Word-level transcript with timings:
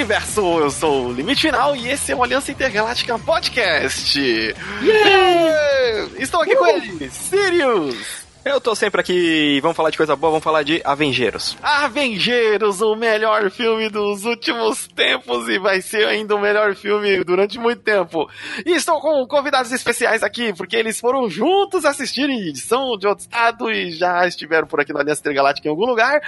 universo! 0.00 0.40
Eu 0.58 0.70
sou 0.70 1.08
o 1.08 1.12
Limite 1.12 1.42
Final 1.42 1.76
e 1.76 1.90
esse 1.90 2.10
é 2.10 2.16
o 2.16 2.22
Aliança 2.22 2.50
Intergaláctica 2.50 3.18
Podcast! 3.18 4.18
Estou 6.18 6.40
aqui 6.40 6.56
com 6.56 6.66
ele, 6.66 7.10
Sirius! 7.10 8.19
Eu 8.42 8.58
tô 8.58 8.74
sempre 8.74 9.02
aqui 9.02 9.12
e 9.56 9.60
vamos 9.60 9.76
falar 9.76 9.90
de 9.90 9.98
coisa 9.98 10.16
boa, 10.16 10.30
vamos 10.30 10.44
falar 10.44 10.62
de 10.62 10.80
Avengeiros. 10.82 11.58
Avengeiros, 11.62 12.80
o 12.80 12.96
melhor 12.96 13.50
filme 13.50 13.90
dos 13.90 14.24
últimos 14.24 14.88
tempos 14.88 15.46
e 15.46 15.58
vai 15.58 15.82
ser 15.82 16.06
ainda 16.06 16.34
o 16.34 16.40
melhor 16.40 16.74
filme 16.74 17.22
durante 17.22 17.58
muito 17.58 17.82
tempo. 17.82 18.30
E 18.64 18.72
estou 18.72 18.98
com 18.98 19.26
convidados 19.26 19.72
especiais 19.72 20.22
aqui, 20.22 20.54
porque 20.54 20.74
eles 20.74 20.98
foram 20.98 21.28
juntos 21.28 21.84
assistir 21.84 22.30
em 22.30 22.48
edição 22.48 22.96
de 22.96 23.06
outro 23.06 23.24
estado 23.24 23.70
e 23.70 23.92
já 23.92 24.26
estiveram 24.26 24.66
por 24.66 24.80
aqui 24.80 24.92
na 24.94 25.00
Aliança 25.00 25.20
Intergaláctica 25.20 25.68
em 25.68 25.70
algum 25.70 25.84
lugar. 25.84 26.22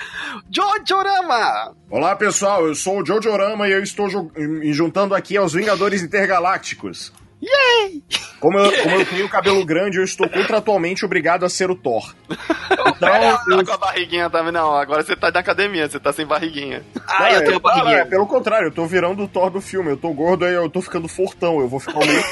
Jojorama! 0.50 1.74
Olá 1.91 2.14
pessoal, 2.14 2.66
eu 2.66 2.74
sou 2.74 3.00
o 3.00 3.06
Jojorama 3.06 3.66
e 3.66 3.72
eu 3.72 3.83
estou 3.83 4.06
me 4.36 4.72
juntando 4.74 5.14
aqui 5.14 5.38
aos 5.38 5.55
Vingadores 5.55 6.02
Intergalácticos. 6.02 7.10
Yay! 7.42 8.02
Como 8.38 8.59
eu, 8.59 8.82
como 8.82 8.96
eu 8.96 9.06
tenho 9.06 9.28
cabelo 9.28 9.64
grande, 9.64 9.98
eu 9.98 10.05
estou 10.05 10.28
contratualmente 10.28 11.05
obrigado 11.05 11.45
a 11.45 11.48
ser 11.48 11.70
o 11.70 11.77
Thor. 11.77 12.14
Então, 12.70 13.09
eu... 13.50 13.64
com 13.64 13.73
a 13.73 13.77
barriguinha 13.77 14.30
também. 14.30 14.52
Não, 14.52 14.74
agora 14.74 15.02
você 15.02 15.16
tá 15.16 15.30
na 15.30 15.41
academia, 15.41 15.88
você 15.88 15.98
tá 15.98 16.12
sem 16.12 16.27
barriguinha. 16.27 16.84
Ah, 17.06 17.33
eu 17.33 17.45
tenho 17.45 17.60
barriguinha. 17.60 17.98
é, 17.98 18.05
pelo 18.05 18.27
contrário, 18.27 18.69
eu 18.69 18.73
tô 18.73 18.86
virando 18.86 19.24
o 19.24 19.28
Thor 19.28 19.50
do 19.50 19.60
filme. 19.60 19.91
Eu 19.91 19.97
tô 19.97 20.12
gordo 20.12 20.45
aí, 20.45 20.55
eu 20.55 20.70
tô 20.70 20.80
ficando 20.80 21.09
fortão, 21.09 21.60
eu 21.60 21.69
vou 21.69 21.80
ficar 21.80 21.98
meio. 22.06 22.23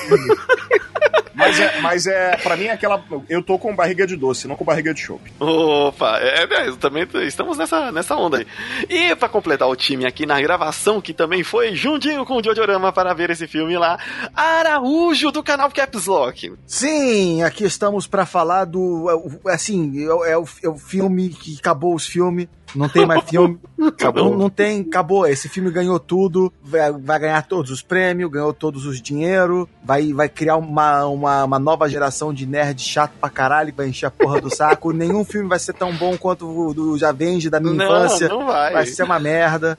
Mas 1.34 1.60
é, 1.60 1.80
mas 1.80 2.06
é, 2.06 2.36
pra 2.36 2.56
mim 2.56 2.64
é 2.64 2.72
aquela. 2.72 3.02
Eu 3.28 3.42
tô 3.42 3.58
com 3.58 3.74
barriga 3.74 4.06
de 4.06 4.16
doce, 4.16 4.48
não 4.48 4.56
com 4.56 4.64
barriga 4.64 4.92
de 4.92 5.00
chope. 5.00 5.32
Opa, 5.38 6.18
é, 6.18 6.42
é, 6.42 6.72
também 6.72 7.06
estamos 7.26 7.56
nessa, 7.56 7.92
nessa 7.92 8.16
onda 8.16 8.38
aí. 8.38 8.46
E 8.88 9.14
pra 9.16 9.28
completar 9.28 9.68
o 9.68 9.76
time 9.76 10.06
aqui 10.06 10.26
na 10.26 10.40
gravação, 10.40 11.00
que 11.00 11.14
também 11.14 11.42
foi 11.42 11.74
juntinho 11.74 12.24
com 12.24 12.36
o 12.36 12.42
Jojorama 12.42 12.92
para 12.92 13.14
ver 13.14 13.30
esse 13.30 13.46
filme 13.46 13.76
lá, 13.76 13.98
Araújo 14.34 15.30
do 15.30 15.42
canal 15.42 15.70
Caps 15.70 16.06
Lock. 16.06 16.52
Sim, 16.66 17.42
aqui 17.42 17.64
estamos 17.64 18.06
para 18.06 18.26
falar 18.26 18.64
do. 18.64 19.40
Assim, 19.46 20.04
é, 20.04 20.32
é, 20.32 20.38
o, 20.38 20.44
é 20.62 20.68
o 20.68 20.76
filme 20.76 21.28
que 21.30 21.56
acabou 21.58 21.94
os 21.94 22.06
filmes 22.06 22.48
não 22.74 22.88
tem 22.88 23.06
mais 23.06 23.24
filme. 23.24 23.58
Acabou. 23.80 24.30
Não, 24.30 24.38
não, 24.38 24.50
tem, 24.50 24.80
acabou. 24.80 25.26
Esse 25.26 25.48
filme 25.48 25.70
ganhou 25.70 25.98
tudo, 25.98 26.52
vai, 26.62 26.92
vai, 26.92 27.18
ganhar 27.18 27.42
todos 27.46 27.70
os 27.70 27.82
prêmios, 27.82 28.30
ganhou 28.30 28.52
todos 28.52 28.84
os 28.84 29.00
dinheiro, 29.00 29.68
vai, 29.82 30.12
vai 30.12 30.28
criar 30.28 30.56
uma, 30.56 31.06
uma, 31.06 31.44
uma, 31.44 31.58
nova 31.58 31.88
geração 31.88 32.32
de 32.32 32.46
nerd 32.46 32.80
chato 32.82 33.12
pra 33.18 33.30
caralho, 33.30 33.72
vai 33.74 33.88
encher 33.88 34.06
a 34.06 34.10
porra 34.10 34.40
do 34.40 34.54
saco. 34.54 34.92
Nenhum 34.92 35.24
filme 35.24 35.48
vai 35.48 35.58
ser 35.58 35.72
tão 35.72 35.94
bom 35.94 36.16
quanto 36.18 36.46
o 36.46 36.74
do 36.74 36.98
Javenge 36.98 37.48
da 37.48 37.58
minha 37.58 37.72
não, 37.72 37.84
infância. 37.86 38.28
Não 38.28 38.46
vai. 38.46 38.72
Vai 38.72 38.86
ser 38.86 39.02
uma 39.02 39.18
merda. 39.18 39.78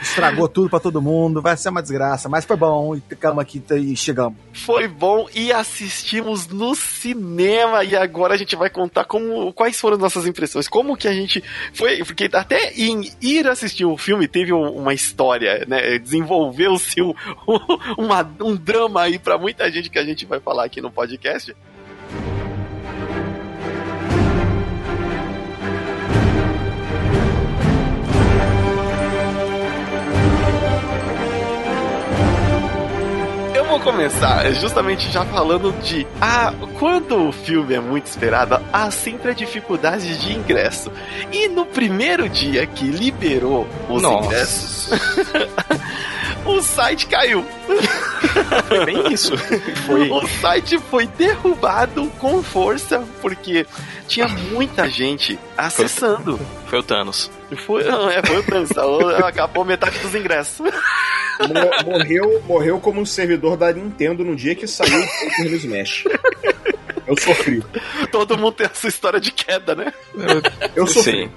Estragou 0.00 0.48
tudo 0.48 0.70
para 0.70 0.80
todo 0.80 1.02
mundo, 1.02 1.42
vai 1.42 1.56
ser 1.56 1.68
uma 1.68 1.82
desgraça, 1.82 2.28
mas 2.28 2.44
foi 2.44 2.56
bom 2.56 2.96
e 2.96 3.00
calma 3.16 3.42
aqui 3.42 3.62
e 3.72 3.96
chegamos. 3.96 4.38
Foi 4.52 4.88
bom 4.88 5.28
e 5.34 5.52
assistimos 5.52 6.48
no 6.48 6.74
cinema 6.74 7.84
e 7.84 7.94
agora 7.94 8.34
a 8.34 8.36
gente 8.36 8.56
vai 8.56 8.70
contar 8.70 9.04
como 9.04 9.52
quais 9.52 9.78
foram 9.78 9.96
nossas 9.96 10.26
impressões, 10.26 10.68
como 10.68 10.96
que 10.96 11.08
a 11.08 11.12
gente 11.12 11.42
foi, 11.72 11.98
porque 12.04 12.28
até 12.32 12.72
em 12.74 13.12
ir 13.20 13.46
assistir 13.46 13.84
o 13.84 13.96
filme 13.96 14.26
teve 14.26 14.52
uma 14.52 14.94
história, 14.94 15.64
né? 15.66 15.98
Desenvolveu-se 15.98 17.02
um, 17.02 17.14
um 18.44 18.56
drama 18.56 19.02
aí 19.02 19.18
para 19.18 19.38
muita 19.38 19.70
gente 19.70 19.90
que 19.90 19.98
a 19.98 20.04
gente 20.04 20.24
vai 20.26 20.40
falar 20.40 20.64
aqui 20.64 20.80
no 20.80 20.90
podcast. 20.90 21.54
Vamos 33.80 33.84
começar 33.84 34.52
justamente 34.52 35.10
já 35.10 35.24
falando 35.24 35.72
de 35.82 36.06
ah, 36.20 36.52
quando 36.78 37.28
o 37.28 37.32
filme 37.32 37.74
é 37.74 37.80
muito 37.80 38.06
esperado, 38.06 38.60
há 38.72 38.90
sempre 38.90 39.30
a 39.30 39.34
dificuldade 39.34 40.18
de 40.18 40.32
ingresso. 40.32 40.92
E 41.32 41.48
no 41.48 41.64
primeiro 41.64 42.28
dia 42.28 42.66
que 42.66 42.84
liberou 42.84 43.66
os 43.88 44.02
Nossa. 44.02 44.26
ingressos, 44.26 44.90
o 46.44 46.62
site 46.62 47.06
caiu. 47.06 47.44
Foi 48.68 48.84
bem 48.84 49.12
isso. 49.12 49.36
Foi. 49.86 50.10
O 50.10 50.26
site 50.40 50.78
foi 50.78 51.06
derrubado 51.06 52.06
com 52.18 52.42
força 52.42 53.02
porque 53.20 53.66
tinha 54.06 54.28
muita 54.28 54.88
gente 54.88 55.38
acessando. 55.56 56.38
Foi, 56.66 56.78
o 56.78 56.82
Thanos. 56.82 57.30
Foi, 57.66 57.82
é, 57.82 58.22
foi 58.24 58.38
o 58.38 58.42
Thanos. 58.44 58.70
Acabou 59.24 59.64
metade 59.64 59.98
dos 59.98 60.14
ingressos 60.14 60.60
morreu, 61.84 62.42
morreu 62.46 62.80
como 62.80 63.00
um 63.00 63.06
servidor 63.06 63.56
da 63.56 63.72
Nintendo 63.72 64.24
no 64.24 64.36
dia 64.36 64.54
que 64.54 64.66
saiu 64.66 64.98
o 64.98 65.36
Super 65.36 65.52
Smash. 65.54 66.04
Eu 67.10 67.16
sofri. 67.18 67.64
Todo 68.12 68.38
mundo 68.38 68.52
tem 68.52 68.66
essa 68.66 68.86
história 68.86 69.20
de 69.20 69.32
queda, 69.32 69.74
né? 69.74 69.92
Eu 70.76 70.86
sofri. 70.86 71.24
Sim. 71.24 71.30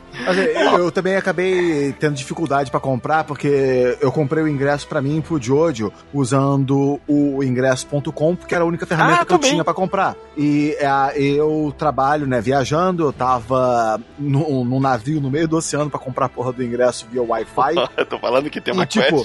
Eu, 0.55 0.77
eu, 0.77 0.91
também 0.91 1.15
acabei 1.15 1.93
tendo 1.93 2.13
dificuldade 2.13 2.69
para 2.69 2.79
comprar, 2.79 3.23
porque 3.23 3.97
eu 3.99 4.11
comprei 4.11 4.43
o 4.43 4.47
ingresso 4.47 4.87
para 4.87 5.01
mim 5.01 5.19
pro 5.19 5.41
Jojo 5.41 5.91
usando 6.13 6.99
o 7.07 7.43
ingresso.com, 7.43 8.35
porque 8.35 8.53
era 8.53 8.63
a 8.63 8.67
única 8.67 8.85
ferramenta 8.85 9.21
ah, 9.21 9.25
que 9.25 9.33
também. 9.33 9.49
eu 9.49 9.53
tinha 9.53 9.63
para 9.63 9.73
comprar. 9.73 10.15
E 10.37 10.77
é, 10.79 11.19
eu 11.19 11.73
trabalho, 11.75 12.27
né, 12.27 12.39
viajando, 12.39 13.05
eu 13.05 13.11
tava 13.11 13.99
num, 14.19 14.79
navio 14.79 15.19
no 15.19 15.31
meio 15.31 15.47
do 15.47 15.57
oceano 15.57 15.89
para 15.89 15.99
comprar 15.99 16.27
a 16.27 16.29
porra 16.29 16.53
do 16.53 16.63
ingresso 16.63 17.07
via 17.11 17.23
Wi-Fi. 17.23 17.73
Tô 18.07 18.19
falando 18.19 18.47
que 18.49 18.61
tem 18.61 18.73
uma 18.73 18.83
e, 18.83 18.87
tipo, 18.87 19.23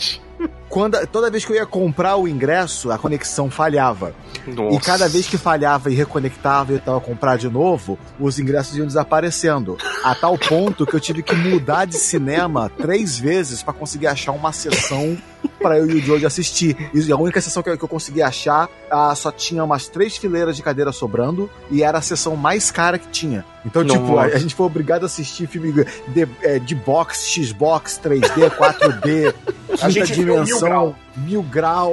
quando, 0.69 1.04
toda 1.06 1.31
vez 1.31 1.44
que 1.44 1.53
eu 1.53 1.56
ia 1.56 1.66
comprar 1.66 2.16
o 2.16 2.28
ingresso, 2.28 2.91
a 2.91 2.99
conexão 2.99 3.50
falhava. 3.50 4.15
Nossa. 4.47 4.76
E 4.76 4.81
cada 4.81 5.09
vez 5.09 5.26
que 5.26 5.38
falhava 5.38 5.91
e 5.91 5.94
reconectava 5.94 6.72
e 6.72 6.76
eu 6.76 6.81
tava 6.81 7.00
comprar 7.00 7.37
de 7.37 7.49
novo, 7.49 7.99
os 8.21 8.38
ingressos 8.38 8.77
iam 8.77 8.87
desaparecendo. 8.87 9.77
A 10.04 10.15
tal 10.15 10.37
ponto 10.37 10.87
que 10.87 10.94
eu 10.94 11.00
tive 11.00 11.22
que 11.22 11.34
mudar 11.34 11.84
de 11.87 11.97
cinema 11.97 12.71
três 12.71 13.19
vezes 13.19 13.62
para 13.62 13.75
conseguir 13.75 14.06
achar 14.06 14.32
uma 14.32 14.53
sessão 14.53 15.16
para 15.60 15.78
eu 15.78 15.91
e 15.91 15.94
o 15.94 16.00
George 16.00 16.26
assistir. 16.26 16.76
E 16.94 17.12
a 17.12 17.16
única 17.16 17.41
sessão 17.41 17.62
que 17.62 17.71
eu, 17.71 17.78
que 17.78 17.84
eu 17.84 17.88
consegui 17.88 18.22
achar 18.22 18.69
ah, 18.91 19.15
só 19.15 19.31
tinha 19.31 19.62
umas 19.62 19.88
três 19.88 20.16
fileiras 20.16 20.56
de 20.56 20.62
cadeira 20.62 20.93
sobrando 20.93 21.50
e 21.71 21.82
era 21.82 21.99
a 21.99 22.03
sessão 22.03 22.37
mais 22.37 22.71
cara 22.71 22.99
que 22.99 23.09
tinha. 23.09 23.44
Então, 23.65 23.82
Nossa. 23.82 23.98
tipo, 23.98 24.19
a, 24.19 24.25
a, 24.25 24.38
gente 24.38 24.54
foi 24.54 24.66
obrigado 24.66 25.03
a 25.03 25.06
assistir 25.06 25.47
filme 25.47 25.72
de, 26.09 26.28
é, 26.43 26.59
de 26.59 26.75
box, 26.75 27.31
Xbox, 27.31 28.00
3D, 28.03 28.50
4D, 28.50 29.34
quinta 29.77 30.06
dimensão 30.06 30.94
mil 31.19 31.43
grau, 31.43 31.93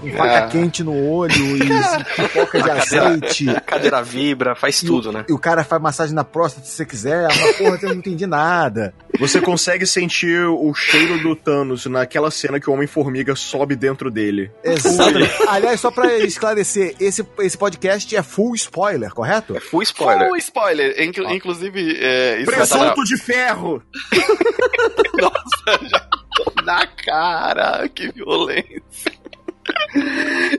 com 0.00 0.10
faca 0.16 0.46
é. 0.46 0.48
quente 0.48 0.82
no 0.82 1.08
olho 1.08 1.56
e 1.56 1.60
pipoca 2.16 2.62
de 2.62 2.70
azeite. 2.70 3.50
A 3.50 3.60
cadeira 3.60 4.02
vibra, 4.02 4.54
faz 4.54 4.82
e 4.82 4.86
tudo, 4.86 5.12
né? 5.12 5.24
E 5.28 5.32
o 5.32 5.38
cara 5.38 5.64
faz 5.64 5.80
massagem 5.80 6.14
na 6.14 6.24
próstata 6.24 6.66
se 6.66 6.72
você 6.72 6.86
quiser. 6.86 7.28
Mas 7.28 7.56
porra, 7.56 7.78
eu 7.82 7.88
não 7.90 7.96
entendi 7.96 8.26
nada. 8.26 8.94
Você 9.18 9.40
consegue 9.40 9.86
sentir 9.86 10.44
o 10.46 10.72
cheiro 10.74 11.18
do 11.20 11.36
Thanos 11.36 11.86
naquela 11.86 12.30
cena 12.30 12.58
que 12.58 12.68
o 12.68 12.72
Homem-Formiga 12.72 13.34
sobe 13.36 13.76
dentro 13.76 14.10
dele. 14.10 14.50
Exatamente. 14.62 15.32
Aliás, 15.48 15.80
só 15.80 15.90
pra 15.90 16.18
esclarecer, 16.18 16.96
esse, 16.98 17.24
esse 17.38 17.56
podcast 17.56 18.14
é 18.16 18.22
full 18.22 18.54
spoiler, 18.54 19.10
correto? 19.10 19.56
É 19.56 19.60
full 19.60 19.82
spoiler. 19.82 20.28
Full 20.28 20.36
spoiler. 20.38 21.02
Inclu 21.02 21.30
inclusive, 21.30 21.96
é, 22.00 22.40
isso 22.40 22.50
Presunto 22.50 23.04
de 23.04 23.16
ferro! 23.16 23.82
Nossa, 25.20 25.86
já 25.88 26.08
na 26.64 26.86
cara, 26.86 27.88
que 27.88 28.10
violência. 28.12 29.12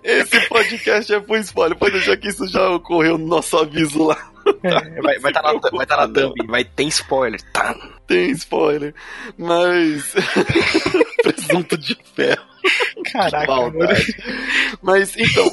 Esse 0.04 0.48
podcast 0.48 1.14
é 1.14 1.22
full 1.22 1.38
spoiler. 1.38 1.78
Pode 1.78 1.94
deixar 1.94 2.18
que 2.18 2.30
isso 2.30 2.48
já 2.48 2.70
ocorreu 2.70 3.18
no 3.18 3.28
nosso 3.28 3.58
aviso 3.58 4.04
lá. 4.04 4.32
É, 4.64 5.02
vai 5.02 5.16
estar 5.18 5.42
tá 5.42 5.54
na, 5.54 5.60
vai 5.60 5.86
tá 5.86 5.98
na 5.98 6.08
thumb, 6.08 6.34
vai 6.48 6.64
ter 6.64 6.84
spoiler. 6.84 7.42
Tá. 7.52 7.76
Tem 8.08 8.32
spoiler. 8.32 8.94
Mas. 9.38 10.14
Presunto 11.34 11.78
de 11.78 11.98
ferro. 12.14 12.56
Caraca, 13.12 13.54
Mas 14.82 15.16
então, 15.18 15.50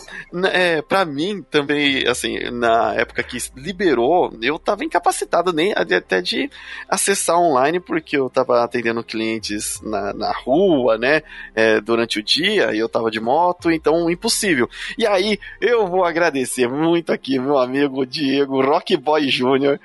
é, 0.51 0.83
para 0.83 1.05
mim 1.05 1.43
também, 1.51 2.07
assim, 2.07 2.39
na 2.51 2.95
época 2.95 3.23
que 3.23 3.39
liberou, 3.57 4.33
eu 4.41 4.59
tava 4.59 4.85
incapacitado 4.85 5.53
nem 5.53 5.73
até 5.75 6.21
de 6.21 6.51
acessar 6.89 7.39
online, 7.39 7.81
porque 7.81 8.17
eu 8.17 8.31
tava 8.31 8.63
atendendo 8.63 9.05
clientes 9.05 9.81
na, 9.83 10.13
na 10.13 10.33
rua, 10.33 10.97
né, 10.99 11.23
é, 11.55 11.81
durante 11.81 12.19
o 12.19 12.23
dia, 12.23 12.75
e 12.75 12.79
eu 12.79 12.89
tava 12.89 13.11
de 13.11 13.21
moto, 13.21 13.71
então 13.71 14.11
impossível. 14.11 14.69
E 14.97 15.07
aí, 15.07 15.39
eu 15.61 15.87
vou 15.87 16.05
agradecer 16.05 16.69
muito 16.69 17.13
aqui 17.13 17.39
meu 17.39 17.59
amigo 17.59 18.07
Diego 18.07 18.63
Rock 18.63 18.97
Boy 18.97 19.27
Jr., 19.27 19.79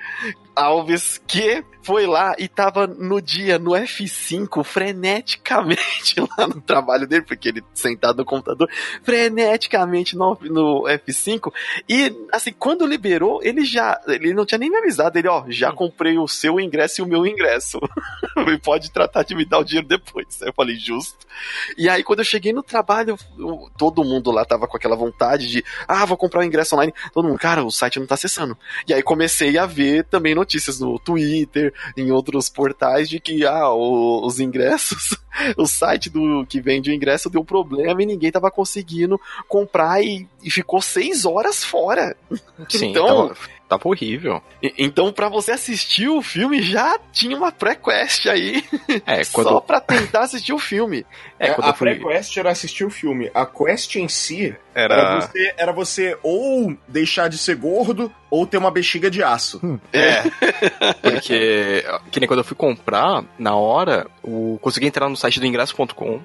Alves, 0.54 1.20
que 1.24 1.62
foi 1.88 2.06
lá 2.06 2.34
e 2.38 2.46
tava 2.46 2.86
no 2.86 3.18
dia, 3.18 3.58
no 3.58 3.70
F5, 3.70 4.62
freneticamente 4.62 6.20
lá 6.36 6.46
no 6.46 6.60
trabalho 6.60 7.06
dele, 7.06 7.22
porque 7.22 7.48
ele 7.48 7.64
sentado 7.72 8.18
no 8.18 8.26
computador, 8.26 8.68
freneticamente 9.02 10.14
no, 10.14 10.36
no 10.42 10.82
F5. 10.82 11.50
E, 11.88 12.14
assim, 12.30 12.52
quando 12.52 12.84
liberou, 12.84 13.40
ele 13.42 13.64
já, 13.64 13.98
ele 14.06 14.34
não 14.34 14.44
tinha 14.44 14.58
nem 14.58 14.68
me 14.68 14.76
avisado, 14.76 15.18
ele, 15.18 15.28
ó, 15.28 15.46
já 15.48 15.72
comprei 15.72 16.18
o 16.18 16.28
seu 16.28 16.60
ingresso 16.60 17.00
e 17.00 17.04
o 17.04 17.08
meu 17.08 17.26
ingresso. 17.26 17.80
e 18.52 18.58
pode 18.58 18.92
tratar 18.92 19.22
de 19.22 19.34
me 19.34 19.46
dar 19.46 19.60
o 19.60 19.64
dinheiro 19.64 19.88
depois. 19.88 20.42
Eu 20.42 20.52
falei, 20.52 20.76
justo. 20.76 21.26
E 21.78 21.88
aí, 21.88 22.04
quando 22.04 22.18
eu 22.18 22.24
cheguei 22.26 22.52
no 22.52 22.62
trabalho, 22.62 23.16
eu, 23.38 23.70
todo 23.78 24.04
mundo 24.04 24.30
lá 24.30 24.44
tava 24.44 24.68
com 24.68 24.76
aquela 24.76 24.94
vontade 24.94 25.48
de, 25.48 25.64
ah, 25.86 26.04
vou 26.04 26.18
comprar 26.18 26.42
o 26.42 26.44
ingresso 26.44 26.74
online. 26.74 26.92
Todo 27.14 27.26
mundo, 27.26 27.38
cara, 27.38 27.64
o 27.64 27.70
site 27.70 27.98
não 27.98 28.06
tá 28.06 28.14
acessando. 28.14 28.58
E 28.86 28.92
aí 28.92 29.02
comecei 29.02 29.56
a 29.56 29.64
ver 29.64 30.04
também 30.04 30.34
notícias 30.34 30.78
no 30.78 30.98
Twitter, 30.98 31.72
em 31.96 32.10
outros 32.10 32.48
portais, 32.48 33.08
de 33.08 33.20
que, 33.20 33.44
ah, 33.44 33.70
o, 33.70 34.24
os 34.26 34.40
ingressos, 34.40 35.16
o 35.56 35.66
site 35.66 36.10
do 36.10 36.44
que 36.46 36.60
vende 36.60 36.90
o 36.90 36.94
ingresso 36.94 37.30
deu 37.30 37.44
problema 37.44 38.02
e 38.02 38.06
ninguém 38.06 38.30
tava 38.30 38.50
conseguindo 38.50 39.20
comprar 39.46 40.02
e, 40.02 40.26
e 40.42 40.50
ficou 40.50 40.80
seis 40.80 41.24
horas 41.24 41.64
fora. 41.64 42.16
Sim, 42.68 42.90
então. 42.90 43.28
Tava 43.28 43.57
Tava 43.68 43.86
horrível. 43.86 44.42
E, 44.62 44.72
então, 44.78 45.12
para 45.12 45.28
você 45.28 45.52
assistir 45.52 46.08
o 46.08 46.22
filme, 46.22 46.62
já 46.62 46.98
tinha 47.12 47.36
uma 47.36 47.52
pré-quest 47.52 48.26
aí. 48.26 48.64
É, 49.06 49.22
quando... 49.30 49.48
Só 49.48 49.60
pra 49.60 49.78
tentar 49.80 50.20
assistir 50.20 50.54
o 50.54 50.58
filme. 50.58 51.04
É, 51.38 51.50
a 51.50 51.74
fui... 51.74 51.94
pré-quest 51.94 52.36
era 52.38 52.50
assistir 52.50 52.84
o 52.84 52.90
filme. 52.90 53.30
A 53.34 53.44
quest 53.44 53.94
em 53.96 54.08
si 54.08 54.56
era... 54.74 54.94
Era, 54.94 55.20
você, 55.20 55.54
era 55.56 55.72
você 55.72 56.18
ou 56.22 56.74
deixar 56.86 57.28
de 57.28 57.36
ser 57.36 57.56
gordo 57.56 58.10
ou 58.30 58.46
ter 58.46 58.56
uma 58.56 58.70
bexiga 58.70 59.10
de 59.10 59.22
aço. 59.22 59.60
Hum. 59.62 59.78
É. 59.92 60.22
Porque, 61.02 61.84
que 62.10 62.20
nem 62.20 62.26
quando 62.26 62.40
eu 62.40 62.44
fui 62.44 62.56
comprar, 62.56 63.24
na 63.38 63.54
hora, 63.54 64.06
o, 64.22 64.58
consegui 64.62 64.86
entrar 64.86 65.08
no 65.08 65.16
site 65.16 65.40
do 65.40 65.46
ingresso.com, 65.46 66.20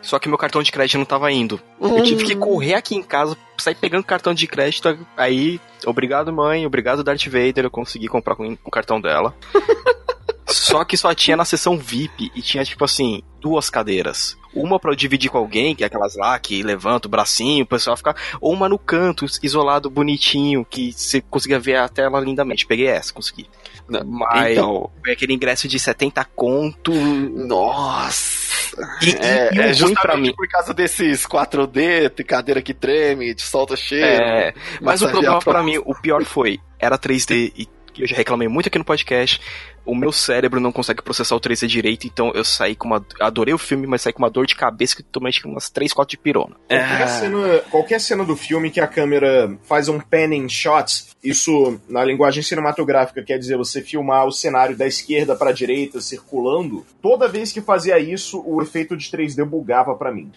só 0.00 0.18
que 0.18 0.28
meu 0.28 0.38
cartão 0.38 0.62
de 0.62 0.72
crédito 0.72 0.98
não 0.98 1.04
tava 1.04 1.30
indo. 1.30 1.60
Hum. 1.80 1.98
Eu 1.98 2.04
tive 2.04 2.24
que 2.24 2.34
hum. 2.34 2.40
correr 2.40 2.74
aqui 2.74 2.94
em 2.94 3.02
casa, 3.02 3.36
sair 3.60 3.74
pegando 3.74 4.04
cartão 4.04 4.34
de 4.34 4.46
crédito, 4.46 4.98
aí, 5.16 5.60
obrigado 5.86 6.32
mãe, 6.32 6.66
obrigado 6.66 7.04
Darth 7.04 7.26
Vader, 7.26 7.64
eu 7.64 7.70
consegui 7.70 8.08
comprar 8.08 8.34
com 8.34 8.56
o 8.64 8.70
cartão 8.70 9.00
dela. 9.00 9.34
Só 10.46 10.84
que 10.84 10.96
só 10.96 11.14
tinha 11.14 11.36
na 11.36 11.44
sessão 11.44 11.78
VIP 11.78 12.30
e 12.34 12.42
tinha, 12.42 12.64
tipo 12.64 12.84
assim, 12.84 13.22
duas 13.40 13.70
cadeiras. 13.70 14.36
Uma 14.52 14.80
para 14.80 14.94
dividir 14.96 15.30
com 15.30 15.38
alguém, 15.38 15.76
que 15.76 15.84
é 15.84 15.86
aquelas 15.86 16.16
lá 16.16 16.38
que 16.38 16.62
levanta 16.62 17.06
o 17.06 17.10
bracinho, 17.10 17.62
o 17.62 17.66
pessoal 17.66 17.96
fica. 17.96 18.16
Ou 18.40 18.52
uma 18.52 18.68
no 18.68 18.78
canto, 18.78 19.26
isolado, 19.42 19.88
bonitinho, 19.88 20.64
que 20.64 20.92
você 20.92 21.20
conseguia 21.20 21.60
ver 21.60 21.76
a 21.76 21.88
tela 21.88 22.18
lindamente. 22.20 22.66
Peguei 22.66 22.88
essa, 22.88 23.12
consegui. 23.12 23.48
Mas 24.04 24.52
então, 24.52 24.90
aquele 25.04 25.34
ingresso 25.34 25.68
de 25.68 25.78
70 25.78 26.24
conto. 26.36 26.92
Nossa! 26.92 28.50
E, 29.02 29.10
é, 29.16 29.50
e, 29.52 29.56
e 29.56 29.60
é 29.60 29.72
justamente 29.72 30.28
mim. 30.28 30.34
por 30.34 30.48
causa 30.48 30.72
desses 30.72 31.26
4D, 31.26 32.24
cadeira 32.24 32.62
que 32.62 32.72
treme, 32.72 33.34
te 33.34 33.42
solta 33.42 33.76
cheiro. 33.76 34.06
É, 34.06 34.54
mas 34.80 35.02
o 35.02 35.08
problema 35.08 35.40
para 35.40 35.62
mim, 35.62 35.78
o 35.78 35.94
pior 35.94 36.24
foi, 36.24 36.60
era 36.78 36.98
3D 36.98 37.52
e 37.56 37.68
eu 37.98 38.06
já 38.06 38.16
reclamei 38.16 38.48
muito 38.48 38.68
aqui 38.68 38.78
no 38.78 38.84
podcast 38.84 39.40
o 39.90 39.94
meu 39.94 40.12
cérebro 40.12 40.60
não 40.60 40.70
consegue 40.70 41.02
processar 41.02 41.34
o 41.34 41.40
3D 41.40 41.66
direito, 41.66 42.06
então 42.06 42.30
eu 42.32 42.44
saí 42.44 42.76
com 42.76 42.86
uma. 42.86 43.04
Adorei 43.20 43.52
o 43.52 43.58
filme, 43.58 43.88
mas 43.88 44.02
saí 44.02 44.12
com 44.12 44.22
uma 44.22 44.30
dor 44.30 44.46
de 44.46 44.54
cabeça 44.54 44.94
que 44.94 45.02
tomei 45.02 45.32
umas 45.44 45.68
3, 45.68 45.92
4 45.92 46.10
de 46.12 46.16
pirona. 46.16 46.54
Qualquer, 46.68 47.02
é... 47.02 47.06
cena, 47.08 47.58
qualquer 47.70 48.00
cena 48.00 48.24
do 48.24 48.36
filme 48.36 48.70
que 48.70 48.80
a 48.80 48.86
câmera 48.86 49.58
faz 49.64 49.88
um 49.88 49.98
panning 49.98 50.48
shots, 50.48 51.16
isso 51.24 51.80
na 51.88 52.04
linguagem 52.04 52.40
cinematográfica 52.40 53.22
quer 53.22 53.36
dizer 53.36 53.56
você 53.56 53.82
filmar 53.82 54.26
o 54.26 54.32
cenário 54.32 54.76
da 54.76 54.86
esquerda 54.86 55.34
para 55.34 55.50
a 55.50 55.52
direita 55.52 56.00
circulando. 56.00 56.86
Toda 57.02 57.26
vez 57.26 57.50
que 57.50 57.60
fazia 57.60 57.98
isso, 57.98 58.40
o 58.46 58.62
efeito 58.62 58.96
de 58.96 59.10
3D 59.10 59.44
bugava 59.44 59.96
para 59.96 60.12
mim. 60.12 60.30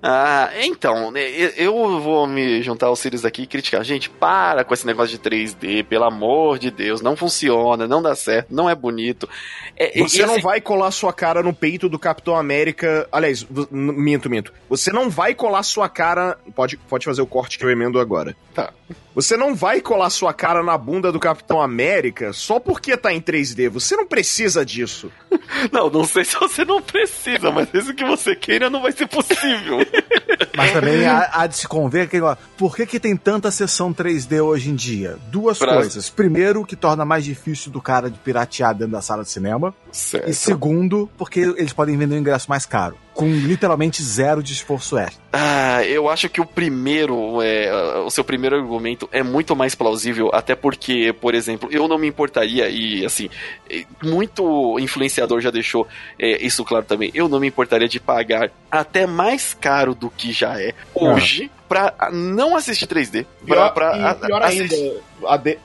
Ah, 0.00 0.50
então, 0.62 1.10
né, 1.10 1.22
eu 1.56 2.00
vou 2.00 2.28
me 2.28 2.62
juntar 2.62 2.86
aos 2.86 3.00
Sirius 3.00 3.24
aqui 3.24 3.42
e 3.42 3.46
criticar. 3.46 3.82
Gente, 3.82 4.08
para 4.08 4.62
com 4.62 4.72
esse 4.72 4.86
negócio 4.86 5.18
de 5.18 5.18
3D, 5.18 5.84
pelo 5.84 6.04
amor 6.04 6.60
de 6.60 6.70
Deus, 6.70 7.00
não 7.00 7.16
funciona, 7.16 7.88
não 7.88 8.00
dá 8.00 8.14
certo, 8.14 8.54
não 8.54 8.70
é 8.70 8.74
bonito 8.74 8.99
bonito. 9.00 9.28
É, 9.76 9.98
você 9.98 10.26
não 10.26 10.40
vai 10.40 10.60
colar 10.60 10.90
sua 10.90 11.12
cara 11.12 11.42
no 11.42 11.54
peito 11.54 11.88
do 11.88 11.98
Capitão 11.98 12.36
América. 12.36 13.08
Aliás, 13.10 13.46
minto, 13.70 14.28
minto. 14.28 14.52
Você 14.68 14.92
não 14.92 15.08
vai 15.08 15.34
colar 15.34 15.62
sua 15.62 15.88
cara. 15.88 16.38
Pode, 16.54 16.76
pode 16.76 17.06
fazer 17.06 17.22
o 17.22 17.26
corte 17.26 17.58
que 17.58 17.64
eu 17.64 17.70
emendo 17.70 17.98
agora. 17.98 18.36
Tá. 18.54 18.72
Você 19.14 19.36
não 19.36 19.54
vai 19.54 19.80
colar 19.80 20.08
sua 20.10 20.32
cara 20.32 20.62
na 20.62 20.78
bunda 20.78 21.10
do 21.10 21.18
Capitão 21.18 21.60
América 21.60 22.32
só 22.32 22.60
porque 22.60 22.96
tá 22.96 23.12
em 23.12 23.20
3D. 23.20 23.68
Você 23.68 23.96
não 23.96 24.06
precisa 24.06 24.64
disso. 24.64 25.10
Não, 25.72 25.90
não 25.90 26.04
sei 26.04 26.24
se 26.24 26.36
você 26.38 26.64
não 26.64 26.80
precisa, 26.80 27.50
mas 27.50 27.70
mesmo 27.72 27.94
que 27.94 28.04
você 28.04 28.34
queira, 28.34 28.70
não 28.70 28.80
vai 28.80 28.92
ser 28.92 29.06
possível. 29.06 29.78
Mas 30.56 30.72
também 30.72 31.06
há, 31.06 31.28
há 31.32 31.46
de 31.46 31.56
se 31.56 31.68
conver 31.68 32.08
que 32.08 32.18
por 32.56 32.74
que, 32.74 32.86
que 32.86 33.00
tem 33.00 33.16
tanta 33.16 33.50
sessão 33.50 33.92
3D 33.92 34.42
hoje 34.42 34.70
em 34.70 34.74
dia? 34.74 35.16
Duas 35.28 35.58
pra... 35.58 35.74
coisas. 35.76 36.10
Primeiro, 36.10 36.64
que 36.64 36.76
torna 36.76 37.04
mais 37.04 37.24
difícil 37.24 37.70
do 37.70 37.80
cara 37.80 38.10
de 38.10 38.18
piratear 38.18 38.74
dentro 38.80 38.92
da 38.92 39.02
sala 39.02 39.22
de 39.22 39.30
cinema. 39.30 39.74
Certo. 39.92 40.28
E 40.28 40.34
segundo, 40.34 41.08
porque 41.16 41.40
eles 41.40 41.72
podem 41.72 41.96
vender 41.96 42.16
um 42.16 42.18
ingresso 42.18 42.48
mais 42.48 42.66
caro 42.66 42.96
com 43.20 43.26
literalmente 43.26 44.02
zero 44.02 44.42
de 44.42 44.54
esforço 44.54 44.96
extra. 44.96 45.22
Ah, 45.30 45.84
eu 45.84 46.08
acho 46.08 46.26
que 46.28 46.40
o 46.40 46.46
primeiro, 46.46 47.42
é, 47.42 47.98
o 47.98 48.10
seu 48.10 48.24
primeiro 48.24 48.56
argumento 48.56 49.06
é 49.12 49.22
muito 49.22 49.54
mais 49.54 49.74
plausível, 49.74 50.30
até 50.32 50.54
porque, 50.54 51.14
por 51.20 51.34
exemplo, 51.34 51.68
eu 51.70 51.86
não 51.86 51.98
me 51.98 52.08
importaria, 52.08 52.70
e 52.70 53.04
assim, 53.04 53.28
muito 54.02 54.78
influenciador 54.78 55.40
já 55.40 55.50
deixou 55.50 55.86
é, 56.18 56.42
isso 56.44 56.64
claro 56.64 56.86
também, 56.86 57.10
eu 57.12 57.28
não 57.28 57.38
me 57.38 57.48
importaria 57.48 57.88
de 57.88 58.00
pagar 58.00 58.50
até 58.70 59.06
mais 59.06 59.52
caro 59.52 59.94
do 59.94 60.08
que 60.08 60.32
já 60.32 60.58
é 60.58 60.72
hoje. 60.94 61.50
Ah 61.54 61.60
pra 61.70 62.10
não 62.12 62.56
assistir 62.56 62.88
3D. 62.88 63.24
Pior, 63.44 63.72
pra, 63.72 63.92
pra 63.92 64.14
pior 64.26 64.42
ainda, 64.42 64.74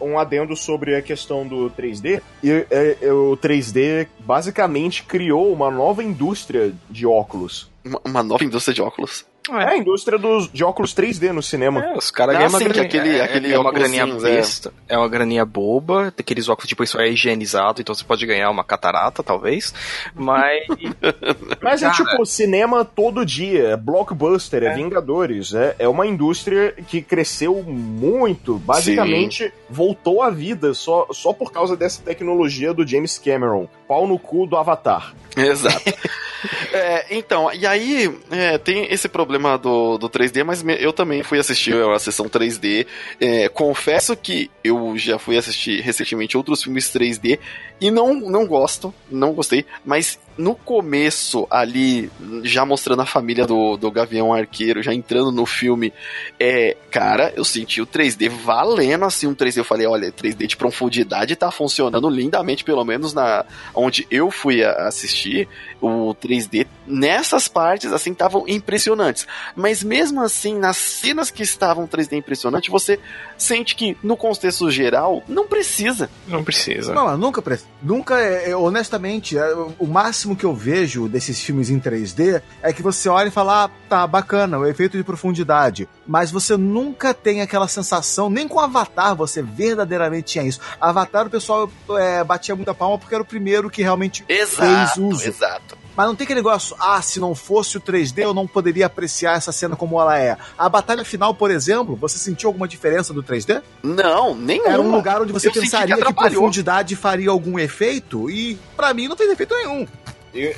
um 0.02 0.18
adendo 0.18 0.56
sobre 0.56 0.96
a 0.96 1.02
questão 1.02 1.48
do 1.48 1.70
3D. 1.72 2.22
E, 2.44 2.52
é, 2.52 2.98
e, 3.02 3.10
o 3.10 3.38
3D 3.38 4.08
basicamente 4.20 5.04
criou 5.04 5.52
uma 5.52 5.70
nova 5.72 6.04
indústria 6.04 6.74
de 6.90 7.06
óculos. 7.06 7.70
Uma, 7.84 8.02
uma 8.06 8.24
nova 8.24 8.44
indústria 8.44 8.74
de 8.74 8.82
óculos? 8.82 9.26
É, 9.52 9.64
a 9.64 9.78
indústria 9.78 10.18
dos, 10.18 10.52
de 10.52 10.64
óculos 10.64 10.94
3D 10.94 11.32
no 11.32 11.42
cinema. 11.42 11.84
É, 11.84 11.98
os 11.98 12.10
caras 12.10 12.36
ganham 12.36 12.50
uma 12.50 12.60
graninha. 12.60 12.84
Aquele, 12.84 13.18
é, 13.18 13.22
aquele 13.22 13.54
é 13.54 13.60
uma 13.60 13.72
graninha 13.72 14.08
besta, 14.08 14.74
é. 14.88 14.96
é 14.96 14.98
uma 14.98 15.08
graninha 15.08 15.46
boba, 15.46 16.14
aqueles 16.18 16.50
óculos, 16.50 16.68
tipo, 16.68 16.84
isso 16.84 17.00
é 17.00 17.10
higienizado, 17.10 17.82
então 17.82 17.94
você 17.94 18.04
pode 18.04 18.26
ganhar 18.26 18.50
uma 18.50 18.64
catarata, 18.64 19.22
talvez, 19.22 19.74
mas... 20.14 20.66
mas 21.62 21.84
é 21.84 21.92
tipo, 21.92 22.26
cinema 22.26 22.84
todo 22.84 23.26
dia, 23.26 23.70
é 23.70 23.78
blockbuster, 23.78 24.64
é, 24.64 24.68
é 24.68 24.76
Vingadores, 24.76 25.54
é, 25.54 25.76
é 25.80 25.88
uma 25.88 26.08
indústria 26.08 26.74
que 26.88 27.02
cresceu 27.02 27.62
muito, 27.64 28.58
basicamente 28.58 29.46
Sim. 29.46 29.52
Voltou 29.70 30.22
à 30.22 30.30
vida 30.30 30.74
só, 30.74 31.08
só 31.12 31.34
por 31.34 31.52
causa 31.52 31.76
dessa 31.76 32.02
tecnologia 32.02 32.74
do 32.74 32.86
James 32.86 33.18
Cameron. 33.18 33.68
Pau 33.88 34.08
no 34.08 34.18
cu 34.18 34.46
do 34.46 34.56
Avatar. 34.56 35.14
Exato. 35.36 35.94
é, 36.74 37.18
então, 37.18 37.52
e 37.54 37.66
aí 37.66 38.14
é, 38.32 38.58
tem 38.58 38.92
esse 38.92 39.08
problema 39.08 39.58
do, 39.58 39.98
do 39.98 40.10
3D, 40.10 40.44
mas 40.44 40.64
eu 40.80 40.94
também 40.94 41.24
fui 41.24 41.40
assistir 41.40 41.76
a 41.76 42.00
sessão 42.00 42.28
3D. 42.28 42.86
É, 43.20 43.50
confesso 43.50 44.16
que 44.16 44.50
eu 44.64 44.98
já 44.98 45.20
fui 45.20 45.38
assistir 45.38 45.82
recentemente 45.82 46.38
outros 46.38 46.64
filmes 46.64 46.86
3D 46.86 47.40
e 47.80 47.92
não, 47.92 48.14
não 48.14 48.46
gosto, 48.46 48.94
não 49.10 49.34
gostei, 49.34 49.66
mas 49.86 50.20
no 50.38 50.54
começo, 50.54 51.48
ali, 51.50 52.10
já 52.44 52.66
mostrando 52.66 53.02
a 53.02 53.06
família 53.06 53.46
do, 53.46 53.78
do 53.78 53.90
Gavião 53.90 54.34
Arqueiro, 54.34 54.84
já 54.84 54.94
entrando 54.94 55.32
no 55.32 55.46
filme, 55.46 55.94
é, 56.40 56.76
cara, 56.92 57.32
eu 57.36 57.46
senti 57.46 57.82
o 57.82 57.88
3D 57.88 58.30
valendo 58.30 59.06
assim 59.06 59.28
um 59.28 59.36
3D. 59.36 59.58
Eu 59.58 59.64
falei, 59.64 59.88
olha, 59.88 60.12
3D 60.12 60.48
de 60.48 60.58
profundidade 60.58 61.36
tá 61.36 61.50
funcionando 61.52 62.10
lindamente, 62.10 62.64
pelo 62.64 62.84
menos 62.84 63.14
na 63.14 63.46
onde 63.74 64.06
eu 64.12 64.30
fui 64.30 64.64
assistir 64.64 65.48
o 65.82 66.16
3D 66.16 66.68
nessas 66.88 67.48
partes 67.48 67.92
assim 67.92 68.12
estavam 68.12 68.46
impressionantes. 68.48 69.28
Mas 69.56 69.84
mesmo 69.84 70.22
assim, 70.22 70.58
nas 70.58 70.78
cenas 70.78 71.32
que 71.32 71.44
estavam 71.44 71.88
3D 71.88 72.14
impressionante, 72.14 72.70
você 72.70 73.00
sente 73.38 73.76
que 73.76 73.98
no 74.04 74.16
contexto 74.16 74.70
geral 74.70 75.24
não 75.28 75.48
precisa. 75.48 76.10
Não 76.28 76.44
precisa. 76.44 76.94
Não, 76.94 77.18
nunca 77.18 77.42
precisa. 77.42 77.70
Nunca, 77.82 78.20
é, 78.20 78.52
é, 78.52 78.56
honestamente, 78.56 79.38
é, 79.38 79.54
o 79.80 79.88
máximo 79.88 80.36
que 80.36 80.46
eu 80.46 80.54
vejo 80.54 81.08
desses 81.08 81.40
filmes 81.42 81.70
em 81.70 81.80
3D 81.80 82.42
é 82.62 82.74
que 82.74 82.82
você 82.82 83.10
olha 83.10 83.28
e 83.28 83.32
fala, 83.32 83.66
ah, 83.66 83.70
tá 83.90 84.08
bacana, 84.08 84.58
o 84.58 84.66
efeito 84.66 84.98
de 84.98 85.04
profundidade. 85.04 85.88
Mas 86.08 86.32
você 86.32 86.56
nunca 86.56 87.14
tem 87.14 87.42
aquela 87.42 87.68
sensação, 87.68 88.30
nem 88.30 88.48
com 88.48 88.60
Avatar 88.60 89.16
você 89.16 89.42
verdadeiramente 89.42 90.34
tinha 90.34 90.46
isso. 90.46 90.60
Avatar 90.80 91.28
o 91.28 91.30
pessoal 91.30 91.70
é, 91.98 92.24
batia 92.24 92.56
muita 92.56 92.74
palma 92.74 92.98
porque 92.98 93.14
era 93.14 93.24
o 93.24 93.26
primeiro 93.26 93.70
que 93.70 93.82
realmente 93.82 94.24
exato, 94.28 94.56
fez 94.56 94.98
uso. 94.98 95.28
Exato. 95.28 95.65
Mas 95.96 96.08
não 96.08 96.16
tem 96.16 96.26
aquele 96.26 96.40
negócio, 96.40 96.76
ah, 96.80 97.02
se 97.02 97.20
não 97.20 97.34
fosse 97.34 97.78
o 97.78 97.82
3D 97.82 98.20
eu 98.20 98.34
não 98.34 98.46
poderia 98.46 98.86
apreciar 98.86 99.38
essa 99.38 99.52
cena 99.52 99.76
como 99.76 100.00
ela 100.00 100.20
é. 100.20 100.38
A 100.58 100.68
batalha 100.68 101.06
final, 101.06 101.34
por 101.34 101.50
exemplo, 101.50 101.96
você 101.96 102.18
sentiu 102.18 102.50
alguma 102.50 102.68
diferença 102.68 103.14
do 103.14 103.24
3D? 103.24 103.62
Não, 103.82 104.36
nenhuma. 104.36 104.70
Era 104.70 104.82
um 104.82 104.92
lugar 104.92 105.22
onde 105.22 105.32
você 105.32 105.48
eu 105.48 105.54
pensaria 105.54 105.96
que, 105.96 106.04
que 106.04 106.14
profundidade 106.14 106.96
faria 106.96 107.30
algum 107.30 107.58
efeito 107.58 108.30
e 108.30 108.58
para 108.76 108.94
mim 108.94 109.08
não 109.08 109.16
fez 109.16 109.32
efeito 109.32 109.56
nenhum. 109.56 109.88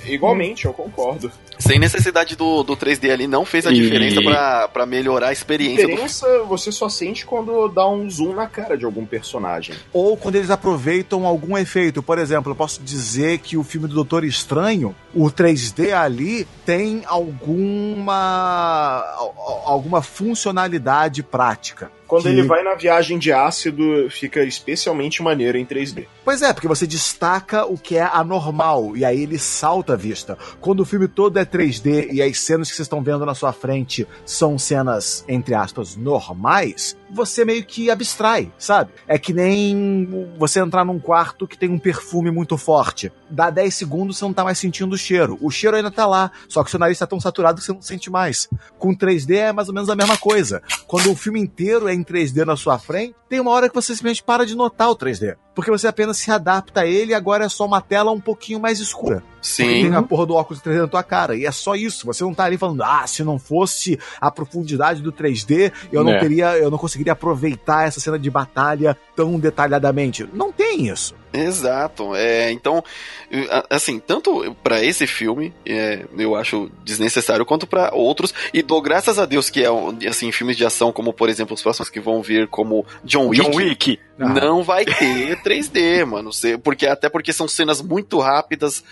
igualmente, 0.08 0.66
eu 0.66 0.74
concordo. 0.74 1.32
Sem 1.60 1.80
necessidade 1.80 2.36
do, 2.36 2.64
do 2.64 2.76
3D 2.76 3.12
ali, 3.12 3.28
não 3.28 3.46
fez 3.46 3.66
a 3.66 3.72
e... 3.72 3.76
diferença 3.76 4.22
para 4.72 4.86
melhorar 4.86 5.30
a 5.30 5.34
experiência. 5.34 5.86
A 5.86 5.88
diferença 5.88 6.40
do... 6.40 6.46
você 6.46 6.72
só 6.72 6.90
sente 6.90 7.26
quando 7.26 7.68
dá 7.70 7.88
um 7.88 8.10
zoom 8.10 8.34
na 8.34 8.48
cara 8.48 8.78
de 8.78 8.86
algum 8.86 9.06
personagem. 9.06 9.76
Ou 9.92 10.16
quando 10.16 10.36
eles 10.36 10.50
aproveitam 10.50 11.26
algum 11.26 11.58
efeito. 11.58 12.04
Por 12.04 12.18
exemplo, 12.18 12.52
eu 12.52 12.56
posso 12.56 12.82
dizer 12.82 13.40
que 13.40 13.58
o 13.58 13.64
filme 13.64 13.88
do 13.88 13.96
Doutor 13.96 14.24
Estranho, 14.24 14.96
o 15.14 15.26
3D 15.26 15.94
ali 15.94 16.48
tem 16.66 17.04
alguma 17.06 19.04
alguma 19.66 20.02
funcionalidade 20.02 21.24
prática. 21.24 21.92
Quando 22.08 22.24
que... 22.24 22.30
ele 22.30 22.44
vai 22.44 22.64
na 22.64 22.76
viagem 22.76 23.20
de 23.20 23.32
ácido, 23.32 24.10
fica 24.10 24.44
especialmente 24.44 25.22
maneiro 25.22 25.58
em 25.58 25.66
3D. 25.66 26.08
Pois 26.24 26.42
é, 26.42 26.54
porque 26.54 26.68
você 26.68 26.88
destaca 26.88 27.66
o 27.66 27.78
que 27.78 27.98
é 27.98 28.04
anormal 28.04 28.96
e 28.96 29.04
aí 29.04 29.24
ele 29.24 29.38
salta 29.38 29.94
a 29.94 29.96
vista. 29.96 30.38
Quando 30.60 30.82
o 30.82 30.86
filme 30.86 31.08
todo 31.08 31.38
é 31.38 31.46
3D 31.46 32.10
e 32.12 32.22
as 32.22 32.40
cenas 32.40 32.70
que 32.70 32.76
vocês 32.76 32.86
estão 32.86 33.04
vendo 33.04 33.26
na 33.26 33.36
sua 33.36 33.52
frente 33.52 34.08
são 34.26 34.58
cenas, 34.58 35.26
entre 35.28 35.54
aspas, 35.54 35.96
normais, 35.96 36.98
você 37.10 37.46
meio 37.46 37.64
que 37.64 37.90
abstrai, 37.90 38.52
sabe? 38.58 38.92
É 39.08 39.18
que 39.18 39.34
nem 39.34 40.34
você 40.38 40.60
entrar 40.60 40.86
num 40.86 41.00
quarto 41.00 41.48
que 41.48 41.58
tem 41.58 41.70
um 41.70 41.80
perfume 41.80 42.32
muito 42.32 42.58
forte. 42.58 43.12
Dá 43.30 43.50
10 43.50 43.74
segundos 43.74 44.18
você 44.18 44.26
não 44.26 44.34
tá 44.34 44.44
mais 44.44 44.58
sentindo 44.58 44.94
o 44.94 44.98
cheiro. 44.98 45.38
O 45.42 45.50
cheiro 45.50 45.76
ainda 45.76 45.92
tá 45.92 46.06
lá, 46.06 46.32
só 46.48 46.64
que 46.64 46.68
o 46.68 46.72
seu 46.72 46.80
nariz 46.80 46.98
tá 46.98 47.08
tão 47.08 47.20
saturado 47.20 47.60
que 47.60 47.66
você 47.66 47.74
não 47.74 47.82
sente 47.82 48.10
mais. 48.10 48.50
Com 48.78 48.96
3D 48.96 49.36
é 49.36 49.54
mais 49.54 49.68
ou 49.68 49.74
menos 49.74 49.90
a 49.90 49.96
mesma 49.96 50.18
coisa. 50.18 50.62
Quando 50.86 51.12
o 51.12 51.16
filme 51.16 51.40
inteiro 51.40 51.88
é 51.88 51.94
em 51.94 52.04
3D 52.04 52.46
na 52.46 52.56
sua 52.56 52.78
frente, 52.80 53.16
tem 53.30 53.40
uma 53.40 53.52
hora 53.52 53.68
que 53.68 53.76
você 53.76 53.94
simplesmente 53.94 54.24
para 54.24 54.46
de 54.46 54.56
notar 54.56 54.90
o 54.90 54.96
3D. 54.96 55.36
Porque 55.54 55.72
você 55.72 55.88
apenas 55.88 56.18
se 56.18 56.32
adapta 56.32 56.82
a 56.82 56.86
ele 56.86 57.12
e 57.12 57.16
agora 57.16 57.46
é 57.46 57.50
só 57.50 57.66
uma 57.66 57.82
tela 57.82 58.12
um 58.12 58.20
pouquinho 58.20 58.60
mais 58.60 58.80
escura. 58.80 59.24
Sim. 59.42 59.66
Tem 59.66 59.96
a 59.96 60.04
porra 60.04 60.26
do 60.26 60.36
óculos 60.36 60.62
3D 60.62 60.82
na 60.82 60.88
tua 60.88 61.04
cara. 61.04 61.36
E 61.36 61.46
é 61.46 61.52
só 61.52 61.76
isso. 61.76 62.06
Você 62.06 62.24
não 62.24 62.34
tá 62.34 62.44
ali 62.44 62.58
falando, 62.58 62.84
ah, 62.84 63.06
se 63.08 63.24
não 63.24 63.40
fosse 63.40 64.00
a 64.22 64.30
profundidade 64.30 65.02
do 65.02 65.12
3D, 65.12 65.72
eu 65.92 66.04
não 66.04 66.14
é. 66.14 66.20
teria, 66.20 66.58
eu 66.58 66.70
não 66.70 66.78
conseguiria 66.78 66.97
aproveitar 67.10 67.88
essa 67.88 68.00
cena 68.00 68.18
de 68.18 68.30
batalha 68.30 68.98
tão 69.16 69.40
detalhadamente. 69.40 70.28
Não 70.34 70.52
tem 70.52 70.88
isso. 70.88 71.16
Exato. 71.34 72.16
É, 72.16 72.52
então, 72.52 72.84
assim, 73.70 74.00
tanto 74.00 74.56
para 74.64 74.84
esse 74.84 75.06
filme, 75.06 75.54
é, 75.66 76.06
eu 76.18 76.36
acho 76.36 76.72
desnecessário, 76.84 77.46
quanto 77.46 77.68
para 77.68 77.94
outros. 77.94 78.34
E 78.54 78.62
dou 78.62 78.82
graças 78.82 79.20
a 79.20 79.26
Deus 79.26 79.50
que 79.50 79.64
é 79.64 80.08
assim, 80.08 80.32
filmes 80.32 80.58
de 80.58 80.66
ação, 80.66 80.92
como 80.92 81.14
por 81.14 81.30
exemplo 81.30 81.54
os 81.54 81.62
próximos 81.62 81.90
que 81.90 82.00
vão 82.00 82.22
vir, 82.22 82.48
como 82.48 82.86
John 83.04 83.28
Wick. 83.28 83.44
John 83.44 83.56
Wick. 83.56 84.00
Ah. 84.20 84.30
Não 84.30 84.64
vai 84.64 84.84
ter 84.84 85.42
3D, 85.44 86.06
mano. 86.08 86.32
Porque, 86.64 86.88
até 86.88 87.10
porque 87.10 87.32
são 87.32 87.48
cenas 87.48 87.82
muito 87.82 88.20
rápidas, 88.20 88.84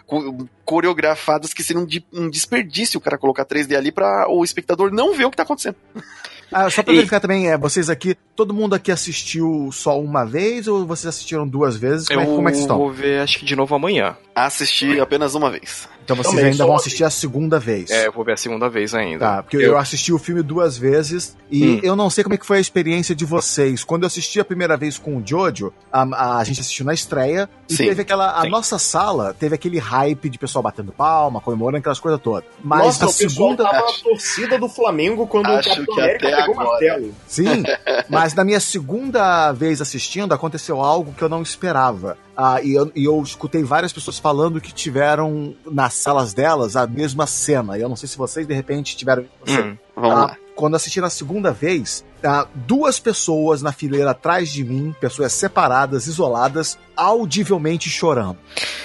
coreografadas, 0.64 1.54
que 1.54 1.64
seriam 1.64 1.88
um 2.14 2.30
desperdício 2.30 2.98
o 2.98 3.02
cara 3.02 3.18
colocar 3.18 3.46
3D 3.46 3.76
ali 3.76 3.92
para 3.92 4.28
o 4.30 4.44
espectador 4.44 4.92
não 4.92 5.14
ver 5.14 5.26
o 5.26 5.32
que 5.32 5.38
tá 5.38 5.44
acontecendo. 5.44 5.78
Ah, 6.52 6.70
só 6.70 6.84
pra 6.84 6.94
e... 6.94 6.98
verificar 6.98 7.20
também, 7.20 7.50
é, 7.50 7.58
vocês 7.58 7.90
aqui, 7.90 8.16
todo 8.36 8.54
mundo 8.54 8.76
aqui 8.76 8.92
assistiu 8.92 9.70
só 9.72 10.00
uma 10.00 10.26
vez 10.26 10.68
ou 10.68 10.86
vocês 10.86 11.08
assistiram 11.08 11.48
duas 11.48 11.76
vezes? 11.76 12.08
Como, 12.08 12.22
é, 12.22 12.26
como 12.26 12.50
é 12.50 12.52
que 12.52 12.58
estão? 12.60 12.78
Eu 12.78 12.84
vou 12.84 12.92
ver, 12.92 13.22
acho 13.22 13.40
que 13.40 13.46
de 13.46 13.56
novo 13.56 13.74
amanhã. 13.76 14.16
Assisti 14.34 15.00
apenas 15.00 15.36
uma 15.36 15.50
vez. 15.50 15.88
Então 16.06 16.16
vocês 16.16 16.36
Também 16.36 16.52
ainda 16.52 16.66
vão 16.66 16.76
assistir 16.76 17.04
a 17.04 17.10
segunda 17.10 17.60
vez. 17.60 17.90
É, 17.90 18.06
eu 18.06 18.12
vou 18.12 18.24
ver 18.24 18.34
a 18.34 18.38
segunda 18.38 18.70
vez 18.70 18.94
ainda. 18.94 19.26
Tá, 19.26 19.44
porque 19.44 19.58
eu, 19.58 19.62
eu 19.62 19.78
assisti 19.78 20.14
o 20.14 20.20
filme 20.20 20.44
duas 20.44 20.78
vezes 20.78 21.36
e 21.50 21.68
hum. 21.68 21.80
eu 21.82 21.96
não 21.96 22.12
sei 22.12 22.24
como 22.24 22.36
é 22.36 22.38
que 22.38 22.46
foi 22.46 22.58
a 22.58 22.62
experiência 22.62 23.16
de 23.16 23.26
vocês. 23.26 23.84
Quando 23.84 24.04
eu 24.04 24.08
assisti 24.08 24.40
a 24.40 24.46
primeira 24.46 24.78
vez 24.78 25.00
com 25.00 25.18
o 25.18 25.24
Jojo, 25.26 25.74
a, 25.92 26.38
a 26.38 26.44
gente 26.44 26.62
assistiu 26.62 26.86
na 26.86 26.94
estreia 26.94 27.50
e 27.68 27.76
sim, 27.76 27.86
teve 27.86 28.04
aquela. 28.04 28.40
A 28.40 28.44
sim. 28.44 28.50
nossa 28.50 28.78
sala 28.78 29.34
teve 29.34 29.56
aquele 29.56 29.80
hype 29.80 30.30
de 30.30 30.38
pessoal 30.38 30.62
batendo 30.62 30.92
palma, 30.92 31.42
comemorando 31.42 31.80
aquelas 31.80 32.00
coisas 32.00 32.22
todas. 32.22 32.48
Mas 32.64 33.00
nossa, 33.00 33.06
a 33.06 33.08
segunda. 33.08 33.64
Tava 33.64 33.80
a 33.80 34.04
torcida 34.04 34.60
do 34.60 34.70
Flamengo 34.70 35.26
quando 35.26 35.48
Acho 35.48 35.70
o 35.70 35.74
Capitão 35.74 35.96
América 35.96 36.38
pegou 36.38 36.54
o 36.54 36.58
martelo. 36.58 37.16
Sim, 37.26 37.64
mas 38.08 38.36
na 38.36 38.44
minha 38.44 38.60
segunda 38.60 39.52
vez 39.54 39.82
assistindo, 39.82 40.34
aconteceu 40.34 40.80
algo 40.82 41.14
que 41.14 41.24
eu 41.24 41.30
não 41.30 41.42
esperava. 41.42 42.16
Ah, 42.38 42.62
e, 42.62 42.74
eu, 42.74 42.92
e 42.96 43.06
eu 43.06 43.22
escutei 43.22 43.64
várias 43.64 43.94
pessoas 43.94 44.20
falando 44.20 44.60
que 44.60 44.74
tiveram 44.74 45.56
nas 45.66 45.94
salas 45.94 46.34
delas 46.34 46.76
a 46.76 46.86
mesma 46.86 47.26
cena. 47.26 47.78
E 47.78 47.82
eu 47.82 47.90
não 47.90 47.96
sei 47.96 48.10
se 48.10 48.18
vocês 48.18 48.46
de 48.46 48.54
repente 48.54 48.98
tiveram. 48.98 49.26
Vamos 49.96 50.12
ah, 50.12 50.22
lá. 50.22 50.38
Quando 50.56 50.76
assisti 50.76 51.02
na 51.02 51.10
segunda 51.10 51.52
vez, 51.52 52.06
ah, 52.24 52.48
duas 52.54 53.00
pessoas 53.00 53.62
na 53.62 53.72
fileira 53.72 54.12
atrás 54.12 54.52
de 54.52 54.64
mim, 54.64 54.96
pessoas 55.00 55.34
separadas, 55.34 56.08
isoladas, 56.08 56.78
audivelmente 56.96 57.90
chorando. 57.90 58.38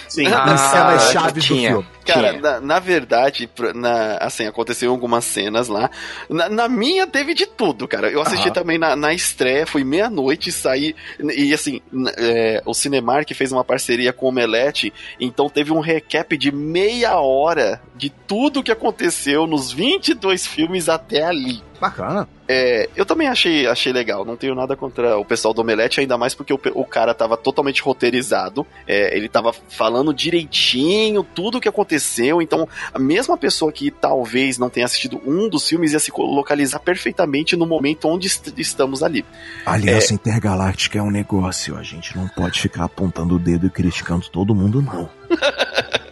Sim. 0.09 0.27
Ah, 0.27 0.57
cenas 0.57 1.13
chaves 1.13 1.47
do 1.47 1.55
filme. 1.55 1.87
Cara, 2.05 2.33
na, 2.33 2.61
na, 2.61 2.79
verdade, 2.81 3.49
na, 3.75 4.17
assim, 4.17 4.45
aconteceu 4.45 4.91
algumas 4.91 5.25
cenas 5.25 5.69
lá. 5.69 5.89
Na, 6.29 6.49
na, 6.49 6.69
minha 6.69 7.07
teve 7.07 7.33
de 7.35 7.47
tudo, 7.47 7.87
cara. 7.87 8.11
Eu 8.11 8.21
assisti 8.21 8.51
também 8.51 8.77
na, 8.77 8.97
na 8.97 9.15
estreia, 9.15 9.65
fui 9.65 9.85
meia-noite, 9.85 10.51
saí. 10.51 10.97
E 11.21 11.55
assim, 11.55 11.81
é, 12.17 12.61
o 12.67 12.75
Cinemark 12.75 13.33
fez 13.33 13.53
uma 13.53 13.63
parceria 13.63 14.13
com 14.13 14.27
o 14.27 14.29
Omelete, 14.31 14.93
então 15.21 15.49
teve 15.49 15.73
um 15.73 15.79
recap 15.79 16.37
de 16.37 16.51
meia 16.51 17.21
hora 17.21 17.81
de 17.97 18.11
tudo 18.11 18.63
que 18.63 18.73
aconteceu 18.73 19.47
nos 19.47 19.71
22 19.71 20.47
filmes 20.47 20.89
até 20.89 21.00
ali. 21.09 21.63
Bacana. 21.81 22.29
É, 22.47 22.89
eu 22.95 23.07
também 23.07 23.29
achei, 23.29 23.67
achei 23.67 23.93
legal. 23.93 24.25
Não 24.25 24.37
tenho 24.37 24.55
nada 24.55 24.77
contra 24.77 25.17
o 25.17 25.25
pessoal 25.25 25.55
do 25.55 25.63
Omelete, 25.63 26.01
ainda 26.01 26.19
mais 26.19 26.35
porque 26.35 26.53
o, 26.53 26.61
o 26.75 26.85
cara 26.85 27.15
tava 27.15 27.37
totalmente 27.37 27.81
roteirizado. 27.81 28.67
É, 28.87 29.17
ele 29.17 29.29
tava 29.29 29.53
falando 29.53 30.13
direitinho 30.13 31.23
tudo 31.23 31.59
o 31.59 31.61
que 31.61 31.69
aconteceu. 31.69 32.43
Então, 32.43 32.69
a 32.93 32.99
mesma 32.99 33.39
pessoa 33.39 33.73
que 33.73 33.91
talvez 33.91 34.59
não 34.59 34.69
tenha 34.69 34.85
assistido 34.85 35.23
um 35.25 35.49
dos 35.49 35.67
filmes 35.69 35.93
ia 35.93 35.99
se 35.99 36.13
localizar 36.17 36.81
perfeitamente 36.81 37.57
no 37.57 37.67
momento 37.67 38.09
onde 38.09 38.27
est 38.27 38.53
estamos 38.59 39.03
ali. 39.03 39.25
A 39.65 39.73
Aliança 39.75 40.13
é... 40.13 40.17
Intergaláctica 40.17 40.99
é 40.99 41.03
um 41.03 41.11
negócio. 41.11 41.77
A 41.77 41.83
gente 41.83 42.17
não 42.17 42.29
pode 42.29 42.61
ficar 42.61 42.85
apontando 42.85 43.37
o 43.37 43.39
dedo 43.39 43.67
e 43.67 43.71
criticando 43.71 44.29
todo 44.29 44.55
mundo, 44.55 44.83
não. 44.83 45.09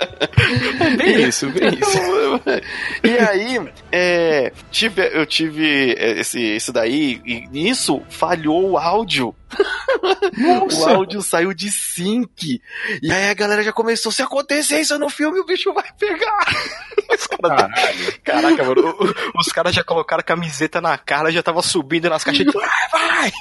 É 0.81 0.97
bem 0.97 1.29
isso, 1.29 1.51
bem 1.51 1.69
isso. 1.75 1.99
E 3.05 3.19
aí, 3.19 3.71
é, 3.93 4.53
tive, 4.71 5.03
eu 5.13 5.27
tive 5.27 5.58
esse, 5.65 6.41
esse 6.41 6.73
daí, 6.73 7.21
e 7.25 7.47
nisso 7.49 8.03
falhou 8.09 8.71
o 8.71 8.79
áudio. 8.79 9.35
o 10.73 10.89
áudio 10.89 11.23
saiu 11.23 11.55
de 11.55 11.71
sync. 11.71 12.61
E 13.03 13.13
aí 13.13 13.31
a 13.31 13.35
galera 13.35 13.63
já 13.63 13.73
começou, 13.73 14.13
se 14.13 14.23
acontecer 14.23 14.81
isso 14.81 14.99
no 14.99 15.09
filme, 15.09 15.41
o 15.41 15.47
bicho 15.47 15.73
vai 15.73 15.91
pegar. 15.99 16.39
Caralho. 17.41 18.21
Caraca, 18.23 18.65
mano, 18.65 19.15
os 19.39 19.53
caras 19.53 19.75
já 19.75 19.83
colocaram 19.85 20.21
a 20.21 20.25
camiseta 20.25 20.81
na 20.81 20.97
cara, 20.99 21.33
já 21.33 21.43
tava 21.43 21.63
subindo 21.63 22.09
nas 22.09 22.25
caixas 22.25 22.45
de 22.47 22.53
vai, 22.53 22.89
vai! 22.91 23.33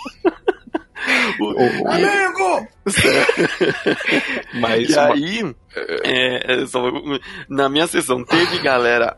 O, 1.40 1.88
Amigo! 1.90 2.68
Mas 4.54 4.90
e 4.90 5.00
aí, 5.00 5.56
é, 6.04 6.54
é 6.54 6.66
na 7.50 7.70
minha 7.70 7.86
sessão, 7.88 8.24
teve 8.24 8.60
galera 8.60 9.14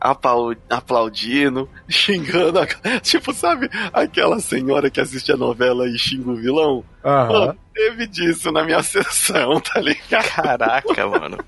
aplaudindo, 0.68 1.68
xingando, 1.88 2.58
a, 2.58 2.66
tipo, 3.00 3.32
sabe, 3.32 3.70
aquela 3.92 4.40
senhora 4.40 4.90
que 4.90 5.00
assiste 5.00 5.32
a 5.32 5.36
novela 5.36 5.88
e 5.88 5.98
xinga 5.98 6.30
o 6.30 6.36
vilão? 6.36 6.84
Uhum. 7.02 7.54
teve 7.72 8.06
disso 8.06 8.52
na 8.52 8.62
minha 8.62 8.82
sessão, 8.82 9.58
tá 9.58 9.80
ligado? 9.80 10.28
Caraca, 10.28 11.06
mano. 11.06 11.38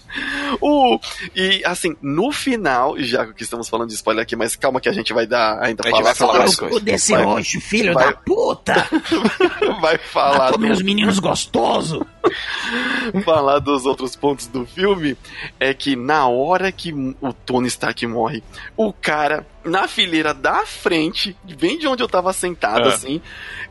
o, 0.62 0.98
e 1.34 1.62
assim, 1.66 1.94
no 2.00 2.32
final, 2.32 2.98
já 2.98 3.26
que 3.26 3.42
estamos 3.42 3.68
falando 3.68 3.88
de 3.88 3.94
spoiler 3.94 4.22
aqui, 4.22 4.34
mas 4.34 4.56
calma 4.56 4.80
que 4.80 4.88
a 4.88 4.92
gente 4.92 5.12
vai 5.12 5.26
dar 5.26 5.62
ainda 5.62 5.82
a 5.86 5.90
falar. 5.90 6.02
Vai 6.02 6.14
falar 6.14 6.46
o 6.46 6.56
cu 6.56 6.80
desse 6.80 7.14
roxo, 7.14 7.60
filho 7.60 7.92
vai, 7.92 8.06
da 8.06 8.12
puta! 8.14 8.88
Vai 9.82 9.98
falar. 9.98 10.52
Tá 10.52 10.56
do... 10.56 10.84
meninos 10.84 11.18
gostosos! 11.18 12.00
falar 13.24 13.58
dos 13.58 13.84
outros 13.84 14.14
pontos 14.14 14.46
do 14.46 14.64
filme 14.64 15.16
é 15.58 15.74
que 15.74 15.96
na 15.96 16.28
hora 16.28 16.70
que 16.70 16.92
o 17.20 17.32
Tony 17.32 17.66
Stark 17.66 18.06
morre, 18.06 18.42
o 18.76 18.92
cara 18.92 19.44
na 19.64 19.86
fileira 19.86 20.32
da 20.32 20.64
frente, 20.64 21.36
bem 21.58 21.78
de 21.78 21.86
onde 21.86 22.02
eu 22.02 22.08
tava 22.08 22.32
sentado, 22.32 22.88
é. 22.88 22.94
assim, 22.94 23.20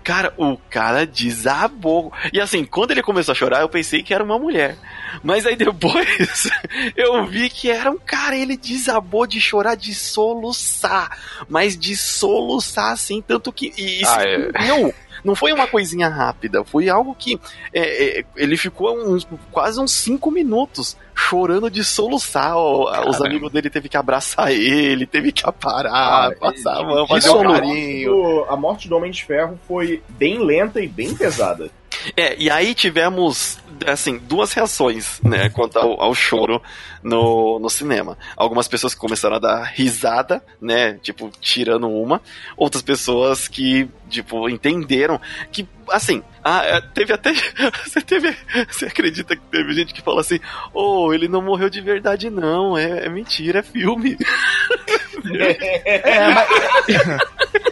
cara, 0.03 0.33
o 0.37 0.57
cara 0.57 1.05
desabou. 1.05 2.11
E 2.31 2.39
assim, 2.39 2.63
quando 2.63 2.91
ele 2.91 3.01
começou 3.01 3.31
a 3.31 3.35
chorar, 3.35 3.61
eu 3.61 3.69
pensei 3.69 4.03
que 4.03 4.13
era 4.13 4.23
uma 4.23 4.39
mulher. 4.39 4.77
Mas 5.23 5.45
aí 5.45 5.55
depois 5.55 6.49
eu 6.95 7.25
vi 7.25 7.49
que 7.49 7.69
era 7.69 7.89
um 7.89 7.97
cara, 7.97 8.35
ele 8.35 8.57
desabou 8.57 9.25
de 9.25 9.41
chorar, 9.41 9.75
de 9.75 9.93
soluçar. 9.93 11.17
Mas 11.49 11.77
de 11.77 11.95
soluçar, 11.95 12.91
assim, 12.91 13.21
tanto 13.21 13.51
que. 13.51 13.73
E 13.77 14.01
isso 14.01 14.11
ah, 14.11 14.23
é. 14.23 14.69
eu 14.69 14.93
não 15.23 15.35
foi 15.35 15.53
uma 15.53 15.67
coisinha 15.67 16.07
rápida, 16.07 16.63
foi 16.63 16.89
algo 16.89 17.15
que 17.17 17.39
é, 17.73 18.19
é, 18.19 18.25
ele 18.35 18.57
ficou 18.57 18.97
uns, 18.97 19.27
quase 19.51 19.79
uns 19.79 19.91
cinco 19.91 20.31
minutos 20.31 20.97
chorando 21.13 21.69
de 21.69 21.83
soluçar. 21.83 22.57
Os 22.57 23.21
amigos 23.21 23.51
dele 23.51 23.69
teve 23.69 23.87
que 23.89 23.97
abraçar 23.97 24.51
ele, 24.51 25.05
teve 25.05 25.31
que 25.31 25.47
aparar, 25.47 26.31
ah, 26.31 26.35
passar 26.39 26.77
a 26.77 26.83
mão, 26.83 27.07
fazer 27.07 27.29
um 27.29 27.43
carinho. 27.43 28.45
A 28.49 28.55
morte 28.55 28.87
do 28.87 28.95
Homem 28.95 29.11
de 29.11 29.23
Ferro 29.23 29.59
foi 29.67 30.01
bem 30.09 30.43
lenta 30.43 30.81
e 30.81 30.87
bem 30.87 31.15
pesada. 31.15 31.69
É, 32.15 32.35
e 32.37 32.49
aí 32.49 32.73
tivemos, 32.73 33.57
assim, 33.85 34.17
duas 34.17 34.53
reações, 34.53 35.19
né, 35.23 35.49
quanto 35.49 35.77
ao, 35.77 35.99
ao, 36.01 36.15
choro 36.15 36.61
no, 37.03 37.59
no 37.59 37.69
cinema. 37.69 38.17
Algumas 38.35 38.67
pessoas 38.67 38.93
que 38.93 38.99
começaram 38.99 39.35
a 39.35 39.39
dar 39.39 39.63
risada, 39.63 40.43
né, 40.59 40.93
tipo, 41.01 41.31
tirando 41.39 41.89
uma. 41.89 42.21
Outras 42.57 42.81
pessoas 42.81 43.47
que, 43.47 43.89
tipo, 44.09 44.49
entenderam 44.49 45.19
que, 45.51 45.67
assim, 45.89 46.23
ah, 46.43 46.63
é, 46.65 46.81
teve 46.81 47.13
até. 47.13 47.33
Você 47.85 48.01
teve. 48.01 48.35
Você 48.69 48.85
acredita 48.85 49.35
que 49.35 49.41
teve 49.43 49.73
gente 49.73 49.93
que 49.93 50.01
falou 50.01 50.19
assim: 50.19 50.39
Oh, 50.73 51.13
ele 51.13 51.27
não 51.27 51.41
morreu 51.41 51.69
de 51.69 51.81
verdade, 51.81 52.29
não. 52.29 52.77
É, 52.77 53.05
é 53.05 53.09
mentira, 53.09 53.59
é 53.59 53.63
filme. 53.63 54.17
É, 55.23 56.33
mas, 56.33 56.47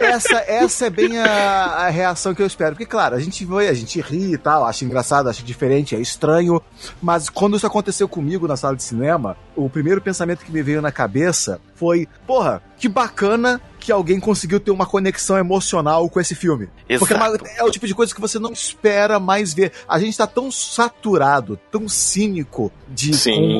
essa, 0.00 0.36
essa 0.46 0.86
é 0.86 0.90
bem 0.90 1.18
a, 1.18 1.26
a, 1.26 1.90
reação 1.90 2.34
que 2.34 2.42
eu 2.42 2.46
espero. 2.46 2.72
Porque, 2.72 2.86
claro, 2.86 3.14
a 3.14 3.20
gente 3.20 3.44
vai, 3.44 3.68
a 3.68 3.74
gente 3.74 4.00
ri 4.00 4.34
e 4.34 4.38
tal, 4.38 4.64
acha 4.64 4.84
engraçado, 4.84 5.28
acha 5.28 5.42
diferente, 5.42 5.94
é 5.94 6.00
estranho. 6.00 6.60
Mas 7.02 7.28
quando 7.28 7.56
isso 7.56 7.66
aconteceu 7.66 8.08
comigo 8.08 8.46
na 8.46 8.56
sala 8.56 8.76
de 8.76 8.82
cinema, 8.82 9.36
o 9.54 9.68
primeiro 9.68 10.00
pensamento 10.00 10.44
que 10.44 10.52
me 10.52 10.62
veio 10.62 10.82
na 10.82 10.92
cabeça 10.92 11.60
foi: 11.74 12.08
porra, 12.26 12.62
que 12.78 12.88
bacana 12.88 13.60
que 13.80 13.90
alguém 13.90 14.20
conseguiu 14.20 14.60
ter 14.60 14.70
uma 14.70 14.86
conexão 14.86 15.38
emocional 15.38 16.08
com 16.08 16.20
esse 16.20 16.34
filme. 16.34 16.68
Exato. 16.88 17.06
Porque 17.06 17.48
é, 17.48 17.60
é 17.60 17.64
o 17.64 17.70
tipo 17.70 17.86
de 17.86 17.94
coisa 17.94 18.14
que 18.14 18.20
você 18.20 18.38
não 18.38 18.52
espera 18.52 19.18
mais 19.18 19.54
ver. 19.54 19.72
A 19.88 19.98
gente 19.98 20.16
tá 20.16 20.26
tão 20.26 20.50
saturado, 20.50 21.58
tão 21.70 21.88
cínico 21.88 22.70
de 22.88 23.12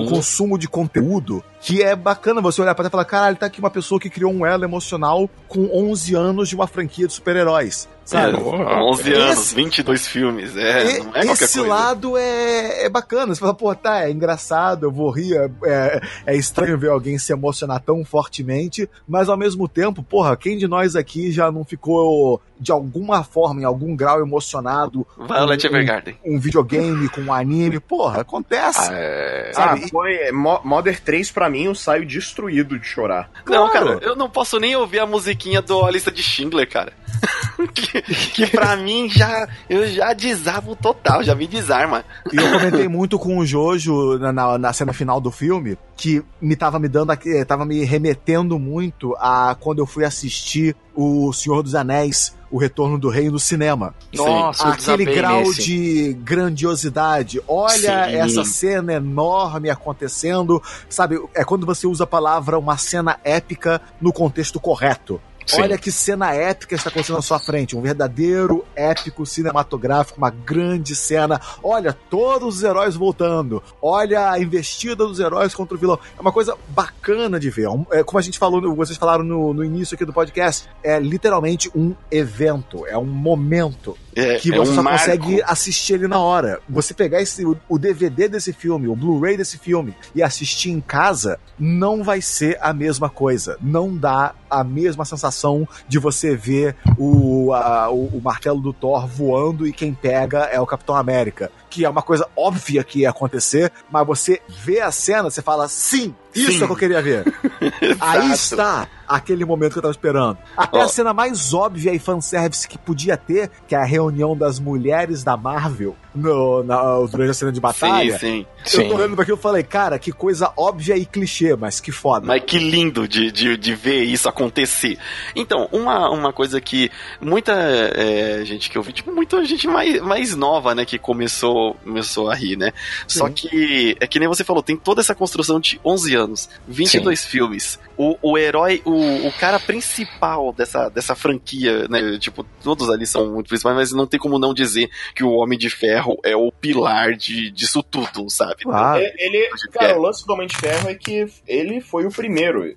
consumo 0.09 0.59
de 0.59 0.68
conteúdo, 0.68 1.42
que 1.61 1.83
é 1.83 1.95
bacana 1.95 2.40
você 2.40 2.62
olhar 2.62 2.75
para 2.75 2.88
e 2.88 2.90
falar, 2.90 3.05
caralho, 3.05 3.37
tá 3.37 3.47
aqui 3.47 3.61
uma 3.61 3.71
pessoa 3.71 4.00
que 4.00 4.09
criou 4.09 4.33
um 4.33 4.47
elo 4.47 4.64
emocional 4.64 5.29
com 5.47 5.69
11 5.73 6.14
anos 6.14 6.49
de 6.49 6.55
uma 6.55 6.67
franquia 6.67 7.07
de 7.07 7.12
super-heróis. 7.12 7.88
Sabe? 8.11 8.38
É, 8.38 8.40
11 8.40 9.12
anos, 9.12 9.38
esse, 9.38 9.55
22 9.55 10.09
filmes, 10.09 10.57
é, 10.57 10.99
não 10.99 11.14
é 11.14 11.21
Esse 11.26 11.59
coisa. 11.59 11.69
lado 11.69 12.17
é, 12.17 12.87
é 12.87 12.88
bacana, 12.88 13.33
você 13.33 13.38
fala, 13.38 13.55
pô, 13.55 13.73
tá, 13.73 14.02
é 14.05 14.11
engraçado, 14.11 14.87
eu 14.87 14.90
vou 14.90 15.11
rir, 15.11 15.37
é, 15.64 16.00
é 16.26 16.37
estranho 16.37 16.76
ver 16.76 16.90
alguém 16.90 17.19
se 17.19 17.33
emocionar 17.33 17.81
tão 17.81 18.05
fortemente, 18.05 18.90
mas 19.07 19.29
ao 19.29 19.37
mesmo 19.37 19.69
tempo, 19.69 20.02
porra, 20.02 20.37
quem 20.37 20.59
de 20.59 20.67
nós 20.67 20.97
aqui 20.97 21.31
já 21.31 21.52
não 21.52 21.64
ficou 21.64 22.43
de 22.61 22.71
alguma 22.71 23.25
forma, 23.25 23.62
em 23.62 23.64
algum 23.64 23.97
grau 23.97 24.21
emocionado. 24.21 25.07
Violet 25.17 25.67
Evergarden. 25.67 26.19
Um, 26.25 26.37
um 26.37 26.38
videogame 26.38 27.09
com 27.09 27.23
um 27.23 27.33
anime. 27.33 27.81
Porra, 27.81 28.21
acontece. 28.21 28.90
Ah, 28.90 28.93
é... 28.93 29.52
Sabe? 29.55 29.85
Ah, 29.85 29.88
foi 29.88 30.14
é, 30.14 30.33
Modern 30.33 30.99
3 31.02 31.31
pra 31.31 31.49
mim, 31.49 31.64
eu 31.64 31.75
saio 31.75 32.05
destruído 32.05 32.79
de 32.79 32.87
chorar. 32.87 33.31
Não, 33.47 33.71
claro. 33.71 33.71
cara, 33.71 33.99
eu 34.02 34.14
não 34.14 34.29
posso 34.29 34.61
nem 34.61 34.76
ouvir 34.76 34.99
a 34.99 35.07
musiquinha 35.07 35.62
do 35.62 35.83
A 35.85 35.90
Lista 35.90 36.12
de 36.12 36.23
Schindler, 36.23 36.69
cara. 36.69 36.93
que, 37.75 38.02
que 38.02 38.47
pra 38.47 38.76
mim 38.76 39.09
já. 39.09 39.49
Eu 39.69 39.87
já 39.88 40.12
desarmo 40.12 40.75
total, 40.76 41.23
já 41.23 41.35
me 41.35 41.47
desarma. 41.47 42.05
E 42.33 42.37
eu 42.37 42.52
comentei 42.52 42.88
muito 42.88 43.19
com 43.19 43.38
o 43.38 43.47
Jojo 43.47 44.19
na, 44.19 44.33
na, 44.33 44.59
na 44.59 44.73
cena 44.73 44.93
final 44.93 45.21
do 45.21 45.31
filme 45.31 45.76
que 45.97 46.23
me 46.40 46.57
tava 46.57 46.79
me 46.79 46.88
dando 46.88 47.12
tava 47.47 47.67
me 47.67 47.85
remetendo 47.85 48.59
muito 48.59 49.14
a 49.19 49.55
quando 49.61 49.81
eu 49.81 49.87
fui 49.87 50.05
assistir 50.05 50.75
o 50.95 51.33
Senhor 51.33 51.62
dos 51.62 51.75
Anéis, 51.75 52.35
o 52.50 52.59
Retorno 52.59 52.99
do 52.99 53.09
Rei 53.09 53.31
no 53.31 53.38
cinema. 53.38 53.95
Nossa, 54.14 54.69
aquele 54.69 55.05
grau 55.05 55.40
nesse. 55.40 55.62
de 55.62 56.12
grandiosidade. 56.14 57.40
Olha 57.47 58.07
Sim. 58.07 58.17
essa 58.17 58.45
cena 58.45 58.95
enorme 58.95 59.71
acontecendo, 59.71 60.62
sabe? 60.88 61.21
É 61.35 61.45
quando 61.45 61.64
você 61.64 61.87
usa 61.87 62.05
a 62.05 62.07
palavra 62.07 62.59
uma 62.59 62.76
cena 62.76 63.19
épica 63.23 63.81
no 64.00 64.12
contexto 64.12 64.59
correto. 64.59 65.21
Sim. 65.50 65.62
Olha 65.62 65.76
que 65.76 65.90
cena 65.90 66.33
épica 66.33 66.75
está 66.75 66.90
acontecendo 66.90 67.16
na 67.16 67.23
sua 67.23 67.38
frente. 67.38 67.76
Um 67.76 67.83
verdadeiro 67.83 68.64
épico 68.76 69.26
cinematográfico, 69.26 70.19
uma 70.19 70.30
grande 70.30 70.95
cena. 70.95 71.40
Olha, 71.62 71.92
todos 71.92 72.57
os 72.57 72.62
heróis 72.62 72.95
voltando. 72.95 73.62
Olha 73.83 74.30
a 74.30 74.38
investida 74.38 75.04
dos 75.04 75.19
heróis 75.19 75.54
contra 75.54 75.75
o 75.75 75.78
vilão. 75.78 75.99
É 76.16 76.21
uma 76.21 76.33
coisa 76.33 76.57
bacana 76.69 77.40
de 77.40 77.50
ver. 77.50 77.69
É, 77.90 78.04
como 78.04 78.19
a 78.19 78.23
gente 78.23 78.38
falou, 78.38 78.75
vocês 78.76 78.97
falaram 78.97 79.25
no, 79.25 79.52
no 79.52 79.64
início 79.64 79.95
aqui 79.95 80.04
do 80.04 80.12
podcast, 80.12 80.69
é 80.83 80.99
literalmente 81.00 81.71
um 81.75 81.95
evento, 82.11 82.87
é 82.87 82.97
um 82.97 83.04
momento 83.04 83.97
é, 84.14 84.37
que 84.37 84.52
é 84.52 84.57
você 84.57 84.73
um 84.73 84.75
só 84.75 84.83
marco. 84.83 84.99
consegue 84.99 85.43
assistir 85.43 85.95
ele 85.95 86.09
na 86.09 86.19
hora. 86.19 86.61
Você 86.69 86.95
pegar 86.95 87.21
esse, 87.21 87.45
o 87.45 87.79
DVD 87.79 88.29
desse 88.29 88.53
filme, 88.53 88.88
o 88.88 88.96
Blu-ray 88.96 89.37
desse 89.37 89.59
filme 89.59 89.94
e 90.14 90.23
assistir 90.23 90.70
em 90.70 90.81
casa, 90.81 91.38
não 91.59 92.03
vai 92.03 92.20
ser 92.20 92.59
a 92.61 92.73
mesma 92.73 93.09
coisa. 93.09 93.57
Não 93.61 93.96
dá 93.96 94.35
a 94.49 94.64
mesma 94.64 95.05
sensação 95.05 95.66
de 95.88 95.99
você 95.99 96.35
ver 96.35 96.77
o, 96.99 97.53
a, 97.53 97.90
o, 97.90 98.07
o 98.18 98.20
martelo 98.23 98.61
do 98.61 98.73
Thor 98.73 99.07
voando 99.07 99.66
e 99.66 99.73
quem 99.73 99.94
pega 99.94 100.40
é 100.44 100.61
o 100.61 100.66
Capitão 100.66 100.96
América. 100.96 101.51
Que 101.70 101.85
é 101.85 101.88
uma 101.88 102.02
coisa 102.02 102.28
óbvia 102.37 102.85
que 102.85 103.00
ia 103.00 103.11
acontecer, 103.11 103.72
mas 103.90 104.06
você 104.06 104.42
vê 104.48 104.80
a 104.80 104.90
cena, 104.90 105.30
você 105.30 105.40
fala, 105.40 105.68
sim, 105.68 106.14
isso 106.35 106.52
Sim. 106.52 106.61
é 106.61 106.64
o 106.64 106.66
que 106.66 106.72
eu 106.72 106.76
queria 106.76 107.02
ver. 107.02 107.24
Aí 108.00 108.33
está 108.33 108.87
aquele 109.09 109.44
momento 109.44 109.72
que 109.72 109.78
eu 109.78 109.83
tava 109.83 109.92
esperando. 109.92 110.38
Até 110.56 110.78
oh. 110.78 110.83
a 110.83 110.88
cena 110.88 111.12
mais 111.12 111.52
óbvia 111.52 111.92
e 111.92 111.98
fanservice 111.98 112.68
que 112.68 112.78
podia 112.78 113.16
ter, 113.16 113.50
que 113.66 113.74
é 113.74 113.78
a 113.78 113.85
reunião 113.85 114.37
das 114.37 114.61
mulheres 114.61 115.24
da 115.24 115.37
Marvel 115.37 115.96
no, 116.14 116.62
na, 116.62 116.83
durante 117.11 117.31
a 117.31 117.35
cena 117.35 117.53
de 117.53 117.61
batalha. 117.61 118.18
Sim, 118.18 118.46
sim. 118.64 118.83
Eu 118.83 118.88
tô 118.88 118.96
olhando 118.96 119.14
pra 119.14 119.23
aquilo 119.23 119.38
e 119.38 119.40
falei, 119.40 119.62
cara, 119.62 119.99
que 119.99 120.12
coisa 120.12 120.53
óbvia 120.57 120.96
e 120.96 121.05
clichê, 121.05 121.55
mas 121.57 121.81
que 121.81 121.92
foda. 121.92 122.27
Mas 122.27 122.42
que 122.44 122.59
lindo 122.59 123.07
de, 123.07 123.31
de, 123.31 123.57
de 123.57 123.75
ver 123.75 124.05
isso 124.05 124.29
acontecer. 124.29 124.99
Então, 125.37 125.68
uma, 125.73 126.11
uma 126.11 126.33
coisa 126.33 126.61
que 126.61 126.90
muita 127.20 127.53
é, 127.53 128.44
gente 128.44 128.70
que 128.70 128.79
eu 128.79 128.83
vi, 128.83 128.92
tipo, 128.92 129.12
muita 129.12 129.44
gente 129.44 129.66
mais, 129.66 130.01
mais 130.01 130.35
nova, 130.35 130.75
né, 130.75 130.85
que 130.85 130.99
começou, 130.99 131.75
começou 131.85 132.31
a 132.31 132.35
rir, 132.35 132.57
né? 132.57 132.73
Sim. 133.07 133.18
Só 133.18 133.29
que, 133.29 133.96
é 134.01 134.07
que 134.07 134.18
nem 134.18 134.29
você 134.29 134.44
falou, 134.44 134.62
tem 134.62 134.77
toda 134.77 135.01
essa 135.01 135.14
construção 135.14 135.61
de 135.61 135.81
11 135.85 136.14
anos 136.14 136.31
anos, 136.31 136.49
22 136.68 137.20
Sim. 137.20 137.29
filmes. 137.29 137.79
O, 138.03 138.17
o 138.23 138.39
herói, 138.39 138.81
o, 138.87 139.27
o 139.27 139.33
cara 139.33 139.61
principal 139.61 140.55
dessa, 140.55 140.89
dessa 140.89 141.15
franquia, 141.15 141.87
né? 141.87 142.19
Tipo, 142.19 142.43
todos 142.63 142.89
ali 142.89 143.07
são 143.07 143.31
muito 143.31 143.49
principais, 143.49 143.77
mas 143.77 143.93
não 143.93 144.07
tem 144.07 144.19
como 144.19 144.39
não 144.39 144.55
dizer 144.55 144.89
que 145.15 145.23
o 145.23 145.33
Homem 145.33 145.59
de 145.59 145.69
Ferro 145.69 146.19
é 146.25 146.35
o 146.35 146.51
pilar 146.51 147.15
de, 147.15 147.51
disso 147.51 147.83
tudo, 147.83 148.31
sabe? 148.31 148.63
Ah, 148.69 148.97
ele, 149.19 149.51
cara, 149.71 149.99
o 149.99 150.01
lance 150.01 150.27
do 150.27 150.33
Homem 150.33 150.47
de 150.47 150.57
Ferro 150.57 150.89
é 150.89 150.95
que 150.95 151.27
ele 151.47 151.83
foi 151.83 152.07
o 152.07 152.11
primeiro. 152.11 152.75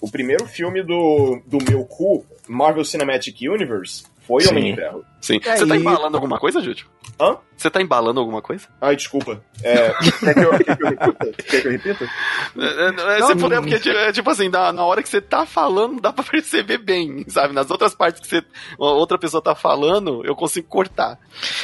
O 0.00 0.10
primeiro 0.10 0.46
filme 0.46 0.82
do, 0.82 1.42
do 1.46 1.58
meu 1.62 1.84
cu, 1.84 2.24
Marvel 2.48 2.84
Cinematic 2.84 3.42
Universe, 3.42 4.04
foi 4.26 4.42
Sim. 4.42 4.52
Homem 4.52 4.70
de 4.70 4.80
Ferro. 4.80 5.04
Sim. 5.22 5.40
É, 5.44 5.56
Você 5.56 5.66
tá 5.66 5.76
embalando 5.76 6.16
alguma 6.16 6.38
coisa, 6.38 6.60
Júlio? 6.60 6.84
Hã? 7.18 7.38
Você 7.56 7.70
tá 7.70 7.80
embalando 7.80 8.18
alguma 8.18 8.42
coisa? 8.42 8.66
Ai, 8.80 8.96
desculpa. 8.96 9.40
É, 9.62 9.92
quer, 10.20 10.34
que 10.34 10.40
eu, 10.40 10.50
quer, 10.58 10.76
que 10.76 10.82
eu, 10.82 10.88
repita? 10.88 11.32
Quer 11.48 11.60
que 11.60 11.68
eu 11.68 11.72
repita? 11.72 12.10
É, 12.58 13.14
é, 13.14 13.18
é 13.20 13.26
se 13.26 13.36
puder, 13.36 13.60
porque 13.60 13.88
é 13.88 14.12
tipo 14.12 14.28
assim, 14.28 14.48
na, 14.48 14.72
na 14.72 14.84
hora 14.84 15.00
que 15.00 15.08
você 15.08 15.20
tá 15.20 15.46
falando, 15.46 16.00
dá 16.00 16.12
pra 16.12 16.24
perceber 16.28 16.78
bem, 16.78 17.24
sabe? 17.28 17.54
Nas 17.54 17.70
outras 17.70 17.94
partes 17.94 18.20
que 18.20 18.26
você, 18.26 18.44
outra 18.76 19.16
pessoa 19.16 19.40
tá 19.40 19.54
falando, 19.54 20.24
eu 20.24 20.34
consigo 20.34 20.66
cortar. 20.66 21.20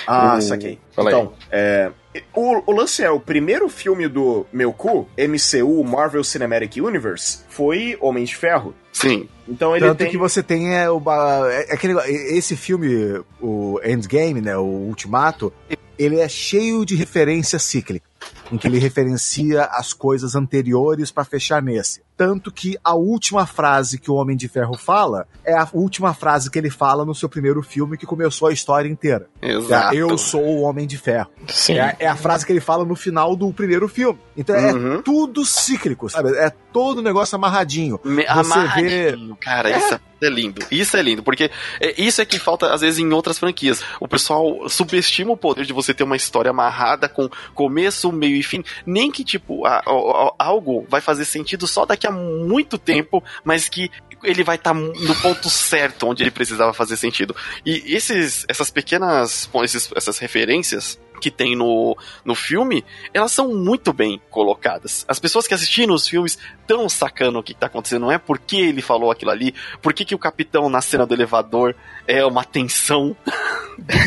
Ah, 0.07 0.37
uh, 0.37 0.43
saquei. 0.43 0.79
Fala 0.93 1.11
então, 1.11 1.33
é, 1.51 1.91
o, 2.35 2.71
o, 2.71 2.75
lance 2.75 3.03
é, 3.03 3.11
o 3.11 3.21
primeiro 3.21 3.69
filme 3.69 4.09
do 4.09 4.47
meu 4.53 4.73
cu, 4.73 5.09
MCU, 5.17 5.83
Marvel 5.85 6.23
Cinematic 6.23 6.77
Universe, 6.77 7.45
foi 7.49 7.97
Homem 8.01 8.25
de 8.25 8.37
Ferro. 8.37 8.75
Sim. 8.93 9.29
Então 9.47 9.77
ele 9.77 9.87
Tanto 9.87 9.99
tem... 9.99 10.11
que 10.11 10.19
você 10.19 10.43
tem 10.43 10.77
é, 10.77 10.91
o, 10.91 11.01
é, 11.49 11.73
aquele, 11.73 11.95
esse 12.37 12.57
filme, 12.57 13.23
o 13.41 13.48
Endgame, 13.85 14.41
né, 14.41 14.57
o 14.57 14.65
Ultimato, 14.65 15.53
ele 15.99 16.21
é 16.21 16.29
cheio 16.29 16.85
de 16.85 16.95
referência 16.95 17.59
cíclica, 17.59 18.07
em 18.53 18.57
que 18.57 18.67
ele 18.67 18.79
referencia 18.79 19.65
as 19.65 19.93
coisas 19.93 20.35
anteriores 20.35 21.11
para 21.11 21.25
fechar 21.25 21.63
nesse. 21.63 22.03
Tanto 22.19 22.51
que 22.51 22.77
a 22.83 22.97
última 22.97 23.47
frase 23.47 23.97
que 23.97 24.11
o 24.11 24.15
Homem 24.15 24.37
de 24.37 24.49
Ferro 24.49 24.77
fala 24.77 25.25
é 25.45 25.57
a 25.57 25.69
última 25.73 26.13
frase 26.13 26.51
que 26.51 26.59
ele 26.59 26.69
fala 26.69 27.05
no 27.05 27.15
seu 27.15 27.29
primeiro 27.29 27.63
filme 27.63 27.97
que 27.97 28.05
começou 28.05 28.49
a 28.49 28.53
história 28.53 28.89
inteira. 28.89 29.29
Exato. 29.41 29.95
É, 29.95 29.99
Eu 29.99 30.19
sou 30.19 30.43
o 30.43 30.63
Homem 30.63 30.85
de 30.85 30.99
Ferro. 30.99 31.31
Sim. 31.47 31.79
É, 31.79 31.95
é, 32.01 32.09
a 32.09 32.17
frase 32.17 32.45
que 32.45 32.51
ele 32.51 32.61
fala 32.61 32.85
no 32.85 32.97
final 32.97 33.37
do 33.37 33.53
primeiro 33.53 33.87
filme. 33.87 34.19
Então 34.37 34.57
é 34.57 34.73
uhum. 34.73 35.01
tudo 35.01 35.47
cíclico, 35.47 36.11
sabe? 36.11 36.37
É 36.37 36.51
todo 36.73 36.99
o 36.99 37.03
negócio 37.03 37.37
amarradinho. 37.37 38.01
Me, 38.05 38.25
Você 38.25 38.29
amarradinho, 38.29 39.35
vê... 39.35 39.41
cara, 39.41 39.71
é. 39.71 39.79
isso 39.79 40.01
é 40.21 40.29
lindo. 40.29 40.67
Isso 40.71 40.97
é 40.97 41.03
lindo, 41.03 41.23
porque 41.23 41.51
é, 41.81 42.01
isso 42.01 42.21
é 42.21 42.25
que 42.25 42.39
falta 42.39 42.73
às 42.73 42.81
vezes 42.81 42.99
em 42.99 43.13
outras 43.13 43.39
franquias. 43.39 43.83
O 44.01 44.09
pessoal 44.09 44.69
subestima 44.69 45.33
o 45.33 45.37
poder 45.37 45.65
de 45.65 45.73
você 45.73 45.95
ter 45.95 46.03
uma 46.03 46.17
história 46.17 46.51
amarrada 46.51 47.09
com 47.09 47.29
começo, 47.55 48.11
meio 48.11 48.37
e 48.37 48.43
fim. 48.43 48.65
Nem 48.85 49.11
que, 49.11 49.25
tipo, 49.25 49.65
a, 49.65 49.77
a, 49.77 49.91
a, 49.91 50.35
algo 50.39 50.85
vai 50.89 51.01
fazer 51.01 51.25
sentido 51.25 51.67
só 51.67 51.87
daqui 51.87 52.07
há 52.09 52.13
muito 52.13 52.77
tempo, 52.79 53.23
mas 53.45 53.69
que 53.69 53.91
ele 54.25 54.43
vai 54.43 54.57
estar 54.57 54.75
tá 54.75 54.79
no 54.79 55.15
ponto 55.23 55.49
certo 55.49 56.07
onde 56.09 56.23
ele 56.23 56.31
precisava 56.31 56.73
fazer 56.73 56.97
sentido. 56.97 57.35
E 57.65 57.95
esses, 57.95 58.45
essas 58.49 58.71
pequenas, 58.71 59.49
esses, 59.63 59.91
essas 59.95 60.19
referências 60.19 60.99
que 61.19 61.31
tem 61.31 61.57
no, 61.57 61.97
no 62.25 62.35
filme, 62.35 62.85
elas 63.13 63.33
são 63.33 63.55
muito 63.55 63.93
bem 63.93 64.21
colocadas. 64.31 65.05
As 65.09 65.19
pessoas 65.19 65.47
que 65.47 65.55
assistiram 65.55 65.95
os 65.95 66.07
filmes 66.07 66.39
estão 66.61 66.89
sacando 66.89 67.39
o 67.39 67.43
que 67.43 67.53
está 67.53 67.67
acontecendo, 67.67 68.03
não 68.03 68.13
é 68.13 68.19
porque 68.19 68.57
ele 68.57 68.83
falou 68.83 69.11
aquilo 69.11 69.31
ali, 69.31 69.55
por 69.83 69.93
que, 69.93 70.05
que 70.05 70.15
o 70.15 70.19
capitão 70.19 70.69
na 70.69 70.81
cena 70.81 71.07
do 71.07 71.15
elevador 71.15 71.75
é 72.07 72.25
uma 72.25 72.45
tensão. 72.45 73.17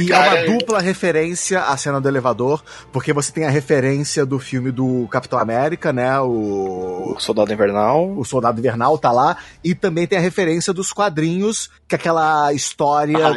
E 0.02 0.12
é 0.12 0.18
uma 0.18 0.58
dupla 0.58 0.80
referência 0.80 1.62
à 1.62 1.78
cena 1.78 2.02
do 2.02 2.08
elevador, 2.08 2.62
porque 2.92 3.14
você 3.14 3.32
tem 3.32 3.46
a 3.46 3.50
referência 3.50 4.26
do 4.26 4.38
filme 4.38 4.72
do 4.72 5.08
Capitão 5.10 5.40
América, 5.40 5.94
né? 5.94 6.20
O, 6.20 7.14
o 7.16 7.20
Soldado 7.20 7.54
Invernal. 7.54 8.12
O 8.18 8.26
Soldado 8.26 8.60
Invernal 8.60 8.98
tá 8.98 9.12
lá. 9.12 9.38
E 9.64 9.74
também 9.74 10.06
tem 10.06 10.18
a 10.18 10.22
referência 10.22 10.74
dos 10.74 10.92
quadrinhos, 10.92 11.70
que 11.92 11.96
aquela 11.96 12.54
história 12.54 13.36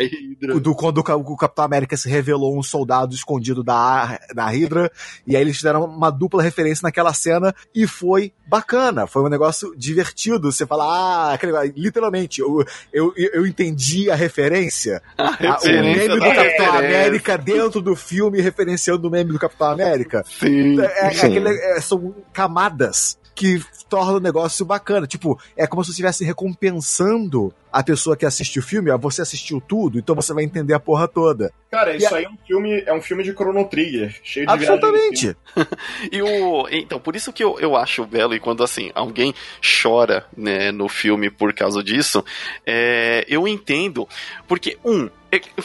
do 0.63 0.75
quando 0.77 0.99
o 0.99 1.37
Capitão 1.37 1.65
América 1.65 1.97
se 1.97 2.09
revelou 2.09 2.57
um 2.57 2.63
soldado 2.63 3.13
escondido 3.13 3.65
da, 3.65 4.21
da 4.33 4.47
Hydra. 4.47 4.93
E 5.27 5.35
aí 5.35 5.43
eles 5.43 5.57
fizeram 5.57 5.85
uma 5.85 6.09
dupla 6.09 6.41
referência 6.41 6.85
naquela 6.85 7.13
cena 7.13 7.53
e 7.75 7.85
foi 7.85 8.33
bacana. 8.47 9.09
Foi 9.09 9.25
um 9.25 9.29
negócio 9.29 9.75
divertido. 9.77 10.53
Você 10.53 10.65
fala, 10.65 10.85
ah, 10.85 11.35
aquele, 11.35 11.53
literalmente, 11.77 12.41
eu, 12.41 12.65
eu, 12.93 13.13
eu 13.17 13.45
entendi 13.45 14.09
a 14.09 14.15
referência. 14.15 15.03
A 15.19 15.31
referência 15.31 15.71
o 15.71 15.83
meme 15.83 16.09
do 16.09 16.21
Capitão 16.21 16.43
referência. 16.43 16.79
América 16.79 17.39
dentro 17.39 17.81
do 17.81 17.97
filme 17.97 18.41
referenciando 18.41 19.09
o 19.09 19.11
meme 19.11 19.33
do 19.33 19.39
Capitão 19.39 19.69
América. 19.69 20.23
Sim. 20.27 20.81
É, 20.81 21.09
é 21.09 21.11
sim. 21.11 21.27
Aquele, 21.27 21.49
é, 21.49 21.81
são 21.81 22.15
camadas 22.33 23.19
que 23.35 23.61
torna 23.89 24.19
o 24.19 24.21
negócio 24.21 24.65
bacana. 24.65 25.07
Tipo, 25.07 25.39
é 25.57 25.67
como 25.67 25.83
se 25.83 25.89
você 25.89 25.93
estivesse 25.93 26.25
recompensando 26.25 27.53
a 27.73 27.83
pessoa 27.83 28.17
que 28.17 28.25
assiste 28.25 28.61
o 28.61 28.63
filme, 28.63 28.91
ó, 28.91 28.97
você 28.97 29.21
assistiu 29.21 29.61
tudo, 29.61 29.99
então 29.99 30.15
você 30.15 30.33
vai 30.33 30.45
entender 30.45 30.75
a 30.75 30.79
porra 30.79 31.09
toda. 31.09 31.53
Cara, 31.73 31.97
isso 31.97 32.15
e 32.15 32.19
aí 32.19 32.25
é 32.25 32.29
um 32.29 32.39
filme, 32.47 32.83
é 32.87 32.95
um 32.95 33.03
filme 33.03 33.25
de 33.25 33.33
Chrono 33.33 33.65
Trigger, 33.65 34.17
cheio 34.23 34.47
de 34.47 34.53
Absolutamente. 34.53 35.37
e 36.13 36.23
o 36.23 36.69
então, 36.71 37.01
por 37.01 37.17
isso 37.17 37.33
que 37.33 37.43
eu, 37.43 37.59
eu 37.59 37.75
acho 37.75 38.07
belo 38.07 38.33
e 38.33 38.39
quando 38.39 38.63
assim, 38.63 38.93
alguém 38.95 39.35
chora, 39.61 40.25
né, 40.37 40.71
no 40.71 40.89
filme 40.89 41.31
por 41.31 41.53
causa 41.53 41.83
disso, 41.83 42.25
é, 42.65 43.25
eu 43.27 43.49
entendo, 43.49 44.09
porque 44.47 44.79
um, 44.85 45.11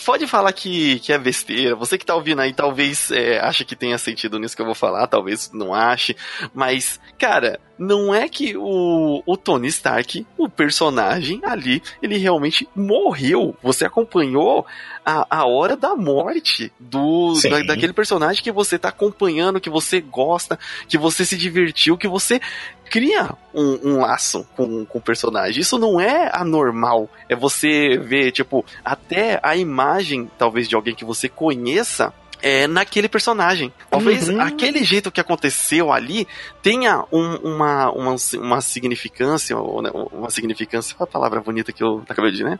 pode 0.05 0.27
falar 0.27 0.51
que, 0.53 0.99
que 0.99 1.13
é 1.13 1.17
besteira. 1.17 1.75
Você 1.75 1.97
que 1.97 2.05
tá 2.05 2.15
ouvindo 2.15 2.41
aí, 2.41 2.53
talvez 2.53 3.11
é, 3.11 3.39
ache 3.39 3.65
que 3.65 3.75
tenha 3.75 3.97
sentido 3.97 4.39
nisso 4.39 4.55
que 4.55 4.61
eu 4.61 4.65
vou 4.65 4.75
falar, 4.75 5.07
talvez 5.07 5.51
não 5.53 5.73
ache. 5.73 6.15
Mas, 6.53 6.99
cara, 7.17 7.59
não 7.79 8.13
é 8.13 8.27
que 8.27 8.57
o, 8.57 9.23
o 9.25 9.37
Tony 9.37 9.69
Stark, 9.69 10.27
o 10.37 10.49
personagem 10.49 11.39
ali, 11.45 11.81
ele 12.01 12.17
realmente 12.17 12.67
morreu. 12.75 13.55
Você 13.63 13.85
acompanhou 13.85 14.65
a, 15.05 15.25
a 15.29 15.47
hora 15.47 15.77
da 15.77 15.95
morte 15.95 16.73
do 16.77 17.33
da, 17.49 17.63
daquele 17.63 17.93
personagem 17.93 18.43
que 18.43 18.51
você 18.51 18.77
tá 18.77 18.89
acompanhando, 18.89 19.61
que 19.61 19.69
você 19.69 20.01
gosta, 20.01 20.59
que 20.89 20.97
você 20.97 21.23
se 21.23 21.37
divertiu, 21.37 21.97
que 21.97 22.07
você 22.07 22.41
cria 22.89 23.29
um, 23.53 23.91
um, 23.91 23.99
laço 24.01 24.45
com, 24.57 24.83
com 24.85 24.97
o 24.97 25.01
personagem. 25.01 25.61
Isso 25.61 25.77
não 25.77 26.01
é 26.01 26.29
anormal. 26.33 27.09
É 27.29 27.35
você 27.35 27.97
ver, 27.97 28.31
tipo, 28.31 28.65
até 28.83 29.39
a 29.41 29.55
imagem, 29.55 30.29
talvez, 30.37 30.67
de 30.67 30.75
alguém 30.75 30.95
que 30.95 31.05
você 31.05 31.29
conheça 31.29 32.13
é, 32.41 32.67
naquele 32.67 33.09
personagem. 33.09 33.73
Talvez 33.89 34.29
uhum. 34.29 34.41
aquele 34.41 34.83
jeito 34.83 35.11
que 35.11 35.19
aconteceu 35.19 35.91
ali 35.91 36.27
tenha 36.61 37.03
um, 37.11 37.35
uma, 37.35 37.91
uma, 37.91 38.15
uma 38.35 38.61
significância, 38.61 39.55
né, 39.55 39.91
uma 39.93 40.29
significância, 40.29 40.95
qual 40.95 41.07
a 41.07 41.11
palavra 41.11 41.41
bonita 41.41 41.71
que 41.71 41.83
eu 41.83 42.03
acabei 42.07 42.31
de 42.31 42.37
dizer, 42.37 42.49
né? 42.49 42.59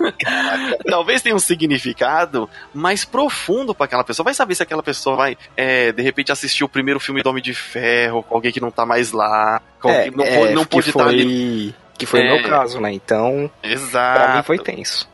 Talvez 0.88 1.22
tenha 1.22 1.34
um 1.34 1.40
significado 1.40 2.48
mais 2.74 3.04
profundo 3.04 3.74
para 3.74 3.86
aquela 3.86 4.04
pessoa. 4.04 4.24
Vai 4.24 4.34
saber 4.34 4.54
se 4.54 4.62
aquela 4.62 4.82
pessoa 4.82 5.16
vai, 5.16 5.36
é, 5.56 5.92
de 5.92 6.02
repente, 6.02 6.32
assistir 6.32 6.64
o 6.64 6.68
primeiro 6.68 7.00
filme 7.00 7.22
do 7.22 7.30
Homem 7.30 7.42
de 7.42 7.54
Ferro 7.54 8.22
com 8.22 8.34
alguém 8.34 8.52
que 8.52 8.60
não 8.60 8.70
tá 8.70 8.84
mais 8.84 9.12
lá, 9.12 9.60
com 9.80 9.88
é, 9.88 10.10
não, 10.10 10.24
é, 10.24 10.52
não 10.52 10.64
pôde 10.64 10.90
estar 10.90 11.06
ali. 11.06 11.74
Que 11.98 12.06
foi 12.06 12.20
o 12.20 12.24
meu 12.24 12.36
é. 12.36 12.42
caso, 12.48 12.80
né? 12.80 12.92
Então, 12.92 13.50
Exato. 13.62 14.20
pra 14.20 14.36
mim 14.36 14.42
foi 14.42 14.58
tenso. 14.58 15.11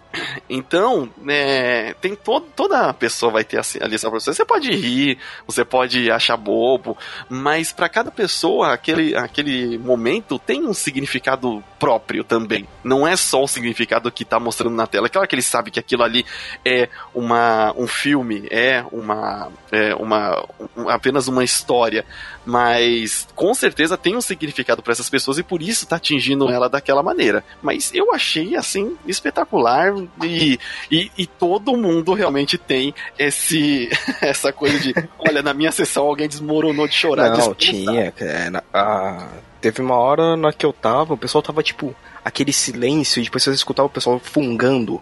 Então, 0.49 1.11
né, 1.19 1.93
tem 1.95 2.17
toda 2.57 2.93
pessoa 2.95 3.33
vai 3.33 3.45
ter 3.45 3.61
ali 3.81 3.95
essa 3.95 4.09
professora. 4.09 4.35
Você 4.35 4.45
pode 4.45 4.71
rir, 4.71 5.19
você 5.47 5.65
pode 5.65 6.11
achar 6.11 6.37
bobo, 6.37 6.97
mas 7.29 7.73
para 7.73 7.89
cada 7.89 8.11
pessoa 8.11 8.73
aquele, 8.73 9.15
aquele 9.15 9.79
momento 9.79 10.39
tem 10.39 10.67
um 10.67 10.73
significado 10.73 11.63
próprio 11.79 12.25
também. 12.25 12.67
Não 12.83 13.07
é 13.07 13.17
só 13.17 13.43
o 13.43 13.49
significado 13.49 14.11
que 14.11 14.25
tá 14.25 14.41
mostrando 14.41 14.75
na 14.75 14.87
tela. 14.87 15.09
Claro 15.09 15.29
que 15.29 15.35
ele 15.35 15.43
sabe 15.43 15.71
que 15.71 15.79
aquilo 15.79 16.03
ali 16.03 16.25
é 16.65 16.89
uma, 17.15 17.73
um 17.77 17.87
filme, 17.87 18.49
é 18.51 18.85
uma, 18.91 19.51
é 19.71 19.95
uma 19.95 20.45
um, 20.77 20.89
apenas 20.89 21.29
uma 21.29 21.45
história, 21.45 22.05
mas 22.49 23.29
com 23.35 23.53
certeza 23.53 23.99
tem 23.99 24.17
um 24.17 24.23
significado 24.23 24.83
para 24.83 24.93
essas 24.93 25.11
pessoas 25.11 25.37
e 25.37 25.43
por 25.43 25.61
isso 25.61 25.87
tá 25.87 25.97
atingindo 25.97 26.49
ela 26.49 26.67
daquela 26.67 27.03
maneira. 27.03 27.45
Mas 27.61 27.93
eu 27.93 28.15
achei 28.15 28.57
assim 28.57 28.97
espetacular 29.07 29.93
e, 30.25 30.59
e, 30.91 31.11
e 31.19 31.27
todo 31.27 31.77
mundo 31.77 32.15
realmente 32.15 32.57
tem 32.57 32.95
esse 33.19 33.91
essa 34.23 34.51
coisa 34.51 34.79
de, 34.79 34.95
olha, 35.19 35.43
na 35.43 35.53
minha 35.53 35.71
sessão 35.71 36.07
alguém 36.07 36.27
desmoronou 36.27 36.89
de 36.89 36.95
chorar. 36.95 37.37
Não, 37.37 37.53
de 37.53 37.59
tinha, 37.59 38.15
é, 38.19 38.51
a, 38.73 39.29
teve 39.61 39.83
uma 39.83 39.97
hora 39.97 40.35
na 40.35 40.51
que 40.51 40.65
eu 40.65 40.73
tava, 40.73 41.13
o 41.13 41.19
pessoal 41.19 41.43
tava 41.43 41.63
tipo 41.63 41.95
aquele 42.29 42.53
silêncio 42.53 43.21
e 43.21 43.25
depois 43.25 43.43
você 43.43 43.51
escutava 43.51 43.87
o 43.87 43.91
pessoal 43.91 44.21
fungando. 44.23 45.01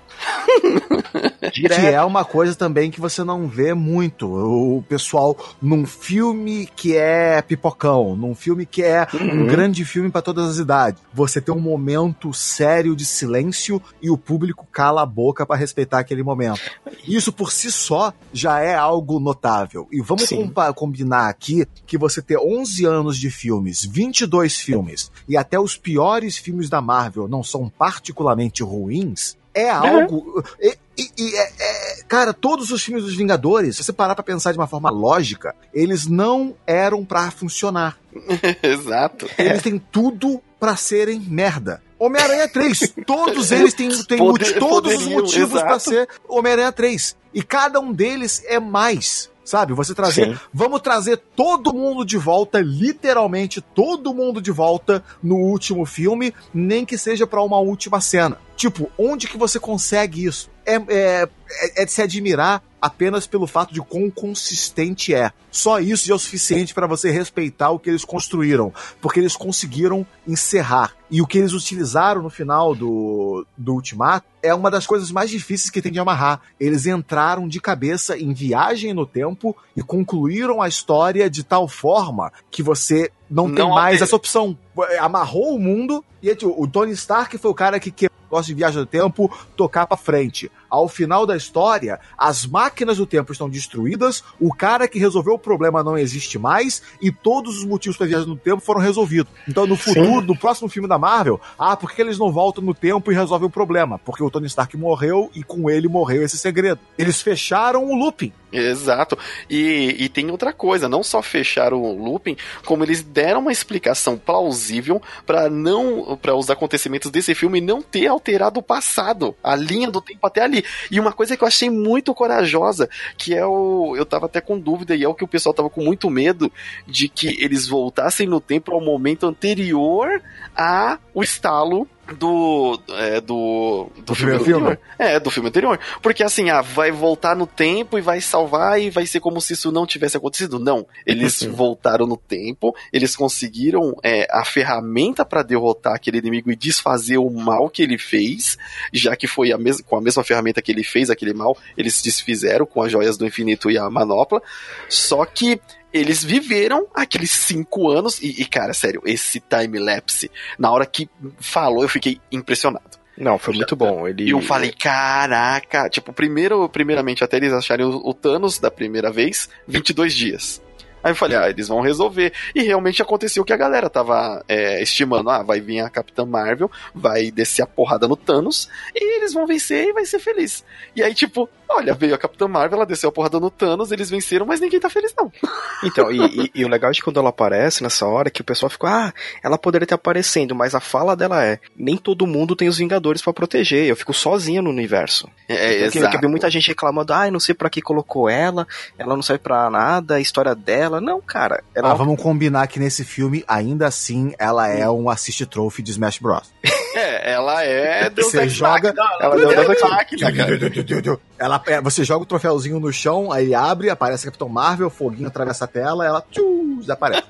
que 1.52 1.66
é 1.72 2.02
uma 2.02 2.24
coisa 2.24 2.54
também 2.54 2.90
que 2.90 3.00
você 3.00 3.24
não 3.24 3.46
vê 3.48 3.74
muito. 3.74 4.26
O 4.26 4.82
pessoal 4.88 5.36
num 5.60 5.86
filme 5.86 6.68
que 6.74 6.96
é 6.96 7.42
pipocão, 7.42 8.16
num 8.16 8.34
filme 8.34 8.64
que 8.64 8.82
é 8.82 9.06
uhum. 9.12 9.42
um 9.42 9.46
grande 9.46 9.84
filme 9.84 10.10
para 10.10 10.22
todas 10.22 10.50
as 10.50 10.56
idades. 10.58 11.00
Você 11.12 11.40
tem 11.40 11.54
um 11.54 11.60
momento 11.60 12.32
sério 12.32 12.94
de 12.94 13.04
silêncio 13.04 13.82
e 14.00 14.10
o 14.10 14.16
público 14.16 14.66
cala 14.70 15.02
a 15.02 15.06
boca 15.06 15.44
para 15.44 15.56
respeitar 15.56 15.98
aquele 15.98 16.22
momento. 16.22 16.60
Isso 17.06 17.32
por 17.32 17.52
si 17.52 17.70
só 17.70 18.12
já 18.32 18.60
é 18.60 18.74
algo 18.74 19.18
notável. 19.18 19.88
E 19.90 20.00
vamos 20.00 20.28
combinar 20.74 21.28
aqui 21.28 21.66
que 21.86 21.98
você 21.98 22.22
ter 22.22 22.38
11 22.38 22.84
anos 22.84 23.18
de 23.18 23.30
filmes, 23.30 23.84
22 23.84 24.56
filmes 24.56 25.10
e 25.28 25.36
até 25.36 25.58
os 25.58 25.76
piores 25.76 26.36
filmes 26.36 26.68
da 26.68 26.80
Marvel 26.80 27.15
Marvel 27.16 27.28
não 27.28 27.42
são 27.42 27.68
particularmente 27.68 28.62
ruins, 28.62 29.36
é 29.54 29.70
algo. 29.70 30.44
E, 30.60 30.76
e, 30.98 31.10
e 31.16 31.34
é, 31.34 31.52
é, 31.58 32.02
cara, 32.06 32.34
todos 32.34 32.70
os 32.70 32.82
filmes 32.82 33.04
dos 33.04 33.16
Vingadores, 33.16 33.76
se 33.76 33.84
você 33.84 33.92
parar 33.92 34.14
pra 34.14 34.22
pensar 34.22 34.52
de 34.52 34.58
uma 34.58 34.66
forma 34.66 34.90
lógica, 34.90 35.54
eles 35.72 36.06
não 36.06 36.54
eram 36.66 37.04
para 37.04 37.30
funcionar. 37.30 37.98
Exato. 38.62 39.28
Eles 39.38 39.62
têm 39.62 39.78
tudo 39.78 40.40
para 40.60 40.76
serem 40.76 41.20
merda. 41.20 41.82
Homem-Aranha 41.98 42.46
3, 42.46 42.94
todos 43.06 43.50
eles 43.50 43.72
têm, 43.72 43.88
têm 44.04 44.18
Poder, 44.18 44.58
todos 44.58 44.94
os 44.94 45.06
motivos 45.06 45.62
para 45.62 45.78
ser 45.78 46.06
Homem-Aranha 46.28 46.70
3. 46.70 47.16
E 47.32 47.42
cada 47.42 47.80
um 47.80 47.90
deles 47.90 48.42
é 48.46 48.60
mais 48.60 49.30
sabe? 49.46 49.72
Você 49.72 49.94
trazer, 49.94 50.34
Sim. 50.34 50.40
vamos 50.52 50.80
trazer 50.82 51.16
todo 51.34 51.72
mundo 51.72 52.04
de 52.04 52.18
volta, 52.18 52.60
literalmente 52.60 53.60
todo 53.60 54.12
mundo 54.12 54.42
de 54.42 54.50
volta 54.50 55.02
no 55.22 55.36
último 55.36 55.86
filme, 55.86 56.34
nem 56.52 56.84
que 56.84 56.98
seja 56.98 57.26
para 57.26 57.42
uma 57.42 57.58
última 57.58 58.00
cena. 58.00 58.36
Tipo, 58.56 58.90
onde 58.98 59.28
que 59.28 59.38
você 59.38 59.60
consegue 59.60 60.24
isso? 60.26 60.50
É, 60.66 60.74
é, 60.74 61.28
é, 61.48 61.82
é 61.82 61.84
de 61.84 61.92
se 61.92 62.02
admirar 62.02 62.62
apenas 62.80 63.26
pelo 63.26 63.46
fato 63.46 63.72
de 63.72 63.80
quão 63.80 64.10
consistente 64.10 65.14
é. 65.14 65.32
Só 65.50 65.80
isso 65.80 66.06
já 66.06 66.12
é 66.12 66.16
o 66.16 66.18
suficiente 66.18 66.74
para 66.74 66.86
você 66.86 67.10
respeitar 67.10 67.70
o 67.70 67.78
que 67.78 67.90
eles 67.90 68.04
construíram, 68.04 68.72
porque 69.00 69.18
eles 69.18 69.34
conseguiram 69.34 70.06
encerrar. 70.26 70.94
E 71.10 71.22
o 71.22 71.26
que 71.26 71.38
eles 71.38 71.52
utilizaram 71.52 72.22
no 72.22 72.30
final 72.30 72.74
do, 72.74 73.46
do 73.56 73.74
Ultimato 73.74 74.26
é 74.42 74.54
uma 74.54 74.70
das 74.70 74.86
coisas 74.86 75.10
mais 75.10 75.30
difíceis 75.30 75.70
que 75.70 75.82
tem 75.82 75.90
de 75.90 75.98
amarrar. 75.98 76.40
Eles 76.60 76.86
entraram 76.86 77.48
de 77.48 77.60
cabeça 77.60 78.16
em 78.18 78.32
viagem 78.32 78.92
no 78.92 79.06
tempo 79.06 79.56
e 79.76 79.82
concluíram 79.82 80.60
a 80.60 80.68
história 80.68 81.30
de 81.30 81.42
tal 81.42 81.66
forma 81.66 82.32
que 82.50 82.62
você 82.62 83.10
não, 83.30 83.48
não 83.48 83.54
tem 83.54 83.68
mais 83.68 84.02
essa 84.02 84.14
opção. 84.14 84.56
Amarrou 85.00 85.54
o 85.54 85.58
mundo 85.58 86.04
e 86.22 86.30
o 86.42 86.66
Tony 86.66 86.92
Stark 86.92 87.36
foi 87.38 87.50
o 87.50 87.54
cara 87.54 87.80
que, 87.80 87.90
que 87.90 88.08
gosta 88.30 88.46
de 88.46 88.54
viagem 88.54 88.80
no 88.80 88.86
tempo, 88.86 89.30
tocar 89.56 89.86
pra 89.86 89.96
frente. 89.96 90.50
Ao 90.68 90.88
final 90.88 91.26
da 91.26 91.36
história, 91.36 92.00
as 92.16 92.46
máquinas 92.46 92.98
do 92.98 93.06
tempo 93.06 93.32
estão 93.32 93.48
destruídas, 93.48 94.22
o 94.40 94.54
cara 94.54 94.88
que 94.88 94.98
resolveu 94.98 95.34
o 95.34 95.38
problema 95.38 95.82
não 95.82 95.96
existe 95.96 96.38
mais 96.38 96.82
e 97.00 97.10
todos 97.10 97.58
os 97.58 97.64
motivos 97.64 97.96
para 97.96 98.06
viajar 98.06 98.26
no 98.26 98.36
tempo 98.36 98.60
foram 98.60 98.80
resolvidos. 98.80 99.32
Então, 99.48 99.66
no 99.66 99.76
futuro, 99.76 100.20
Sim. 100.20 100.26
no 100.26 100.36
próximo 100.36 100.68
filme 100.68 100.88
da 100.88 100.98
Marvel, 100.98 101.40
ah, 101.58 101.76
por 101.76 101.92
que 101.92 102.02
eles 102.02 102.18
não 102.18 102.30
voltam 102.32 102.64
no 102.64 102.74
tempo 102.74 103.10
e 103.10 103.14
resolvem 103.14 103.48
o 103.48 103.50
problema? 103.50 103.98
Porque 103.98 104.22
o 104.22 104.30
Tony 104.30 104.46
Stark 104.46 104.76
morreu 104.76 105.30
e 105.34 105.42
com 105.42 105.70
ele 105.70 105.88
morreu 105.88 106.22
esse 106.22 106.38
segredo. 106.38 106.80
Eles 106.98 107.20
fecharam 107.20 107.84
o 107.84 107.94
looping. 107.94 108.32
Exato. 108.52 109.18
E, 109.50 109.96
e 109.98 110.08
tem 110.08 110.30
outra 110.30 110.52
coisa, 110.52 110.88
não 110.88 111.02
só 111.02 111.20
fecharam 111.20 111.82
o 111.82 112.04
looping, 112.04 112.36
como 112.64 112.84
eles 112.84 113.02
deram 113.02 113.40
uma 113.40 113.52
explicação 113.52 114.16
plausível 114.16 115.02
para 115.26 115.50
não 115.50 116.16
para 116.20 116.34
os 116.34 116.48
acontecimentos 116.48 117.10
desse 117.10 117.34
filme 117.34 117.60
não 117.60 117.82
ter 117.82 118.06
alterado 118.06 118.60
o 118.60 118.62
passado, 118.62 119.34
a 119.42 119.54
linha 119.54 119.90
do 119.90 120.00
tempo 120.00 120.26
até 120.26 120.42
ali. 120.42 120.55
E 120.90 121.00
uma 121.00 121.12
coisa 121.12 121.36
que 121.36 121.42
eu 121.42 121.48
achei 121.48 121.70
muito 121.70 122.14
corajosa, 122.14 122.88
que 123.16 123.34
é 123.34 123.44
o 123.44 123.94
eu 123.96 124.04
tava 124.04 124.26
até 124.26 124.40
com 124.40 124.58
dúvida 124.58 124.94
e 124.94 125.02
é 125.02 125.08
o 125.08 125.14
que 125.14 125.24
o 125.24 125.28
pessoal 125.28 125.54
tava 125.54 125.70
com 125.70 125.82
muito 125.82 126.10
medo 126.10 126.52
de 126.86 127.08
que 127.08 127.42
eles 127.42 127.66
voltassem 127.66 128.26
no 128.26 128.40
tempo 128.40 128.72
ao 128.72 128.80
momento 128.80 129.26
anterior 129.26 130.22
a 130.54 130.98
o 131.14 131.22
estalo 131.22 131.88
do 132.14 132.80
é, 132.90 133.20
do, 133.20 133.90
do, 133.96 134.02
do 134.02 134.14
filme, 134.14 134.44
filme 134.44 134.78
É, 134.98 135.18
do 135.18 135.30
filme 135.30 135.48
anterior. 135.48 135.78
Porque 136.00 136.22
assim, 136.22 136.50
ah, 136.50 136.62
vai 136.62 136.90
voltar 136.90 137.34
no 137.34 137.46
tempo 137.46 137.98
e 137.98 138.00
vai 138.00 138.20
salvar 138.20 138.80
e 138.80 138.90
vai 138.90 139.06
ser 139.06 139.20
como 139.20 139.40
se 139.40 139.54
isso 139.54 139.72
não 139.72 139.86
tivesse 139.86 140.16
acontecido. 140.16 140.58
Não. 140.58 140.86
Eles 141.04 141.42
voltaram 141.42 142.06
no 142.06 142.16
tempo, 142.16 142.74
eles 142.92 143.16
conseguiram 143.16 143.96
é, 144.02 144.26
a 144.30 144.44
ferramenta 144.44 145.24
para 145.24 145.42
derrotar 145.42 145.94
aquele 145.94 146.18
inimigo 146.18 146.50
e 146.50 146.56
desfazer 146.56 147.18
o 147.18 147.30
mal 147.30 147.68
que 147.68 147.82
ele 147.82 147.98
fez, 147.98 148.56
já 148.92 149.16
que 149.16 149.26
foi 149.26 149.52
a 149.52 149.58
mes 149.58 149.80
com 149.80 149.96
a 149.96 150.00
mesma 150.00 150.24
ferramenta 150.24 150.62
que 150.62 150.72
ele 150.72 150.84
fez 150.84 151.10
aquele 151.10 151.34
mal, 151.34 151.56
eles 151.76 152.00
desfizeram 152.00 152.66
com 152.66 152.82
as 152.82 152.92
joias 152.92 153.16
do 153.16 153.26
infinito 153.26 153.70
e 153.70 153.78
a 153.78 153.88
manopla. 153.90 154.40
Só 154.88 155.24
que 155.24 155.60
eles 155.96 156.24
viveram 156.24 156.86
aqueles 156.94 157.30
cinco 157.30 157.90
anos. 157.90 158.20
E, 158.22 158.42
e 158.42 158.44
cara, 158.44 158.72
sério, 158.72 159.02
esse 159.04 159.40
time-lapse, 159.40 160.30
na 160.58 160.70
hora 160.70 160.86
que 160.86 161.08
falou, 161.38 161.82
eu 161.82 161.88
fiquei 161.88 162.20
impressionado. 162.30 162.96
Não, 163.16 163.38
foi 163.38 163.54
muito 163.54 163.74
bom. 163.74 164.06
Ele... 164.06 164.24
E 164.24 164.30
eu 164.30 164.40
falei, 164.40 164.72
caraca, 164.72 165.88
tipo, 165.88 166.12
primeiro, 166.12 166.68
primeiramente, 166.68 167.24
até 167.24 167.38
eles 167.38 167.52
acharem 167.52 167.86
o, 167.86 168.02
o 168.04 168.12
Thanos 168.12 168.58
da 168.58 168.70
primeira 168.70 169.10
vez, 169.10 169.48
22 169.66 170.14
dias. 170.14 170.62
Aí 171.02 171.12
eu 171.12 171.16
falei, 171.16 171.38
ah, 171.38 171.48
eles 171.48 171.68
vão 171.68 171.80
resolver. 171.80 172.32
E 172.52 172.62
realmente 172.62 173.00
aconteceu 173.00 173.44
o 173.44 173.46
que 173.46 173.52
a 173.52 173.56
galera 173.56 173.88
tava 173.88 174.44
é, 174.48 174.82
estimando. 174.82 175.30
Ah, 175.30 175.42
vai 175.42 175.60
vir 175.60 175.78
a 175.78 175.88
Capitã 175.88 176.26
Marvel, 176.26 176.68
vai 176.92 177.30
descer 177.30 177.62
a 177.62 177.66
porrada 177.66 178.08
no 178.08 178.16
Thanos, 178.16 178.68
e 178.92 179.18
eles 179.18 179.32
vão 179.32 179.46
vencer 179.46 179.86
e 179.86 179.92
vai 179.92 180.04
ser 180.04 180.18
feliz. 180.18 180.64
E 180.96 181.02
aí, 181.04 181.14
tipo, 181.14 181.48
olha, 181.68 181.94
veio 181.94 182.14
a 182.14 182.18
Capitã 182.18 182.48
Marvel, 182.48 182.76
ela 182.76 182.86
desceu 182.86 183.08
a 183.08 183.12
porrada 183.12 183.40
no 183.40 183.50
Thanos, 183.50 183.92
eles 183.92 184.10
venceram, 184.10 184.46
mas 184.46 184.60
ninguém 184.60 184.80
tá 184.80 184.90
feliz, 184.90 185.14
não. 185.16 185.30
Então, 185.84 186.10
e, 186.10 186.18
e, 186.46 186.50
e 186.54 186.64
o 186.64 186.68
legal 186.68 186.90
é 186.90 186.94
que 186.94 187.02
quando 187.02 187.20
ela 187.20 187.28
aparece 187.28 187.82
nessa 187.82 188.06
hora, 188.06 188.30
que 188.30 188.40
o 188.40 188.44
pessoal 188.44 188.70
ficou, 188.70 188.88
ah, 188.88 189.12
ela 189.42 189.58
poderia 189.58 189.84
estar 189.84 189.96
aparecendo, 189.96 190.54
mas 190.54 190.74
a 190.74 190.80
fala 190.80 191.14
dela 191.14 191.44
é, 191.44 191.60
nem 191.76 191.98
todo 191.98 192.26
mundo 192.26 192.56
tem 192.56 192.66
os 192.66 192.78
Vingadores 192.78 193.20
para 193.20 193.32
proteger, 193.32 193.86
eu 193.86 193.94
fico 193.94 194.14
sozinha 194.14 194.62
no 194.62 194.70
universo. 194.70 195.28
É, 195.48 195.86
então, 195.86 196.00
exato. 196.00 196.18
Que, 196.18 196.26
muita 196.26 196.50
gente 196.50 196.68
reclamando, 196.68 197.12
ah, 197.12 197.30
não 197.30 197.38
sei 197.38 197.54
para 197.54 197.68
que 197.68 197.82
colocou 197.82 198.28
ela, 198.28 198.66
ela 198.98 199.14
não 199.14 199.22
serve 199.22 199.42
pra 199.42 199.70
nada, 199.70 200.14
a 200.14 200.20
história 200.20 200.54
dela, 200.54 201.00
não, 201.00 201.20
cara. 201.20 201.62
Ela... 201.74 201.90
Ah, 201.90 201.94
vamos 201.94 202.20
combinar 202.20 202.66
que 202.68 202.78
nesse 202.78 203.04
filme, 203.04 203.44
ainda 203.46 203.86
assim, 203.86 204.32
ela 204.38 204.66
é 204.68 204.88
um 204.88 205.10
assist 205.10 205.44
trophy 205.46 205.82
de 205.82 205.90
Smash 205.90 206.18
Bros. 206.18 206.50
É, 206.96 207.32
ela 207.32 207.62
é 207.62 208.08
Deus 208.08 208.30
Você 208.30 208.48
joga. 208.48 208.94
Ela 209.20 209.36
Deus 209.36 209.52
Ex 209.52 209.80
Machina, 209.82 211.20
Ela, 211.38 211.62
é, 211.66 211.80
você 211.80 212.04
joga 212.04 212.22
o 212.22 212.26
troféuzinho 212.26 212.80
no 212.80 212.90
chão, 212.90 213.30
aí 213.30 213.54
abre, 213.54 213.90
aparece 213.90 214.26
a 214.26 214.30
Capitão 214.30 214.48
Marvel, 214.48 214.88
foguinho 214.88 215.28
atravessa 215.28 215.66
a 215.66 215.68
tela, 215.68 216.06
ela 216.06 216.24
tchuu, 216.30 216.78
desaparece. 216.80 217.24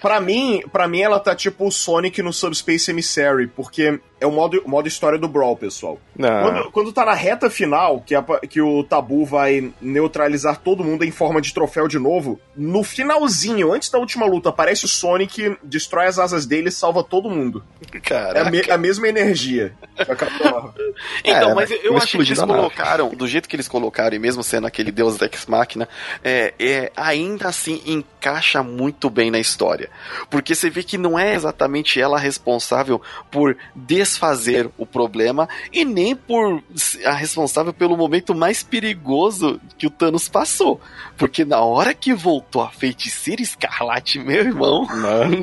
pra 0.00 0.20
mim, 0.20 0.62
para 0.72 0.86
mim 0.86 1.00
ela 1.00 1.18
tá 1.18 1.34
tipo 1.34 1.66
o 1.66 1.72
Sonic 1.72 2.22
no 2.22 2.32
Subspace 2.32 2.90
Emissary, 2.90 3.48
porque 3.48 4.00
é 4.22 4.26
o 4.26 4.30
modo, 4.30 4.62
modo 4.64 4.86
história 4.86 5.18
do 5.18 5.26
Brawl, 5.26 5.56
pessoal. 5.56 5.98
Quando, 6.16 6.70
quando 6.70 6.92
tá 6.92 7.04
na 7.04 7.12
reta 7.12 7.50
final, 7.50 8.00
que, 8.00 8.14
a, 8.14 8.22
que 8.48 8.60
o 8.60 8.84
Tabu 8.84 9.24
vai 9.24 9.72
neutralizar 9.80 10.58
todo 10.58 10.84
mundo 10.84 11.04
em 11.04 11.10
forma 11.10 11.40
de 11.40 11.52
troféu 11.52 11.88
de 11.88 11.98
novo, 11.98 12.40
no 12.56 12.84
finalzinho, 12.84 13.72
antes 13.72 13.90
da 13.90 13.98
última 13.98 14.24
luta, 14.24 14.50
aparece 14.50 14.84
o 14.84 14.88
Sonic, 14.88 15.56
destrói 15.62 16.06
as 16.06 16.20
asas 16.20 16.46
dele 16.46 16.68
e 16.68 16.72
salva 16.72 17.02
todo 17.02 17.28
mundo. 17.28 17.64
Caraca. 18.04 18.38
É 18.38 18.42
a, 18.42 18.50
me, 18.50 18.70
a 18.70 18.78
mesma 18.78 19.08
energia. 19.08 19.74
então, 21.24 21.50
é, 21.50 21.54
mas 21.54 21.70
eu, 21.70 21.78
eu 21.82 21.96
acho 21.96 22.16
que 22.16 22.18
eles 22.18 22.38
colocaram, 22.38 23.08
do 23.08 23.26
jeito 23.26 23.48
que 23.48 23.56
eles 23.56 23.66
colocaram, 23.66 24.14
e 24.14 24.20
mesmo 24.20 24.44
sendo 24.44 24.68
aquele 24.68 24.92
Deus 24.92 25.20
Ex 25.20 25.46
Machina, 25.46 25.88
é, 26.22 26.54
é, 26.60 26.92
ainda 26.96 27.48
assim 27.48 27.82
encaixa 27.84 28.62
muito 28.62 29.10
bem 29.10 29.32
na 29.32 29.40
história. 29.40 29.90
Porque 30.30 30.54
você 30.54 30.70
vê 30.70 30.84
que 30.84 30.96
não 30.96 31.18
é 31.18 31.34
exatamente 31.34 32.00
ela 32.00 32.20
responsável 32.20 33.02
por 33.32 33.56
des 33.74 34.11
desfazer 34.12 34.70
o 34.76 34.84
problema 34.84 35.48
e 35.72 35.84
nem 35.84 36.14
por 36.14 36.62
a 37.04 37.12
responsável 37.12 37.72
pelo 37.72 37.96
momento 37.96 38.34
mais 38.34 38.62
perigoso 38.62 39.60
que 39.78 39.86
o 39.86 39.90
Thanos 39.90 40.28
passou. 40.28 40.80
Porque 41.16 41.44
na 41.44 41.60
hora 41.60 41.94
que 41.94 42.14
voltou 42.14 42.62
a 42.62 42.70
feiticeira 42.70 43.42
escarlate, 43.42 44.18
meu 44.18 44.40
irmão. 44.40 44.86
Mano, 44.86 45.42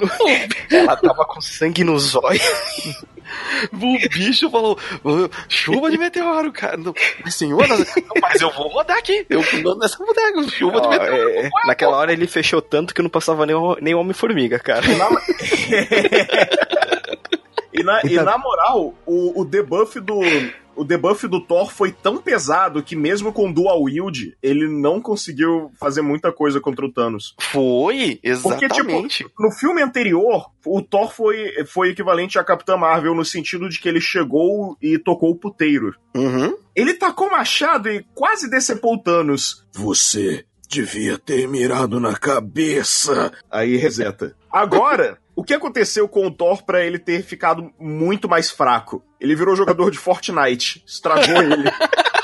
ela 0.71 0.95
tava 0.95 1.25
com 1.25 1.41
sangue 1.41 1.83
nos 1.83 2.15
olhos. 2.15 2.41
O 3.71 4.09
bicho 4.09 4.49
falou: 4.49 4.77
chuva 5.47 5.91
de 5.91 5.99
meteoro, 5.99 6.51
cara. 6.51 6.77
Não, 6.77 6.93
mas 7.23 7.35
senhor, 7.35 7.63
mas 8.19 8.41
eu 8.41 8.51
vou 8.51 8.67
rodar 8.69 8.97
aqui. 8.97 9.23
Eu 9.29 9.43
mando 9.53 9.77
nessa 9.77 9.97
bodega, 9.97 10.49
chuva 10.49 10.81
de 10.81 10.87
meteoro. 10.87 11.29
É, 11.29 11.49
naquela 11.67 11.97
hora 11.97 12.11
ele 12.11 12.25
fechou 12.25 12.59
tanto 12.59 12.91
que 12.91 13.03
não 13.03 13.09
passava 13.09 13.45
nem, 13.45 13.55
nem 13.81 13.93
Homem-Formiga, 13.93 14.57
cara. 14.57 14.81
E 17.73 17.83
na, 17.83 18.01
e 18.03 18.15
na 18.15 18.37
moral, 18.37 18.93
o, 19.05 19.41
o 19.41 19.45
debuff 19.45 19.99
do. 19.99 20.19
O 20.75 20.85
debuff 20.85 21.27
do 21.27 21.41
Thor 21.41 21.69
foi 21.69 21.91
tão 21.91 22.17
pesado 22.17 22.81
que 22.81 22.95
mesmo 22.95 23.33
com 23.33 23.51
dual 23.51 23.83
wield, 23.83 24.37
ele 24.41 24.65
não 24.65 25.01
conseguiu 25.01 25.69
fazer 25.77 26.01
muita 26.01 26.31
coisa 26.31 26.61
contra 26.61 26.85
o 26.85 26.91
Thanos. 26.91 27.35
Foi, 27.51 28.17
exatamente. 28.23 28.85
Porque, 28.85 29.09
tipo, 29.09 29.43
no 29.43 29.51
filme 29.51 29.81
anterior, 29.81 30.49
o 30.65 30.81
Thor 30.81 31.11
foi, 31.11 31.65
foi 31.65 31.89
equivalente 31.89 32.39
a 32.39 32.45
Capitã 32.45 32.77
Marvel 32.77 33.13
no 33.13 33.25
sentido 33.25 33.67
de 33.67 33.77
que 33.77 33.89
ele 33.89 33.99
chegou 33.99 34.77
e 34.81 34.97
tocou 34.97 35.31
o 35.31 35.35
puteiro. 35.35 35.93
Uhum. 36.15 36.55
Ele 36.73 36.93
tacou 36.93 37.29
machado 37.29 37.89
e 37.89 38.05
quase 38.15 38.49
decepou 38.49 38.93
o 38.93 39.01
Thanos. 39.01 39.65
Você 39.73 40.45
devia 40.69 41.17
ter 41.17 41.47
mirado 41.47 41.99
na 41.99 42.15
cabeça. 42.15 43.33
Aí 43.51 43.75
reseta. 43.75 44.35
Agora, 44.51 45.17
o 45.39 45.43
que 45.43 45.53
aconteceu 45.53 46.05
com 46.05 46.27
o 46.27 46.31
Thor 46.31 46.65
para 46.65 46.83
ele 46.83 46.99
ter 46.99 47.23
ficado 47.23 47.71
muito 47.79 48.27
mais 48.27 48.51
fraco? 48.51 49.01
Ele 49.21 49.33
virou 49.33 49.55
jogador 49.55 49.89
de 49.89 49.97
Fortnite, 49.97 50.83
estragou 50.85 51.41
ele. 51.41 51.63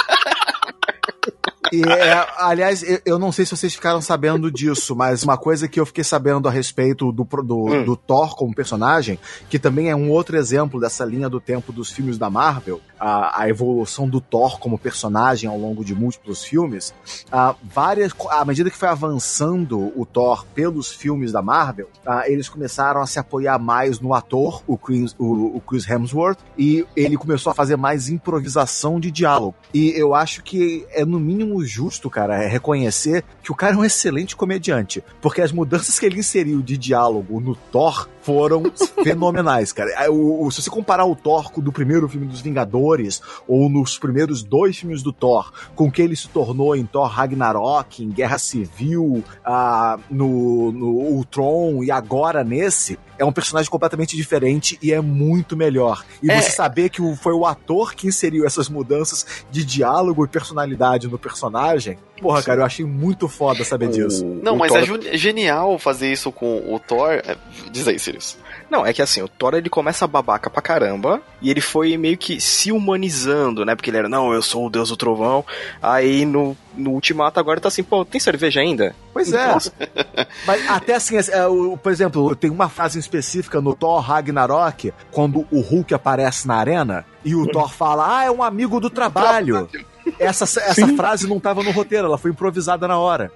E, 1.72 1.82
é, 1.82 2.28
aliás, 2.38 2.84
eu 3.06 3.18
não 3.18 3.32
sei 3.32 3.46
se 3.46 3.56
vocês 3.56 3.74
ficaram 3.74 4.02
sabendo 4.02 4.52
disso, 4.52 4.96
mas 4.96 5.24
uma 5.24 5.38
coisa 5.38 5.68
que 5.68 5.80
eu 5.80 5.86
fiquei 5.86 6.04
sabendo 6.04 6.48
a 6.48 6.52
respeito 6.52 7.12
do, 7.12 7.24
do, 7.24 7.66
hum. 7.66 7.84
do, 7.84 7.96
Thor 7.96 8.36
como 8.36 8.54
personagem, 8.54 9.20
que 9.50 9.58
também 9.58 9.90
é 9.90 9.96
um 9.96 10.10
outro 10.10 10.38
exemplo 10.38 10.80
dessa 10.80 11.04
linha 11.04 11.30
do 11.30 11.40
tempo 11.40 11.72
dos 11.72 11.92
filmes 11.92 12.18
da 12.18 12.30
Marvel, 12.30 12.82
a, 13.00 13.42
a 13.42 13.50
evolução 13.50 14.08
do 14.08 14.22
Thor 14.22 14.60
como 14.60 14.78
personagem 14.78 15.50
ao 15.50 15.58
longo 15.58 15.84
de 15.84 15.96
múltiplos 15.96 16.44
filmes, 16.44 16.94
a, 17.32 17.56
várias, 17.64 18.14
à 18.30 18.46
medida 18.46 18.70
que 18.70 18.78
foi 18.78 18.90
avançando 18.90 19.92
o 20.00 20.06
Thor 20.06 20.46
pelos 20.54 20.92
filmes 20.92 21.32
da 21.32 21.42
Marvel, 21.42 21.90
a, 22.06 22.30
eles 22.30 22.48
começaram 22.50 23.02
a 23.02 23.08
se 23.08 23.20
apoiar 23.20 23.60
mais 23.60 24.00
no 24.00 24.14
ator, 24.14 24.64
o 24.68 24.78
Chris, 24.78 25.16
o, 25.18 25.58
o 25.58 25.62
Chris 25.62 25.90
Hemsworth, 25.90 26.40
e 26.58 26.86
ele 26.96 27.18
começou 27.18 27.52
a 27.52 27.56
fazer 27.56 27.76
mais 27.76 28.10
improvisação 28.10 29.00
de 29.00 29.12
diálogo. 29.12 29.56
E 29.74 29.90
eu 29.96 30.14
acho 30.14 30.44
que 30.44 30.86
é 30.92 31.04
no 31.06 31.20
mínimo 31.20 31.55
justo, 31.64 32.10
cara, 32.10 32.44
é 32.44 32.48
reconhecer 32.48 33.24
que 33.44 33.52
o 33.52 33.56
cara 33.56 33.76
é 33.76 33.78
um 33.78 33.86
excelente 33.86 34.36
comediante. 34.36 35.04
Porque 35.22 35.42
as 35.42 35.52
mudanças 35.52 36.00
que 36.00 36.06
ele 36.06 36.20
inseriu 36.20 36.62
de 36.62 36.78
diálogo 36.78 37.40
no 37.40 37.56
Thor 37.56 38.10
foram 38.26 38.64
fenomenais, 39.04 39.72
cara. 39.72 39.92
É, 39.92 40.10
o, 40.10 40.44
o, 40.44 40.52
se 40.52 40.64
você 40.64 40.70
comparar 40.70 41.06
o 41.06 41.16
Thor 41.16 41.52
do 41.62 41.72
primeiro 41.72 42.10
filme 42.10 42.26
dos 42.26 42.42
Vingadores, 42.42 43.22
ou 43.48 43.70
nos 43.70 44.00
primeiros 44.00 44.44
dois 44.44 44.78
filmes 44.78 45.04
do 45.04 45.14
Thor, 45.14 45.54
com 45.76 45.88
o 45.88 45.92
que 45.92 46.02
ele 46.02 46.16
se 46.16 46.28
tornou 46.28 46.76
em 46.76 46.86
Thor 46.86 47.08
Ragnarok, 47.08 48.04
em 48.04 48.10
Guerra 48.10 48.40
Civil, 48.40 49.24
uh, 49.46 50.02
no, 50.10 50.72
no 50.72 50.88
Ultron 50.88 51.84
e 51.84 51.92
agora 51.92 52.44
nesse, 52.44 52.98
é 53.18 53.24
um 53.24 53.32
personagem 53.32 53.70
completamente 53.70 54.16
diferente 54.16 54.78
e 54.82 54.92
é 54.92 55.00
muito 55.00 55.56
melhor. 55.56 56.04
E 56.22 56.32
é... 56.32 56.42
você 56.42 56.50
saber 56.50 56.90
que 56.90 57.02
foi 57.18 57.34
o 57.34 57.46
ator 57.46 57.94
que 57.94 58.08
inseriu 58.08 58.46
essas 58.46 58.70
mudanças 58.70 59.46
de 59.52 59.64
diálogo 59.64 60.26
e 60.26 60.28
personalidade 60.28 61.08
no 61.08 61.20
personagem 61.20 61.98
Porra, 62.22 62.42
cara, 62.42 62.62
eu 62.62 62.66
achei 62.66 62.86
muito 62.86 63.28
foda 63.28 63.64
saber 63.66 63.90
disso. 63.90 64.26
Não, 64.42 64.54
o 64.56 64.58
mas 64.58 64.72
Thor- 64.72 64.82
é 64.82 64.86
ju- 64.86 65.18
genial 65.18 65.78
fazer 65.78 66.12
isso 66.12 66.32
com 66.32 66.74
o 66.74 66.80
Thor. 66.80 67.12
É, 67.12 67.36
Diz 67.72 67.88
aí, 67.88 68.00
Sirius. 68.00 68.38
Não, 68.70 68.86
é 68.86 68.94
que 68.94 69.02
assim, 69.02 69.22
o 69.22 69.28
Thor 69.28 69.54
ele 69.54 69.70
começa 69.70 70.08
babaca 70.08 70.50
pra 70.50 70.62
caramba 70.62 71.22
e 71.42 71.52
ele 71.52 71.62
foi 71.62 71.98
meio 71.98 72.18
que 72.18 72.40
se 72.42 72.72
humanizando, 72.72 73.64
né? 73.66 73.76
Porque 73.76 73.90
ele 73.90 73.98
era, 73.98 74.10
não, 74.10 74.34
eu 74.34 74.42
sou 74.42 74.66
o 74.66 74.70
deus 74.70 74.90
do 74.90 74.98
trovão. 74.98 75.46
Aí 75.82 76.26
no, 76.26 76.56
no 76.76 76.92
Ultimato 76.92 77.40
agora 77.40 77.60
tá 77.60 77.68
assim, 77.68 77.84
pô, 77.84 78.04
tem 78.06 78.20
cerveja 78.20 78.62
ainda? 78.62 78.96
Pois 79.14 79.32
é. 79.32 79.54
Mas 80.48 80.70
até 80.70 80.96
assim, 80.96 81.16
é, 81.18 81.46
o- 81.48 81.78
por 81.78 81.92
exemplo, 81.92 82.36
tem 82.36 82.50
uma 82.50 82.70
frase 82.70 82.98
específica 82.98 83.62
no 83.62 83.76
Thor 83.76 84.00
Ragnarok, 84.00 84.94
quando 85.12 85.46
o 85.52 85.60
Hulk 85.62 85.94
aparece 85.94 86.48
na 86.48 86.56
arena 86.56 87.06
e 87.24 87.36
o 87.36 87.46
Thor 87.48 87.70
fala: 87.72 88.20
Ah, 88.20 88.24
é 88.26 88.32
um 88.32 88.42
amigo 88.42 88.80
do 88.80 88.90
trabalho. 88.90 89.70
Essa, 90.20 90.44
essa 90.62 90.88
frase 90.96 91.28
não 91.28 91.40
tava 91.40 91.64
no 91.64 91.72
roteiro, 91.72 92.06
ela 92.08 92.18
foi 92.18 92.32
improvisada 92.32 92.88
na 92.88 92.98
hora. 92.98 93.32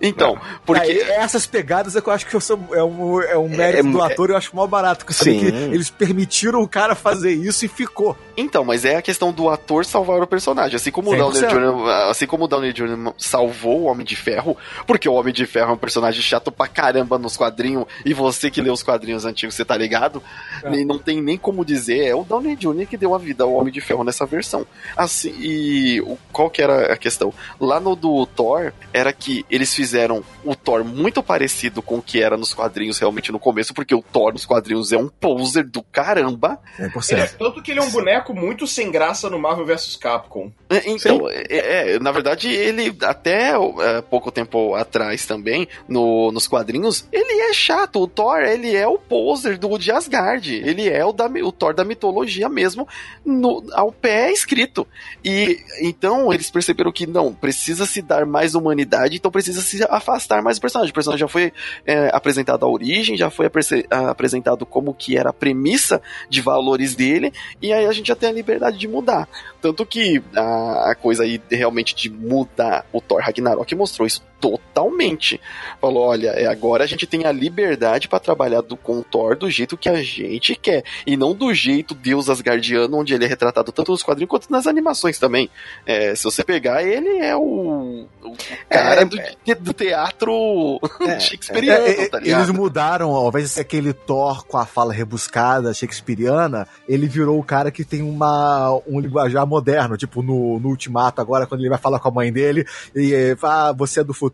Então, 0.00 0.38
porque. 0.64 0.80
Aí, 0.90 1.00
essas 1.00 1.46
pegadas 1.46 1.94
é 1.96 2.00
que 2.00 2.08
eu 2.08 2.12
acho 2.12 2.26
que 2.26 2.34
é 2.36 2.82
um, 2.82 3.20
é 3.22 3.36
um 3.38 3.48
mérito 3.48 3.86
É- 3.88 3.90
do 3.92 4.02
ator, 4.02 4.30
eu 4.30 4.36
acho 4.36 4.54
mó 4.56 4.66
barato. 4.66 5.04
Sabe 5.12 5.32
Sim. 5.32 5.40
que 5.40 5.46
eles 5.46 5.90
permitiram 5.90 6.60
o 6.62 6.68
cara 6.68 6.94
fazer 6.94 7.32
isso 7.32 7.64
e 7.64 7.68
ficou. 7.68 8.16
Então, 8.36 8.64
mas 8.64 8.84
é 8.84 8.96
a 8.96 9.02
questão 9.02 9.32
do 9.32 9.48
ator 9.48 9.84
salvar 9.84 10.20
o 10.20 10.26
personagem. 10.26 10.76
Assim 10.76 10.90
como 10.90 11.12
o 11.12 11.16
Downey 11.16 11.40
100%. 11.42 11.48
Jr., 11.50 11.88
assim 12.10 12.26
como 12.26 12.44
o 12.44 12.48
Downey 12.48 12.72
Jr. 12.72 13.12
salvou 13.18 13.82
o 13.82 13.84
Homem 13.84 14.04
de 14.04 14.16
Ferro, 14.16 14.56
porque 14.86 15.08
o 15.08 15.12
Homem 15.12 15.32
de 15.32 15.46
Ferro 15.46 15.70
é 15.70 15.74
um 15.74 15.78
personagem 15.78 16.20
chato 16.22 16.50
pra 16.50 16.66
caramba 16.66 17.18
nos 17.18 17.36
quadrinhos, 17.36 17.84
e 18.04 18.12
você 18.14 18.50
que 18.50 18.60
lê 18.60 18.70
os 18.70 18.82
quadrinhos 18.82 19.24
antigos, 19.24 19.54
você 19.54 19.64
tá 19.64 19.76
ligado? 19.76 20.22
É. 20.62 20.72
E 20.74 20.84
não 20.84 20.98
tem 20.98 21.22
nem 21.22 21.36
como 21.38 21.64
dizer, 21.64 22.06
é 22.06 22.14
o 22.14 22.24
Downey 22.24 22.56
Jr. 22.56 22.86
que 22.88 22.96
deu 22.96 23.14
a 23.14 23.18
vida 23.18 23.44
ao 23.44 23.52
Homem 23.52 23.72
de 23.72 23.80
Ferro 23.80 24.02
nessa 24.04 24.26
versão. 24.26 24.66
Assim, 24.96 25.34
e 25.38 26.00
o- 26.00 26.13
qual 26.32 26.50
que 26.50 26.62
era 26.62 26.92
a 26.92 26.96
questão? 26.96 27.32
Lá 27.60 27.78
no 27.80 27.94
do 27.96 28.26
Thor, 28.26 28.72
era 28.92 29.12
que 29.12 29.44
eles 29.50 29.74
fizeram 29.74 30.22
o 30.44 30.54
Thor 30.54 30.84
muito 30.84 31.22
parecido 31.22 31.80
com 31.82 31.96
o 31.96 32.02
que 32.02 32.22
era 32.22 32.36
nos 32.36 32.52
quadrinhos 32.52 32.98
realmente 32.98 33.30
no 33.32 33.38
começo, 33.38 33.72
porque 33.74 33.94
o 33.94 34.02
Thor 34.02 34.32
nos 34.32 34.44
quadrinhos 34.44 34.92
é 34.92 34.98
um 34.98 35.08
poser 35.08 35.64
do 35.64 35.82
caramba. 35.82 36.58
100%. 36.78 37.12
Ele 37.12 37.20
é- 37.22 37.26
tanto 37.26 37.62
que 37.62 37.70
ele 37.70 37.80
é 37.80 37.82
um 37.82 37.90
boneco 37.90 38.34
muito 38.34 38.66
sem 38.66 38.90
graça 38.90 39.30
no 39.30 39.38
Marvel 39.38 39.66
vs 39.66 39.96
Capcom. 39.96 40.50
É, 40.68 40.82
Então, 40.90 41.28
é, 41.30 41.94
é, 41.94 41.98
na 41.98 42.12
verdade, 42.12 42.48
ele 42.48 42.94
até 43.02 43.52
é, 43.54 44.02
pouco 44.02 44.30
tempo 44.30 44.74
atrás 44.74 45.26
também, 45.26 45.66
no, 45.88 46.30
nos 46.32 46.46
quadrinhos, 46.46 47.06
ele 47.12 47.40
é 47.48 47.52
chato. 47.52 48.00
O 48.00 48.06
Thor, 48.08 48.40
ele 48.40 48.74
é 48.74 48.86
o 48.86 48.98
poser 48.98 49.58
do 49.58 49.78
de 49.78 49.90
Asgard. 49.90 50.54
Ele 50.54 50.88
é 50.88 51.04
o, 51.04 51.12
da, 51.12 51.26
o 51.26 51.52
Thor 51.52 51.74
da 51.74 51.84
mitologia 51.84 52.48
mesmo, 52.48 52.86
no, 53.24 53.64
ao 53.72 53.90
pé 53.92 54.32
escrito. 54.32 54.86
E 55.24 55.58
então 55.80 56.03
eles 56.32 56.50
perceberam 56.50 56.92
que 56.92 57.06
não, 57.06 57.32
precisa 57.32 57.86
se 57.86 58.02
dar 58.02 58.26
mais 58.26 58.54
humanidade, 58.54 59.16
então 59.16 59.30
precisa 59.30 59.60
se 59.60 59.82
afastar 59.88 60.42
mais 60.42 60.58
do 60.58 60.60
personagem. 60.60 60.90
O 60.90 60.94
personagem 60.94 61.20
já 61.20 61.28
foi 61.28 61.52
é, 61.86 62.10
apresentado 62.12 62.64
a 62.64 62.68
origem, 62.68 63.16
já 63.16 63.30
foi 63.30 63.46
apresentado 63.90 64.66
como 64.66 64.94
que 64.94 65.16
era 65.16 65.30
a 65.30 65.32
premissa 65.32 66.00
de 66.28 66.40
valores 66.40 66.94
dele, 66.94 67.32
e 67.60 67.72
aí 67.72 67.86
a 67.86 67.92
gente 67.92 68.08
já 68.08 68.16
tem 68.16 68.28
a 68.28 68.32
liberdade 68.32 68.78
de 68.78 68.88
mudar. 68.88 69.28
Tanto 69.60 69.86
que 69.86 70.22
a, 70.34 70.90
a 70.90 70.94
coisa 70.94 71.24
aí 71.24 71.40
realmente 71.50 71.94
de 71.94 72.10
mudar 72.10 72.86
o 72.92 73.00
Thor 73.00 73.20
Ragnarok 73.20 73.74
mostrou 73.74 74.06
isso 74.06 74.22
totalmente. 74.44 75.40
Falou, 75.80 76.02
olha, 76.02 76.28
é, 76.28 76.46
agora 76.46 76.84
a 76.84 76.86
gente 76.86 77.06
tem 77.06 77.24
a 77.24 77.32
liberdade 77.32 78.08
pra 78.08 78.20
trabalhar 78.20 78.60
do, 78.60 78.76
Thor 79.10 79.36
do 79.36 79.50
jeito 79.50 79.76
que 79.76 79.88
a 79.88 80.02
gente 80.02 80.54
quer. 80.54 80.84
E 81.06 81.16
não 81.16 81.34
do 81.34 81.54
jeito 81.54 81.94
Deus 81.94 82.28
Asgardiano, 82.28 82.98
onde 82.98 83.14
ele 83.14 83.24
é 83.24 83.28
retratado 83.28 83.72
tanto 83.72 83.92
nos 83.92 84.02
quadrinhos 84.02 84.28
quanto 84.28 84.52
nas 84.52 84.66
animações 84.66 85.18
também. 85.18 85.48
É, 85.86 86.14
se 86.14 86.24
você 86.24 86.44
pegar, 86.44 86.82
ele 86.82 87.08
é 87.18 87.34
o, 87.34 88.06
o 88.22 88.36
cara 88.68 89.00
É, 89.00 89.04
do, 89.06 89.16
do 89.60 89.72
teatro 89.72 90.78
É, 91.00 91.18
shakespeariano, 91.20 91.86
é, 91.86 92.02
é, 92.02 92.08
tá 92.10 92.18
eles 92.22 92.50
mudaram, 92.50 93.12
ao 93.12 93.28
invés 93.28 93.44
de 93.44 93.50
ser 93.50 93.62
aquele 93.62 93.94
Thor 93.94 94.44
com 94.44 94.58
a 94.58 94.66
fala 94.66 94.92
rebuscada, 94.92 95.72
shakespeariana, 95.72 96.68
ele 96.86 97.06
virou 97.06 97.38
o 97.38 97.44
cara 97.44 97.70
que 97.70 97.82
tem 97.82 98.02
uma, 98.02 98.78
um 98.86 99.00
linguajar 99.00 99.46
moderno, 99.46 99.96
tipo 99.96 100.22
no, 100.22 100.60
no 100.60 100.68
Ultimato 100.68 101.22
agora, 101.22 101.46
quando 101.46 101.60
ele 101.60 101.70
vai 101.70 101.78
falar 101.78 101.98
com 101.98 102.08
a 102.08 102.12
mãe 102.12 102.30
dele, 102.30 102.66
e 102.94 103.14
é, 103.14 103.36
ah, 103.42 103.72
você 103.72 104.00
é 104.00 104.04
do 104.04 104.12
futuro, 104.12 104.33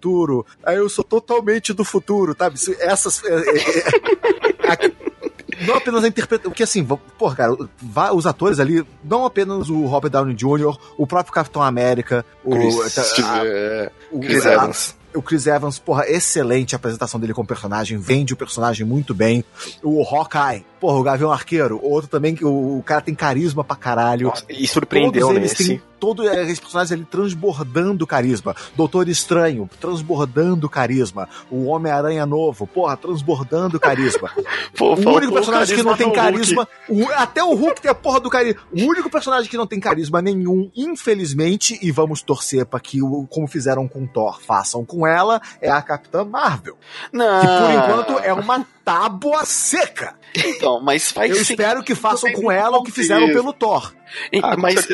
aí 0.65 0.77
eu 0.77 0.89
sou 0.89 1.05
totalmente 1.05 1.73
do 1.73 1.85
futuro, 1.85 2.35
sabe? 2.39 2.57
Essas... 2.81 3.23
é, 3.25 3.35
é, 3.35 3.79
é, 3.79 4.73
a- 4.73 5.11
não 5.67 5.75
apenas 5.75 6.03
a 6.05 6.09
interpretação, 6.09 6.51
porque 6.51 6.63
assim, 6.63 6.83
pô, 6.85 7.31
cara, 7.35 7.55
os 8.15 8.27
atores 8.27 8.59
ali, 8.59 8.83
não 9.05 9.27
apenas 9.27 9.69
o 9.69 9.85
Robert 9.85 10.11
Downey 10.11 10.35
Jr., 10.35 10.75
o 10.97 11.07
próprio 11.07 11.35
Capitão 11.35 11.61
América, 11.63 12.25
o, 12.43 12.53
Chris, 12.53 12.99
a- 13.21 13.47
é, 13.47 13.91
o- 14.11 14.21
Chris 14.21 14.47
a- 14.47 14.53
Evans. 14.55 14.97
o 15.15 15.21
Chris 15.21 15.47
Evans, 15.47 15.79
porra, 15.79 16.09
excelente 16.09 16.75
a 16.75 16.77
apresentação 16.77 17.21
dele 17.21 17.35
como 17.35 17.47
personagem, 17.47 17.99
vende 17.99 18.33
o 18.33 18.37
personagem 18.37 18.87
muito 18.87 19.13
bem. 19.13 19.45
O 19.83 20.03
Hawkeye, 20.03 20.65
porra, 20.81 20.99
o 20.99 21.03
Gavião 21.03 21.31
Arqueiro, 21.31 21.79
outro 21.83 22.09
também 22.09 22.35
que 22.35 22.45
o, 22.45 22.79
o 22.79 22.83
cara 22.83 23.03
tem 23.03 23.15
carisma 23.15 23.63
pra 23.63 23.77
caralho. 23.77 24.29
Nossa, 24.29 24.45
e 24.49 24.67
surpreendeu 24.67 25.27
Todos 25.27 25.37
eles 25.37 25.51
nesse. 25.51 25.69
têm 25.69 25.79
todo 25.79 25.90
é, 26.29 26.43
esses 26.45 26.59
personagens 26.61 26.93
ali 26.93 27.05
transbordando 27.05 28.07
carisma. 28.07 28.55
Doutor 28.77 29.09
Estranho, 29.09 29.69
transbordando 29.81 30.69
carisma. 30.69 31.29
O 31.51 31.67
Homem-Aranha 31.67 32.25
novo, 32.27 32.67
porra, 32.67 32.97
transbordando 32.97 33.79
carisma. 33.79 34.31
Pô, 34.77 34.95
O 34.95 35.15
único 35.17 35.33
personagem 35.33 35.77
que 35.77 35.83
não 35.83 35.97
tem 35.97 36.11
carisma 36.13 36.67
o- 36.89 37.05
até 37.13 37.43
o 37.45 37.55
Hulk 37.55 37.81
tem 37.83 37.91
a 37.91 37.95
porra 37.95 38.21
do 38.21 38.31
carisma. 38.31 38.61
O 38.73 38.83
único 38.85 39.11
personagem 39.11 39.49
que 39.51 39.57
não 39.57 39.67
tem 39.67 39.79
carisma 39.81 40.21
nenhum, 40.23 40.71
infelizmente, 40.77 41.79
e 41.83 41.91
vamos 41.91 42.23
torcer 42.23 42.65
pra 42.67 42.81
que, 42.81 42.99
como 43.29 43.47
fizeram 43.47 43.87
com 43.87 44.07
Thor, 44.07 44.41
façam 44.41 44.85
com 44.85 45.07
ela, 45.07 45.41
é 45.61 45.71
a 45.71 45.83
Capitã 45.83 46.25
Marvel. 46.25 46.77
Não. 47.13 47.41
Que 47.41 47.47
por 47.47 47.71
enquanto 47.71 48.19
é 48.25 48.33
uma 48.33 48.65
tábua 48.85 49.45
seca. 49.45 50.15
Então, 50.35 50.81
mas 50.81 51.11
faz 51.13 51.31
Eu 51.31 51.37
sentido. 51.37 51.61
espero 51.61 51.83
que 51.83 51.95
façam 51.95 52.33
com 52.33 52.51
ela 52.51 52.77
o 52.79 52.83
que 52.83 52.93
fizeram 52.93 53.23
contexto. 53.23 53.41
pelo 53.41 53.53
Thor. 53.53 53.93
Ah, 54.43 54.57
mas, 54.57 54.89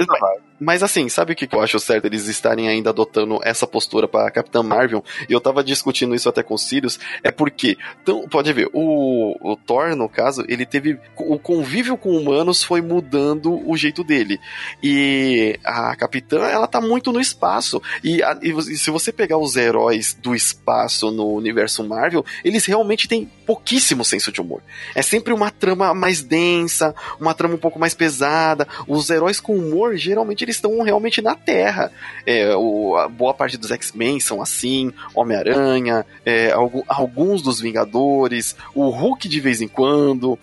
mas, 0.61 0.83
assim, 0.83 1.09
sabe 1.09 1.33
o 1.33 1.37
que 1.37 1.49
eu 1.51 1.61
acho 1.62 1.79
certo 1.81 2.05
eles 2.05 2.27
estarem 2.29 2.68
ainda 2.68 2.90
adotando 2.90 3.40
essa 3.42 3.66
postura 3.66 4.07
pra 4.07 4.31
Capitã 4.31 4.62
Marvel? 4.62 5.03
E 5.27 5.33
eu 5.33 5.40
tava 5.40 5.64
discutindo 5.64 6.14
isso 6.14 6.29
até 6.29 6.42
com 6.42 6.53
o 6.53 6.59
Sirius, 6.59 6.99
é 7.22 7.31
porque, 7.31 7.79
então, 8.03 8.29
pode 8.29 8.53
ver, 8.53 8.68
o, 8.75 9.35
o 9.40 9.57
Thor, 9.57 9.96
no 9.96 10.07
caso, 10.09 10.44
ele 10.49 10.66
teve. 10.66 10.99
O 11.16 11.38
convívio 11.38 11.96
com 11.96 12.14
humanos 12.14 12.62
foi 12.62 12.83
mudando 12.83 13.59
o 13.66 13.75
jeito 13.75 14.05
dele. 14.05 14.38
E 14.83 15.59
a 15.64 15.96
Capitã, 15.96 16.44
ela 16.44 16.66
tá 16.66 16.81
muito 16.81 17.11
no 17.11 17.20
espaço. 17.20 17.81
E, 18.05 18.22
a- 18.22 18.38
e 18.42 18.62
se 18.77 18.90
você 18.90 19.11
pegar 19.12 19.38
os 19.38 19.57
heróis 19.57 20.14
do 20.14 20.35
espaço 20.35 21.11
no 21.11 21.27
universo 21.33 21.83
Marvel, 21.83 22.25
eles 22.44 22.66
realmente 22.66 23.09
têm 23.09 23.31
pouquíssimo 23.46 24.05
senso 24.05 24.31
de 24.31 24.40
humor. 24.42 24.62
É 24.94 25.01
sempre 25.03 25.25
uma 25.32 25.50
trama 25.50 25.92
mais 25.94 26.22
densa, 26.22 26.94
uma 27.20 27.34
trama 27.34 27.54
um 27.54 27.58
pouco 27.58 27.78
mais 27.78 27.94
pesada. 27.94 28.66
Os 28.86 29.10
heróis 29.10 29.40
com 29.40 29.56
humor, 29.56 29.96
geralmente, 29.96 30.44
eles 30.44 30.56
estão 30.56 30.82
realmente 30.82 31.20
na 31.22 31.34
Terra. 31.34 31.90
É, 32.24 32.54
o, 32.56 32.96
a 32.96 33.08
boa 33.08 33.34
parte 33.34 33.56
dos 33.56 33.70
X-Men 33.70 34.20
são 34.20 34.40
assim, 34.42 34.92
Homem-Aranha, 35.14 36.04
é, 36.24 36.52
algu- 36.52 36.84
alguns 36.88 37.42
dos 37.42 37.60
Vingadores, 37.60 38.56
o 38.74 38.88
Hulk 38.88 39.28
de 39.28 39.40
vez 39.40 39.60
em 39.60 39.68
quando. 39.68 40.38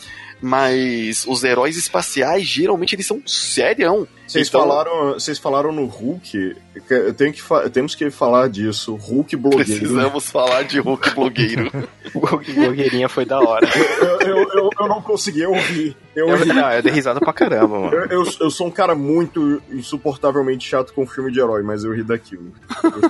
Mas 0.45 1.23
os 1.25 1.41
heróis 1.45 1.77
espaciais, 1.77 2.45
geralmente, 2.45 2.95
eles 2.95 3.07
são 3.07 3.21
serião. 3.25 4.05
Vocês 4.27 4.49
Então- 4.49 4.59
falaram, 4.61 5.13
vocês 5.13 5.39
falaram 5.39 5.71
no 5.71 5.85
Hulk. 5.85 6.55
eu 6.89 7.13
tenho 7.13 7.31
que 7.31 7.41
temos 7.71 7.95
que 7.95 8.09
falar 8.11 8.49
disso. 8.49 8.93
Hulk 8.95 9.37
blogueiro. 9.37 9.65
Precisamos 9.79 10.29
falar 10.29 10.63
de 10.63 10.79
Hulk 10.79 11.11
blogueiro. 11.11 11.71
O 12.13 12.19
blogueirinha 12.19 13.09
foi 13.09 13.25
da 13.25 13.39
hora. 13.39 13.67
Eu, 13.99 14.19
eu, 14.21 14.37
eu, 14.53 14.69
eu 14.79 14.87
não 14.87 15.01
consegui 15.01 15.43
ouvir. 15.45 15.97
Eu, 16.15 16.27
Eu, 16.29 16.35
ri. 16.37 16.45
não, 16.45 16.71
eu 16.71 16.83
dei 16.83 16.91
risada 16.91 17.19
pra 17.19 17.33
caramba, 17.33 17.79
mano. 17.79 17.91
Eu, 17.95 18.23
eu, 18.23 18.31
eu 18.41 18.51
sou 18.51 18.67
um 18.67 18.71
cara 18.71 18.93
muito 18.93 19.59
insuportavelmente 19.71 20.67
chato 20.67 20.93
com 20.93 21.07
filme 21.07 21.31
de 21.31 21.39
herói, 21.39 21.63
mas 21.63 21.83
eu 21.83 21.91
ri 21.93 22.03
daquilo. 22.03 22.53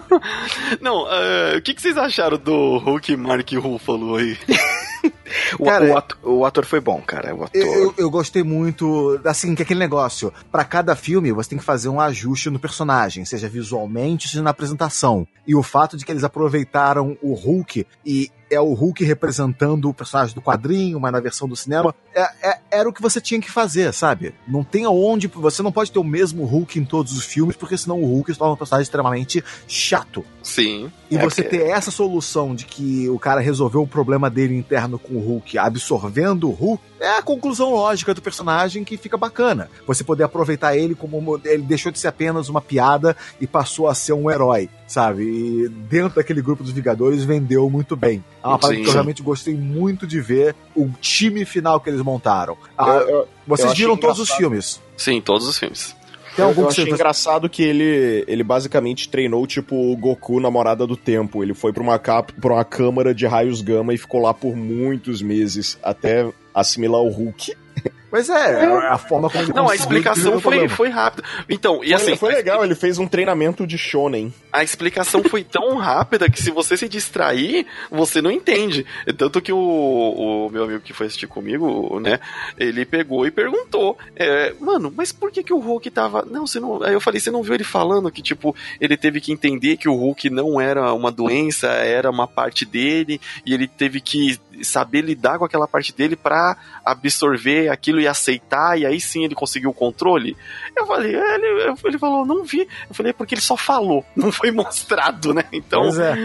Não, 0.79 1.05
ah, 1.05 1.55
o 1.57 1.61
que, 1.61 1.73
que 1.73 1.81
vocês 1.81 1.97
acharam 1.97 2.37
do 2.37 2.77
Hulk 2.77 3.15
Mark 3.17 3.51
Ruffalo 3.53 4.15
aí? 4.15 4.37
O, 5.59 5.65
Cara, 5.65 5.85
o 5.85 5.97
ato- 5.97 6.17
o 6.23 6.45
ator 6.45 6.65
foi 6.65 6.79
bom, 6.79 7.01
cara. 7.01 7.33
O 7.35 7.43
ator. 7.43 7.61
Eu, 7.61 7.93
eu- 7.97 8.09
gostei 8.09 8.43
muito, 8.43 9.19
assim, 9.25 9.55
que 9.55 9.63
aquele 9.63 9.79
negócio. 9.79 10.31
Pra 10.51 10.63
cada 10.63 10.95
filme, 10.95 11.31
você 11.31 11.49
tem 11.49 11.57
que 11.59 11.63
fazer 11.65 11.89
um 11.89 11.99
ajuste 11.99 12.49
no 12.49 12.59
personagem, 12.59 13.25
seja 13.25 13.49
visualmente, 13.49 14.27
seja 14.27 14.43
na 14.43 14.51
apresentação. 14.51 15.27
E 15.47 15.55
o 15.55 15.63
fato 15.63 15.97
de 15.97 16.05
que 16.05 16.11
eles 16.11 16.23
aproveitaram 16.23 17.17
o 17.21 17.33
Hulk 17.33 17.85
e 18.05 18.29
é 18.51 18.61
o 18.61 18.73
Hulk 18.73 19.03
representando 19.03 19.89
o 19.89 19.93
personagem 19.93 20.35
do 20.35 20.41
quadrinho, 20.41 20.99
mas 20.99 21.11
na 21.11 21.19
versão 21.19 21.47
do 21.47 21.55
cinema. 21.55 21.93
É, 22.13 22.21
é, 22.49 22.59
era 22.69 22.87
o 22.87 22.93
que 22.93 23.01
você 23.01 23.19
tinha 23.19 23.41
que 23.41 23.49
fazer, 23.49 23.91
sabe? 23.93 24.35
Não 24.47 24.63
tem 24.63 24.85
aonde. 24.85 25.27
Você 25.27 25.63
não 25.63 25.71
pode 25.71 25.91
ter 25.91 25.97
o 25.97 26.03
mesmo 26.03 26.45
Hulk 26.45 26.79
em 26.79 26.85
todos 26.85 27.17
os 27.17 27.25
filmes, 27.25 27.55
porque 27.55 27.75
senão 27.77 27.99
o 27.99 28.05
Hulk 28.05 28.31
se 28.31 28.37
torna 28.37 28.53
um 28.53 28.57
personagem 28.57 28.83
extremamente 28.83 29.43
chato. 29.67 30.23
Sim. 30.43 30.91
E 31.09 31.17
é 31.17 31.23
você 31.23 31.41
porque... 31.41 31.57
ter 31.57 31.69
essa 31.69 31.89
solução 31.89 32.53
de 32.53 32.65
que 32.65 33.09
o 33.09 33.17
cara 33.17 33.41
resolveu 33.41 33.81
o 33.81 33.87
problema 33.87 34.29
dele 34.29 34.55
interno 34.55 34.99
com 34.99 35.15
o 35.15 35.19
Hulk, 35.23 35.57
absorvendo 35.57 36.49
o 36.49 36.51
Hulk, 36.51 36.83
é 36.99 37.17
a 37.17 37.21
conclusão 37.21 37.71
lógica 37.71 38.13
do 38.13 38.21
personagem 38.21 38.83
que 38.83 38.97
fica 38.97 39.17
bacana. 39.17 39.69
Você 39.85 40.03
poder 40.03 40.23
aproveitar 40.23 40.77
ele 40.77 40.95
como. 40.95 41.39
Ele 41.43 41.63
deixou 41.63 41.91
de 41.91 41.99
ser 41.99 42.07
apenas 42.07 42.49
uma 42.49 42.61
piada 42.61 43.15
e 43.41 43.47
passou 43.47 43.87
a 43.87 43.95
ser 43.95 44.13
um 44.13 44.29
herói, 44.29 44.69
sabe? 44.87 45.23
E 45.23 45.69
dentro 45.69 46.15
daquele 46.15 46.41
grupo 46.41 46.63
dos 46.63 46.71
Vingadores 46.71 47.23
vendeu 47.23 47.69
muito 47.69 47.95
bem. 47.95 48.23
É 48.43 48.47
uma 48.47 48.59
parte 48.59 48.81
que 48.81 48.87
eu 48.87 48.93
realmente 48.93 49.21
gostei 49.21 49.55
muito 49.55 50.07
de 50.07 50.21
ver 50.21 50.55
o 50.75 50.89
time 51.01 51.45
final 51.45 51.79
que 51.79 51.89
eles 51.89 52.01
montaram. 52.01 52.57
Ah, 52.77 52.89
eu, 52.89 53.09
eu, 53.09 53.27
vocês 53.47 53.69
eu 53.71 53.75
viram 53.75 53.97
todos 53.97 54.19
os 54.19 54.31
filmes? 54.31 54.81
Sim, 54.95 55.19
todos 55.21 55.47
os 55.47 55.57
filmes. 55.57 55.95
Tem 56.35 56.43
algum 56.43 56.61
eu, 56.61 56.65
eu 56.65 56.69
achei 56.69 56.85
você... 56.85 56.91
engraçado 56.91 57.49
que 57.49 57.61
ele, 57.61 58.23
ele 58.27 58.43
basicamente 58.43 59.09
treinou 59.09 59.45
tipo 59.45 59.75
o 59.75 59.95
Goku 59.95 60.39
namorada 60.39 60.87
do 60.87 60.97
tempo. 60.97 61.43
Ele 61.43 61.53
foi 61.53 61.71
pra 61.71 61.83
uma, 61.83 61.99
cap, 61.99 62.33
pra 62.33 62.53
uma 62.53 62.65
câmara 62.65 63.13
de 63.13 63.25
raios 63.25 63.61
gama 63.61 63.93
e 63.93 63.97
ficou 63.97 64.21
lá 64.21 64.33
por 64.33 64.55
muitos 64.55 65.21
meses 65.21 65.77
até 65.83 66.31
assimilar 66.53 67.01
o 67.01 67.09
Hulk. 67.09 67.53
Mas 68.13 68.29
é, 68.29 68.63
é, 68.63 68.65
a 68.89 68.97
forma 68.99 69.27
como 69.27 69.43
ele 69.43 69.53
Não, 69.55 69.67
a 69.67 69.73
explicação 69.73 70.39
foi, 70.39 70.69
foi 70.69 70.87
rápida. 70.87 71.27
Então, 71.49 71.83
e 71.83 71.87
foi, 71.87 71.93
assim. 71.95 72.15
Foi 72.15 72.31
legal, 72.31 72.63
ele 72.63 72.75
fez 72.75 72.99
um 72.99 73.07
treinamento 73.07 73.65
de 73.65 73.75
shonen. 73.75 74.31
A 74.51 74.63
explicação 74.63 75.23
foi 75.23 75.43
tão 75.43 75.77
rápida 75.77 76.29
que 76.29 76.39
se 76.39 76.51
você 76.51 76.77
se 76.77 76.87
distrair, 76.87 77.65
você 77.89 78.21
não 78.21 78.29
entende. 78.29 78.85
Tanto 79.17 79.41
que 79.41 79.51
o, 79.51 79.57
o 79.57 80.49
meu 80.51 80.65
amigo 80.65 80.81
que 80.81 80.93
foi 80.93 81.07
assistir 81.07 81.25
comigo, 81.25 81.99
né, 81.99 82.19
ele 82.55 82.85
pegou 82.85 83.25
e 83.25 83.31
perguntou: 83.31 83.97
é, 84.15 84.53
Mano, 84.59 84.93
mas 84.95 85.11
por 85.11 85.31
que, 85.31 85.41
que 85.41 85.53
o 85.53 85.57
Hulk 85.57 85.89
tava. 85.89 86.23
Não, 86.23 86.45
você 86.45 86.59
não. 86.59 86.83
Aí 86.83 86.93
eu 86.93 87.01
falei: 87.01 87.19
Você 87.19 87.31
não 87.31 87.41
viu 87.41 87.55
ele 87.55 87.63
falando 87.63 88.11
que, 88.11 88.21
tipo, 88.21 88.55
ele 88.79 88.95
teve 88.95 89.19
que 89.21 89.33
entender 89.33 89.75
que 89.75 89.89
o 89.89 89.95
Hulk 89.95 90.29
não 90.29 90.61
era 90.61 90.93
uma 90.93 91.11
doença, 91.11 91.65
era 91.67 92.11
uma 92.11 92.27
parte 92.27 92.63
dele, 92.63 93.19
e 93.43 93.55
ele 93.55 93.67
teve 93.67 93.99
que 93.99 94.39
saber 94.61 95.01
lidar 95.01 95.39
com 95.39 95.45
aquela 95.45 95.67
parte 95.67 95.91
dele 95.91 96.15
para 96.15 96.55
absorver 96.85 97.69
aquilo 97.69 98.02
e 98.03 98.07
aceitar, 98.07 98.79
e 98.79 98.85
aí 98.85 98.99
sim 98.99 99.23
ele 99.23 99.35
conseguiu 99.35 99.69
o 99.69 99.73
controle. 99.73 100.35
Eu 100.75 100.85
falei, 100.85 101.15
é, 101.15 101.35
ele, 101.35 101.75
ele 101.83 101.97
falou, 101.97 102.25
não 102.25 102.43
vi. 102.43 102.67
Eu 102.89 102.95
falei, 102.95 103.09
é 103.11 103.13
porque 103.13 103.35
ele 103.35 103.41
só 103.41 103.57
falou, 103.57 104.05
não 104.15 104.31
foi 104.31 104.51
mostrado, 104.51 105.33
né? 105.33 105.45
Então. 105.51 105.81
Pois 105.81 105.99
é. 105.99 106.15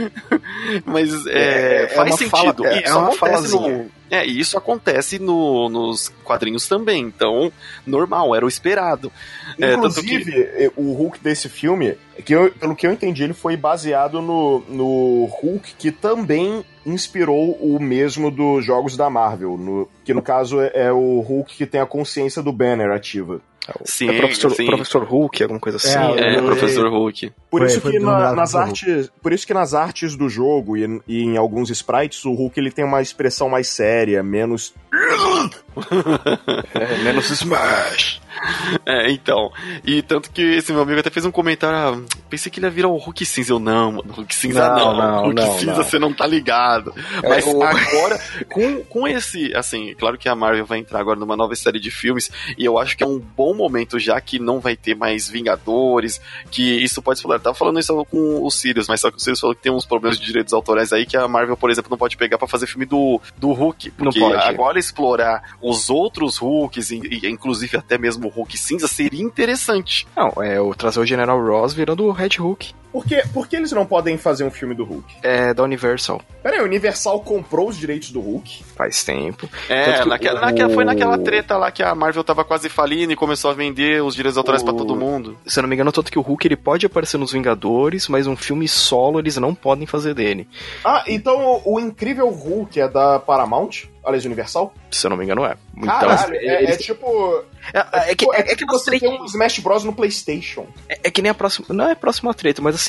mas 0.84 1.26
é, 1.26 1.84
é 1.84 1.88
faz 1.88 2.14
sentido. 2.16 2.64
Fala, 2.64 2.68
é, 2.68 2.84
é 2.84 2.94
uma 2.94 3.12
falazinha. 3.12 3.78
No, 3.78 3.97
é, 4.10 4.26
e 4.26 4.38
isso 4.38 4.56
acontece 4.56 5.18
no, 5.18 5.68
nos 5.68 6.08
quadrinhos 6.24 6.66
também. 6.66 7.02
Então, 7.02 7.52
normal, 7.86 8.34
era 8.34 8.44
o 8.44 8.48
esperado. 8.48 9.12
Inclusive, 9.58 10.42
é, 10.42 10.68
que... 10.68 10.72
o 10.76 10.92
Hulk 10.92 11.20
desse 11.20 11.48
filme, 11.48 11.96
que 12.24 12.34
eu, 12.34 12.50
pelo 12.52 12.74
que 12.74 12.86
eu 12.86 12.92
entendi, 12.92 13.22
ele 13.22 13.34
foi 13.34 13.56
baseado 13.56 14.20
no, 14.22 14.60
no 14.68 15.24
Hulk 15.26 15.74
que 15.78 15.90
também 15.90 16.64
inspirou 16.86 17.52
o 17.52 17.78
mesmo 17.80 18.30
dos 18.30 18.64
jogos 18.64 18.96
da 18.96 19.10
Marvel, 19.10 19.56
no, 19.58 19.88
que 20.04 20.14
no 20.14 20.22
caso 20.22 20.60
é, 20.60 20.70
é 20.74 20.92
o 20.92 21.20
Hulk 21.20 21.54
que 21.54 21.66
tem 21.66 21.80
a 21.80 21.86
consciência 21.86 22.42
do 22.42 22.52
Banner 22.52 22.90
ativa. 22.90 23.40
Sim, 23.84 24.10
é 24.10 24.18
professor, 24.18 24.50
sim. 24.54 24.66
professor 24.66 25.04
Hulk, 25.04 25.42
alguma 25.42 25.60
coisa 25.60 25.76
assim. 25.76 25.98
É, 26.18 26.36
é 26.36 26.42
professor 26.42 26.88
Hulk. 26.88 27.32
Por 27.50 27.64
isso 27.64 27.80
foi, 27.80 27.92
que 27.92 27.98
na, 27.98 28.32
nas 28.32 28.54
artes, 28.54 29.10
por 29.22 29.32
isso 29.32 29.46
que 29.46 29.54
nas 29.54 29.74
artes 29.74 30.16
do 30.16 30.28
jogo 30.28 30.76
e, 30.76 31.02
e, 31.06 31.22
em 31.22 31.36
alguns 31.36 31.70
sprites 31.70 32.24
o 32.24 32.32
Hulk 32.32 32.58
ele 32.58 32.70
tem 32.70 32.84
uma 32.84 33.02
expressão 33.02 33.48
mais 33.48 33.68
séria, 33.68 34.22
menos 34.22 34.74
é, 36.74 37.02
menos 37.04 37.30
Smash. 37.30 38.20
É, 38.86 39.10
então. 39.10 39.52
E 39.84 40.00
tanto 40.00 40.30
que 40.30 40.40
esse 40.40 40.72
meu 40.72 40.82
amigo 40.82 41.00
até 41.00 41.10
fez 41.10 41.24
um 41.26 41.30
comentário. 41.30 41.76
Ah, 41.76 42.18
pensei 42.30 42.50
que 42.50 42.58
ele 42.58 42.66
ia 42.66 42.70
virar 42.70 42.88
o 42.88 42.96
Hulk 42.96 43.24
cinza. 43.26 43.52
Eu, 43.52 43.58
não, 43.58 43.92
mano. 43.92 44.12
Hulk 44.12 44.34
cinza 44.34 44.68
não. 44.70 44.76
não, 44.76 44.96
não 44.96 45.22
Hulk 45.24 45.34
não, 45.34 45.58
cinza 45.58 45.74
você 45.74 45.98
não 45.98 46.12
tá 46.12 46.26
ligado. 46.26 46.94
É, 47.22 47.28
Mas 47.28 47.46
agora, 47.46 48.20
com, 48.50 48.82
com 48.84 49.06
esse. 49.06 49.54
Assim, 49.54 49.94
claro 49.94 50.16
que 50.16 50.28
a 50.28 50.34
Marvel 50.34 50.64
vai 50.64 50.78
entrar 50.78 51.00
agora 51.00 51.18
numa 51.18 51.36
nova 51.36 51.54
série 51.54 51.78
de 51.78 51.90
filmes. 51.90 52.30
E 52.56 52.64
eu 52.64 52.78
acho 52.78 52.96
que 52.96 53.04
é 53.04 53.06
um 53.06 53.18
bom 53.18 53.54
momento, 53.54 53.98
já 53.98 54.18
que 54.20 54.38
não 54.38 54.60
vai 54.60 54.74
ter 54.74 54.94
mais 54.94 55.28
Vingadores. 55.28 56.20
Que 56.50 56.82
isso 56.82 57.02
pode 57.02 57.18
explorar. 57.18 57.38
Eu 57.38 57.42
tava 57.42 57.54
falando 57.54 57.78
isso 57.78 58.04
com 58.06 58.42
o 58.42 58.50
Sirius, 58.50 58.88
mas 58.88 59.00
só 59.00 59.10
que 59.10 59.18
o 59.18 59.20
Sirius 59.20 59.40
falou 59.40 59.54
que 59.54 59.62
tem 59.62 59.72
uns 59.72 59.84
problemas 59.84 60.18
de 60.18 60.24
direitos 60.24 60.52
autorais 60.52 60.92
aí 60.92 61.04
que 61.04 61.16
a 61.16 61.28
Marvel, 61.28 61.56
por 61.56 61.70
exemplo, 61.70 61.90
não 61.90 61.98
pode 61.98 62.16
pegar 62.16 62.38
para 62.38 62.48
fazer 62.48 62.66
filme 62.66 62.86
do, 62.86 63.20
do 63.36 63.52
Hulk. 63.52 63.90
Porque 63.90 64.22
agora 64.22 64.78
explorar 64.78 65.56
os 65.60 65.90
outros 65.90 66.38
Hulks, 66.38 66.90
inclusive 66.90 67.76
até 67.76 67.98
mesmo 67.98 68.27
o 68.28 68.30
Hulk 68.30 68.56
cinza, 68.56 68.86
seria 68.86 69.22
interessante. 69.22 70.06
Não, 70.16 70.42
é 70.42 70.60
o 70.60 70.74
trazer 70.74 71.00
o 71.00 71.06
General 71.06 71.40
Ross 71.44 71.72
virando 71.72 72.04
o 72.04 72.12
Red 72.12 72.36
Hulk. 72.38 72.72
Por 72.98 73.06
que, 73.06 73.22
por 73.28 73.46
que 73.46 73.54
eles 73.54 73.70
não 73.70 73.86
podem 73.86 74.18
fazer 74.18 74.42
um 74.42 74.50
filme 74.50 74.74
do 74.74 74.84
Hulk? 74.84 75.18
É 75.22 75.54
da 75.54 75.62
Universal. 75.62 76.20
Peraí, 76.42 76.58
a 76.58 76.64
Universal 76.64 77.20
comprou 77.20 77.68
os 77.68 77.78
direitos 77.78 78.10
do 78.10 78.20
Hulk? 78.20 78.64
Faz 78.74 79.04
tempo. 79.04 79.48
É, 79.68 80.04
naquela, 80.04 80.40
o... 80.40 80.44
naquela, 80.44 80.74
foi 80.74 80.84
naquela 80.84 81.16
treta 81.16 81.56
lá 81.56 81.70
que 81.70 81.80
a 81.80 81.94
Marvel 81.94 82.24
tava 82.24 82.44
quase 82.44 82.68
falindo 82.68 83.12
e 83.12 83.16
começou 83.16 83.52
a 83.52 83.54
vender 83.54 84.02
os 84.02 84.16
direitos 84.16 84.36
autorais 84.36 84.62
o... 84.62 84.64
para 84.64 84.74
todo 84.74 84.96
mundo. 84.96 85.38
Se 85.46 85.60
eu 85.60 85.62
não 85.62 85.68
me 85.68 85.76
engano, 85.76 85.92
tanto 85.92 86.10
que 86.10 86.18
o 86.18 86.22
Hulk 86.22 86.48
ele 86.48 86.56
pode 86.56 86.86
aparecer 86.86 87.18
nos 87.18 87.30
Vingadores, 87.30 88.08
mas 88.08 88.26
um 88.26 88.34
filme 88.34 88.66
solo 88.66 89.20
eles 89.20 89.36
não 89.36 89.54
podem 89.54 89.86
fazer 89.86 90.12
dele. 90.12 90.48
Ah, 90.84 91.04
então 91.06 91.62
o, 91.64 91.74
o 91.74 91.80
Incrível 91.80 92.28
Hulk 92.30 92.80
é 92.80 92.88
da 92.88 93.20
Paramount? 93.20 93.86
Aliás, 94.08 94.24
Universal? 94.24 94.72
Se 94.90 95.06
eu 95.06 95.10
não 95.10 95.18
me 95.18 95.24
engano, 95.24 95.44
é. 95.44 95.54
Então, 95.76 95.86
Caralho, 95.86 96.34
é, 96.34 96.64
é, 96.64 96.76
tipo. 96.78 97.44
É, 97.74 97.78
é, 97.78 98.10
é, 98.12 98.14
que, 98.14 98.24
é, 98.32 98.52
é 98.52 98.56
que 98.56 98.64
você 98.64 98.98
tem 98.98 99.06
um 99.06 99.24
Smash 99.26 99.58
Bros 99.58 99.84
no 99.84 99.92
PlayStation. 99.92 100.66
É, 100.88 100.98
é, 101.04 101.10
que 101.10 101.20
nem 101.20 101.30
a 101.30 101.34
próxima. 101.34 101.66
Não 101.68 101.88
é 101.88 101.92
a 101.92 101.96
próxima 101.96 102.32
treta, 102.32 102.62
mas 102.62 102.74
assim. 102.74 102.87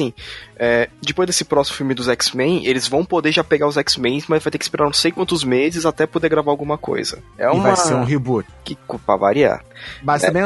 É, 0.55 0.89
depois 1.01 1.27
desse 1.27 1.45
próximo 1.45 1.77
filme 1.77 1.93
dos 1.93 2.07
X-Men, 2.07 2.65
eles 2.65 2.87
vão 2.87 3.05
poder 3.05 3.31
já 3.31 3.43
pegar 3.43 3.67
os 3.67 3.77
X-Men, 3.77 4.23
mas 4.27 4.43
vai 4.43 4.51
ter 4.51 4.57
que 4.57 4.63
esperar 4.63 4.85
não 4.85 4.93
sei 4.93 5.11
quantos 5.11 5.43
meses 5.43 5.85
até 5.85 6.05
poder 6.05 6.29
gravar 6.29 6.51
alguma 6.51 6.77
coisa. 6.77 7.21
É 7.37 7.49
uma... 7.49 7.59
E 7.59 7.61
vai 7.61 7.75
ser 7.75 7.93
um 7.93 8.03
reboot. 8.03 8.47
Que 8.63 8.77
pra 9.05 9.15
variar. 9.15 9.63
Mas 10.03 10.21
também, 10.21 10.43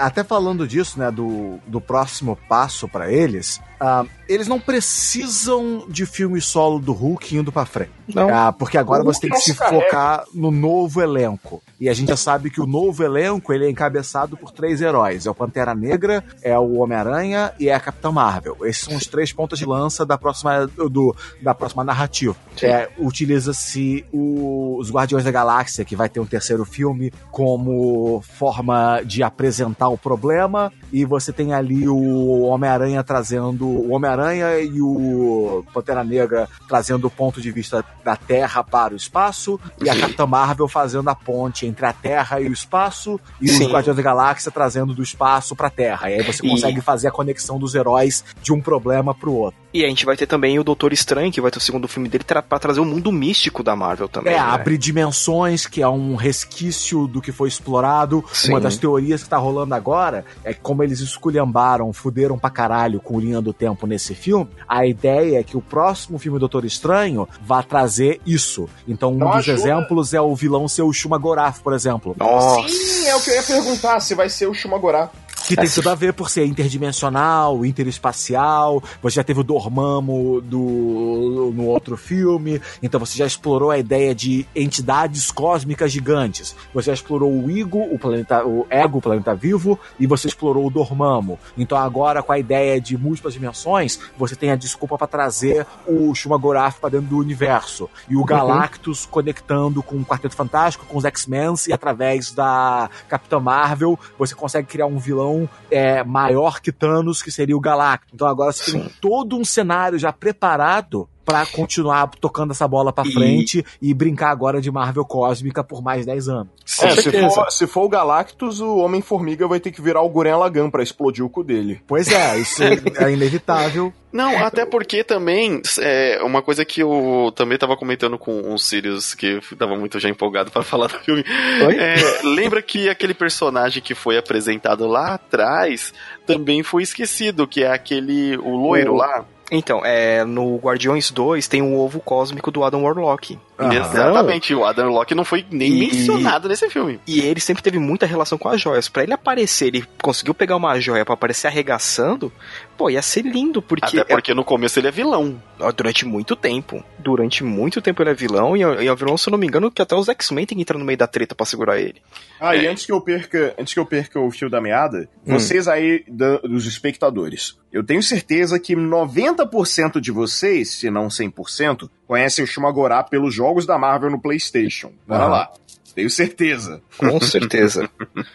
até 0.00 0.24
falando 0.24 0.66
disso, 0.66 0.98
né, 0.98 1.10
do, 1.10 1.58
do 1.66 1.80
próximo 1.80 2.38
passo 2.48 2.88
para 2.88 3.10
eles, 3.10 3.60
uh, 3.80 4.08
eles 4.28 4.48
não 4.48 4.58
precisam 4.58 5.84
de 5.88 6.06
filme 6.06 6.40
solo 6.40 6.78
do 6.78 6.92
Hulk 6.92 7.36
indo 7.36 7.52
pra 7.52 7.64
frente. 7.66 7.92
Não. 8.12 8.28
Uh, 8.28 8.52
porque 8.52 8.78
agora 8.78 9.02
você 9.02 9.20
tem 9.20 9.30
que 9.30 9.38
se 9.38 9.54
focar 9.54 10.24
no 10.34 10.50
novo 10.50 11.00
elenco. 11.00 11.62
E 11.80 11.88
a 11.88 11.94
gente 11.94 12.08
já 12.08 12.16
sabe 12.16 12.50
que 12.50 12.60
o 12.60 12.66
novo 12.66 13.02
elenco 13.02 13.52
ele 13.52 13.66
é 13.66 13.70
encabeçado 13.70 14.36
por 14.36 14.50
três 14.50 14.80
heróis: 14.80 15.26
é 15.26 15.30
o 15.30 15.34
Pantera 15.34 15.74
Negra, 15.74 16.24
é 16.42 16.58
o 16.58 16.78
Homem-Aranha 16.78 17.52
e 17.58 17.68
é 17.68 17.74
a 17.74 17.80
Capitã 17.80 18.10
Marvel. 18.10 18.58
Esses 18.62 18.84
são 18.84 18.96
os 18.96 19.06
três 19.06 19.32
pontos 19.32 19.58
de 19.58 19.66
lança 19.66 20.04
da 20.04 20.16
próxima, 20.16 20.66
do, 20.66 21.14
da 21.42 21.54
próxima 21.54 21.84
narrativa. 21.84 22.36
É, 22.62 22.88
Utiliza-se 22.98 24.04
os 24.12 24.90
Guardiões 24.90 25.24
da 25.24 25.30
Galáxia, 25.30 25.84
que 25.84 25.96
vai 25.96 26.08
ter 26.08 26.20
um 26.20 26.26
terceiro 26.26 26.64
filme, 26.64 27.12
como 27.30 28.22
forma 28.34 29.00
de 29.04 29.22
apresentar 29.22 29.88
o 29.88 29.96
problema. 29.96 30.72
E 30.92 31.04
você 31.04 31.32
tem 31.32 31.54
ali 31.54 31.88
o 31.88 32.42
Homem-Aranha 32.42 33.02
trazendo. 33.02 33.66
O 33.66 33.92
Homem-Aranha 33.92 34.58
e 34.60 34.80
o 34.80 35.64
Pantera 35.72 36.04
Negra 36.04 36.48
trazendo 36.68 37.06
o 37.06 37.10
ponto 37.10 37.40
de 37.40 37.50
vista 37.50 37.84
da 38.04 38.16
Terra 38.16 38.62
para 38.62 38.92
o 38.92 38.96
espaço. 38.96 39.58
E 39.82 39.88
a 39.88 39.98
Capitã 39.98 40.26
Marvel 40.26 40.68
fazendo 40.68 41.08
a 41.08 41.14
ponte 41.14 41.66
entre 41.66 41.86
a 41.86 41.92
Terra 41.92 42.40
e 42.40 42.48
o 42.48 42.52
espaço. 42.52 43.18
E 43.40 43.48
Sim. 43.48 43.66
os 43.66 43.72
Guardiões 43.72 43.96
da 43.96 44.02
Galáxia 44.02 44.50
trazendo 44.50 44.94
do 44.94 45.02
espaço 45.02 45.56
para 45.56 45.68
a 45.68 45.70
Terra. 45.70 46.10
E 46.10 46.14
aí 46.14 46.22
você 46.22 46.46
consegue 46.46 46.78
e... 46.78 46.82
fazer 46.82 47.08
a 47.08 47.12
conexão 47.12 47.58
dos 47.58 47.74
heróis 47.74 48.24
de 48.42 48.52
um 48.52 48.60
problema 48.60 49.14
pro 49.14 49.32
outro. 49.32 49.63
E 49.74 49.84
a 49.84 49.88
gente 49.88 50.06
vai 50.06 50.16
ter 50.16 50.28
também 50.28 50.56
o 50.56 50.62
Doutor 50.62 50.92
Estranho, 50.92 51.32
que 51.32 51.40
vai 51.40 51.50
ter 51.50 51.58
o 51.58 51.60
segundo 51.60 51.88
filme 51.88 52.08
dele, 52.08 52.22
para 52.22 52.60
trazer 52.60 52.78
o 52.78 52.84
mundo 52.84 53.10
místico 53.10 53.60
da 53.60 53.74
Marvel 53.74 54.08
também. 54.08 54.32
É, 54.32 54.36
né? 54.36 54.42
abre 54.42 54.78
dimensões, 54.78 55.66
que 55.66 55.82
é 55.82 55.88
um 55.88 56.14
resquício 56.14 57.08
do 57.08 57.20
que 57.20 57.32
foi 57.32 57.48
explorado. 57.48 58.24
Sim. 58.32 58.50
Uma 58.50 58.60
das 58.60 58.76
teorias 58.76 59.24
que 59.24 59.28
tá 59.28 59.36
rolando 59.36 59.74
agora 59.74 60.24
é 60.44 60.54
que, 60.54 60.60
como 60.60 60.84
eles 60.84 61.00
esculhambaram, 61.00 61.92
fuderam 61.92 62.38
pra 62.38 62.50
caralho 62.50 63.00
com 63.00 63.18
Linha 63.18 63.40
do 63.40 63.52
Tempo 63.52 63.84
nesse 63.84 64.14
filme, 64.14 64.48
a 64.68 64.86
ideia 64.86 65.40
é 65.40 65.42
que 65.42 65.56
o 65.56 65.60
próximo 65.60 66.20
filme 66.20 66.38
Doutor 66.38 66.64
Estranho 66.64 67.28
vá 67.44 67.60
trazer 67.60 68.20
isso. 68.24 68.68
Então, 68.86 69.12
um 69.12 69.16
Não 69.18 69.26
dos 69.26 69.38
ajuda. 69.38 69.58
exemplos 69.58 70.14
é 70.14 70.20
o 70.20 70.36
vilão 70.36 70.68
ser 70.68 70.82
o 70.82 70.92
Shuma 70.92 71.18
Gorath, 71.18 71.58
por 71.58 71.72
exemplo. 71.72 72.14
Nossa. 72.16 72.68
Sim, 72.68 73.08
é 73.08 73.16
o 73.16 73.20
que 73.20 73.30
eu 73.30 73.34
ia 73.34 73.42
perguntar, 73.42 73.98
se 73.98 74.14
vai 74.14 74.28
ser 74.28 74.46
o 74.46 74.54
Shuma 74.54 74.78
Gorath. 74.78 75.23
Que 75.46 75.56
tem 75.56 75.68
tudo 75.68 75.90
a 75.90 75.94
ver 75.94 76.12
por 76.14 76.30
ser 76.30 76.46
interdimensional, 76.46 77.64
interespacial. 77.66 78.82
Você 79.02 79.16
já 79.16 79.24
teve 79.24 79.40
o 79.40 79.44
Dormammu 79.44 80.40
do, 80.40 81.52
no 81.54 81.66
outro 81.66 81.96
filme. 81.96 82.60
Então 82.82 82.98
você 82.98 83.16
já 83.18 83.26
explorou 83.26 83.70
a 83.70 83.78
ideia 83.78 84.14
de 84.14 84.46
entidades 84.56 85.30
cósmicas 85.30 85.92
gigantes. 85.92 86.56
Você 86.72 86.86
já 86.86 86.94
explorou 86.94 87.30
o 87.30 87.50
Igo, 87.50 87.78
o 87.78 87.98
planeta, 87.98 88.44
o 88.44 88.66
Ego, 88.70 88.98
o 88.98 89.02
planeta 89.02 89.34
vivo, 89.34 89.78
e 90.00 90.06
você 90.06 90.28
explorou 90.28 90.66
o 90.66 90.70
Dormammu. 90.70 91.38
Então 91.58 91.76
agora 91.76 92.22
com 92.22 92.32
a 92.32 92.38
ideia 92.38 92.80
de 92.80 92.96
múltiplas 92.96 93.34
dimensões, 93.34 94.00
você 94.16 94.34
tem 94.34 94.50
a 94.50 94.56
desculpa 94.56 94.96
para 94.96 95.06
trazer 95.06 95.66
o 95.86 96.14
Shumagorath 96.14 96.78
para 96.80 96.90
dentro 96.90 97.08
do 97.08 97.18
universo 97.18 97.88
e 98.08 98.16
o 98.16 98.20
uhum. 98.20 98.24
Galactus 98.24 99.06
conectando 99.06 99.82
com 99.82 99.96
o 99.96 100.04
Quarteto 100.04 100.34
Fantástico, 100.34 100.86
com 100.86 100.96
os 100.96 101.04
X-Men 101.04 101.44
e 101.68 101.72
através 101.72 102.32
da 102.32 102.88
Capitã 103.08 103.38
Marvel 103.38 103.98
você 104.18 104.34
consegue 104.34 104.66
criar 104.66 104.86
um 104.86 104.98
vilão 104.98 105.33
é, 105.70 106.02
maior 106.04 106.60
que 106.60 106.72
Thanos, 106.72 107.22
que 107.22 107.30
seria 107.30 107.56
o 107.56 107.60
Galactus. 107.60 108.12
Então 108.14 108.26
agora 108.26 108.52
você 108.52 108.70
Sim. 108.70 108.80
tem 108.80 108.90
todo 109.00 109.36
um 109.36 109.44
cenário 109.44 109.98
já 109.98 110.12
preparado 110.12 111.08
para 111.24 111.46
continuar 111.46 112.08
tocando 112.20 112.50
essa 112.50 112.68
bola 112.68 112.92
para 112.92 113.10
frente 113.10 113.64
e 113.80 113.94
brincar 113.94 114.30
agora 114.30 114.60
de 114.60 114.70
Marvel 114.70 115.04
cósmica 115.04 115.64
por 115.64 115.82
mais 115.82 116.04
10 116.04 116.28
anos. 116.28 116.48
É, 116.82 116.90
se, 116.90 117.10
for, 117.10 117.50
se, 117.50 117.66
for, 117.66 117.84
o 117.84 117.88
Galactus, 117.88 118.60
o 118.60 118.78
Homem-Formiga 118.78 119.46
vai 119.46 119.60
ter 119.60 119.70
que 119.70 119.82
virar 119.82 120.02
o 120.02 120.08
Guren 120.08 120.36
Lagan 120.36 120.70
pra 120.70 120.82
explodir 120.82 121.24
o 121.24 121.30
cu 121.30 121.42
dele. 121.42 121.80
Pois 121.86 122.08
é, 122.08 122.38
isso 122.38 122.62
é 122.62 123.12
inevitável. 123.12 123.92
Não, 124.14 124.38
até 124.44 124.64
porque 124.64 125.02
também, 125.02 125.60
é 125.80 126.22
uma 126.22 126.40
coisa 126.40 126.64
que 126.64 126.80
eu 126.80 127.32
também 127.34 127.58
tava 127.58 127.76
comentando 127.76 128.16
com 128.16 128.54
o 128.54 128.56
Sirius, 128.56 129.12
que 129.12 129.40
tava 129.58 129.76
muito 129.76 129.98
já 129.98 130.08
empolgado 130.08 130.52
para 130.52 130.62
falar 130.62 130.86
do 130.86 131.00
filme. 131.00 131.24
É, 131.26 131.96
lembra 132.22 132.62
que 132.62 132.88
aquele 132.88 133.12
personagem 133.12 133.82
que 133.82 133.92
foi 133.92 134.16
apresentado 134.16 134.86
lá 134.86 135.14
atrás 135.14 135.92
também 136.24 136.62
foi 136.62 136.84
esquecido, 136.84 137.44
que 137.44 137.64
é 137.64 137.72
aquele, 137.72 138.36
o 138.36 138.50
loiro 138.50 138.92
o... 138.92 138.96
lá. 138.96 139.26
Então, 139.56 139.84
é, 139.84 140.24
no 140.24 140.56
Guardiões 140.56 141.10
2 141.10 141.46
tem 141.48 141.62
o 141.62 141.78
ovo 141.78 142.00
cósmico 142.00 142.50
do 142.50 142.64
Adam 142.64 142.82
Warlock. 142.82 143.38
Exatamente, 143.58 144.54
o 144.54 144.64
Adam 144.64 144.86
Warlock 144.86 145.14
não 145.14 145.24
foi 145.24 145.44
nem 145.50 145.70
e, 145.70 145.78
mencionado 145.78 146.48
nesse 146.48 146.68
filme. 146.68 147.00
E 147.06 147.20
ele 147.20 147.40
sempre 147.40 147.62
teve 147.62 147.78
muita 147.78 148.06
relação 148.06 148.36
com 148.36 148.48
as 148.48 148.60
joias. 148.60 148.88
Para 148.88 149.04
ele 149.04 149.12
aparecer, 149.12 149.68
ele 149.68 149.84
conseguiu 150.02 150.34
pegar 150.34 150.56
uma 150.56 150.78
joia 150.80 151.04
para 151.04 151.14
aparecer 151.14 151.46
arregaçando, 151.46 152.32
pô, 152.76 152.90
ia 152.90 153.02
ser 153.02 153.22
lindo, 153.22 153.62
porque... 153.62 153.98
Até 153.98 154.14
porque 154.14 154.32
é... 154.32 154.34
no 154.34 154.44
começo 154.44 154.78
ele 154.78 154.88
é 154.88 154.90
vilão. 154.90 155.40
Durante 155.76 156.04
muito 156.04 156.36
tempo. 156.36 156.84
Durante 156.98 157.42
muito 157.44 157.80
tempo 157.80 158.02
ele 158.02 158.10
é 158.10 158.14
vilão, 158.14 158.56
e 158.56 158.62
é, 158.62 158.86
é 158.86 158.94
vilão, 158.94 159.16
se 159.16 159.28
eu 159.28 159.32
não 159.32 159.38
me 159.38 159.46
engano, 159.46 159.70
que 159.70 159.80
até 159.80 159.94
os 159.94 160.08
X-Men 160.08 160.46
tem 160.46 160.56
que 160.56 160.62
entrar 160.62 160.78
no 160.78 160.84
meio 160.84 160.98
da 160.98 161.06
treta 161.06 161.34
para 161.34 161.46
segurar 161.46 161.78
ele. 161.78 162.02
Ah, 162.40 162.56
é. 162.56 162.62
e 162.62 162.66
antes 162.66 162.84
que 162.84 162.92
eu 162.92 163.00
perca, 163.00 163.54
antes 163.58 163.72
que 163.72 163.80
eu 163.80 163.86
perca 163.86 164.20
o 164.20 164.30
fio 164.30 164.50
da 164.50 164.60
meada, 164.60 165.08
hum. 165.26 165.32
vocês 165.38 165.68
aí 165.68 166.04
da, 166.08 166.38
dos 166.38 166.66
espectadores, 166.66 167.56
eu 167.72 167.82
tenho 167.82 168.02
certeza 168.02 168.58
que 168.58 168.74
90% 168.74 170.00
de 170.00 170.10
vocês, 170.10 170.70
se 170.70 170.90
não 170.90 171.08
100%, 171.08 171.88
conhecem 172.06 172.44
o 172.44 172.48
Shumagorá 172.48 173.02
pelos 173.02 173.34
jogos 173.34 173.66
da 173.66 173.78
Marvel 173.78 174.10
no 174.10 174.20
PlayStation. 174.20 174.92
Bora 175.06 175.26
lá. 175.26 175.52
Tenho 175.94 176.10
certeza. 176.10 176.82
Com 176.98 177.20
certeza. 177.20 177.88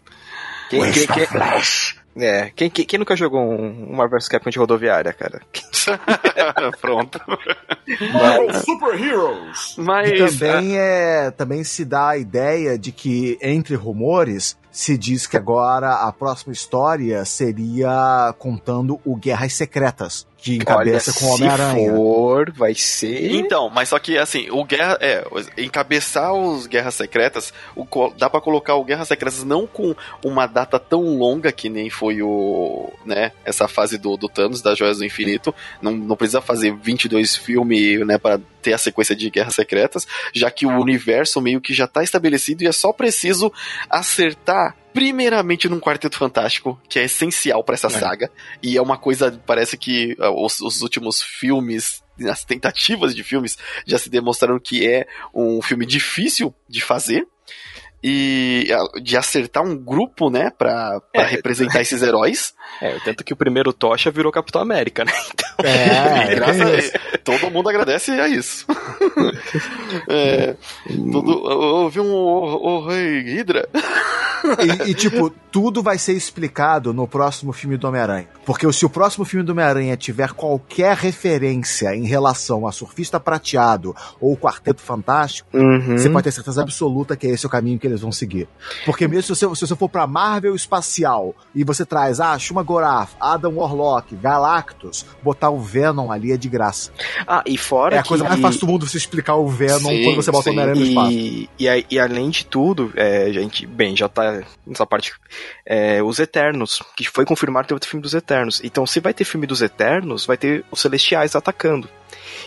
quem, 0.70 0.82
quem, 0.92 1.08
quem, 1.08 1.28
é, 2.18 2.52
quem, 2.56 2.70
quem, 2.70 2.86
quem, 2.86 3.00
nunca 3.00 3.16
jogou 3.16 3.42
um, 3.42 3.96
Marvel 3.96 4.20
vs 4.20 4.28
Capcom 4.28 4.50
de 4.50 4.60
rodoviária, 4.60 5.14
cara? 5.14 5.42
Pronto. 6.82 7.20
Marvel 8.14 8.54
Super 8.62 9.00
Heroes! 9.00 9.76
Mas... 9.78 10.10
E 10.10 10.18
também, 10.18 10.78
é, 10.78 11.32
também 11.32 11.64
se 11.64 11.86
dá 11.86 12.10
a 12.10 12.18
ideia 12.18 12.78
de 12.78 12.92
que, 12.92 13.38
entre 13.42 13.76
rumores, 13.76 14.58
se 14.72 14.98
diz 14.98 15.28
que 15.28 15.38
agora 15.38 15.94
a 15.94 16.12
próxima 16.12 16.54
história 16.54 17.24
seria 17.26 18.34
contando 18.38 19.00
o 19.06 19.16
Guerras 19.16 19.54
Secretas, 19.54 20.28
que 20.42 20.56
encabeça 20.56 21.12
Olha, 21.12 21.20
com 21.20 21.26
o 21.26 21.36
Homem-Aranha. 21.36 21.90
Se 21.90 21.96
for, 21.96 22.52
vai 22.52 22.74
ser. 22.74 23.32
Então, 23.32 23.70
mas 23.70 23.90
só 23.90 24.00
que 24.00 24.18
assim, 24.18 24.50
o 24.50 24.64
Guerra. 24.64 24.98
É, 25.02 25.26
encabeçar 25.58 26.34
os 26.34 26.66
Guerras 26.66 26.96
Secretas, 26.96 27.54
o, 27.76 27.86
dá 28.18 28.30
para 28.30 28.42
colocar 28.42 28.76
o 28.76 28.84
Guerras 28.84 29.08
Secretas 29.08 29.44
não 29.44 29.68
com 29.68 29.94
uma 30.24 30.48
data 30.48 30.80
tão 30.80 31.18
longa 31.18 31.52
que 31.52 31.68
nem 31.70 31.90
foi 31.90 32.22
o. 32.22 32.92
né, 33.06 33.32
essa 33.44 33.68
fase 33.68 33.98
do, 33.98 34.16
do 34.16 34.30
Thanos, 34.30 34.62
das 34.62 34.78
Joias 34.78 35.00
do 35.00 35.06
Infinito. 35.06 35.54
Não, 35.82 35.92
não 35.92 36.16
precisa 36.16 36.42
fazer 36.42 36.74
22 36.74 37.36
filmes, 37.36 38.06
né, 38.06 38.18
para 38.18 38.40
ter 38.62 38.74
a 38.74 38.78
sequência 38.78 39.16
de 39.16 39.30
Guerras 39.30 39.56
Secretas, 39.56 40.08
já 40.34 40.50
que 40.50 40.66
o 40.66 40.80
universo 40.80 41.42
meio 41.42 41.62
que 41.62 41.74
já 41.74 41.88
tá 41.88 42.04
estabelecido 42.04 42.64
e 42.64 42.68
é 42.68 42.72
só 42.72 42.94
preciso 42.94 43.52
acertar 43.90 44.76
primeiramente 44.94 45.70
num 45.70 45.80
Quarteto 45.80 46.18
Fantástico, 46.18 46.80
que 46.88 47.00
é 47.00 47.04
essencial 47.04 47.64
para 47.64 47.76
essa 47.76 47.88
é. 47.88 47.92
saga, 47.92 48.32
e 48.62 48.78
é 48.78 48.82
uma 48.82 48.98
coisa, 48.98 49.42
parece 49.46 49.78
que 49.78 50.16
uh, 50.20 50.46
os, 50.46 50.60
os 50.62 50.82
últimos 50.82 51.22
filmes 51.22 52.04
as 52.28 52.44
tentativas 52.44 53.16
de 53.16 53.24
filmes 53.24 53.58
já 53.86 53.98
se 53.98 54.10
demonstraram 54.10 54.60
que 54.60 54.86
é 54.86 55.08
um 55.34 55.62
filme 55.62 55.86
difícil 55.86 56.54
de 56.68 56.82
fazer 56.82 57.26
e 58.04 58.68
de 59.02 59.18
acertar 59.18 59.64
um 59.64 59.76
grupo, 59.76 60.30
né, 60.30 60.52
pra, 60.58 61.02
pra 61.14 61.24
é, 61.24 61.26
representar 61.26 61.82
esses 61.82 62.02
heróis. 62.02 62.54
É, 62.82 62.98
tanto 63.04 63.24
que 63.24 63.34
o 63.34 63.36
primeiro 63.36 63.74
Tocha 63.74 64.12
virou 64.12 64.32
Capitão 64.32 64.62
América, 64.62 65.04
né? 65.04 65.12
Então, 65.60 65.70
é, 65.70 66.36
graças 66.36 66.62
a 66.62 66.66
Deus, 66.66 66.92
todo 67.24 67.52
mundo 67.52 67.68
agradece 67.68 68.12
a 68.12 68.30
isso. 68.30 68.66
é, 70.08 70.56
todo, 71.12 71.44
houve 71.44 72.00
um 72.00 72.10
o, 72.14 72.88
Rei 72.88 73.22
Hydra. 73.22 73.68
E, 74.86 74.92
e, 74.92 74.94
tipo, 74.94 75.30
tudo 75.52 75.84
vai 75.84 75.98
ser 75.98 76.14
explicado 76.14 76.94
no 76.94 77.08
próximo 77.08 77.52
filme 77.52 77.76
do 77.76 77.88
Homem-Aranha. 77.88 78.28
Porque 78.46 78.72
se 78.72 78.86
o 78.86 78.90
próximo 78.90 79.26
filme 79.26 79.46
do 79.46 79.52
Homem-Aranha 79.52 79.98
tiver 79.98 80.32
qualquer 80.32 80.96
referência 80.96 81.94
em 81.94 82.06
relação 82.06 82.66
a 82.66 82.72
Surfista 82.72 83.20
Prateado 83.20 83.94
ou 84.22 84.38
Quarteto 84.38 84.82
Fantástico, 84.82 85.50
uhum. 85.54 85.98
você 85.98 86.10
pode 86.10 86.24
ter 86.24 86.32
certeza 86.32 86.62
absoluta 86.62 87.18
que 87.18 87.28
esse 87.28 87.46
é 87.46 87.48
o 87.48 87.52
caminho 87.52 87.78
que 87.78 87.89
eles 87.90 88.02
vão 88.02 88.12
seguir. 88.12 88.48
Porque 88.86 89.08
mesmo 89.08 89.24
se 89.24 89.46
você, 89.46 89.56
se 89.56 89.68
você 89.68 89.76
for 89.76 89.90
pra 89.90 90.08
Marvel 90.08 90.56
Espacial 90.56 91.36
e 91.54 91.64
você 91.64 91.86
traz, 91.86 92.20
ah, 92.20 92.38
Shuma 92.38 92.64
Gorath, 92.64 93.12
Adam 93.20 93.56
Warlock, 93.56 94.16
Galactus, 94.16 95.06
botar 95.22 95.50
o 95.50 95.60
Venom 95.60 96.12
ali 96.12 96.32
é 96.32 96.38
de 96.38 96.50
graça. 96.50 96.92
Ah, 97.28 97.44
e 97.46 97.58
fora 97.58 97.96
É 97.96 98.00
a 98.00 98.04
coisa 98.04 98.24
mais 98.24 98.40
fácil 98.40 98.62
do 98.62 98.68
mundo 98.68 98.88
você 98.88 98.98
explicar 98.98 99.36
o 99.36 99.48
Venom 99.48 99.90
sim, 99.90 100.04
quando 100.04 100.16
você 100.16 100.32
bota 100.32 100.50
o 100.50 100.54
Homem-Aranha 100.54 100.80
no 100.80 100.88
espaço. 100.88 101.12
E, 101.12 101.50
e, 101.60 101.86
e, 101.92 102.00
além 102.00 102.30
de 102.30 102.46
tudo, 102.46 102.92
é, 102.96 103.32
gente, 103.32 103.66
bem, 103.66 103.96
já 103.96 104.08
tá 104.08 104.42
nessa 104.66 104.86
parte, 104.86 105.14
é, 105.66 106.02
os 106.02 106.20
Eternos, 106.20 106.82
que 106.96 107.06
foi 107.08 107.26
confirmado 107.26 107.68
ter 107.68 107.88
filme 107.88 108.02
dos 108.02 108.14
Eternos. 108.14 108.62
Então, 108.64 108.86
se 108.86 109.00
vai 109.00 109.14
ter 109.14 109.24
filme 109.24 109.46
dos 109.46 109.62
Eternos, 109.62 110.26
vai 110.26 110.38
ter 110.38 110.66
os 110.72 110.82
Celestiais 110.82 111.36
atacando. 111.36 111.90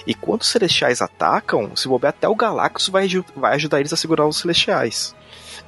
E 0.07 0.15
quando 0.15 0.43
os 0.43 0.49
Celestiais 0.49 1.01
atacam, 1.01 1.75
se 1.77 1.89
bobear 1.89 2.11
até 2.11 2.29
o 2.29 2.35
Galactus 2.35 2.89
vai, 2.89 3.09
vai 3.37 3.55
ajudar 3.55 3.81
eles 3.81 3.93
a 3.93 3.97
segurar 3.97 4.27
os 4.27 4.39
Celestiais. 4.39 5.15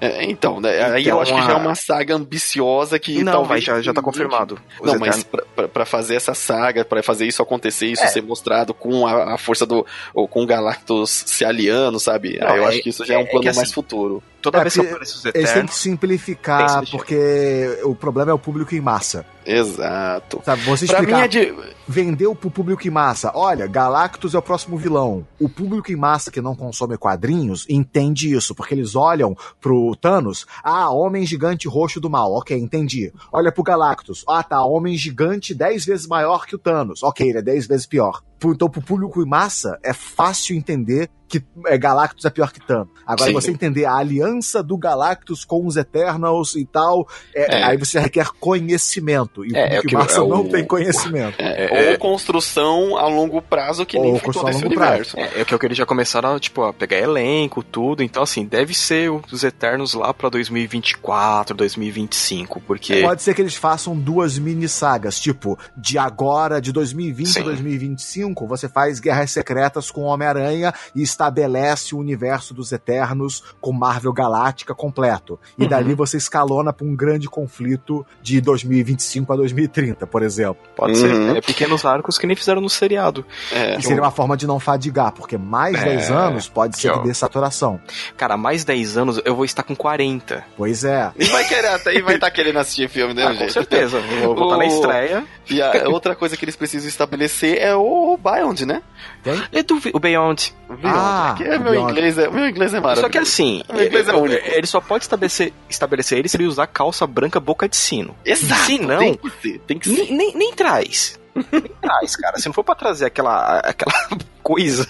É, 0.01 0.25
então, 0.25 0.61
né, 0.61 0.77
então, 0.77 0.95
aí 0.95 1.09
eu 1.09 1.21
acho 1.21 1.35
que 1.35 1.43
já 1.43 1.53
é 1.53 1.57
uma 1.57 1.75
saga 1.75 2.15
ambiciosa 2.15 2.99
que 2.99 3.23
não, 3.23 3.33
talvez 3.33 3.65
já, 3.65 3.81
já 3.81 3.93
tá 3.93 4.03
confirmado. 4.03 4.59
Não, 4.83 4.99
mas 4.99 5.23
pra, 5.23 5.69
pra, 5.69 5.87
fazer 5.87 6.17
essa 6.17 6.35
saga, 6.35 6.85
para 6.85 7.03
fazer 7.03 7.27
isso 7.27 7.43
acontecer, 7.43 7.87
isso 7.87 8.03
é. 8.03 8.09
ser 8.09 8.23
mostrado 8.23 8.75
com 8.75 9.07
a, 9.07 9.35
a, 9.35 9.39
força 9.39 9.65
do. 9.65 9.87
ou 10.13 10.27
com 10.27 10.43
o 10.43 10.47
Galactus 10.47 11.25
se 11.27 11.45
aliando, 11.45 11.99
sabe? 11.99 12.39
Não, 12.39 12.57
eu 12.57 12.65
é, 12.65 12.69
acho 12.69 12.83
que 12.83 12.89
isso 12.89 13.05
já 13.05 13.15
é 13.15 13.19
um 13.19 13.23
é 13.23 13.27
plano 13.27 13.45
mais 13.45 13.59
assim, 13.59 13.73
futuro. 13.73 14.23
Toda 14.45 14.59
é, 14.59 14.61
vez 14.61 14.75
que 14.75 14.81
aparece 14.81 15.15
os 15.15 15.25
Eternos. 15.25 15.51
Eles 15.51 15.53
têm 15.55 15.67
que 15.67 15.75
simplificar, 15.75 16.85
porque 16.91 17.81
o 17.83 17.95
problema 17.95 18.31
é 18.31 18.35
o 18.35 18.39
público 18.39 18.75
em 18.75 18.81
massa. 18.81 19.25
Exato. 19.47 20.43
Sabe, 20.45 20.61
você 20.63 20.85
explicar, 20.85 21.07
pra 21.07 21.17
mim 21.17 21.23
é 21.25 21.29
de... 21.29 21.55
vendeu 21.89 22.35
pro 22.35 22.51
público 22.51 22.87
em 22.87 22.91
massa. 22.91 23.33
Olha, 23.35 23.67
Galactus 23.67 24.35
é 24.35 24.39
o 24.39 24.43
próximo 24.43 24.77
vilão. 24.77 25.27
O 25.41 25.49
público 25.49 25.91
em 25.91 25.97
massa 25.97 26.31
que 26.31 26.43
não 26.43 26.55
consome 26.55 26.99
quadrinhos 26.99 27.65
entende 27.71 28.35
isso, 28.35 28.55
porque 28.55 28.75
eles 28.75 28.95
olham 28.95 29.35
pro 29.63 29.97
Thanos, 29.97 30.47
ah, 30.63 30.91
homem 30.91 31.25
gigante 31.25 31.67
roxo 31.67 31.99
do 31.99 32.11
mal, 32.11 32.31
ok, 32.35 32.55
entendi. 32.59 33.11
Olha 33.33 33.51
pro 33.51 33.63
Galactus, 33.63 34.25
ah 34.29 34.43
tá, 34.43 34.63
homem 34.63 34.95
gigante 34.95 35.55
10 35.55 35.87
vezes 35.87 36.07
maior 36.07 36.45
que 36.45 36.55
o 36.55 36.59
Thanos, 36.59 37.03
ok, 37.03 37.31
ele 37.31 37.39
é 37.39 37.43
10 37.43 37.67
vezes 37.67 37.87
pior. 37.87 38.23
Então, 38.45 38.69
pro 38.69 38.83
público 38.83 39.23
em 39.23 39.27
massa, 39.27 39.79
é 39.83 39.93
fácil 39.93 40.57
entender 40.57 41.11
que 41.29 41.43
é, 41.67 41.79
Galactus 41.79 42.25
é 42.25 42.31
pior 42.31 42.53
que 42.53 42.61
Thanos. 42.61 42.89
Agora, 43.07 43.29
Sim. 43.29 43.35
você 43.35 43.51
entender 43.51 43.85
a 43.85 43.97
aliança 43.97 44.63
do 44.63 44.77
Galactus 44.77 45.45
com 45.45 45.67
os 45.67 45.77
Eternals 45.77 46.55
e 46.55 46.65
tal, 46.65 47.09
é, 47.35 47.61
é. 47.61 47.65
aí 47.65 47.77
você 47.77 47.99
requer 47.99 48.29
conhecimento. 48.39 49.45
E 49.45 49.53
o 49.53 49.57
é, 49.57 49.77
público 49.77 49.91
em 49.91 49.95
massa 49.95 50.25
não 50.25 50.49
tem 50.49 50.65
conhecimento. 50.65 51.37
É, 51.39 51.91
ou 51.93 51.99
construção 51.99 52.97
a 52.97 53.09
longo 53.09 53.43
prazo, 53.43 53.85
que 53.85 53.99
nem 53.99 54.19
foi 54.19 54.33
todo 54.33 54.49
esse 54.49 54.65
universo. 54.65 55.19
É, 55.19 55.41
é 55.41 55.45
que 55.45 55.67
eles 55.67 55.79
já 55.79 55.87
começaram 55.87 56.35
a, 56.35 56.41
tipo, 56.41 56.63
a 56.63 56.73
pegar 56.73 56.99
elenco, 56.99 57.63
tudo. 57.63 58.03
Então, 58.03 58.23
assim, 58.23 58.45
deve 58.45 58.75
ser 58.75 59.11
os 59.11 59.45
Eternos 59.45 59.95
lá 59.95 60.13
pra 60.13 60.29
2024, 60.29 61.57
2025, 61.57 62.61
porque... 62.61 63.03
Pode 63.03 63.23
ser 63.23 63.35
que 63.35 63.43
eles 63.43 63.55
façam 63.55 63.97
duas 63.97 64.39
mini 64.39 64.69
sagas, 64.69 65.19
tipo, 65.19 65.59
de 65.77 65.99
agora, 65.99 66.61
de 66.61 66.73
2020 66.73 67.39
a 67.39 67.43
2025, 67.43 68.24
5, 68.25 68.47
você 68.47 68.69
faz 68.69 69.01
Guerras 69.01 69.31
Secretas 69.31 69.91
com 69.91 70.03
Homem-Aranha 70.03 70.73
e 70.95 71.03
estabelece 71.03 71.95
o 71.95 71.99
universo 71.99 72.55
dos 72.55 72.73
Eternos 72.73 73.43
com 73.61 73.73
Marvel 73.73 74.13
Galáctica 74.13 74.75
completo. 74.75 75.39
E 75.59 75.65
uhum. 75.65 75.69
dali 75.69 75.95
você 75.95 76.17
escalona 76.17 76.73
para 76.73 76.87
um 76.87 76.95
grande 76.95 77.29
conflito 77.29 78.05
de 78.23 78.41
2025 78.41 79.33
a 79.33 79.37
2030, 79.37 80.07
por 80.07 80.23
exemplo. 80.23 80.63
Pode 80.75 80.93
uhum. 80.93 81.01
ser. 81.01 81.37
É, 81.37 81.41
pequenos 81.41 81.85
arcos 81.85 82.19
que 82.19 82.27
nem 82.27 82.37
fizeram 82.37 82.61
no 82.61 82.71
seriado. 82.71 83.25
É. 83.53 83.81
seria 83.81 84.03
uma 84.03 84.11
forma 84.11 84.37
de 84.37 84.47
não 84.47 84.59
fadigar, 84.59 85.13
porque 85.13 85.37
mais 85.37 85.77
é. 85.77 85.85
10 85.85 86.11
anos 86.11 86.49
pode 86.49 86.79
ser 86.79 86.99
de 87.03 87.15
saturação. 87.15 87.81
Cara, 88.17 88.37
mais 88.37 88.65
10 88.65 88.97
anos 88.97 89.21
eu 89.25 89.35
vou 89.35 89.45
estar 89.45 89.63
com 89.63 89.75
40. 89.75 90.45
Pois 90.57 90.85
é. 90.85 91.13
E 91.19 91.25
vai 91.25 91.45
querer, 91.47 91.81
e 91.95 92.03
vai 92.03 92.15
estar 92.15 92.29
tá 92.29 92.31
querendo 92.31 92.59
assistir 92.59 92.89
filme, 92.89 93.15
né, 93.15 93.25
ah, 93.25 93.35
Com 93.35 93.49
certeza. 93.49 94.01
Vou 94.23 94.35
botar 94.35 94.57
na 94.59 94.67
estreia. 94.67 95.25
E 95.51 95.61
a 95.61 95.89
outra 95.89 96.15
coisa 96.15 96.37
que 96.37 96.45
eles 96.45 96.57
precisam 96.57 96.89
estabelecer 96.89 97.59
é 97.59 97.75
o 97.75 98.14
Beyond, 98.17 98.67
né? 98.67 98.83
Tem? 99.23 99.43
É 99.53 99.63
do, 99.63 99.81
o 99.93 99.99
Beyond. 99.99 100.55
Beyond. 100.69 100.83
Ah, 100.85 101.37
é 101.41 101.59
meu 101.59 101.75
inglês 101.75 102.19
é, 102.19 102.29
meu 102.29 102.49
inglês 102.49 102.75
é 102.75 102.81
maravilhoso. 102.81 103.01
Só 103.03 103.09
que 103.09 103.19
assim, 103.19 103.63
meu 103.73 103.87
inglês 103.87 104.09
é 104.09 104.13
único. 104.15 104.43
ele 104.47 104.67
só 104.67 104.81
pode 104.81 105.05
estabelecer, 105.05 105.53
estabelecer 105.69 106.19
ele 106.19 106.29
se 106.29 106.37
ele 106.37 106.47
usar 106.47 106.67
calça 106.67 107.07
branca 107.07 107.41
boca 107.41 107.69
de 107.69 107.77
sino. 107.77 108.17
Exato. 108.25 108.63
Se 108.63 108.79
não, 108.79 108.99
tem 108.99 109.15
que 109.15 109.31
ser. 109.31 109.59
Tem 109.61 109.79
que 109.79 109.89
ser. 109.89 109.95
Nem, 109.95 110.17
nem, 110.17 110.37
nem 110.37 110.53
traz. 110.53 111.19
nem 111.35 111.63
traz, 111.81 112.17
cara. 112.17 112.39
Se 112.39 112.47
não 112.47 112.53
for 112.53 112.65
pra 112.65 112.75
trazer 112.75 113.07
aquela, 113.07 113.59
aquela 113.61 113.93
coisa. 114.43 114.89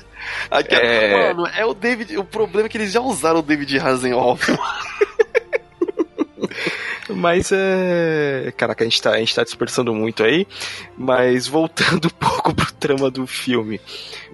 Aquela, 0.51 0.83
é... 0.83 1.35
Mano, 1.35 1.47
é 1.55 1.65
o 1.65 1.75
David. 1.75 2.17
O 2.17 2.25
problema 2.25 2.67
é 2.67 2.69
que 2.69 2.79
eles 2.79 2.93
já 2.93 3.01
usaram 3.01 3.41
o 3.41 3.43
David 3.43 3.79
Hasenhoff. 3.79 4.53
Mas 7.11 7.51
é. 7.53 8.53
Caraca, 8.57 8.85
a 8.85 8.87
gente, 8.87 9.03
tá, 9.03 9.11
a 9.11 9.19
gente 9.19 9.35
tá 9.35 9.45
dispersando 9.45 9.95
muito 9.95 10.23
aí. 10.23 10.47
Mas 10.97 11.47
voltando 11.47 12.07
um 12.13 12.27
pouco 12.27 12.55
pro 12.55 12.73
trama 12.73 13.11
do 13.11 13.27
filme. 13.27 13.81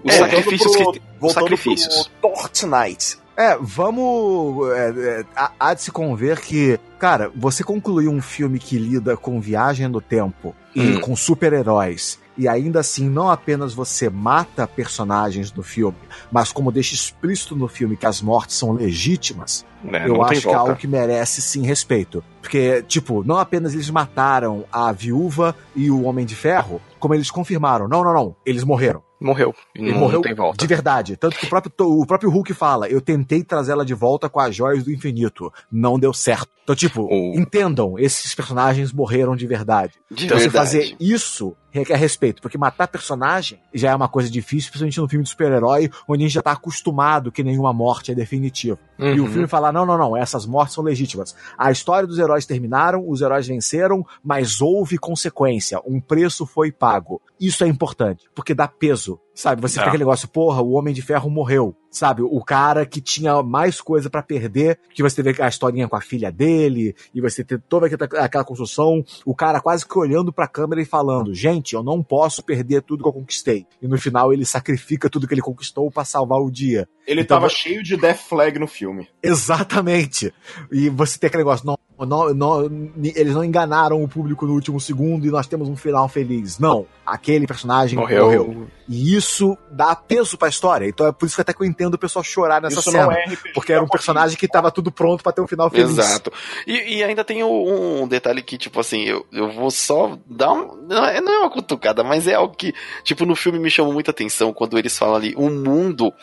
Os 0.03 0.13
é, 0.13 0.17
sacrifícios 0.19 0.75
pro, 0.75 0.91
que. 0.91 1.01
Os 1.19 1.33
sacrifícios. 1.33 2.11
Fortnite. 2.21 3.17
É, 3.35 3.57
vamos. 3.59 4.69
É, 4.71 4.89
é, 4.89 5.25
há 5.59 5.73
de 5.73 5.81
se 5.81 5.91
conver 5.91 6.39
que, 6.39 6.79
cara, 6.99 7.31
você 7.35 7.63
concluir 7.63 8.07
um 8.07 8.21
filme 8.21 8.59
que 8.59 8.77
lida 8.77 9.17
com 9.17 9.41
viagem 9.41 9.87
no 9.87 10.01
tempo 10.01 10.55
e 10.75 10.81
hum. 10.81 11.01
com 11.01 11.15
super-heróis 11.15 12.20
e 12.37 12.47
ainda 12.47 12.79
assim 12.79 13.09
não 13.09 13.29
apenas 13.29 13.73
você 13.73 14.09
mata 14.09 14.67
personagens 14.67 15.51
no 15.51 15.63
filme, 15.63 15.97
mas 16.31 16.51
como 16.51 16.71
deixa 16.71 16.93
explícito 16.93 17.55
no 17.55 17.67
filme 17.67 17.97
que 17.97 18.05
as 18.05 18.21
mortes 18.21 18.55
são 18.55 18.71
legítimas, 18.71 19.65
é, 19.91 20.07
eu 20.07 20.23
acho 20.23 20.41
que 20.41 20.49
é 20.49 20.53
algo 20.53 20.75
que 20.75 20.87
merece 20.87 21.41
sim 21.41 21.65
respeito. 21.65 22.23
Porque, 22.41 22.83
tipo, 22.83 23.23
não 23.23 23.37
apenas 23.37 23.73
eles 23.73 23.89
mataram 23.89 24.65
a 24.71 24.91
viúva 24.91 25.55
e 25.75 25.89
o 25.89 26.03
Homem 26.03 26.25
de 26.25 26.35
Ferro, 26.35 26.81
como 26.99 27.13
eles 27.13 27.31
confirmaram, 27.31 27.87
não, 27.87 28.03
não, 28.03 28.13
não, 28.13 28.35
eles 28.45 28.63
morreram. 28.63 29.03
Morreu. 29.21 29.53
Ele 29.75 29.91
não, 29.91 29.99
morreu 29.99 30.21
tem 30.21 30.33
volta. 30.33 30.57
de 30.57 30.67
verdade. 30.67 31.15
Tanto 31.15 31.37
que 31.37 31.45
o 31.45 31.49
próprio, 31.49 31.71
o 31.79 32.05
próprio 32.07 32.31
Hulk 32.31 32.55
fala: 32.55 32.89
Eu 32.89 32.99
tentei 32.99 33.43
trazê-la 33.43 33.85
de 33.85 33.93
volta 33.93 34.27
com 34.27 34.39
as 34.39 34.55
joias 34.55 34.83
do 34.83 34.91
infinito. 34.91 35.53
Não 35.71 35.99
deu 35.99 36.11
certo. 36.11 36.49
Então, 36.63 36.75
tipo, 36.75 37.03
o... 37.03 37.39
entendam, 37.39 37.99
esses 37.99 38.33
personagens 38.33 38.91
morreram 38.91 39.35
de 39.35 39.45
verdade. 39.45 39.93
De 40.09 40.25
então, 40.25 40.39
verdade. 40.39 40.41
você 40.41 40.79
fazer 40.79 40.95
isso 40.99 41.55
requer 41.71 41.95
respeito, 41.95 42.41
porque 42.41 42.57
matar 42.57 42.87
personagem 42.87 43.59
já 43.73 43.91
é 43.91 43.95
uma 43.95 44.07
coisa 44.07 44.29
difícil, 44.29 44.69
principalmente 44.69 44.99
no 44.99 45.07
filme 45.09 45.23
de 45.23 45.29
super-herói, 45.29 45.89
onde 46.07 46.23
a 46.23 46.27
gente 46.27 46.35
já 46.35 46.41
tá 46.41 46.51
acostumado 46.51 47.31
que 47.31 47.43
nenhuma 47.43 47.73
morte 47.73 48.11
é 48.11 48.15
definitiva. 48.15 48.77
Uhum. 48.99 49.13
E 49.13 49.19
o 49.19 49.23
uhum. 49.23 49.31
filme 49.31 49.47
fala: 49.47 49.71
não, 49.71 49.85
não, 49.85 49.97
não, 49.97 50.15
essas 50.15 50.45
mortes 50.45 50.75
são 50.75 50.83
legítimas. 50.83 51.35
A 51.57 51.71
história 51.71 52.07
dos 52.07 52.19
heróis 52.19 52.45
terminaram, 52.45 53.07
os 53.07 53.21
heróis 53.21 53.47
venceram, 53.47 54.05
mas 54.23 54.61
houve 54.61 54.97
consequência, 54.97 55.81
um 55.85 55.99
preço 55.99 56.45
foi 56.45 56.71
pago. 56.71 57.21
Isso 57.39 57.63
é 57.63 57.67
importante, 57.67 58.29
porque 58.35 58.53
dá 58.53 58.67
peso 58.67 59.19
Sabe, 59.41 59.59
você 59.59 59.79
é. 59.79 59.81
fica 59.81 59.87
aquele 59.89 60.03
negócio, 60.03 60.27
porra, 60.27 60.61
o 60.61 60.73
Homem 60.73 60.93
de 60.93 61.01
Ferro 61.01 61.27
morreu. 61.27 61.75
Sabe, 61.89 62.21
o 62.21 62.41
cara 62.41 62.85
que 62.85 63.01
tinha 63.01 63.41
mais 63.41 63.81
coisa 63.81 64.07
para 64.07 64.21
perder, 64.21 64.79
que 64.93 65.01
você 65.01 65.21
teve 65.21 65.41
a 65.41 65.47
historinha 65.47 65.89
com 65.89 65.95
a 65.95 65.99
filha 65.99 66.31
dele, 66.31 66.95
e 67.13 67.19
você 67.19 67.43
ter 67.43 67.59
toda 67.59 67.87
aquela 67.87 68.45
construção, 68.45 69.03
o 69.25 69.35
cara 69.35 69.59
quase 69.59 69.85
que 69.85 69.97
olhando 69.97 70.31
pra 70.31 70.47
câmera 70.47 70.79
e 70.79 70.85
falando, 70.85 71.33
gente, 71.33 71.73
eu 71.73 71.81
não 71.81 72.03
posso 72.03 72.43
perder 72.43 72.83
tudo 72.83 73.01
que 73.01 73.09
eu 73.09 73.13
conquistei. 73.13 73.65
E 73.81 73.87
no 73.87 73.97
final 73.97 74.31
ele 74.31 74.45
sacrifica 74.45 75.09
tudo 75.09 75.27
que 75.27 75.33
ele 75.33 75.41
conquistou 75.41 75.89
para 75.89 76.05
salvar 76.05 76.39
o 76.39 76.51
dia. 76.51 76.87
Ele 77.07 77.21
então, 77.21 77.37
tava 77.37 77.49
cheio 77.49 77.81
de 77.81 77.97
Death 77.97 78.19
Flag 78.19 78.59
no 78.59 78.67
filme. 78.67 79.09
Exatamente. 79.23 80.31
E 80.71 80.87
você 80.87 81.17
tem 81.17 81.27
aquele 81.27 81.43
negócio, 81.43 81.65
não, 81.65 81.77
não, 82.05 82.33
não, 82.33 82.91
eles 83.03 83.33
não 83.33 83.43
enganaram 83.43 84.03
o 84.03 84.07
público 84.07 84.45
no 84.45 84.53
último 84.53 84.79
segundo 84.79 85.25
e 85.25 85.31
nós 85.31 85.47
temos 85.47 85.67
um 85.69 85.75
final 85.75 86.07
feliz. 86.07 86.59
Não, 86.59 86.85
aquele 87.05 87.45
personagem 87.45 87.97
morreu. 87.97 88.25
morreu. 88.25 88.67
E 88.87 89.15
isso 89.15 89.57
dá 89.71 89.95
peso 89.95 90.37
pra 90.37 90.49
história. 90.49 90.87
Então 90.87 91.07
é 91.07 91.11
por 91.11 91.25
isso 91.25 91.35
que 91.35 91.41
até 91.41 91.53
que 91.53 91.61
eu 91.61 91.65
entendo 91.65 91.93
o 91.93 91.97
pessoal 91.97 92.23
chorar 92.23 92.61
nessa 92.61 92.79
isso 92.79 92.91
cena. 92.91 93.13
É 93.13 93.25
porque 93.53 93.71
era 93.73 93.83
um 93.83 93.87
personagem 93.87 94.37
que 94.37 94.47
tava 94.47 94.71
tudo 94.71 94.91
pronto 94.91 95.23
para 95.23 95.31
ter 95.31 95.41
um 95.41 95.47
final 95.47 95.69
feliz. 95.69 95.97
Exato. 95.97 96.31
E, 96.65 96.97
e 96.97 97.03
ainda 97.03 97.23
tem 97.23 97.43
um, 97.43 98.03
um, 98.03 98.07
detalhe 98.07 98.41
que, 98.41 98.57
tipo 98.57 98.79
assim, 98.79 99.03
eu, 99.03 99.25
eu 99.31 99.51
vou 99.51 99.71
só 99.71 100.17
dar 100.25 100.51
um. 100.51 100.87
Não 100.87 101.05
é, 101.05 101.21
não 101.21 101.31
é 101.31 101.39
uma 101.39 101.49
cutucada, 101.49 102.03
mas 102.03 102.27
é 102.27 102.33
algo 102.33 102.55
que, 102.55 102.73
tipo, 103.03 103.25
no 103.25 103.35
filme 103.35 103.59
me 103.59 103.69
chamou 103.69 103.93
muita 103.93 104.11
atenção 104.11 104.53
quando 104.53 104.77
eles 104.77 104.97
falam 104.97 105.15
ali: 105.15 105.33
o 105.37 105.49
mundo 105.49 106.13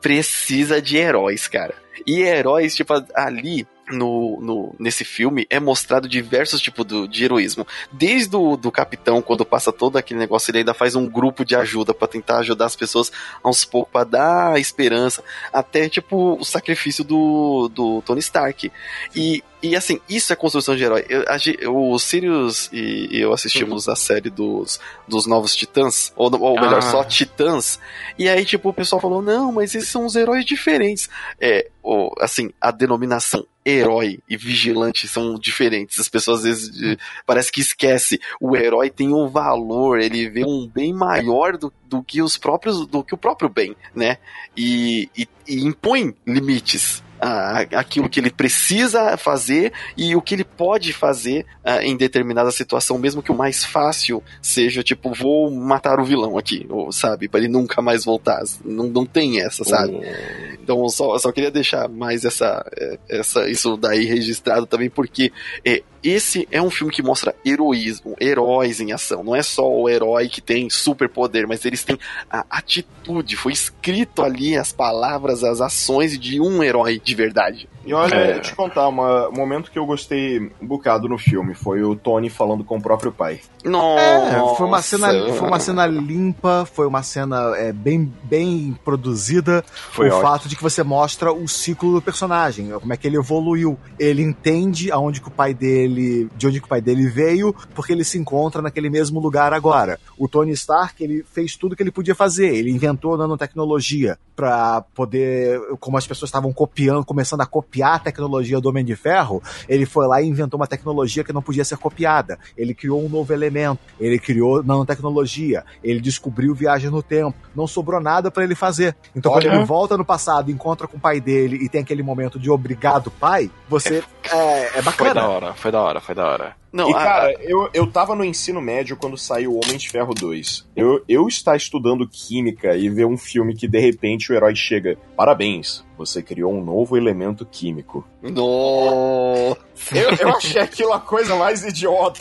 precisa 0.00 0.82
de 0.82 0.96
heróis, 0.96 1.46
cara. 1.48 1.74
E 2.06 2.22
heróis, 2.22 2.74
tipo, 2.74 2.94
ali 3.14 3.66
no, 3.90 4.40
no, 4.40 4.74
nesse 4.78 5.04
filme 5.04 5.46
é 5.50 5.58
mostrado 5.58 6.08
diversos 6.08 6.60
tipos 6.60 6.84
do, 6.84 7.08
de 7.08 7.24
heroísmo. 7.24 7.66
Desde 7.90 8.34
o 8.36 8.56
do 8.56 8.70
capitão, 8.70 9.22
quando 9.22 9.44
passa 9.44 9.72
todo 9.72 9.96
aquele 9.96 10.20
negócio, 10.20 10.50
ele 10.50 10.58
ainda 10.58 10.74
faz 10.74 10.94
um 10.94 11.06
grupo 11.06 11.44
de 11.44 11.56
ajuda 11.56 11.94
para 11.94 12.08
tentar 12.08 12.38
ajudar 12.38 12.66
as 12.66 12.76
pessoas 12.76 13.10
aos 13.42 13.64
poucos, 13.64 13.92
para 13.92 14.04
dar 14.04 14.60
esperança, 14.60 15.22
até 15.52 15.88
tipo 15.88 16.38
o 16.38 16.44
sacrifício 16.44 17.04
do, 17.04 17.70
do 17.72 18.02
Tony 18.02 18.20
Stark. 18.20 18.70
E 19.14 19.42
e 19.62 19.74
assim, 19.74 20.00
isso 20.08 20.32
é 20.32 20.36
construção 20.36 20.76
de 20.76 20.84
herói. 20.84 21.04
Eu, 21.08 21.24
a, 21.26 21.70
o 21.70 21.98
Sirius 21.98 22.70
e 22.72 23.08
eu 23.12 23.32
assistimos 23.32 23.86
uhum. 23.86 23.92
a 23.92 23.96
série 23.96 24.30
dos, 24.30 24.78
dos 25.06 25.26
Novos 25.26 25.54
Titãs, 25.56 26.12
ou, 26.14 26.30
ou 26.40 26.54
melhor, 26.60 26.78
ah. 26.78 26.82
só 26.82 27.02
Titãs. 27.02 27.80
E 28.16 28.28
aí, 28.28 28.44
tipo, 28.44 28.68
o 28.68 28.74
pessoal 28.74 29.00
falou: 29.00 29.20
não, 29.20 29.50
mas 29.50 29.74
esses 29.74 29.88
são 29.88 30.06
os 30.06 30.14
heróis 30.14 30.44
diferentes. 30.44 31.08
É, 31.40 31.68
ou, 31.82 32.14
assim, 32.20 32.50
a 32.60 32.70
denominação 32.70 33.44
herói 33.66 34.20
e 34.28 34.36
vigilante 34.36 35.08
são 35.08 35.38
diferentes. 35.38 35.98
As 35.98 36.08
pessoas 36.08 36.38
às 36.38 36.44
vezes 36.44 36.96
parece 37.26 37.50
que 37.50 37.60
esquece. 37.60 38.20
O 38.40 38.56
herói 38.56 38.90
tem 38.90 39.12
um 39.12 39.28
valor, 39.28 39.98
ele 39.98 40.28
vê 40.30 40.44
um 40.44 40.66
bem 40.66 40.92
maior 40.94 41.56
do, 41.58 41.72
do 41.84 42.02
que 42.02 42.22
os 42.22 42.38
próprios, 42.38 42.86
do 42.86 43.02
que 43.02 43.14
o 43.14 43.18
próprio 43.18 43.48
bem, 43.48 43.76
né? 43.94 44.18
E, 44.56 45.10
e, 45.16 45.28
e 45.46 45.64
impõe 45.64 46.14
limites 46.26 47.02
ah, 47.20 47.60
aquilo 47.72 48.08
que 48.08 48.20
ele 48.20 48.30
precisa 48.30 49.16
fazer 49.16 49.72
e 49.96 50.14
o 50.14 50.22
que 50.22 50.34
ele 50.34 50.44
pode 50.44 50.92
fazer 50.92 51.46
ah, 51.64 51.82
em 51.82 51.96
determinada 51.96 52.50
situação, 52.50 52.98
mesmo 52.98 53.22
que 53.22 53.32
o 53.32 53.36
mais 53.36 53.64
fácil 53.64 54.22
seja 54.40 54.82
tipo, 54.82 55.12
vou 55.12 55.50
matar 55.50 56.00
o 56.00 56.04
vilão 56.04 56.38
aqui, 56.38 56.66
ou, 56.68 56.92
sabe, 56.92 57.28
para 57.28 57.40
ele 57.40 57.48
nunca 57.48 57.82
mais 57.82 58.04
voltar. 58.04 58.42
Não, 58.64 58.86
não 58.86 59.06
tem 59.06 59.40
essa, 59.40 59.64
sabe? 59.64 59.94
Oh. 59.94 60.62
Então 60.62 60.88
só, 60.88 61.16
só 61.18 61.32
queria 61.32 61.50
deixar 61.50 61.88
mais 61.88 62.24
essa, 62.24 62.64
eh, 62.76 62.98
essa, 63.08 63.48
isso 63.48 63.76
daí 63.76 64.04
registrado 64.04 64.66
também, 64.66 64.90
porque 64.90 65.32
é, 65.64 65.82
esse 66.02 66.46
é 66.50 66.60
um 66.62 66.70
filme 66.70 66.92
que 66.92 67.02
mostra 67.02 67.34
heroísmo, 67.44 68.16
heróis 68.20 68.80
em 68.80 68.92
ação. 68.92 69.22
Não 69.24 69.34
é 69.34 69.42
só 69.42 69.68
o 69.68 69.88
herói 69.88 70.28
que 70.28 70.40
tem 70.40 70.70
superpoder, 70.70 71.46
mas 71.46 71.64
eles 71.64 71.82
têm 71.82 71.98
a 72.30 72.44
atitude. 72.50 73.36
Foi 73.36 73.52
escrito 73.52 74.22
ali 74.22 74.56
as 74.56 74.72
palavras, 74.72 75.42
as 75.42 75.60
ações 75.60 76.18
de 76.18 76.40
um 76.40 76.62
herói 76.62 77.00
de 77.02 77.14
verdade. 77.14 77.68
E 77.84 77.94
olha, 77.94 78.14
é. 78.14 78.38
te 78.40 78.54
contar, 78.54 78.88
um 78.88 79.32
momento 79.32 79.70
que 79.70 79.78
eu 79.78 79.86
gostei 79.86 80.52
um 80.60 80.66
bocado 80.66 81.08
no 81.08 81.16
filme 81.16 81.54
foi 81.54 81.82
o 81.82 81.96
Tony 81.96 82.28
falando 82.28 82.62
com 82.62 82.76
o 82.76 82.82
próprio 82.82 83.10
pai. 83.10 83.40
Nossa. 83.64 84.02
É, 84.02 84.54
foi 84.56 84.66
uma 84.66 84.82
cena, 84.82 85.32
foi 85.32 85.48
uma 85.48 85.58
cena 85.58 85.86
limpa, 85.86 86.68
foi 86.70 86.86
uma 86.86 87.02
cena 87.02 87.56
é, 87.56 87.72
bem, 87.72 88.12
bem 88.24 88.76
produzida. 88.84 89.64
Foi 89.92 90.08
o 90.08 90.12
ótimo. 90.12 90.22
fato 90.22 90.48
de 90.48 90.56
que 90.56 90.62
você 90.62 90.82
mostra 90.82 91.32
o 91.32 91.48
ciclo 91.48 91.94
do 91.94 92.02
personagem, 92.02 92.70
como 92.78 92.92
é 92.92 92.96
que 92.96 93.06
ele 93.06 93.16
evoluiu. 93.16 93.78
Ele 93.98 94.22
entende 94.22 94.92
aonde 94.92 95.22
que 95.22 95.28
o 95.28 95.32
pai 95.32 95.54
dele, 95.54 96.28
de 96.36 96.46
onde 96.46 96.60
que 96.60 96.66
o 96.66 96.68
pai 96.68 96.82
dele 96.82 97.06
veio, 97.06 97.54
porque 97.74 97.92
ele 97.92 98.04
se 98.04 98.18
encontra 98.18 98.60
naquele 98.60 98.90
mesmo 98.90 99.18
lugar 99.18 99.54
agora. 99.54 99.98
O 100.18 100.28
Tony 100.28 100.52
Stark, 100.52 101.02
ele 101.02 101.24
fez 101.32 101.56
tudo 101.56 101.74
que 101.74 101.82
ele 101.82 101.90
podia 101.90 102.14
fazer. 102.14 102.54
Ele 102.54 102.70
inventou 102.70 103.16
nanotecnologia 103.16 104.18
para 104.36 104.82
poder, 104.94 105.58
como 105.80 105.96
as 105.96 106.06
pessoas 106.06 106.28
estavam 106.28 106.52
copiando, 106.52 107.04
começando 107.04 107.40
a 107.40 107.46
copiar 107.46 107.67
copiar 107.68 107.96
a 107.96 107.98
tecnologia 107.98 108.60
do 108.60 108.68
Homem 108.68 108.84
de 108.84 108.96
Ferro, 108.96 109.42
ele 109.68 109.84
foi 109.84 110.06
lá 110.06 110.22
e 110.22 110.26
inventou 110.26 110.58
uma 110.58 110.66
tecnologia 110.66 111.22
que 111.22 111.32
não 111.32 111.42
podia 111.42 111.64
ser 111.64 111.76
copiada. 111.76 112.38
Ele 112.56 112.74
criou 112.74 113.04
um 113.04 113.08
novo 113.08 113.32
elemento, 113.32 113.80
ele 114.00 114.18
criou 114.18 114.62
nanotecnologia, 114.62 115.64
ele 115.84 116.00
descobriu 116.00 116.54
viagem 116.54 116.90
no 116.90 117.02
tempo. 117.02 117.36
Não 117.54 117.66
sobrou 117.66 118.00
nada 118.00 118.30
para 118.30 118.42
ele 118.42 118.54
fazer. 118.54 118.96
Então, 119.14 119.32
Olha. 119.32 119.42
quando 119.42 119.54
ele 119.56 119.64
volta 119.64 119.96
no 119.96 120.04
passado, 120.04 120.50
encontra 120.50 120.88
com 120.88 120.96
o 120.96 121.00
pai 121.00 121.20
dele 121.20 121.58
e 121.60 121.68
tem 121.68 121.82
aquele 121.82 122.02
momento 122.02 122.38
de 122.38 122.50
obrigado, 122.50 123.10
pai, 123.10 123.50
você. 123.68 124.02
É, 124.30 124.36
é, 124.36 124.78
é 124.78 124.82
bacana. 124.82 124.92
Foi 124.92 125.14
da 125.14 125.28
hora, 125.28 125.54
foi 125.54 125.72
da 125.72 125.82
hora, 125.82 126.00
foi 126.00 126.14
da 126.14 126.26
hora. 126.26 126.56
Não, 126.72 126.90
e, 126.90 126.94
a, 126.94 126.96
cara, 126.96 127.28
a... 127.28 127.32
eu, 127.42 127.70
eu 127.72 127.86
tava 127.90 128.14
no 128.14 128.24
ensino 128.24 128.60
médio 128.60 128.96
quando 128.96 129.16
saiu 129.16 129.52
o 129.52 129.60
Homem 129.64 129.76
de 129.76 129.88
Ferro 129.88 130.12
2. 130.14 130.68
Eu, 130.76 131.02
eu 131.08 131.26
estar 131.26 131.56
estudando 131.56 132.06
química 132.06 132.76
e 132.76 132.88
ver 132.88 133.06
um 133.06 133.16
filme 133.16 133.54
que 133.54 133.66
de 133.66 133.78
repente 133.78 134.30
o 134.30 134.34
herói 134.34 134.54
chega. 134.54 134.98
Parabéns, 135.16 135.84
você 135.96 136.22
criou 136.22 136.52
um 136.52 136.62
novo 136.62 136.96
elemento 136.96 137.46
químico. 137.46 138.06
Nossa! 138.22 139.58
Eu, 139.94 140.10
eu 140.20 140.28
achei 140.36 140.60
aquilo 140.60 140.92
a 140.92 141.00
coisa 141.00 141.36
mais 141.36 141.64
idiota. 141.64 142.20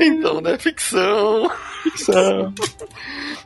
então, 0.00 0.40
né? 0.40 0.56
Ficção. 0.58 1.50
Ficção. 1.82 2.54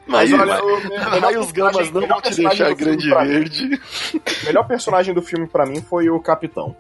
Mas, 0.07 0.31
mas 0.31 0.51
olha, 0.51 0.65
o 0.65 1.21
raios 1.21 1.53
gamas 1.53 1.91
não 1.91 2.07
vão 2.07 2.21
te 2.21 2.35
deixar 2.35 2.75
grande 2.75 3.09
verde. 3.09 3.81
O 4.15 4.47
melhor 4.47 4.67
personagem 4.67 5.15
do 5.15 5.23
filme 5.23 5.47
para 5.47 5.65
mim 5.65 5.81
foi 5.81 6.11
o 6.11 6.21
Capitão. 6.21 6.77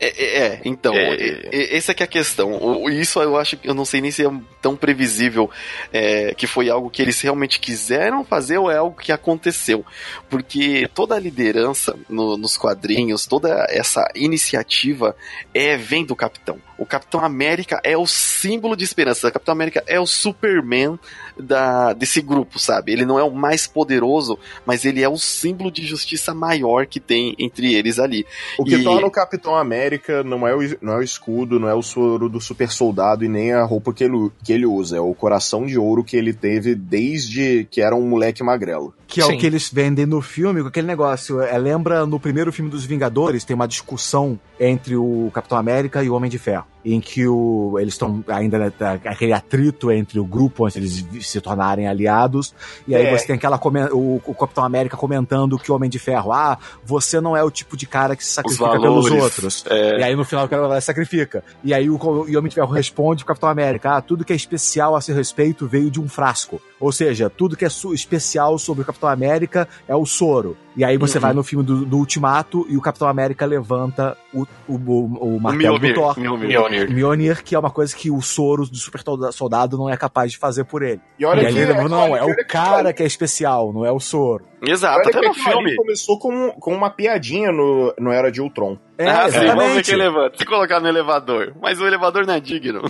É, 0.00 0.06
é, 0.06 0.46
é, 0.46 0.60
então, 0.64 0.94
é, 0.94 1.14
é, 1.52 1.76
essa 1.76 1.90
é 1.90 1.94
que 1.94 2.02
é 2.02 2.06
a 2.06 2.08
questão. 2.08 2.88
Isso 2.88 3.20
eu 3.20 3.36
acho 3.36 3.56
que 3.56 3.68
eu 3.68 3.74
não 3.74 3.84
sei 3.84 4.00
nem 4.00 4.10
se 4.10 4.24
é 4.24 4.30
tão 4.62 4.76
previsível 4.76 5.50
é, 5.92 6.32
que 6.34 6.46
foi 6.46 6.70
algo 6.70 6.88
que 6.88 7.02
eles 7.02 7.20
realmente 7.20 7.58
quiseram 7.58 8.24
fazer 8.24 8.58
ou 8.58 8.70
é 8.70 8.76
algo 8.76 8.96
que 8.96 9.10
aconteceu. 9.10 9.84
Porque 10.30 10.88
toda 10.94 11.16
a 11.16 11.20
liderança 11.20 11.98
no, 12.08 12.36
nos 12.36 12.56
quadrinhos, 12.56 13.26
toda 13.26 13.66
essa 13.68 14.08
iniciativa 14.14 15.16
é 15.52 15.76
vem 15.76 16.04
do 16.04 16.14
Capitão. 16.14 16.60
O 16.78 16.86
Capitão 16.86 17.24
América 17.24 17.80
é 17.82 17.98
o 17.98 18.06
símbolo 18.06 18.76
de 18.76 18.84
esperança. 18.84 19.26
O 19.26 19.32
Capitão 19.32 19.52
América 19.52 19.82
é 19.84 19.98
o 19.98 20.06
Superman 20.06 20.96
da, 21.36 21.92
desse 21.92 22.20
grupo, 22.20 22.58
sabe? 22.60 22.92
Ele 22.92 23.04
não 23.04 23.18
é 23.18 23.24
o 23.24 23.32
mais 23.32 23.66
poderoso, 23.66 24.38
mas 24.64 24.84
ele 24.84 25.02
é 25.02 25.08
o 25.08 25.18
símbolo 25.18 25.72
de 25.72 25.84
justiça 25.84 26.32
maior 26.32 26.86
que 26.86 27.00
tem 27.00 27.34
entre 27.36 27.74
eles 27.74 27.98
ali. 27.98 28.24
O 28.56 28.64
que 28.64 28.76
e... 28.76 28.84
torna 28.84 29.08
o 29.08 29.10
Capitão 29.10 29.56
América 29.56 30.22
não 30.22 30.46
é, 30.46 30.54
o, 30.54 30.60
não 30.80 30.92
é 30.94 30.98
o 30.98 31.02
escudo, 31.02 31.58
não 31.58 31.68
é 31.68 31.74
o 31.74 31.82
soro 31.82 32.28
do 32.28 32.40
super 32.40 32.70
soldado 32.70 33.24
e 33.24 33.28
nem 33.28 33.52
a 33.52 33.64
roupa 33.64 33.92
que 33.92 34.04
ele, 34.04 34.30
que 34.44 34.52
ele 34.52 34.66
usa. 34.66 34.98
É 34.98 35.00
o 35.00 35.14
coração 35.14 35.66
de 35.66 35.76
ouro 35.76 36.04
que 36.04 36.16
ele 36.16 36.32
teve 36.32 36.76
desde 36.76 37.66
que 37.72 37.80
era 37.80 37.96
um 37.96 38.08
moleque 38.08 38.42
magrelo. 38.44 38.94
Que 39.08 39.20
é 39.20 39.24
Sim. 39.24 39.34
o 39.34 39.38
que 39.38 39.46
eles 39.46 39.68
vendem 39.68 40.06
no 40.06 40.22
filme, 40.22 40.62
com 40.62 40.68
aquele 40.68 40.86
negócio. 40.86 41.40
É, 41.40 41.58
lembra 41.58 42.06
no 42.06 42.20
primeiro 42.20 42.52
filme 42.52 42.70
dos 42.70 42.84
Vingadores, 42.84 43.44
tem 43.44 43.56
uma 43.56 43.66
discussão 43.66 44.38
entre 44.60 44.94
o 44.94 45.30
Capitão 45.34 45.58
América 45.58 46.04
e 46.04 46.08
o 46.08 46.14
Homem 46.14 46.30
de 46.30 46.38
Ferro 46.38 46.67
em 46.84 47.00
que 47.00 47.26
o, 47.26 47.76
eles 47.78 47.94
estão 47.94 48.24
ainda 48.28 48.58
né, 48.58 48.70
tá, 48.70 48.92
aquele 49.04 49.32
atrito 49.32 49.90
entre 49.90 50.18
o 50.18 50.24
grupo 50.24 50.64
antes 50.64 50.76
eles 50.76 51.26
se 51.26 51.40
tornarem 51.40 51.88
aliados 51.88 52.54
e 52.86 52.94
aí 52.94 53.06
é. 53.06 53.16
você 53.16 53.26
tem 53.26 53.36
aquela 53.36 53.60
o, 53.92 54.22
o, 54.24 54.34
Capitão 54.34 54.64
América 54.64 54.96
comentando 54.96 55.58
que 55.58 55.70
o 55.72 55.74
Homem 55.74 55.90
de 55.90 55.98
Ferro 55.98 56.32
ah 56.32 56.56
você 56.84 57.20
não 57.20 57.36
é 57.36 57.42
o 57.42 57.50
tipo 57.50 57.76
de 57.76 57.86
cara 57.86 58.14
que 58.14 58.24
se 58.24 58.32
sacrifica 58.32 58.80
pelos 58.80 59.10
outros 59.10 59.64
é. 59.68 60.00
e 60.00 60.02
aí 60.04 60.16
no 60.16 60.24
final 60.24 60.46
o 60.46 60.48
cara 60.48 60.68
vai 60.68 60.80
sacrifica 60.80 61.42
e 61.64 61.74
aí 61.74 61.90
o, 61.90 61.96
o 61.96 62.38
Homem 62.38 62.48
de 62.48 62.54
Ferro 62.54 62.72
responde 62.72 63.22
o 63.22 63.26
Capitão 63.26 63.48
América 63.48 63.96
ah 63.96 64.00
tudo 64.00 64.24
que 64.24 64.32
é 64.32 64.36
especial 64.36 64.94
a 64.94 65.00
seu 65.00 65.14
respeito 65.14 65.66
veio 65.66 65.90
de 65.90 66.00
um 66.00 66.08
frasco 66.08 66.60
ou 66.78 66.92
seja 66.92 67.28
tudo 67.28 67.56
que 67.56 67.64
é 67.64 67.68
especial 67.92 68.56
sobre 68.58 68.82
o 68.82 68.86
Capitão 68.86 69.08
América 69.08 69.68
é 69.88 69.96
o 69.96 70.06
soro 70.06 70.56
e 70.78 70.84
aí 70.84 70.96
você 70.96 71.18
uhum. 71.18 71.22
vai 71.22 71.32
no 71.32 71.42
filme 71.42 71.64
do, 71.64 71.84
do, 71.84 71.96
Ultimato 71.96 72.64
e 72.68 72.76
o 72.76 72.80
Capitão 72.80 73.08
América 73.08 73.44
levanta 73.44 74.16
o, 74.32 74.46
o, 74.68 74.74
o, 74.74 75.36
o 75.36 75.40
martelo 75.40 75.76
do 75.76 75.92
Thor. 75.92 76.14
Mjolnir. 76.58 76.90
Mjolnir, 76.90 77.42
que 77.42 77.54
é 77.54 77.58
uma 77.58 77.70
coisa 77.70 77.94
que 77.94 78.10
o 78.10 78.20
soro 78.20 78.66
do 78.66 78.76
super 78.76 79.02
soldado 79.32 79.76
não 79.76 79.88
é 79.88 79.96
capaz 79.96 80.32
de 80.32 80.38
fazer 80.38 80.64
por 80.64 80.82
ele. 80.82 81.00
E 81.18 81.24
olha 81.24 81.48
e 81.48 81.52
que, 81.52 81.58
ele, 81.58 81.74
não, 81.88 82.16
é, 82.16 82.20
é 82.20 82.24
o 82.24 82.46
cara 82.46 82.92
que 82.92 83.02
é 83.02 83.06
especial, 83.06 83.72
não 83.72 83.84
é 83.84 83.92
o 83.92 84.00
soro. 84.00 84.44
Exato, 84.62 85.08
até 85.08 85.20
no 85.20 85.34
filme. 85.34 85.76
começou 85.76 86.18
com, 86.18 86.50
com 86.52 86.74
uma 86.74 86.90
piadinha 86.90 87.52
no, 87.52 87.94
no 87.98 88.10
Era 88.10 88.30
de 88.30 88.40
Ultron. 88.40 88.78
É, 89.00 89.08
ah, 89.08 89.30
sim, 89.30 89.46
vamos 89.46 89.74
ver 89.74 89.84
quem 89.84 89.94
levanta. 89.94 90.36
Se 90.36 90.44
colocar 90.44 90.80
no 90.80 90.88
elevador. 90.88 91.54
Mas 91.62 91.80
o 91.80 91.86
elevador 91.86 92.26
não 92.26 92.34
é 92.34 92.40
digno. 92.40 92.82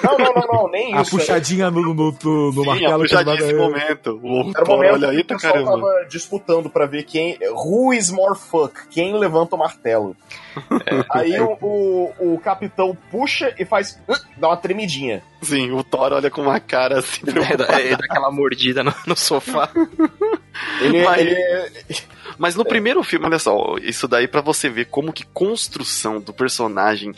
Não, 0.00 0.16
não, 0.16 0.32
não, 0.32 0.46
não 0.52 0.70
nem 0.70 0.94
a 0.94 1.02
isso. 1.02 1.16
A 1.16 1.18
puxadinha 1.18 1.70
no, 1.72 1.82
no, 1.82 1.94
no, 1.94 2.12
no 2.12 2.52
Sim, 2.52 2.66
martelo. 2.66 2.94
A 2.94 2.98
puxadinha 2.98 3.34
nesse 3.34 3.54
momento. 3.54 4.20
O 4.22 4.52
Era 4.54 4.64
o 4.64 4.68
momento 4.68 4.92
olha 4.92 5.08
aí, 5.08 5.24
tá 5.24 5.36
caramba. 5.36 5.72
tava 5.72 6.06
disputando 6.08 6.70
pra 6.70 6.86
ver 6.86 7.02
quem... 7.02 7.36
Who 7.50 7.92
is 7.92 8.12
more 8.12 8.38
fuck? 8.38 8.86
Quem 8.90 9.18
levanta 9.18 9.56
o 9.56 9.58
martelo. 9.58 10.16
É. 10.86 11.04
Aí 11.10 11.40
o, 11.40 11.58
o, 11.60 12.34
o, 12.34 12.38
capitão 12.38 12.96
puxa 13.10 13.52
e 13.58 13.64
faz... 13.64 14.00
Dá 14.36 14.48
uma 14.48 14.56
tremidinha. 14.56 15.22
Sim, 15.42 15.72
o 15.72 15.82
Thor 15.82 16.12
olha 16.12 16.30
com 16.30 16.42
uma 16.42 16.60
cara 16.60 17.00
assim... 17.00 17.22
É, 17.28 17.56
dá, 17.56 17.64
é, 17.80 17.90
dá 17.90 18.04
aquela 18.04 18.30
mordida 18.30 18.84
no, 18.84 18.94
no 19.06 19.16
sofá. 19.16 19.68
Ele, 20.80 20.98
Mas... 21.16 21.26
ele 21.26 22.06
mas 22.38 22.54
no 22.54 22.62
é. 22.62 22.64
primeiro 22.64 23.02
filme, 23.02 23.26
olha 23.26 23.38
só, 23.38 23.76
isso 23.80 24.06
daí 24.06 24.28
para 24.28 24.40
você 24.40 24.68
ver 24.68 24.86
como 24.86 25.12
que 25.12 25.24
construção 25.24 26.20
do 26.20 26.32
personagem 26.32 27.14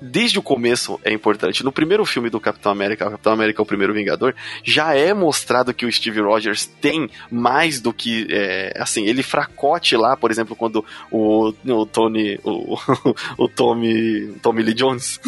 desde 0.00 0.38
o 0.38 0.42
começo 0.42 1.00
é 1.04 1.12
importante. 1.12 1.64
No 1.64 1.72
primeiro 1.72 2.04
filme 2.04 2.28
do 2.28 2.40
Capitão 2.40 2.72
América, 2.72 3.06
o 3.06 3.10
Capitão 3.10 3.32
América 3.32 3.60
é 3.60 3.62
o 3.62 3.66
primeiro 3.66 3.94
Vingador, 3.94 4.34
já 4.62 4.94
é 4.94 5.14
mostrado 5.14 5.72
que 5.72 5.86
o 5.86 5.92
Steve 5.92 6.20
Rogers 6.20 6.66
tem 6.66 7.08
mais 7.30 7.80
do 7.80 7.92
que, 7.92 8.26
é, 8.30 8.74
assim, 8.78 9.06
ele 9.06 9.22
fracote 9.22 9.96
lá, 9.96 10.16
por 10.16 10.30
exemplo, 10.30 10.54
quando 10.54 10.84
o, 11.10 11.52
o 11.64 11.86
Tony, 11.86 12.38
o, 12.44 12.76
o 13.38 13.48
Tommy, 13.48 14.34
Tommy 14.42 14.62
Lee 14.62 14.74
Jones, 14.74 15.20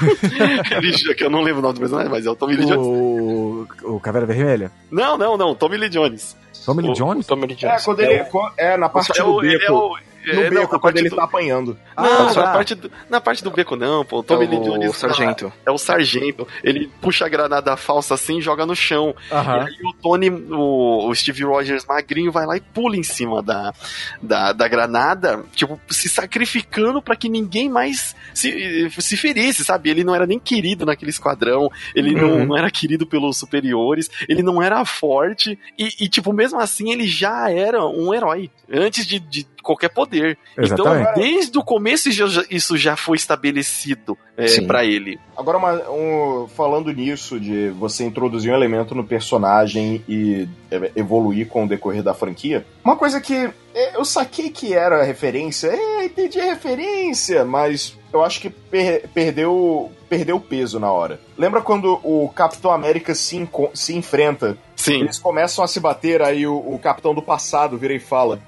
ele, 0.70 1.14
que 1.14 1.24
eu 1.24 1.30
não 1.30 1.42
lembro 1.42 1.60
o 1.60 1.62
nome 1.62 1.74
do 1.74 1.80
personagem, 1.80 2.10
mas 2.10 2.26
é 2.26 2.30
o 2.30 2.36
Tommy 2.36 2.56
Lee 2.56 2.66
Jones. 2.66 2.86
O, 2.86 3.66
o 3.84 4.00
Caveira 4.00 4.26
Vermelha? 4.26 4.70
Não, 4.90 5.18
não, 5.18 5.36
não, 5.36 5.54
Tommy 5.54 5.76
Lee 5.76 5.88
Jones. 5.88 6.36
Tommy 6.64 6.82
Lee 6.82 6.94
Jones? 6.94 7.26
Tommy 7.26 7.46
Lee 7.46 7.56
Jones. 7.56 7.82
É, 7.82 7.84
quando 7.84 8.00
ele, 8.00 8.24
é, 8.56 8.76
na 8.76 8.88
parte 8.88 9.20
é 9.20 9.24
do 9.24 9.40
beco. 9.40 9.98
O, 10.30 10.34
no 10.34 10.42
é, 10.42 10.50
beco, 10.50 10.72
não, 10.72 10.80
quando 10.80 10.98
ele 10.98 11.08
do... 11.08 11.16
tá 11.16 11.24
apanhando. 11.24 11.78
Não, 11.96 12.28
ah, 12.28 12.34
na, 12.34 12.52
parte 12.52 12.74
do, 12.74 12.92
na 13.10 13.20
parte 13.20 13.44
do 13.44 13.50
beco 13.50 13.76
não, 13.76 14.04
pô. 14.04 14.20
O 14.20 14.22
Tommy 14.22 14.46
é 14.46 14.48
Lee 14.48 14.60
Jones. 14.60 14.90
O 14.90 14.94
sargento. 14.94 15.52
É 15.66 15.70
o 15.70 15.78
sargento. 15.78 16.46
Ele 16.62 16.90
puxa 17.00 17.26
a 17.26 17.28
granada 17.28 17.76
falsa 17.76 18.14
assim 18.14 18.38
e 18.38 18.42
joga 18.42 18.64
no 18.64 18.76
chão. 18.76 19.14
Uh 19.30 19.34
-huh. 19.34 19.64
E 19.64 19.68
aí 19.68 19.78
o 19.84 19.92
Tony, 19.94 20.30
o, 20.30 21.08
o, 21.08 21.14
Steve 21.14 21.44
Rogers 21.44 21.84
magrinho, 21.86 22.30
vai 22.30 22.46
lá 22.46 22.56
e 22.56 22.60
pula 22.60 22.96
em 22.96 23.02
cima 23.02 23.42
da, 23.42 23.72
da, 24.20 24.52
da 24.52 24.68
granada, 24.68 25.44
tipo, 25.54 25.80
se 25.88 26.08
sacrificando 26.08 27.02
para 27.02 27.16
que 27.16 27.28
ninguém 27.28 27.68
mais 27.68 28.14
se, 28.34 28.88
se 28.90 29.16
ferisse, 29.16 29.64
sabe? 29.64 29.90
Ele 29.90 30.04
não 30.04 30.14
era 30.14 30.26
nem 30.26 30.38
querido 30.38 30.86
naquele 30.86 31.10
esquadrão, 31.10 31.70
ele 31.94 32.14
uhum. 32.14 32.38
não, 32.38 32.46
não 32.46 32.56
era 32.56 32.70
querido 32.70 33.06
pelos 33.06 33.36
superiores, 33.36 34.10
ele 34.28 34.42
não 34.42 34.62
era 34.62 34.84
forte, 34.84 35.58
e, 35.78 36.04
e, 36.04 36.08
tipo, 36.08 36.32
mesmo 36.32 36.58
assim 36.58 36.92
ele 36.92 37.06
já 37.06 37.50
era 37.50 37.84
um 37.86 38.12
herói. 38.14 38.50
Antes 38.72 39.06
de, 39.06 39.18
de 39.18 39.44
qualquer 39.62 39.88
poder. 39.88 40.38
Então, 40.52 40.64
Exatamente. 40.64 41.10
Então, 41.10 41.22
desde 41.22 41.58
o 41.58 41.62
começo 41.62 42.08
isso 42.50 42.76
já 42.76 42.96
foi 42.96 43.16
estabelecido 43.16 44.16
é, 44.36 44.60
para 44.62 44.84
ele. 44.84 45.18
Agora, 45.36 45.58
uma, 45.58 45.72
um, 45.90 46.48
falando 46.48 46.92
nisso, 46.92 47.38
de 47.38 47.68
você 47.70 48.04
introduzir 48.04 48.52
um 48.52 48.56
elemento 48.56 48.94
no 48.94 49.04
personagem 49.04 50.02
e 50.08 50.48
é, 50.70 50.90
evoluir 50.96 51.48
com 51.48 51.64
o 51.64 51.68
decorrer 51.68 52.02
da 52.02 52.14
franquia, 52.14 52.66
uma 52.84 52.96
coisa 52.96 53.20
que 53.20 53.50
é, 53.74 53.96
eu 53.96 54.04
saquei 54.04 54.50
que 54.50 54.74
era 54.74 55.02
referência, 55.02 55.68
é, 55.68 56.04
entendi 56.04 56.40
a 56.40 56.44
referência, 56.44 57.44
mas 57.44 57.96
eu 58.12 58.22
acho 58.22 58.40
que 58.40 58.50
per 58.50 59.08
perdeu 59.14 59.90
perdeu 60.08 60.38
peso 60.38 60.78
na 60.78 60.92
hora. 60.92 61.18
Lembra 61.38 61.62
quando 61.62 61.98
o 62.02 62.28
Capitão 62.28 62.70
América 62.70 63.14
se, 63.14 63.48
se 63.72 63.96
enfrenta? 63.96 64.58
Sim. 64.76 65.00
Eles 65.00 65.18
começam 65.18 65.64
a 65.64 65.68
se 65.68 65.80
bater, 65.80 66.20
aí 66.20 66.46
o, 66.46 66.54
o 66.54 66.78
Capitão 66.78 67.14
do 67.14 67.22
passado 67.22 67.78
vira 67.78 67.94
e 67.94 67.98
fala: 67.98 68.40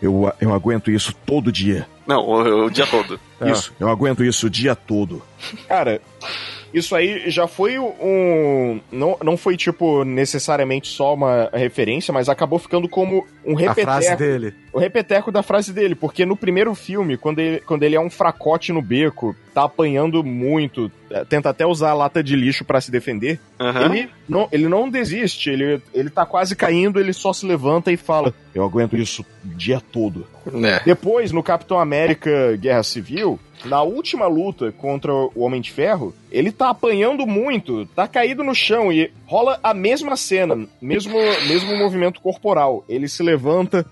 eu, 0.00 0.32
eu 0.40 0.54
aguento 0.54 0.90
isso 0.90 1.14
todo 1.26 1.52
dia. 1.52 1.86
Não, 2.06 2.20
o, 2.20 2.66
o 2.66 2.70
dia 2.70 2.86
todo. 2.86 3.18
Isso, 3.44 3.72
eu 3.78 3.88
aguento 3.88 4.24
isso 4.24 4.46
o 4.46 4.50
dia 4.50 4.74
todo. 4.74 5.22
Cara, 5.68 6.00
isso 6.72 6.94
aí 6.94 7.30
já 7.30 7.46
foi 7.46 7.78
um. 7.78 8.80
Não, 8.92 9.16
não 9.22 9.36
foi, 9.36 9.56
tipo, 9.56 10.04
necessariamente 10.04 10.88
só 10.88 11.14
uma 11.14 11.50
referência, 11.52 12.12
mas 12.12 12.28
acabou 12.28 12.58
ficando 12.58 12.88
como 12.88 13.26
um 13.44 13.54
repeteco. 13.54 13.90
A 13.90 13.92
frase 13.92 14.16
dele. 14.16 14.54
O 14.72 14.78
repeteco 14.78 15.32
da 15.32 15.42
frase 15.42 15.72
dele, 15.72 15.94
porque 15.94 16.24
no 16.24 16.36
primeiro 16.36 16.74
filme, 16.74 17.16
quando 17.16 17.40
ele, 17.40 17.60
quando 17.60 17.82
ele 17.82 17.96
é 17.96 18.00
um 18.00 18.10
fracote 18.10 18.72
no 18.72 18.80
beco, 18.80 19.34
tá 19.52 19.64
apanhando 19.64 20.22
muito, 20.22 20.90
é, 21.10 21.24
tenta 21.24 21.50
até 21.50 21.66
usar 21.66 21.90
a 21.90 21.94
lata 21.94 22.22
de 22.22 22.36
lixo 22.36 22.64
para 22.64 22.80
se 22.80 22.90
defender, 22.90 23.40
uhum. 23.58 23.84
ele, 23.84 24.10
não, 24.28 24.48
ele 24.52 24.68
não 24.68 24.88
desiste, 24.88 25.50
ele, 25.50 25.82
ele 25.92 26.08
tá 26.08 26.24
quase 26.24 26.54
caindo, 26.54 27.00
ele 27.00 27.12
só 27.12 27.32
se 27.32 27.44
levanta 27.44 27.90
e 27.90 27.96
fala: 27.96 28.32
Eu 28.54 28.62
aguento 28.62 28.96
isso 28.96 29.22
o 29.44 29.48
dia 29.48 29.80
todo. 29.80 30.26
É. 30.64 30.80
Depois, 30.84 31.32
no 31.32 31.42
Capitão 31.42 31.80
América 31.80 32.56
Guerra 32.56 32.84
Civil, 32.84 33.40
na 33.64 33.82
última 33.82 34.26
luta 34.26 34.72
contra 34.72 35.12
o 35.12 35.40
Homem 35.40 35.60
de 35.60 35.70
Ferro, 35.70 36.14
ele 36.30 36.52
tá 36.52 36.70
apanhando 36.70 37.26
muito, 37.26 37.86
tá 37.86 38.06
caído 38.06 38.42
no 38.42 38.54
chão 38.54 38.92
e 38.92 39.12
rola 39.26 39.58
a 39.62 39.72
mesma 39.72 40.16
cena, 40.16 40.66
mesmo, 40.80 41.16
mesmo 41.46 41.76
movimento 41.76 42.20
corporal. 42.20 42.84
Ele 42.88 43.08
se 43.08 43.22
levanta 43.22 43.86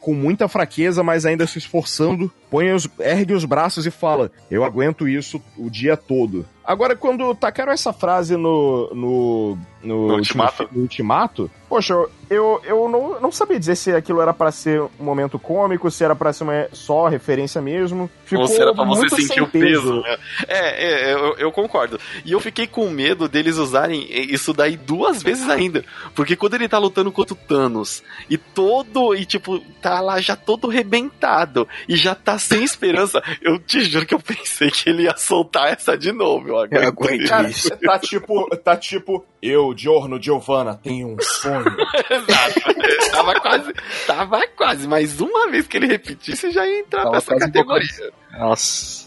com 0.00 0.14
muita 0.14 0.48
fraqueza, 0.48 1.02
mas 1.02 1.24
ainda 1.24 1.46
se 1.46 1.58
esforçando, 1.58 2.30
põe 2.50 2.72
os, 2.72 2.88
ergue 2.98 3.34
os 3.34 3.44
braços 3.44 3.86
e 3.86 3.90
fala: 3.90 4.30
Eu 4.50 4.64
aguento 4.64 5.08
isso 5.08 5.40
o 5.56 5.70
dia 5.70 5.96
todo. 5.96 6.44
Agora, 6.64 6.94
quando 6.94 7.34
tacaram 7.34 7.72
essa 7.72 7.92
frase 7.92 8.36
no, 8.36 8.88
no, 8.94 9.58
no, 9.82 10.08
no 10.08 10.14
ultimato. 10.14 10.68
no 10.70 10.82
ultimato, 10.82 11.50
poxa, 11.68 11.94
eu, 12.30 12.60
eu 12.64 12.88
não, 12.88 13.20
não 13.20 13.32
sabia 13.32 13.58
dizer 13.58 13.74
se 13.74 13.92
aquilo 13.92 14.20
era 14.20 14.32
para 14.32 14.52
ser 14.52 14.80
um 14.80 14.90
momento 15.00 15.40
cômico, 15.40 15.90
se 15.90 16.04
era 16.04 16.14
pra 16.14 16.32
ser 16.32 16.44
uma, 16.44 16.68
só 16.72 17.08
referência 17.08 17.60
mesmo. 17.60 18.08
Ficou 18.24 18.44
Ou 18.44 18.48
se 18.48 18.62
era 18.62 18.72
pra 18.72 18.84
você 18.84 19.08
sentir 19.08 19.42
o 19.42 19.48
peso. 19.48 20.02
Né? 20.02 20.16
É, 20.46 21.10
é 21.10 21.14
eu, 21.14 21.31
eu, 21.38 21.52
concordo. 21.52 21.98
E 22.24 22.32
eu 22.32 22.40
fiquei 22.40 22.66
com 22.66 22.88
medo 22.90 23.28
deles 23.28 23.56
usarem 23.56 24.06
isso 24.10 24.52
daí 24.52 24.76
duas 24.76 25.22
vezes 25.22 25.48
ainda. 25.48 25.84
Porque 26.14 26.36
quando 26.36 26.54
ele 26.54 26.68
tá 26.68 26.78
lutando 26.78 27.12
contra 27.12 27.34
o 27.34 27.36
Thanos 27.36 28.02
e 28.28 28.36
todo, 28.36 29.14
e 29.14 29.24
tipo, 29.24 29.58
tá 29.80 30.00
lá 30.00 30.20
já 30.20 30.36
todo 30.36 30.68
rebentado 30.68 31.68
e 31.88 31.96
já 31.96 32.14
tá 32.14 32.38
sem 32.38 32.62
esperança, 32.62 33.22
eu 33.40 33.58
te 33.58 33.82
juro 33.84 34.06
que 34.06 34.14
eu 34.14 34.20
pensei 34.20 34.70
que 34.70 34.90
ele 34.90 35.04
ia 35.04 35.16
soltar 35.16 35.72
essa 35.72 35.96
de 35.96 36.12
novo 36.12 36.48
eu 36.48 36.58
aguento, 36.58 36.82
eu 36.82 36.88
aguento 36.88 37.28
Cara, 37.28 37.48
isso. 37.48 37.70
Tá 37.78 37.98
tipo, 37.98 38.56
tá 38.56 38.76
tipo, 38.76 39.24
eu, 39.40 39.74
Giorno 39.76 40.22
Giovanna, 40.22 40.78
tenho 40.82 41.08
um 41.08 41.16
sonho. 41.20 41.64
Exato. 42.10 43.10
tava 43.10 43.40
quase, 43.40 43.72
tava 44.06 44.48
quase, 44.56 44.88
mas 44.88 45.20
uma 45.20 45.50
vez 45.50 45.66
que 45.66 45.76
ele 45.76 45.86
repetisse 45.86 46.50
já 46.50 46.66
ia 46.66 46.80
entrar 46.80 47.02
tava 47.04 47.14
nessa 47.14 47.36
categoria. 47.36 48.12
Nossa. 48.38 49.01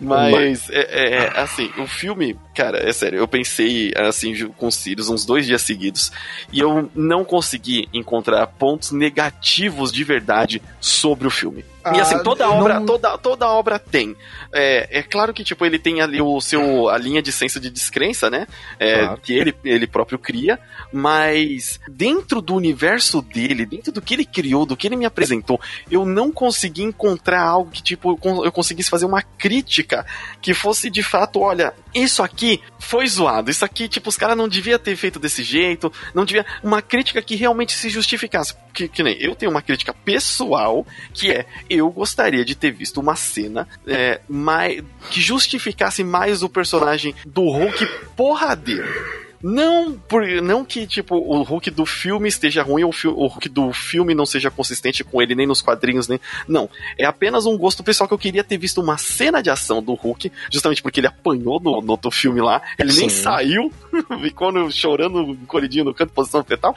Mas, 0.00 0.68
é, 0.70 0.80
é, 0.80 1.14
é, 1.14 1.40
assim, 1.40 1.70
o 1.78 1.86
filme, 1.86 2.38
cara, 2.60 2.86
é 2.86 2.92
sério, 2.92 3.18
eu 3.18 3.26
pensei, 3.26 3.90
assim, 3.96 4.48
com 4.50 4.66
os 4.66 4.74
Sirius 4.74 5.08
uns 5.08 5.24
dois 5.24 5.46
dias 5.46 5.62
seguidos, 5.62 6.12
e 6.52 6.60
eu 6.60 6.90
não 6.94 7.24
consegui 7.24 7.88
encontrar 7.90 8.46
pontos 8.46 8.90
negativos 8.92 9.90
de 9.90 10.04
verdade 10.04 10.60
sobre 10.78 11.26
o 11.26 11.30
filme. 11.30 11.64
Ah, 11.82 11.96
e 11.96 12.00
assim, 12.00 12.16
ah, 12.16 12.22
toda 12.22 12.50
obra, 12.50 12.78
não... 12.78 12.84
toda, 12.84 13.16
toda 13.16 13.48
obra 13.48 13.78
tem. 13.78 14.14
É, 14.52 14.98
é 14.98 15.02
claro 15.02 15.32
que, 15.32 15.42
tipo, 15.42 15.64
ele 15.64 15.78
tem 15.78 16.02
ali 16.02 16.20
o 16.20 16.38
seu, 16.40 16.90
a 16.90 16.98
linha 16.98 17.22
de 17.22 17.32
senso 17.32 17.58
de 17.58 17.70
descrença, 17.70 18.28
né? 18.28 18.46
É, 18.78 18.98
claro. 18.98 19.20
Que 19.22 19.32
ele, 19.32 19.54
ele 19.64 19.86
próprio 19.86 20.18
cria, 20.18 20.58
mas 20.92 21.80
dentro 21.88 22.42
do 22.42 22.54
universo 22.54 23.22
dele, 23.22 23.64
dentro 23.64 23.92
do 23.92 24.02
que 24.02 24.12
ele 24.12 24.26
criou, 24.26 24.66
do 24.66 24.76
que 24.76 24.86
ele 24.86 24.96
me 24.96 25.06
apresentou, 25.06 25.58
eu 25.90 26.04
não 26.04 26.30
consegui 26.30 26.82
encontrar 26.82 27.42
algo 27.42 27.70
que, 27.70 27.82
tipo, 27.82 28.18
eu 28.44 28.52
conseguisse 28.52 28.90
fazer 28.90 29.06
uma 29.06 29.22
crítica 29.22 30.04
que 30.42 30.52
fosse 30.52 30.90
de 30.90 31.02
fato, 31.02 31.40
olha, 31.40 31.72
isso 31.94 32.22
aqui 32.22 32.49
foi 32.78 33.06
zoado, 33.06 33.50
isso 33.50 33.64
aqui, 33.64 33.88
tipo, 33.88 34.08
os 34.08 34.16
caras 34.16 34.36
não 34.36 34.48
devia 34.48 34.78
ter 34.78 34.96
feito 34.96 35.18
desse 35.18 35.42
jeito, 35.42 35.92
não 36.14 36.24
devia. 36.24 36.46
Uma 36.62 36.80
crítica 36.80 37.20
que 37.20 37.36
realmente 37.36 37.72
se 37.72 37.90
justificasse. 37.90 38.54
Que, 38.72 38.88
que 38.88 39.02
nem 39.02 39.16
eu 39.20 39.34
tenho 39.34 39.50
uma 39.50 39.62
crítica 39.62 39.92
pessoal 39.92 40.86
que 41.12 41.30
é 41.30 41.44
eu 41.68 41.90
gostaria 41.90 42.44
de 42.44 42.54
ter 42.54 42.70
visto 42.70 43.00
uma 43.00 43.16
cena 43.16 43.68
é, 43.86 44.20
mais, 44.28 44.82
que 45.10 45.20
justificasse 45.20 46.02
mais 46.04 46.42
o 46.42 46.48
personagem 46.48 47.14
do 47.26 47.42
Hulk 47.42 47.86
porradeiro. 48.16 49.29
Não, 49.42 49.92
por, 49.92 50.26
não 50.42 50.64
que, 50.64 50.86
tipo, 50.86 51.16
o 51.16 51.42
Hulk 51.42 51.70
do 51.70 51.86
filme 51.86 52.28
esteja 52.28 52.62
ruim 52.62 52.84
ou 52.84 52.92
o 53.04 53.26
Hulk 53.26 53.48
do 53.48 53.72
filme 53.72 54.14
não 54.14 54.26
seja 54.26 54.50
consistente 54.50 55.02
com 55.02 55.20
ele, 55.22 55.34
nem 55.34 55.46
nos 55.46 55.62
quadrinhos, 55.62 56.08
nem. 56.08 56.20
Não. 56.46 56.68
É 56.98 57.06
apenas 57.06 57.46
um 57.46 57.56
gosto 57.56 57.82
pessoal 57.82 58.06
que 58.06 58.12
eu 58.12 58.18
queria 58.18 58.44
ter 58.44 58.58
visto 58.58 58.80
uma 58.80 58.98
cena 58.98 59.42
de 59.42 59.48
ação 59.48 59.82
do 59.82 59.94
Hulk, 59.94 60.30
justamente 60.50 60.82
porque 60.82 61.00
ele 61.00 61.06
apanhou 61.06 61.58
no, 61.60 61.80
no 61.80 61.90
outro 61.90 62.10
filme 62.10 62.40
lá. 62.40 62.60
Ele 62.78 62.92
Sim. 62.92 63.00
nem 63.00 63.08
saiu, 63.08 63.72
ficou 64.20 64.52
no, 64.52 64.70
chorando, 64.70 65.32
encolhidinho 65.32 65.84
no 65.84 65.94
canto, 65.94 66.12
posição 66.12 66.44
fetal 66.44 66.76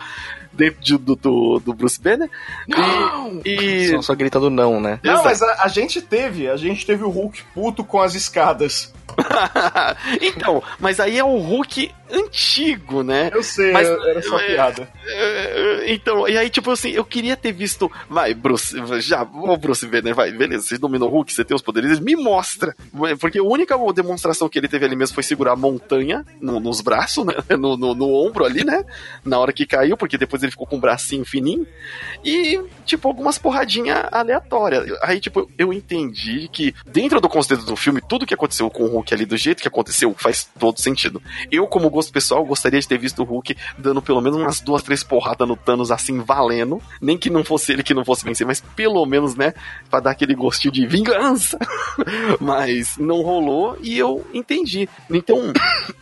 de, 0.54 0.98
do, 0.98 1.16
do, 1.16 1.60
do, 1.60 1.74
Bruce 1.74 2.02
Banner. 2.02 2.30
Não! 2.68 3.42
E, 3.46 3.50
e... 3.50 3.90
Só, 3.90 4.02
só 4.02 4.16
gritando 4.16 4.50
não, 4.50 4.80
né? 4.80 5.00
Não, 5.04 5.14
Exato. 5.14 5.28
mas 5.28 5.42
a, 5.42 5.64
a, 5.64 5.68
gente 5.68 6.02
teve, 6.02 6.50
a 6.50 6.58
gente 6.58 6.86
teve 6.86 7.04
o 7.04 7.10
Hulk 7.10 7.44
puto 7.54 7.84
com 7.84 8.00
as 8.00 8.16
escadas. 8.16 8.94
então, 10.22 10.64
mas 10.80 11.00
aí 11.00 11.18
é 11.18 11.24
o 11.24 11.38
Hulk 11.38 11.92
antigo, 12.12 13.04
né? 13.04 13.32
Eu 13.34 13.44
sei, 13.44 13.72
mas, 13.72 13.88
era 13.88 14.22
só 14.22 14.40
é, 14.40 14.48
piada. 14.48 14.90
É, 15.06 15.94
então, 15.94 16.28
e 16.28 16.38
aí, 16.38 16.50
tipo 16.50 16.72
assim, 16.72 16.92
eu 16.92 17.04
queria 17.04 17.36
ter 17.36 17.52
visto. 17.52 17.92
Vai, 18.10 18.34
Bruce, 18.34 18.76
já, 19.02 19.24
o 19.24 19.58
Bruce 19.58 19.86
Banner, 19.88 20.14
vai, 20.14 20.32
beleza, 20.32 20.64
você 20.64 20.78
dominou 20.78 21.10
o 21.10 21.12
Hulk, 21.12 21.34
você 21.34 21.44
tem 21.44 21.56
os 21.56 21.62
poderes, 21.62 22.00
me 22.00 22.16
mostra. 22.16 22.76
Porque 23.20 23.40
a 23.40 23.44
única 23.44 23.76
demonstração 23.94 24.48
que 24.48 24.58
ele 24.58 24.68
teve 24.68 24.86
ali 24.86 24.96
mesmo 24.96 25.16
foi 25.16 25.24
segurar 25.24 25.54
a 25.54 25.58
montanha 25.58 26.26
no, 26.40 26.60
nos 26.60 26.82
braços, 26.82 27.26
né? 27.26 27.34
No, 27.64 27.78
no, 27.78 27.94
no 27.94 28.14
ombro 28.14 28.46
ali, 28.46 28.64
né? 28.64 28.84
Na 29.24 29.40
hora 29.40 29.54
que 29.54 29.66
caiu, 29.66 29.96
porque 29.96 30.18
depois 30.18 30.43
ele 30.44 30.52
ficou 30.52 30.68
com 30.68 30.78
o 30.78 30.80
bracinho 30.80 31.26
fininho. 31.26 31.66
E, 32.24 32.62
tipo, 32.86 33.08
algumas 33.08 33.38
porradinhas 33.38 34.06
aleatórias. 34.12 34.86
Aí, 35.02 35.20
tipo, 35.20 35.50
eu 35.58 35.74
entendi 35.74 36.48
que 36.52 36.74
dentro 36.86 37.20
do 37.20 37.30
conceito 37.30 37.64
do 37.64 37.76
filme, 37.76 38.02
tudo 38.02 38.26
que 38.26 38.34
aconteceu 38.34 38.70
com 38.70 38.84
o 38.84 38.88
Hulk 38.88 39.14
ali 39.14 39.26
do 39.26 39.38
jeito 39.38 39.62
que 39.62 39.68
aconteceu 39.68 40.14
faz 40.18 40.50
todo 40.60 40.80
sentido. 40.80 41.22
Eu, 41.52 41.68
como 41.68 41.90
gosto 41.90 42.12
pessoal, 42.12 42.46
gostaria 42.46 42.80
de 42.80 42.88
ter 42.88 42.98
visto 42.98 43.22
o 43.22 43.26
Hulk 43.26 43.56
dando 43.78 44.02
pelo 44.02 44.22
menos 44.22 44.40
umas 44.40 44.60
duas, 44.60 44.84
três 44.84 45.04
porradas 45.04 45.48
no 45.48 45.56
Thanos 45.56 45.92
assim, 45.92 46.20
valendo. 46.22 46.82
Nem 47.02 47.18
que 47.18 47.30
não 47.30 47.44
fosse 47.44 47.72
ele 47.72 47.84
que 47.84 47.94
não 47.94 48.06
fosse 48.06 48.24
vencer, 48.24 48.46
mas 48.46 48.62
pelo 48.62 49.06
menos, 49.06 49.36
né, 49.36 49.54
pra 49.90 50.00
dar 50.00 50.12
aquele 50.12 50.36
gostinho 50.36 50.74
de 50.74 50.86
vingança. 50.86 51.58
mas 52.40 52.98
não 52.98 53.22
rolou 53.22 53.78
e 53.82 53.98
eu 53.98 54.26
entendi. 54.34 54.88
Então, 55.10 55.54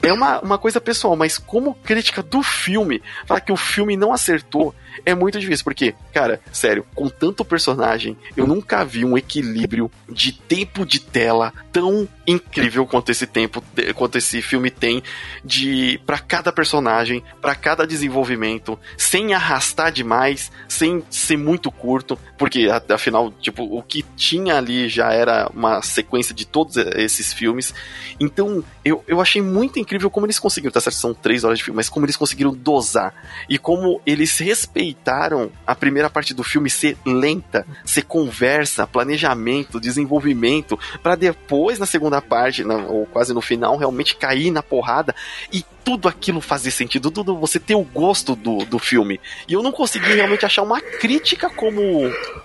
é 0.02 0.12
uma, 0.12 0.40
uma 0.40 0.58
coisa 0.58 0.80
pessoal, 0.80 1.16
mas 1.16 1.38
como 1.38 1.74
crítica 1.74 2.22
do 2.24 2.42
filme, 2.42 3.02
falar 3.26 3.42
que 3.42 3.52
o 3.52 3.58
filme 3.58 3.98
não 3.98 4.14
acertou 4.14 4.31
acertou 4.32 4.74
é 5.06 5.16
muito 5.16 5.40
difícil, 5.40 5.64
porque, 5.64 5.96
cara, 6.14 6.40
sério, 6.52 6.86
com 6.94 7.10
tanto 7.10 7.44
personagem, 7.44 8.18
eu 8.36 8.46
nunca 8.46 8.84
vi 8.84 9.04
um 9.04 9.18
equilíbrio 9.18 9.90
de 10.10 10.34
tempo 10.34 10.86
de 10.86 11.00
tela 11.00 11.54
tão 11.72 12.08
incrível 12.28 12.86
quanto 12.86 13.10
esse 13.10 13.26
tempo, 13.26 13.64
quanto 13.96 14.18
esse 14.18 14.42
filme 14.42 14.70
tem 14.70 15.02
de 15.44 16.00
para 16.06 16.20
cada 16.20 16.52
personagem, 16.52 17.24
para 17.42 17.56
cada 17.56 17.88
desenvolvimento, 17.88 18.78
sem 18.98 19.34
arrastar 19.34 19.92
demais, 19.92 20.52
sem 20.68 21.04
ser 21.10 21.38
muito 21.38 21.72
curto, 21.72 22.18
porque 22.38 22.70
afinal, 22.90 23.32
tipo, 23.32 23.64
o 23.64 23.82
que 23.82 24.04
tinha 24.16 24.58
ali 24.58 24.88
já 24.88 25.12
era 25.12 25.50
uma 25.54 25.82
sequência 25.82 26.36
de 26.36 26.46
todos 26.46 26.78
esses 26.78 27.34
filmes. 27.34 27.74
Então, 28.20 28.64
eu, 28.84 29.04
eu 29.08 29.20
achei 29.22 29.42
muito 29.42 29.80
incrível 29.80 30.10
como 30.10 30.26
eles 30.26 30.40
conseguiram, 30.40 30.72
tá 30.72 30.82
certo, 30.82 30.98
são 30.98 31.14
três 31.14 31.44
horas 31.44 31.58
de 31.58 31.64
filme, 31.64 31.78
mas 31.78 31.90
como 31.90 32.06
eles 32.06 32.18
conseguiram 32.18 32.54
dosar 32.54 33.14
e 33.50 33.58
como 33.58 34.02
eles 34.22 34.38
respeitaram 34.38 35.52
a 35.66 35.74
primeira 35.74 36.08
parte 36.08 36.32
do 36.32 36.44
filme 36.44 36.70
ser 36.70 36.96
lenta, 37.04 37.66
ser 37.84 38.04
conversa, 38.04 38.86
planejamento, 38.86 39.80
desenvolvimento, 39.80 40.80
para 41.02 41.16
depois 41.16 41.80
na 41.80 41.88
segunda 41.88 42.22
parte, 42.22 42.64
na, 42.64 42.76
ou 42.76 43.08
quase 43.08 43.34
no 43.34 43.42
final, 43.42 43.78
realmente 43.78 44.16
cair 44.16 44.52
na 44.52 44.62
porrada 44.62 45.16
e 45.52 45.66
tudo 45.84 46.08
aquilo 46.08 46.40
fazer 46.40 46.70
sentido, 46.70 47.10
tudo 47.10 47.36
você 47.36 47.60
ter 47.60 47.74
o 47.74 47.82
gosto 47.82 48.36
do, 48.36 48.60
do 48.60 48.78
filme. 48.78 49.20
E 49.48 49.54
eu 49.54 49.64
não 49.64 49.72
consegui 49.72 50.14
realmente 50.14 50.46
achar 50.46 50.62
uma 50.62 50.80
crítica 50.80 51.50
como 51.50 51.82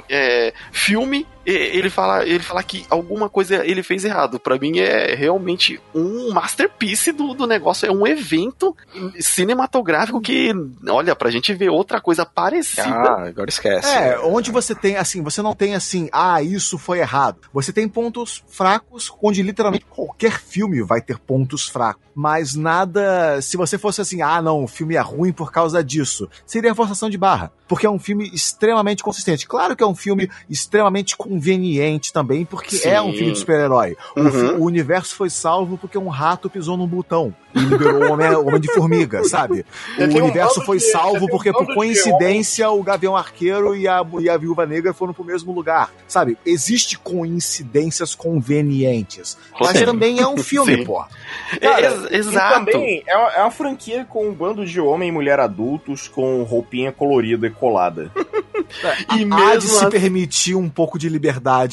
é, 0.09 0.55
filme 0.72 1.27
ele 1.47 1.89
fala, 1.89 2.27
ele 2.27 2.41
fala 2.41 2.63
que 2.63 2.85
alguma 2.91 3.29
coisa 3.29 3.65
ele 3.65 3.83
fez 3.83 4.05
errado. 4.05 4.41
Para 4.41 4.59
mim 4.59 4.79
é 4.79 5.15
realmente 5.15 5.81
um 5.95 6.33
masterpiece 6.33 7.13
do, 7.13 7.35
do 7.35 7.47
negócio, 7.47 7.87
é 7.87 7.93
um 7.93 8.07
evento 8.07 8.77
cinematográfico 9.21 10.21
que, 10.21 10.53
olha, 10.89 11.15
pra 11.15 11.31
gente 11.31 11.55
ver 11.55 11.71
outra 11.71 12.01
coisa 12.01 12.27
parecida. 12.27 12.89
Ah, 12.89 13.29
agora 13.29 13.49
esquece. 13.49 13.89
É, 13.89 14.19
onde 14.19 14.51
você 14.51 14.75
tem 14.75 14.97
assim, 14.97 15.23
você 15.23 15.41
não 15.41 15.55
tem 15.55 15.75
assim, 15.75 16.09
ah, 16.13 16.43
isso 16.43 16.79
foi 16.79 16.99
errado. 16.99 17.39
Você 17.53 17.73
tem 17.73 17.89
pontos 17.89 18.43
fracos 18.49 19.13
onde 19.23 19.43
literalmente 19.43 19.87
qualquer 19.87 20.41
filme 20.41 20.83
vai 20.83 21.01
ter 21.01 21.19
pontos 21.19 21.69
fracos, 21.69 22.03
mas 22.15 22.55
nada, 22.55 23.41
se 23.41 23.57
você 23.57 23.79
fosse 23.79 24.01
assim, 24.01 24.23
ah, 24.23 24.41
não, 24.43 24.65
o 24.65 24.69
filme 24.69 24.97
é 24.97 25.01
ruim 25.01 25.33
por 25.33 25.53
causa 25.53 25.85
disso, 25.85 26.29
seria 26.45 26.75
forçação 26.75 27.11
de 27.11 27.19
barra, 27.19 27.53
porque 27.69 27.87
é 27.87 27.91
um 27.91 27.99
filme 27.99 28.31
extremamente 28.33 29.03
consistente. 29.03 29.47
Claro 29.47 29.77
que 29.77 29.83
é 29.83 29.87
um 29.87 29.95
filme 29.95 30.29
extremamente 30.49 31.17
conveniente 31.37 32.12
também, 32.12 32.45
porque 32.45 32.76
Sim. 32.76 32.89
é 32.89 33.03
um 33.03 33.12
filme 33.12 33.32
de 33.32 33.39
super-herói. 33.39 33.97
Uhum. 34.16 34.57
O, 34.57 34.62
o, 34.62 34.64
universo 34.64 35.14
foi 35.14 35.28
salvo 35.28 35.76
porque 35.76 35.99
um 35.99 36.09
rato 36.09 36.49
pisou 36.49 36.76
num 36.76 36.87
botão 36.87 37.34
e 37.55 37.61
liberou 37.61 38.05
o 38.05 38.12
homem, 38.12 38.34
homem 38.34 38.61
de 38.61 38.72
formiga, 38.72 39.22
sabe? 39.24 39.64
O 39.99 40.18
universo 40.22 40.62
foi 40.62 40.78
salvo 40.80 41.28
porque, 41.28 41.53
por 41.53 41.66
coincidência, 41.74 42.68
o 42.70 42.82
Gavião 42.82 43.16
Arqueiro 43.16 43.74
e 43.74 43.87
a, 43.87 44.05
e 44.20 44.28
a 44.28 44.37
Viúva 44.37 44.64
Negra 44.66 44.93
foram 44.93 45.12
pro 45.12 45.24
mesmo 45.24 45.53
lugar, 45.53 45.91
sabe? 46.07 46.39
Existe 46.45 46.99
coincidências 46.99 48.14
convenientes. 48.14 49.37
Mas 49.61 49.80
também 49.82 50.20
é 50.20 50.26
um 50.26 50.39
filme, 50.39 50.84
pô. 50.84 51.05
Cara, 51.61 52.07
é, 52.11 52.16
exato. 52.16 52.66
também 52.66 53.03
é 53.07 53.16
uma, 53.16 53.28
é 53.30 53.41
uma 53.41 53.51
franquia 53.51 54.05
com 54.09 54.28
um 54.28 54.32
bando 54.32 54.64
de 54.64 54.80
homem 54.80 55.09
e 55.09 55.12
mulher 55.12 55.41
adultos 55.41 56.09
com 56.09 56.43
roupinha 56.43 56.93
colorida 56.93 57.47
e 57.47 57.51
colada. 57.51 58.11
e 59.16 59.24
mesmo 59.24 59.34
há 59.34 59.57
de 59.57 59.66
se 59.66 59.76
assim... 59.76 59.91
permitir 59.91 60.55
um 60.55 60.68
pouco 60.68 60.99
de 60.99 61.09
liberdade 61.09 61.26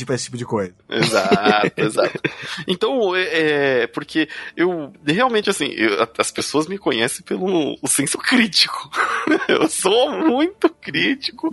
para 0.06 0.16
esse 0.16 0.26
tipo 0.26 0.38
de 0.38 0.46
coisa. 0.46 0.74
Exato, 0.90 1.72
exato. 1.82 2.20
Então, 2.68 3.16
é, 3.16 3.84
é, 3.84 3.88
porque 3.88 4.28
eu 4.56 4.92
realmente 5.06 5.50
assim, 5.50 5.68
eu, 5.68 6.08
as 6.18 6.32
pessoas 6.32 6.68
me 6.68 6.78
conhecem 6.78 7.24
pelo 7.24 7.78
o 7.82 7.88
senso 7.88 8.18
crítico. 8.18 8.90
eu 9.48 9.68
sou 9.68 10.12
muito 10.12 10.70
crítico 10.70 11.50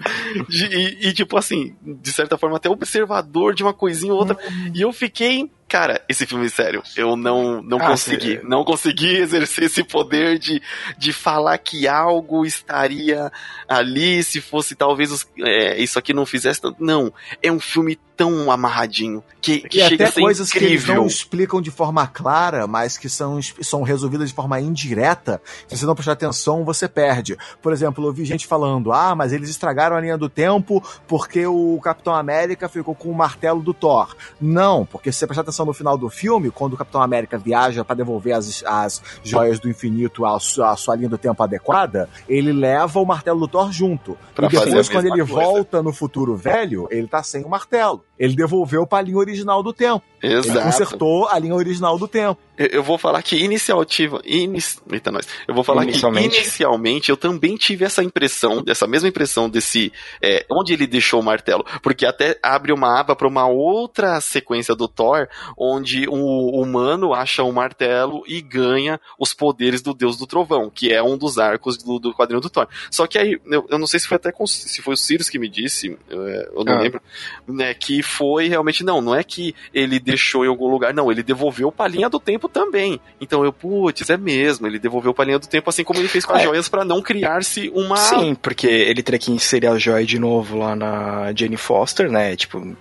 de, 0.48 0.66
e, 0.66 1.08
e, 1.08 1.12
tipo 1.12 1.36
assim, 1.36 1.76
de 1.82 2.12
certa 2.12 2.36
forma 2.36 2.56
até 2.56 2.68
observador 2.68 3.54
de 3.54 3.62
uma 3.62 3.74
coisinha 3.74 4.12
ou 4.12 4.18
outra. 4.18 4.36
Hum. 4.36 4.72
E 4.74 4.80
eu 4.82 4.92
fiquei 4.92 5.50
Cara, 5.70 6.02
esse 6.08 6.26
filme, 6.26 6.50
sério, 6.50 6.82
eu 6.96 7.14
não, 7.14 7.62
não 7.62 7.78
ah, 7.78 7.90
consegui. 7.90 8.40
Não 8.42 8.64
consegui 8.64 9.14
exercer 9.22 9.66
esse 9.66 9.84
poder 9.84 10.36
de, 10.36 10.60
de 10.98 11.12
falar 11.12 11.56
que 11.58 11.86
algo 11.86 12.44
estaria 12.44 13.30
ali 13.68 14.20
se 14.24 14.40
fosse 14.40 14.74
talvez 14.74 15.12
os, 15.12 15.24
é, 15.38 15.80
isso 15.80 15.96
aqui 15.96 16.12
não 16.12 16.26
fizesse. 16.26 16.60
Não, 16.76 17.14
é 17.40 17.52
um 17.52 17.60
filme 17.60 17.96
tão 18.20 18.50
amarradinho 18.50 19.24
que, 19.40 19.60
que 19.60 19.78
e 19.78 19.88
chega 19.88 20.08
até 20.08 20.20
coisas 20.20 20.50
incrível. 20.50 20.68
que 20.68 20.74
eles 20.74 20.86
não 20.94 21.06
explicam 21.06 21.62
de 21.62 21.70
forma 21.70 22.06
clara, 22.06 22.66
mas 22.66 22.98
que 22.98 23.08
são, 23.08 23.40
são 23.62 23.82
resolvidas 23.82 24.28
de 24.28 24.34
forma 24.34 24.60
indireta. 24.60 25.40
Se 25.66 25.78
você 25.78 25.86
não 25.86 25.94
prestar 25.94 26.12
atenção, 26.12 26.62
você 26.62 26.86
perde. 26.86 27.38
Por 27.62 27.72
exemplo, 27.72 28.06
eu 28.06 28.12
vi 28.12 28.26
gente 28.26 28.46
falando: 28.46 28.92
ah, 28.92 29.14
mas 29.14 29.32
eles 29.32 29.48
estragaram 29.48 29.96
a 29.96 30.00
linha 30.02 30.18
do 30.18 30.28
tempo 30.28 30.84
porque 31.08 31.46
o 31.46 31.80
Capitão 31.82 32.14
América 32.14 32.68
ficou 32.68 32.94
com 32.94 33.08
o 33.08 33.14
martelo 33.14 33.62
do 33.62 33.72
Thor. 33.72 34.14
Não, 34.38 34.84
porque 34.84 35.10
se 35.10 35.20
você 35.20 35.26
prestar 35.26 35.40
atenção 35.40 35.64
no 35.64 35.72
final 35.72 35.96
do 35.96 36.10
filme, 36.10 36.50
quando 36.50 36.74
o 36.74 36.76
Capitão 36.76 37.00
América 37.00 37.38
viaja 37.38 37.82
para 37.82 37.96
devolver 37.96 38.34
as, 38.34 38.62
as 38.66 39.02
joias 39.24 39.58
do 39.58 39.70
infinito 39.70 40.26
à 40.26 40.38
sua, 40.38 40.72
à 40.72 40.76
sua 40.76 40.94
linha 40.94 41.08
do 41.08 41.16
tempo 41.16 41.42
adequada, 41.42 42.06
ele 42.28 42.52
leva 42.52 43.00
o 43.00 43.06
martelo 43.06 43.40
do 43.40 43.48
Thor 43.48 43.72
junto. 43.72 44.18
Pra 44.34 44.46
e 44.46 44.50
depois, 44.50 44.90
quando 44.90 45.06
ele 45.06 45.24
coisa. 45.24 45.32
volta 45.32 45.82
no 45.82 45.92
futuro 45.94 46.36
velho, 46.36 46.86
ele 46.90 47.06
tá 47.06 47.22
sem 47.22 47.42
o 47.42 47.48
martelo. 47.48 48.04
Ele 48.20 48.36
devolveu 48.36 48.86
para 48.86 48.98
a 48.98 49.02
linha 49.02 49.16
original 49.16 49.62
do 49.62 49.72
tempo. 49.72 50.04
Exato. 50.22 50.58
Ele 50.58 50.64
consertou 50.64 51.28
a 51.28 51.38
linha 51.38 51.54
original 51.54 51.98
do 51.98 52.06
tempo. 52.06 52.38
Eu, 52.58 52.66
eu 52.66 52.82
vou 52.82 52.98
falar 52.98 53.22
que 53.22 53.36
iniciativa. 53.36 54.20
Inici, 54.24 54.78
eita, 54.92 55.10
nós. 55.10 55.26
Eu 55.48 55.54
vou 55.54 55.64
falar 55.64 55.84
inicialmente. 55.84 56.28
que 56.28 56.42
inicialmente 56.42 57.10
eu 57.10 57.16
também 57.16 57.56
tive 57.56 57.84
essa 57.84 58.02
impressão, 58.04 58.62
essa 58.66 58.86
mesma 58.86 59.08
impressão 59.08 59.48
desse. 59.48 59.92
É, 60.22 60.44
onde 60.50 60.74
ele 60.74 60.86
deixou 60.86 61.20
o 61.20 61.24
martelo. 61.24 61.64
Porque 61.82 62.04
até 62.04 62.38
abre 62.42 62.72
uma 62.72 63.00
aba 63.00 63.16
para 63.16 63.26
uma 63.26 63.46
outra 63.46 64.20
sequência 64.20 64.74
do 64.74 64.86
Thor, 64.86 65.26
onde 65.56 66.06
o 66.08 66.60
humano 66.60 67.14
acha 67.14 67.42
o 67.42 67.52
martelo 67.52 68.22
e 68.26 68.42
ganha 68.42 69.00
os 69.18 69.32
poderes 69.32 69.80
do 69.80 69.94
Deus 69.94 70.16
do 70.16 70.26
Trovão, 70.26 70.70
que 70.70 70.92
é 70.92 71.02
um 71.02 71.16
dos 71.16 71.38
arcos 71.38 71.78
do, 71.78 71.98
do 71.98 72.12
quadrinho 72.12 72.40
do 72.40 72.50
Thor. 72.50 72.68
Só 72.90 73.06
que 73.06 73.18
aí, 73.18 73.40
eu, 73.46 73.66
eu 73.70 73.78
não 73.78 73.86
sei 73.86 73.98
se 74.00 74.06
foi 74.06 74.16
até 74.16 74.30
com, 74.30 74.46
se 74.46 74.82
foi 74.82 74.94
o 74.94 74.96
Sirius 74.96 75.30
que 75.30 75.38
me 75.38 75.48
disse, 75.48 75.96
eu, 76.08 76.22
eu 76.28 76.64
não 76.64 76.74
ah. 76.74 76.80
lembro, 76.80 77.00
né, 77.48 77.72
que 77.72 78.02
foi 78.02 78.48
realmente, 78.48 78.84
não, 78.84 79.00
não 79.00 79.14
é 79.14 79.24
que 79.24 79.54
ele 79.72 79.98
deixou 80.10 80.44
em 80.44 80.48
algum 80.48 80.68
lugar, 80.68 80.92
não, 80.92 81.10
ele 81.10 81.22
devolveu 81.22 81.72
pra 81.72 81.88
linha 81.88 82.08
do 82.08 82.20
tempo 82.20 82.48
também. 82.48 83.00
Então 83.20 83.44
eu, 83.44 83.52
putz, 83.52 84.08
é 84.10 84.16
mesmo, 84.16 84.66
ele 84.66 84.78
devolveu 84.78 85.14
pra 85.14 85.24
linha 85.24 85.38
do 85.38 85.46
tempo 85.46 85.70
assim 85.70 85.84
como 85.84 86.00
ele 86.00 86.08
fez 86.08 86.24
com 86.24 86.32
as 86.32 86.42
é. 86.42 86.44
joias 86.44 86.68
para 86.68 86.84
não 86.84 87.02
criar-se 87.02 87.70
uma. 87.74 87.96
Sim, 87.96 88.34
porque 88.34 88.66
ele 88.66 89.02
teria 89.02 89.18
que 89.18 89.32
inserir 89.32 89.66
a 89.66 89.78
joia 89.78 90.04
de 90.04 90.18
novo 90.18 90.58
lá 90.58 90.74
na 90.76 91.32
Jane 91.34 91.56
Foster, 91.56 92.10
né? 92.10 92.36
Tipo, 92.36 92.76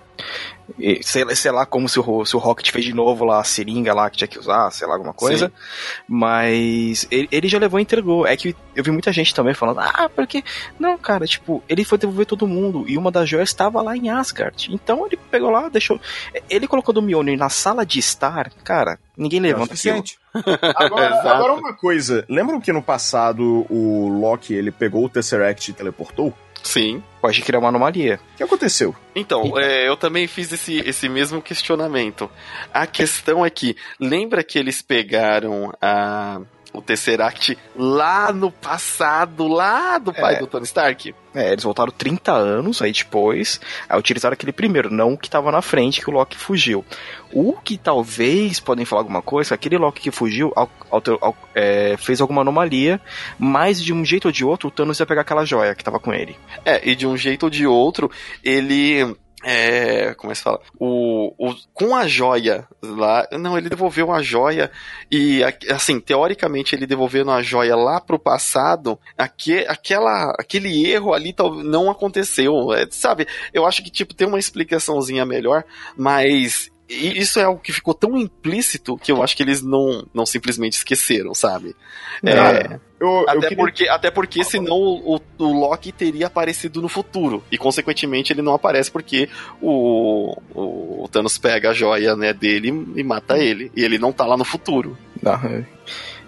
e, 0.78 1.00
sei, 1.02 1.24
sei 1.34 1.50
lá 1.50 1.66
como 1.66 1.88
se 1.88 1.98
o, 1.98 2.24
se 2.24 2.36
o 2.36 2.38
Rocket 2.38 2.70
fez 2.70 2.84
de 2.84 2.94
novo 2.94 3.24
lá 3.24 3.40
a 3.40 3.44
seringa 3.44 3.94
lá 3.94 4.08
que 4.10 4.18
tinha 4.18 4.28
que 4.28 4.38
usar, 4.38 4.70
sei 4.70 4.86
lá, 4.86 4.94
alguma 4.94 5.12
coisa. 5.12 5.48
Sim. 5.48 5.52
Mas 6.08 7.06
ele, 7.10 7.28
ele, 7.30 7.48
já 7.48 7.58
levou 7.58 7.78
e 7.78 7.82
entregou. 7.82 8.26
É 8.26 8.36
que 8.36 8.54
eu 8.74 8.84
vi 8.84 8.90
muita 8.90 9.12
gente 9.12 9.34
também 9.34 9.54
falando, 9.54 9.80
ah, 9.80 10.10
porque. 10.14 10.42
Não, 10.78 10.96
cara, 10.98 11.26
tipo, 11.26 11.62
ele 11.68 11.84
foi 11.84 11.98
devolver 11.98 12.26
todo 12.26 12.46
mundo 12.46 12.84
e 12.88 12.96
uma 12.96 13.10
das 13.10 13.28
joias 13.28 13.48
estava 13.48 13.82
lá 13.82 13.96
em 13.96 14.10
Asgard. 14.10 14.72
Então 14.72 15.06
ele 15.06 15.18
pegou 15.30 15.50
lá, 15.50 15.68
deixou. 15.68 16.00
Ele 16.48 16.68
colocou 16.68 16.94
do 16.94 17.02
Mjolnir 17.02 17.38
na 17.38 17.48
sala 17.48 17.84
de 17.84 17.98
estar, 17.98 18.50
cara, 18.64 18.98
ninguém 19.16 19.40
levanta. 19.40 19.74
É 19.74 20.02
agora, 20.76 21.20
agora 21.30 21.52
uma 21.54 21.74
coisa, 21.74 22.24
lembram 22.28 22.60
que 22.60 22.72
no 22.72 22.82
passado 22.82 23.66
o 23.68 24.08
Loki 24.08 24.54
ele 24.54 24.70
pegou 24.70 25.04
o 25.04 25.08
Tesseract 25.08 25.70
e 25.70 25.74
teleportou? 25.74 26.34
Sim. 26.62 27.02
Pode 27.20 27.42
criar 27.42 27.58
uma 27.58 27.68
anomalia. 27.68 28.20
O 28.34 28.36
que 28.36 28.42
aconteceu? 28.42 28.94
Então, 29.14 29.58
é, 29.58 29.88
eu 29.88 29.96
também 29.96 30.26
fiz 30.26 30.52
esse, 30.52 30.78
esse 30.80 31.08
mesmo 31.08 31.42
questionamento. 31.42 32.30
A 32.72 32.86
questão 32.86 33.44
é 33.44 33.50
que, 33.50 33.76
lembra 33.98 34.42
que 34.42 34.58
eles 34.58 34.80
pegaram 34.82 35.72
a 35.80 36.40
o 36.72 36.80
Tesseract 36.80 37.56
lá 37.76 38.32
no 38.32 38.50
passado, 38.50 39.46
lá 39.48 39.98
do 39.98 40.12
pai 40.12 40.36
é. 40.36 40.38
do 40.38 40.46
Tony 40.46 40.64
Stark. 40.64 41.14
É, 41.32 41.52
eles 41.52 41.62
voltaram 41.62 41.92
30 41.92 42.32
anos 42.32 42.82
aí 42.82 42.90
depois, 42.92 43.60
a 43.88 43.96
utilizar 43.96 44.32
aquele 44.32 44.52
primeiro, 44.52 44.90
não 44.90 45.12
o 45.12 45.18
que 45.18 45.28
estava 45.28 45.52
na 45.52 45.62
frente, 45.62 46.00
que 46.00 46.10
o 46.10 46.12
Loki 46.12 46.36
fugiu. 46.36 46.84
O 47.32 47.52
que 47.52 47.78
talvez 47.78 48.58
podem 48.58 48.84
falar 48.84 49.02
alguma 49.02 49.22
coisa, 49.22 49.54
aquele 49.54 49.78
Loki 49.78 50.00
que 50.00 50.10
fugiu 50.10 50.52
ao, 50.56 50.68
ao, 50.90 51.02
ao, 51.20 51.36
é, 51.54 51.96
fez 51.98 52.20
alguma 52.20 52.42
anomalia, 52.42 53.00
mas 53.38 53.80
de 53.82 53.92
um 53.92 54.04
jeito 54.04 54.26
ou 54.26 54.32
de 54.32 54.44
outro 54.44 54.68
o 54.68 54.70
Thanos 54.72 54.98
ia 54.98 55.06
pegar 55.06 55.20
aquela 55.20 55.44
joia 55.44 55.74
que 55.74 55.82
estava 55.82 56.00
com 56.00 56.12
ele. 56.12 56.36
É, 56.64 56.88
e 56.88 56.96
de 56.96 57.06
um 57.06 57.16
jeito 57.16 57.44
ou 57.44 57.50
de 57.50 57.66
outro, 57.66 58.10
ele 58.42 59.16
é, 59.42 60.14
como 60.14 60.30
é 60.30 60.34
que 60.34 60.38
se 60.38 60.44
fala? 60.44 60.60
O, 60.78 61.32
o, 61.38 61.54
com 61.72 61.96
a 61.96 62.06
joia 62.06 62.66
lá, 62.82 63.26
não, 63.32 63.56
ele 63.56 63.68
devolveu 63.68 64.12
a 64.12 64.22
joia 64.22 64.70
e, 65.10 65.42
assim, 65.70 65.98
teoricamente 65.98 66.74
ele 66.74 66.86
devolvendo 66.86 67.30
a 67.30 67.42
joia 67.42 67.74
lá 67.74 68.00
pro 68.00 68.18
passado, 68.18 68.98
aqui, 69.16 69.64
aquela, 69.66 70.34
aquele 70.38 70.86
erro 70.86 71.14
ali 71.14 71.34
não 71.64 71.90
aconteceu, 71.90 72.72
é, 72.74 72.86
sabe? 72.90 73.26
Eu 73.52 73.66
acho 73.66 73.82
que, 73.82 73.90
tipo, 73.90 74.14
tem 74.14 74.26
uma 74.26 74.38
explicaçãozinha 74.38 75.24
melhor, 75.24 75.64
mas 75.96 76.70
isso 76.90 77.38
é 77.38 77.44
algo 77.44 77.60
que 77.60 77.72
ficou 77.72 77.94
tão 77.94 78.16
implícito 78.16 78.96
que 78.96 79.12
eu 79.12 79.22
acho 79.22 79.36
que 79.36 79.42
eles 79.42 79.62
não, 79.62 80.04
não 80.12 80.26
simplesmente 80.26 80.72
esqueceram, 80.72 81.32
sabe? 81.32 81.76
É, 82.24 82.78
eu, 83.00 83.20
até, 83.28 83.36
eu 83.36 83.40
queria... 83.40 83.56
porque, 83.56 83.88
até 83.88 84.10
porque 84.10 84.44
senão 84.44 84.76
o, 84.76 85.16
o, 85.16 85.20
o, 85.38 85.60
Loki 85.60 85.92
teria 85.92 86.26
aparecido 86.26 86.82
no 86.82 86.88
futuro. 86.88 87.44
E 87.50 87.56
consequentemente 87.56 88.32
ele 88.32 88.42
não 88.42 88.54
aparece 88.54 88.90
porque 88.90 89.28
o, 89.60 90.36
o, 90.52 91.04
o 91.04 91.08
Thanos 91.08 91.38
pega 91.38 91.70
a 91.70 91.74
joia 91.74 92.16
né, 92.16 92.32
dele 92.32 92.68
e 92.96 93.04
mata 93.04 93.38
ele. 93.38 93.70
E 93.76 93.84
ele 93.84 93.98
não 93.98 94.12
tá 94.12 94.26
lá 94.26 94.36
no 94.36 94.44
futuro. 94.44 94.98
Não, 95.22 95.64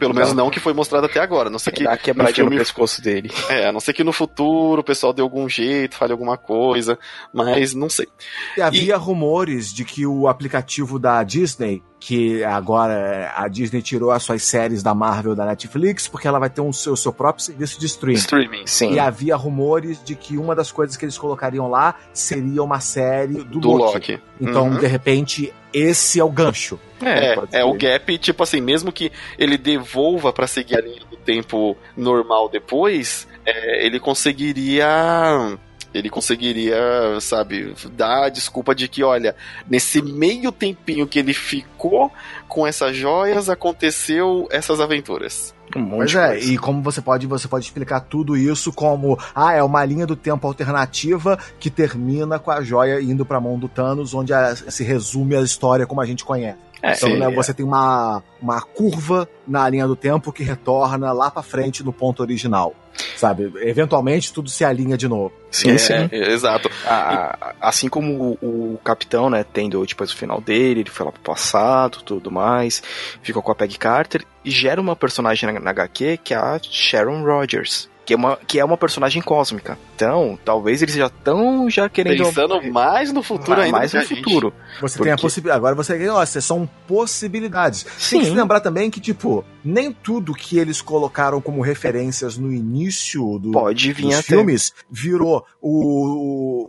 pelo 0.03 0.14
menos 0.14 0.32
não 0.32 0.50
que 0.50 0.59
foi 0.59 0.72
mostrado 0.72 1.07
até 1.07 1.20
agora. 1.20 1.48
Não 1.48 1.59
sei 1.59 1.72
que. 1.72 1.84
Dá 1.84 1.96
quebradinha 1.96 2.34
filme... 2.34 2.57
no 2.57 2.59
pescoço 2.59 3.00
dele. 3.00 3.30
É, 3.48 3.68
a 3.68 3.72
não 3.72 3.80
sei 3.80 3.94
que 3.94 4.03
no 4.03 4.12
futuro 4.12 4.80
o 4.80 4.84
pessoal 4.84 5.12
dê 5.12 5.22
algum 5.22 5.48
jeito, 5.48 5.96
fale 5.96 6.12
alguma 6.12 6.36
coisa, 6.36 6.98
mas 7.32 7.72
não 7.74 7.88
sei. 7.88 8.09
E 8.57 8.62
havia 8.62 8.94
e... 8.94 8.98
rumores 8.98 9.72
de 9.72 9.84
que 9.84 10.07
o 10.07 10.26
aplicativo 10.26 10.98
da 10.98 11.22
Disney 11.22 11.82
que 12.05 12.42
agora 12.42 13.32
a 13.36 13.46
Disney 13.46 13.80
tirou 13.80 14.11
as 14.11 14.24
suas 14.24 14.42
séries 14.42 14.82
da 14.82 14.92
Marvel 14.92 15.36
da 15.36 15.46
Netflix 15.46 16.09
porque 16.09 16.26
ela 16.26 16.40
vai 16.40 16.50
ter 16.50 16.61
um 16.61 16.72
seu, 16.72 16.96
seu 16.96 17.12
próprio 17.12 17.44
serviço 17.44 17.78
de 17.78 17.86
streaming. 17.86 18.18
Streaming, 18.18 18.66
sim. 18.66 18.94
E 18.94 18.98
havia 18.98 19.36
rumores 19.36 20.03
de 20.03 20.16
que 20.16 20.36
uma 20.36 20.53
das 20.53 20.72
coisas 20.72 20.96
que 20.96 21.05
eles 21.05 21.16
colocariam 21.16 21.70
lá 21.70 21.94
seria 22.12 22.61
uma 22.61 22.80
série 22.80 23.44
do, 23.44 23.61
do 23.61 23.70
Loki. 23.70 24.14
Loki. 24.14 24.20
Então, 24.40 24.70
uhum. 24.70 24.78
de 24.78 24.86
repente, 24.88 25.55
esse 25.72 26.18
é 26.18 26.24
o 26.24 26.28
gancho. 26.28 26.76
É, 27.00 27.34
é, 27.34 27.61
é 27.61 27.64
o 27.64 27.72
gap, 27.74 28.18
tipo 28.18 28.42
assim, 28.42 28.61
mesmo 28.61 28.90
que 28.90 29.12
ele 29.38 29.57
devolva 29.57 30.32
para 30.32 30.48
seguir 30.48 30.78
a 30.78 30.80
linha 30.80 31.03
do 31.09 31.16
tempo 31.16 31.76
normal 31.96 32.48
depois, 32.48 33.28
é, 33.46 33.86
ele 33.86 34.00
conseguiria 34.00 35.57
ele 35.95 36.09
conseguiria, 36.09 36.76
sabe, 37.20 37.74
dar 37.97 38.24
a 38.24 38.28
desculpa 38.28 38.74
de 38.74 38.88
que, 38.88 39.03
olha, 39.03 39.34
nesse 39.68 40.01
meio 40.03 40.51
tempinho 40.51 41.07
que 41.07 41.18
ele 41.18 41.34
ficou 41.34 42.11
com 42.49 42.66
essas 42.66 42.97
joias, 42.97 43.49
aconteceu 43.49 44.49
essas 44.51 44.80
aventuras. 44.80 45.55
Um 45.74 45.99
Mas 45.99 46.14
é, 46.14 46.38
e 46.38 46.59
como 46.59 46.82
você 46.82 47.01
pode, 47.01 47.26
você 47.26 47.49
pode 47.49 47.64
explicar 47.64 48.01
tudo 48.01 48.36
isso 48.36 48.72
como, 48.72 49.18
ah, 49.34 49.55
é 49.55 49.62
uma 49.62 49.84
linha 49.84 50.07
do 50.07 50.14
tempo 50.14 50.47
alternativa 50.47 51.38
que 51.59 51.70
termina 51.70 52.38
com 52.38 52.51
a 52.51 52.62
joia 52.62 53.01
indo 53.01 53.24
para 53.24 53.38
a 53.38 53.40
mão 53.40 53.59
do 53.59 53.68
Thanos, 53.68 54.12
onde 54.12 54.34
a, 54.34 54.55
se 54.55 54.84
resume 54.84 55.34
a 55.34 55.40
história 55.40 55.86
como 55.86 56.01
a 56.01 56.07
gente 56.07 56.24
conhece. 56.24 56.59
É, 56.83 56.95
então, 56.95 57.11
sim, 57.11 57.16
né, 57.16 57.26
é. 57.26 57.30
você 57.30 57.55
tem 57.55 57.64
uma, 57.64 58.22
uma 58.41 58.61
curva 58.61 59.28
na 59.47 59.68
linha 59.68 59.87
do 59.87 59.95
tempo 59.95 60.33
que 60.33 60.43
retorna 60.43 61.12
lá 61.12 61.30
para 61.30 61.43
frente 61.43 61.85
no 61.85 61.93
ponto 61.93 62.20
original. 62.20 62.74
Sabe? 63.16 63.53
Eventualmente 63.61 64.33
tudo 64.33 64.51
se 64.51 64.64
alinha 64.64 64.99
de 64.99 65.09
novo. 65.09 65.33
Sim, 65.51 65.70
é, 65.70 65.78
sim. 65.78 66.09
É, 66.11 66.33
exato. 66.33 66.68
A, 66.85 67.55
assim 67.61 67.89
como 67.89 68.37
o, 68.43 68.74
o, 68.74 68.78
capitão, 68.85 69.30
né, 69.30 69.45
tendo 69.45 69.87
depois 69.87 70.11
o 70.11 70.16
final 70.16 70.41
dele, 70.41 70.80
ele 70.80 70.91
foi 70.91 71.07
lá 71.07 71.12
pro 71.12 71.22
passado, 71.22 72.03
tudo 72.05 72.30
mais, 72.30 72.83
ficou 73.22 73.43
com 73.43 73.53
a 73.53 73.55
Peggy 73.55 73.78
Carter 73.78 74.24
e 74.45 74.51
gera 74.51 74.80
uma 74.80 74.97
personagem 74.97 75.53
na, 75.53 75.61
na 75.61 75.70
HQ 75.70 76.18
que 76.24 76.35
é 76.35 76.37
a 76.37 76.61
Sharon 76.62 77.22
Rogers 77.22 77.89
que 78.05 78.14
é 78.14 78.16
uma, 78.16 78.37
que 78.37 78.59
é 78.59 78.64
uma 78.64 78.76
personagem 78.76 79.22
cósmica. 79.22 79.78
Então, 80.03 80.38
talvez 80.44 80.82
eles 80.82 80.94
já 80.94 81.07
estão 81.07 81.70
já 81.70 81.88
querendo. 81.88 82.24
Pensando 82.24 82.61
mais 82.72 83.12
no 83.12 83.22
futuro 83.22 83.61
ainda. 83.61 83.78
Mais 83.78 83.92
no 83.92 84.05
futuro. 84.05 84.53
Você 84.80 84.96
Porque... 84.96 85.05
tem 85.05 85.12
a 85.12 85.16
possibilidade. 85.16 85.59
Agora 85.59 85.74
você 85.76 85.96
nossa, 86.07 86.40
são 86.40 86.68
possibilidades. 86.88 87.86
Sim. 87.98 88.18
Tem 88.18 88.30
que 88.30 88.36
lembrar 88.36 88.61
também 88.61 88.90
que, 88.90 89.00
tipo, 89.00 89.44
nem 89.64 89.92
tudo 89.92 90.34
que 90.34 90.59
eles 90.59 90.80
colocaram 90.80 91.40
como 91.40 91.61
referências 91.61 92.36
no 92.36 92.53
início 92.53 93.38
do, 93.38 93.53
Pode 93.53 93.92
vir 93.92 94.03
dos 94.03 94.20
filmes 94.20 94.72
virou 94.90 95.46
o, 95.61 95.70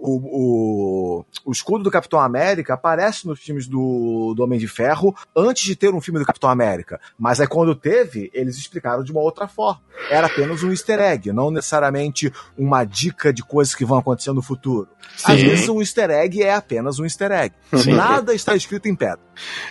o, 0.01 0.09
o, 0.11 1.25
o, 1.45 1.51
escudo 1.51 1.83
do 1.83 1.91
Capitão 1.91 2.19
América 2.19 2.75
aparece 2.75 3.27
nos 3.27 3.39
filmes 3.39 3.67
do, 3.67 4.33
do 4.35 4.43
Homem 4.43 4.59
de 4.59 4.67
Ferro 4.67 5.15
antes 5.35 5.63
de 5.63 5.75
ter 5.75 5.93
um 5.93 6.01
filme 6.01 6.19
do 6.19 6.25
Capitão 6.25 6.49
América. 6.49 6.99
Mas 7.17 7.39
aí 7.39 7.47
quando 7.47 7.75
teve, 7.75 8.29
eles 8.33 8.57
explicaram 8.57 9.03
de 9.03 9.11
uma 9.11 9.21
outra 9.21 9.47
forma. 9.47 9.81
Era 10.09 10.27
apenas 10.27 10.63
um 10.63 10.69
easter 10.69 10.99
egg, 10.99 11.31
não 11.31 11.49
necessariamente 11.49 12.31
uma 12.57 12.83
dica 12.83 13.22
de 13.31 13.43
coisas 13.43 13.75
que 13.75 13.85
vão 13.85 13.97
acontecer 13.97 14.33
no 14.33 14.41
futuro. 14.41 14.89
Sim. 15.15 15.31
Às 15.31 15.41
vezes 15.41 15.69
um 15.69 15.79
easter 15.79 16.09
egg 16.09 16.41
é 16.41 16.53
apenas 16.53 16.99
um 16.99 17.03
easter 17.03 17.31
egg. 17.31 17.55
Sim. 17.73 17.93
Nada 17.93 18.33
está 18.33 18.55
escrito 18.55 18.87
em 18.87 18.95
pedra. 18.95 19.19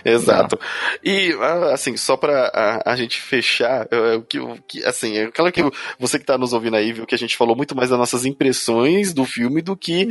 Exato. 0.03 0.59
E, 1.03 1.33
assim, 1.71 1.95
só 1.95 2.17
pra 2.17 2.47
a, 2.53 2.91
a 2.91 2.95
gente 2.95 3.21
fechar, 3.21 3.87
o 4.17 4.21
que, 4.23 4.39
que, 4.67 4.83
assim, 4.83 5.17
é 5.17 5.31
claro 5.31 5.51
que 5.51 5.63
você 5.97 6.19
que 6.19 6.25
tá 6.25 6.37
nos 6.37 6.53
ouvindo 6.53 6.75
aí 6.75 6.91
viu 6.91 7.05
que 7.05 7.15
a 7.15 7.17
gente 7.17 7.37
falou 7.37 7.55
muito 7.55 7.75
mais 7.75 7.89
das 7.89 7.99
nossas 7.99 8.25
impressões 8.25 9.13
do 9.13 9.25
filme 9.25 9.61
do 9.61 9.75
que 9.75 10.05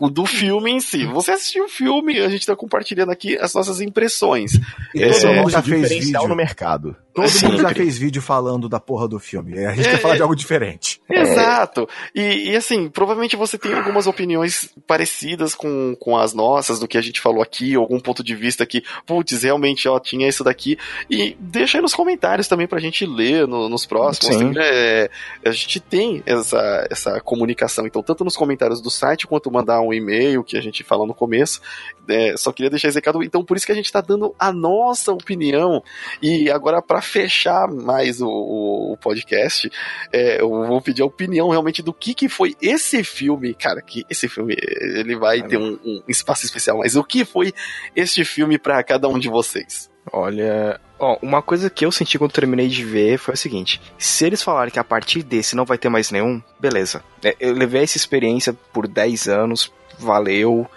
uhum. 0.00 0.10
do 0.10 0.26
filme 0.26 0.72
em 0.72 0.80
si. 0.80 1.04
Você 1.06 1.32
assistiu 1.32 1.64
o 1.64 1.68
filme, 1.68 2.18
a 2.20 2.28
gente 2.28 2.46
tá 2.46 2.56
compartilhando 2.56 3.10
aqui 3.10 3.36
as 3.38 3.54
nossas 3.54 3.80
impressões. 3.80 4.52
Esse 4.94 5.26
é, 5.26 5.38
é 5.38 5.44
o 5.44 5.50
já 5.50 5.62
fez 5.62 5.88
vídeo 5.88 6.28
no 6.28 6.36
mercado. 6.36 6.96
Todo 7.18 7.28
Sempre. 7.28 7.48
mundo 7.48 7.62
já 7.62 7.74
fez 7.74 7.98
vídeo 7.98 8.22
falando 8.22 8.68
da 8.68 8.78
porra 8.78 9.08
do 9.08 9.18
filme. 9.18 9.66
A 9.66 9.74
gente 9.74 9.88
é, 9.88 9.90
quer 9.90 10.00
falar 10.00 10.14
de 10.14 10.22
algo 10.22 10.36
diferente. 10.36 11.00
Exato. 11.10 11.88
E, 12.14 12.50
e, 12.50 12.56
assim, 12.56 12.88
provavelmente 12.88 13.34
você 13.34 13.58
tem 13.58 13.74
algumas 13.74 14.06
opiniões 14.06 14.57
parecidas 14.86 15.54
com, 15.54 15.96
com 15.98 16.16
as 16.16 16.32
nossas, 16.32 16.78
do 16.78 16.88
que 16.88 16.98
a 16.98 17.00
gente 17.00 17.20
falou 17.20 17.42
aqui, 17.42 17.74
algum 17.74 18.00
ponto 18.00 18.22
de 18.22 18.34
vista 18.34 18.64
que, 18.64 18.82
putz, 19.06 19.42
realmente, 19.42 19.88
ó, 19.88 19.98
tinha 19.98 20.28
isso 20.28 20.44
daqui. 20.44 20.78
E 21.10 21.36
deixa 21.38 21.78
aí 21.78 21.82
nos 21.82 21.94
comentários 21.94 22.48
também 22.48 22.66
pra 22.66 22.78
gente 22.78 23.06
ler 23.06 23.46
no, 23.46 23.68
nos 23.68 23.86
próximos. 23.86 24.36
Sim. 24.36 24.52
É, 24.56 25.10
a 25.44 25.50
gente 25.50 25.80
tem 25.80 26.22
essa, 26.26 26.86
essa 26.90 27.20
comunicação, 27.20 27.86
então, 27.86 28.02
tanto 28.02 28.24
nos 28.24 28.36
comentários 28.36 28.80
do 28.80 28.90
site, 28.90 29.26
quanto 29.26 29.50
mandar 29.50 29.80
um 29.80 29.92
e-mail, 29.92 30.44
que 30.44 30.56
a 30.56 30.60
gente 30.60 30.82
fala 30.82 31.06
no 31.06 31.14
começo. 31.14 31.60
É, 32.08 32.36
só 32.36 32.52
queria 32.52 32.70
deixar 32.70 32.88
esse 32.88 32.96
recado. 32.96 33.22
Então, 33.22 33.44
por 33.44 33.56
isso 33.56 33.66
que 33.66 33.72
a 33.72 33.74
gente 33.74 33.92
tá 33.92 34.00
dando 34.00 34.34
a 34.38 34.52
nossa 34.52 35.12
opinião. 35.12 35.82
E 36.22 36.50
agora, 36.50 36.80
pra 36.80 37.00
fechar 37.00 37.68
mais 37.68 38.20
o, 38.20 38.28
o 38.28 38.96
podcast, 39.00 39.70
é, 40.12 40.40
eu 40.40 40.48
vou 40.48 40.80
pedir 40.80 41.02
a 41.02 41.06
opinião 41.06 41.48
realmente 41.48 41.82
do 41.82 41.92
que, 41.92 42.14
que 42.14 42.28
foi 42.28 42.56
esse 42.60 43.04
filme. 43.04 43.54
Cara, 43.54 43.82
que 43.82 44.04
esse 44.08 44.28
filme 44.28 44.56
ele 44.58 45.16
vai 45.16 45.42
ter 45.42 45.58
um, 45.58 45.78
um 45.84 46.02
espaço 46.08 46.44
especial, 46.44 46.78
mas 46.78 46.96
o 46.96 47.04
que 47.04 47.24
foi 47.24 47.52
este 47.94 48.24
filme 48.24 48.58
para 48.58 48.82
cada 48.82 49.08
um 49.08 49.18
de 49.18 49.28
vocês? 49.28 49.90
Olha, 50.12 50.80
ó, 50.98 51.18
uma 51.22 51.42
coisa 51.42 51.68
que 51.68 51.84
eu 51.84 51.92
senti 51.92 52.18
quando 52.18 52.32
terminei 52.32 52.68
de 52.68 52.84
ver 52.84 53.18
foi 53.18 53.34
o 53.34 53.36
seguinte: 53.36 53.80
se 53.98 54.24
eles 54.24 54.42
falarem 54.42 54.72
que 54.72 54.78
a 54.78 54.84
partir 54.84 55.22
desse 55.22 55.56
não 55.56 55.64
vai 55.64 55.78
ter 55.78 55.88
mais 55.88 56.10
nenhum, 56.10 56.42
beleza. 56.58 57.02
É, 57.22 57.36
eu 57.40 57.52
levei 57.52 57.82
essa 57.82 57.96
experiência 57.96 58.54
por 58.72 58.86
10 58.86 59.28
anos, 59.28 59.72
valeu, 59.98 60.68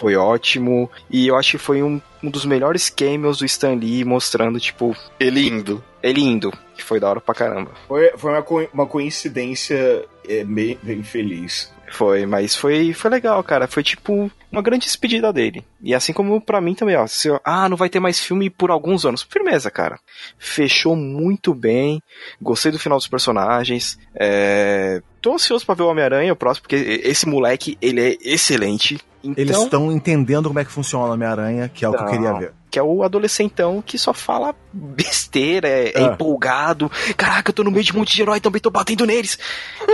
foi 0.00 0.16
ótimo, 0.16 0.90
e 1.10 1.26
eu 1.26 1.36
acho 1.36 1.52
que 1.52 1.58
foi 1.58 1.82
um, 1.82 2.00
um 2.22 2.30
dos 2.30 2.46
melhores 2.46 2.88
cameos 2.88 3.36
do 3.36 3.44
Stan 3.44 3.74
Lee 3.74 4.02
mostrando, 4.02 4.58
tipo. 4.58 4.96
Ele 5.20 5.46
indo. 5.46 5.84
Ele 6.02 6.22
indo, 6.22 6.50
que 6.74 6.82
foi 6.82 6.98
da 6.98 7.10
hora 7.10 7.20
pra 7.20 7.34
caramba. 7.34 7.72
Foi, 7.86 8.10
foi 8.16 8.32
uma, 8.32 8.42
co 8.42 8.66
uma 8.72 8.86
coincidência 8.86 10.02
é, 10.26 10.42
bem, 10.42 10.78
bem 10.82 11.02
feliz. 11.02 11.70
Foi, 11.90 12.24
mas 12.24 12.56
foi, 12.56 12.94
foi 12.94 13.10
legal, 13.10 13.42
cara. 13.42 13.66
Foi 13.66 13.82
tipo 13.82 14.30
uma 14.50 14.62
grande 14.62 14.86
despedida 14.86 15.32
dele. 15.32 15.64
E 15.82 15.94
assim 15.94 16.12
como 16.12 16.40
para 16.40 16.60
mim 16.60 16.74
também, 16.74 16.96
ó. 16.96 17.06
Se 17.06 17.28
eu, 17.28 17.40
ah, 17.44 17.68
não 17.68 17.76
vai 17.76 17.90
ter 17.90 18.00
mais 18.00 18.18
filme 18.18 18.48
por 18.48 18.70
alguns 18.70 19.04
anos. 19.04 19.26
Firmeza, 19.28 19.70
cara. 19.70 19.98
Fechou 20.38 20.96
muito 20.96 21.52
bem. 21.52 22.00
Gostei 22.40 22.72
do 22.72 22.78
final 22.78 22.96
dos 22.96 23.08
personagens. 23.08 23.98
É... 24.14 25.02
Tô 25.20 25.34
ansioso 25.34 25.64
pra 25.66 25.74
ver 25.74 25.82
o 25.82 25.88
Homem-Aranha, 25.88 26.32
o 26.32 26.36
próximo, 26.36 26.62
porque 26.62 27.00
esse 27.04 27.26
moleque, 27.26 27.76
ele 27.80 28.00
é 28.00 28.16
excelente. 28.22 28.98
Então... 29.22 29.34
Eles 29.36 29.58
estão 29.58 29.92
entendendo 29.92 30.48
como 30.48 30.58
é 30.58 30.64
que 30.64 30.72
funciona 30.72 31.06
o 31.06 31.12
Homem-Aranha, 31.12 31.68
que 31.68 31.84
é 31.84 31.88
o 31.88 31.92
que 31.92 32.02
eu 32.02 32.06
queria 32.06 32.32
ver 32.34 32.52
que 32.70 32.78
é 32.78 32.82
o 32.82 33.02
adolescentão 33.02 33.82
que 33.84 33.98
só 33.98 34.14
fala 34.14 34.54
besteira, 34.72 35.68
é, 35.68 35.88
é. 35.88 35.92
é, 35.96 36.02
empolgado. 36.02 36.90
Caraca, 37.16 37.50
eu 37.50 37.54
tô 37.54 37.64
no 37.64 37.70
meio 37.70 37.84
de 37.84 37.92
um 37.92 37.98
monte 37.98 38.14
de 38.14 38.22
herói, 38.22 38.40
também 38.40 38.60
tô 38.60 38.70
batendo 38.70 39.04
neles. 39.04 39.38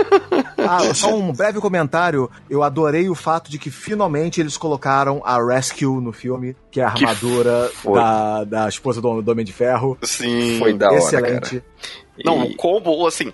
ah, 0.57 0.93
só 0.93 1.15
um 1.15 1.33
breve 1.33 1.59
comentário. 1.59 2.29
Eu 2.47 2.61
adorei 2.61 3.09
o 3.09 3.15
fato 3.15 3.49
de 3.49 3.57
que 3.57 3.71
finalmente 3.71 4.39
eles 4.39 4.55
colocaram 4.55 5.21
a 5.25 5.43
Rescue 5.43 5.99
no 5.99 6.13
filme, 6.13 6.55
que 6.69 6.79
é 6.79 6.83
a 6.83 6.89
armadura 6.89 7.71
da, 7.83 8.43
da 8.43 8.69
esposa 8.69 9.01
do, 9.01 9.23
do 9.23 9.31
Homem 9.31 9.43
de 9.43 9.53
Ferro. 9.53 9.97
Sim, 10.03 10.59
foi 10.59 10.73
da 10.73 10.87
hora. 10.87 10.97
Excelente. 10.97 11.61
Cara. 11.61 11.97
Não, 12.23 12.43
o 12.43 12.55
combo, 12.55 13.05
assim, 13.05 13.31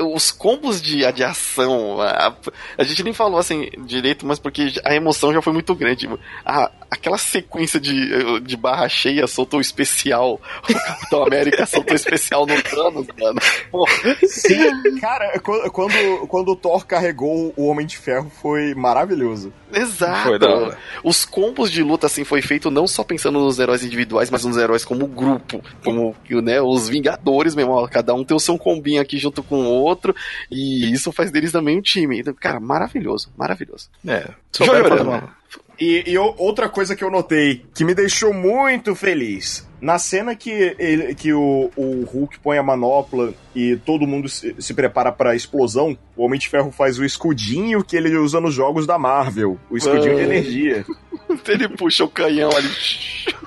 os 0.00 0.30
combos 0.30 0.80
de 0.80 1.04
adiação, 1.04 2.00
a, 2.00 2.34
a, 2.78 2.84
gente 2.84 3.02
nem 3.02 3.12
falou 3.12 3.38
assim 3.38 3.68
direito, 3.84 4.26
mas 4.26 4.38
porque 4.38 4.72
a 4.84 4.94
emoção 4.94 5.32
já 5.32 5.42
foi 5.42 5.52
muito 5.52 5.74
grande. 5.74 6.08
A, 6.44 6.70
aquela 6.90 7.18
sequência 7.18 7.80
de, 7.80 8.40
de 8.40 8.56
barra 8.56 8.88
cheia 8.88 9.26
soltou 9.26 9.58
o 9.58 9.62
especial, 9.62 10.40
o 10.68 10.74
Capitão 10.74 11.24
América 11.24 11.64
soltou 11.66 11.92
o 11.92 11.96
especial 11.96 12.46
no 12.46 12.60
Thanos, 12.62 13.06
mano. 13.18 13.40
Porra. 13.70 14.16
Sim, 14.26 14.98
cara, 15.00 15.38
quando, 15.40 16.26
quando 16.28 16.48
o 16.52 16.56
Thor 16.56 16.86
carregou 16.86 17.52
o 17.56 17.66
Homem 17.66 17.86
de 17.86 17.96
Ferro 17.96 18.30
foi 18.30 18.74
maravilhoso. 18.74 19.52
Exato. 19.72 20.76
Os 21.02 21.24
combos 21.24 21.70
de 21.70 21.82
luta, 21.82 22.06
assim, 22.06 22.24
foi 22.24 22.40
feito 22.40 22.70
não 22.70 22.86
só 22.86 23.02
pensando 23.02 23.38
nos 23.40 23.58
heróis 23.58 23.84
individuais, 23.84 24.30
mas 24.30 24.44
nos 24.44 24.56
heróis 24.56 24.84
como 24.84 25.06
grupo, 25.06 25.62
como 25.84 26.14
né, 26.42 26.60
os 26.60 26.88
Vingadores 26.88 27.54
mesmo, 27.54 27.86
cada 27.88 28.14
um 28.14 28.24
tem 28.24 28.36
o 28.36 28.40
seu 28.40 28.56
combinho 28.56 29.00
aqui 29.00 29.18
junto 29.18 29.42
com 29.42 29.66
o 29.66 29.82
outro, 29.86 30.14
e 30.50 30.92
isso 30.92 31.12
faz 31.12 31.30
deles 31.30 31.52
também 31.52 31.78
um 31.78 31.82
time. 31.82 32.20
Então, 32.20 32.34
cara, 32.34 32.60
maravilhoso, 32.60 33.32
maravilhoso. 33.36 33.88
É. 34.06 34.28
Chorando. 34.56 35.30
E, 35.78 36.04
e 36.06 36.18
outra 36.18 36.68
coisa 36.68 36.96
que 36.96 37.04
eu 37.04 37.10
notei, 37.10 37.64
que 37.74 37.84
me 37.84 37.94
deixou 37.94 38.32
muito 38.32 38.94
feliz. 38.94 39.66
Na 39.78 39.98
cena 39.98 40.34
que, 40.34 40.74
ele, 40.78 41.14
que 41.14 41.34
o, 41.34 41.70
o 41.76 42.04
Hulk 42.04 42.38
põe 42.40 42.56
a 42.56 42.62
manopla 42.62 43.34
e 43.54 43.76
todo 43.76 44.06
mundo 44.06 44.26
se, 44.26 44.56
se 44.58 44.72
prepara 44.72 45.12
para 45.12 45.32
a 45.32 45.36
explosão, 45.36 45.96
o 46.16 46.24
Homem 46.24 46.40
de 46.40 46.48
Ferro 46.48 46.72
faz 46.72 46.98
o 46.98 47.04
escudinho 47.04 47.84
que 47.84 47.94
ele 47.94 48.16
usa 48.16 48.40
nos 48.40 48.54
jogos 48.54 48.86
da 48.86 48.98
Marvel. 48.98 49.58
O 49.68 49.76
escudinho 49.76 50.14
de 50.14 50.20
ah. 50.22 50.24
energia. 50.24 50.86
ele 51.46 51.68
puxa 51.68 52.04
o 52.04 52.08
canhão 52.08 52.50
ali. 52.50 52.70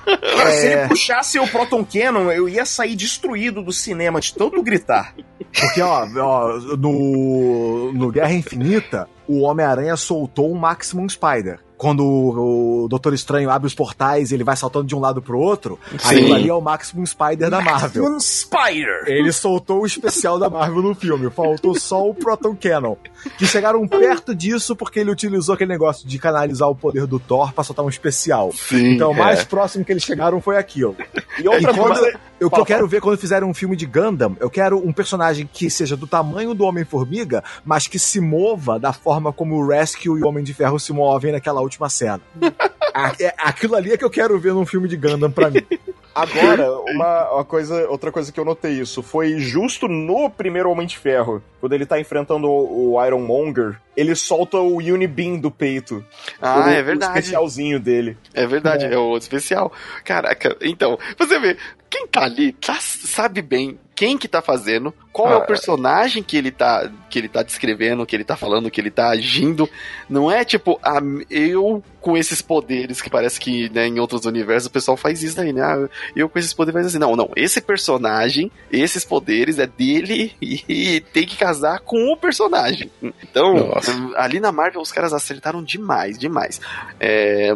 É... 0.05 0.51
Se 0.51 0.67
ele 0.67 0.87
puxasse 0.87 1.39
o 1.39 1.47
Proton 1.47 1.83
Cannon, 1.83 2.31
eu 2.31 2.47
ia 2.47 2.65
sair 2.65 2.95
destruído 2.95 3.63
do 3.63 3.73
cinema 3.73 4.21
de 4.21 4.33
tanto 4.33 4.61
gritar. 4.61 5.15
Porque, 5.59 5.81
ó, 5.81 6.05
ó 6.05 6.57
no, 6.77 7.93
no 7.93 8.11
Guerra 8.11 8.33
Infinita, 8.33 9.09
o 9.27 9.41
Homem-Aranha 9.41 9.95
soltou 9.95 10.51
um 10.51 10.55
Maximum 10.55 11.07
Spider 11.07 11.59
quando 11.79 12.05
o, 12.05 12.87
Doutor 12.89 13.13
Estranho 13.13 13.49
abre 13.49 13.65
os 13.65 13.73
portais 13.73 14.33
ele 14.33 14.43
vai 14.43 14.57
saltando 14.57 14.85
de 14.85 14.93
um 14.93 14.99
lado 14.99 15.21
pro 15.21 15.39
outro, 15.39 15.79
Sim. 15.91 16.17
aquilo 16.17 16.33
ali 16.33 16.49
é 16.49 16.53
o 16.53 16.59
Maximum 16.59 17.05
Spider 17.05 17.49
da 17.49 17.61
Marvel. 17.61 18.03
Maximum 18.03 18.19
Spider! 18.19 19.03
Ele 19.07 19.31
soltou 19.31 19.83
o 19.83 19.85
especial 19.85 20.37
da 20.37 20.49
Marvel 20.49 20.81
no 20.81 20.93
filme, 20.93 21.29
faltou 21.29 21.73
só 21.79 22.05
o 22.05 22.13
Proton 22.13 22.53
Cannon. 22.53 22.97
Que 23.37 23.47
chegaram 23.47 23.87
perto 23.87 24.35
disso 24.35 24.75
porque 24.75 24.99
ele 24.99 25.09
utilizou 25.09 25.55
aquele 25.55 25.71
negócio 25.71 26.05
de 26.05 26.19
canalizar 26.19 26.67
o 26.67 26.75
poder 26.75 27.07
do 27.07 27.17
Thor 27.17 27.53
pra 27.53 27.63
soltar 27.63 27.85
um 27.85 27.89
especial. 27.89 28.51
Sim, 28.51 28.95
então, 28.95 29.11
o 29.11 29.17
mais 29.17 29.39
é. 29.39 29.45
próximo 29.45 29.85
que 29.85 29.93
eles 29.93 30.03
chegaram 30.03 30.41
foi 30.41 30.57
aquilo. 30.57 30.97
E 31.41 31.47
outra 31.47 31.71
e 31.71 31.77
coisa. 31.77 32.19
Eu, 32.39 32.49
eu 32.51 32.65
quero 32.65 32.87
ver 32.87 33.01
quando 33.01 33.17
fizerem 33.17 33.47
um 33.47 33.53
filme 33.53 33.75
de 33.75 33.85
Gundam, 33.85 34.35
eu 34.39 34.49
quero 34.49 34.77
um 34.77 34.93
personagem 34.93 35.49
que 35.51 35.69
seja 35.69 35.97
do 35.97 36.07
tamanho 36.07 36.53
do 36.53 36.63
Homem-Formiga, 36.63 37.43
mas 37.65 37.87
que 37.87 37.99
se 37.99 38.21
mova 38.21 38.79
da 38.79 38.93
forma 38.93 39.33
como 39.33 39.55
o 39.55 39.67
Rescue 39.67 40.19
e 40.19 40.23
o 40.23 40.27
Homem 40.27 40.43
de 40.43 40.53
Ferro 40.53 40.79
se 40.79 40.93
movem 40.93 41.31
naquela 41.31 41.61
última 41.61 41.89
cena. 41.89 42.21
É, 43.19 43.33
aquilo 43.37 43.75
ali 43.75 43.93
é 43.93 43.97
que 43.97 44.03
eu 44.03 44.09
quero 44.09 44.37
ver 44.39 44.51
num 44.51 44.65
filme 44.65 44.87
de 44.87 44.97
Gundam 44.97 45.31
pra 45.31 45.49
mim. 45.49 45.61
Agora, 46.21 46.71
uma, 46.91 47.31
uma, 47.31 47.45
coisa, 47.45 47.87
outra 47.89 48.11
coisa 48.11 48.31
que 48.31 48.39
eu 48.39 48.45
notei 48.45 48.73
isso 48.73 49.01
foi 49.01 49.39
justo 49.39 49.87
no 49.87 50.29
primeiro 50.29 50.69
Homem 50.69 50.85
de 50.85 50.97
Ferro, 50.97 51.41
quando 51.59 51.73
ele 51.73 51.85
tá 51.85 51.99
enfrentando 51.99 52.47
o, 52.47 52.93
o 52.93 53.05
Iron 53.05 53.21
Monger, 53.21 53.79
ele 53.95 54.15
solta 54.15 54.57
o 54.57 54.77
Unibeam 54.77 55.37
do 55.39 55.51
peito. 55.51 56.03
Ah, 56.41 56.65
o, 56.65 56.69
é 56.69 56.81
verdade. 56.81 57.13
O 57.13 57.19
especialzinho 57.19 57.79
dele. 57.79 58.17
É 58.33 58.45
verdade, 58.45 58.85
é, 58.85 58.93
é 58.93 58.97
o 58.97 59.17
especial. 59.17 59.71
Caraca, 60.03 60.57
então, 60.61 60.97
você 61.17 61.39
vê, 61.39 61.57
quem 61.89 62.07
tá 62.07 62.23
ali 62.23 62.53
tá, 62.53 62.77
sabe 62.79 63.41
bem 63.41 63.77
quem 63.99 64.17
que 64.17 64.29
tá 64.29 64.41
fazendo, 64.41 64.93
qual 65.11 65.27
ah, 65.27 65.31
é 65.33 65.35
o 65.35 65.45
personagem 65.45 66.23
que 66.23 66.37
ele 66.37 66.51
tá 66.51 66.89
que 67.09 67.19
ele 67.19 67.27
tá 67.27 67.43
descrevendo, 67.43 68.05
que 68.05 68.15
ele 68.15 68.23
tá 68.23 68.37
falando, 68.37 68.71
que 68.71 68.79
ele 68.79 68.89
tá 68.89 69.09
agindo. 69.09 69.69
Não 70.09 70.31
é 70.31 70.45
tipo, 70.45 70.79
ah, 70.81 71.01
eu 71.29 71.83
com 72.09 72.17
esses 72.17 72.41
poderes 72.41 73.01
que 73.01 73.09
parece 73.09 73.39
que 73.39 73.69
né, 73.69 73.85
em 73.85 73.99
outros 73.99 74.25
universos 74.25 74.65
o 74.67 74.71
pessoal 74.71 74.97
faz 74.97 75.21
isso 75.21 75.35
daí, 75.35 75.53
né? 75.53 75.61
Ah, 75.61 75.87
eu 76.15 76.27
com 76.27 76.39
esses 76.39 76.53
poderes 76.53 76.81
faz 76.81 76.87
assim. 76.87 76.97
Não, 76.97 77.15
não. 77.15 77.29
Esse 77.35 77.61
personagem, 77.61 78.51
esses 78.71 79.05
poderes 79.05 79.59
é 79.59 79.67
dele 79.67 80.33
e 80.41 81.01
tem 81.13 81.27
que 81.27 81.37
casar 81.37 81.81
com 81.81 82.11
o 82.11 82.17
personagem. 82.17 82.89
Então, 83.21 83.67
Nossa. 83.67 83.91
ali 84.15 84.39
na 84.39 84.51
Marvel 84.51 84.81
os 84.81 84.91
caras 84.91 85.13
acertaram 85.13 85.63
demais, 85.63 86.17
demais. 86.17 86.59
É, 86.99 87.53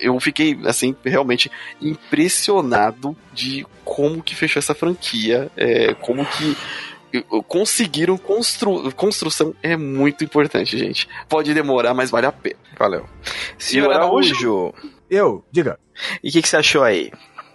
eu 0.00 0.18
fiquei, 0.18 0.58
assim, 0.64 0.96
realmente 1.04 1.50
impressionado 1.80 3.14
de 3.34 3.66
como 3.84 4.22
que 4.22 4.34
fechou 4.34 4.60
essa 4.60 4.74
franquia, 4.74 5.50
é, 5.56 5.92
como 5.94 6.24
que 6.24 6.56
conseguiram 7.46 8.16
constru 8.16 8.92
construção 8.92 9.54
é 9.62 9.76
muito 9.76 10.24
importante, 10.24 10.76
gente. 10.78 11.08
Pode 11.28 11.52
demorar, 11.54 11.94
mas 11.94 12.10
vale 12.10 12.26
a 12.26 12.32
pena. 12.32 12.56
Valeu. 12.78 13.06
Senhor 13.58 13.92
Araújo. 13.92 14.72
Eu, 15.10 15.44
diga. 15.50 15.78
E 16.22 16.28
o 16.28 16.32
que, 16.32 16.42
que, 16.42 16.48
você 16.48 16.56
achou 16.56 16.82
aí? 16.82 17.10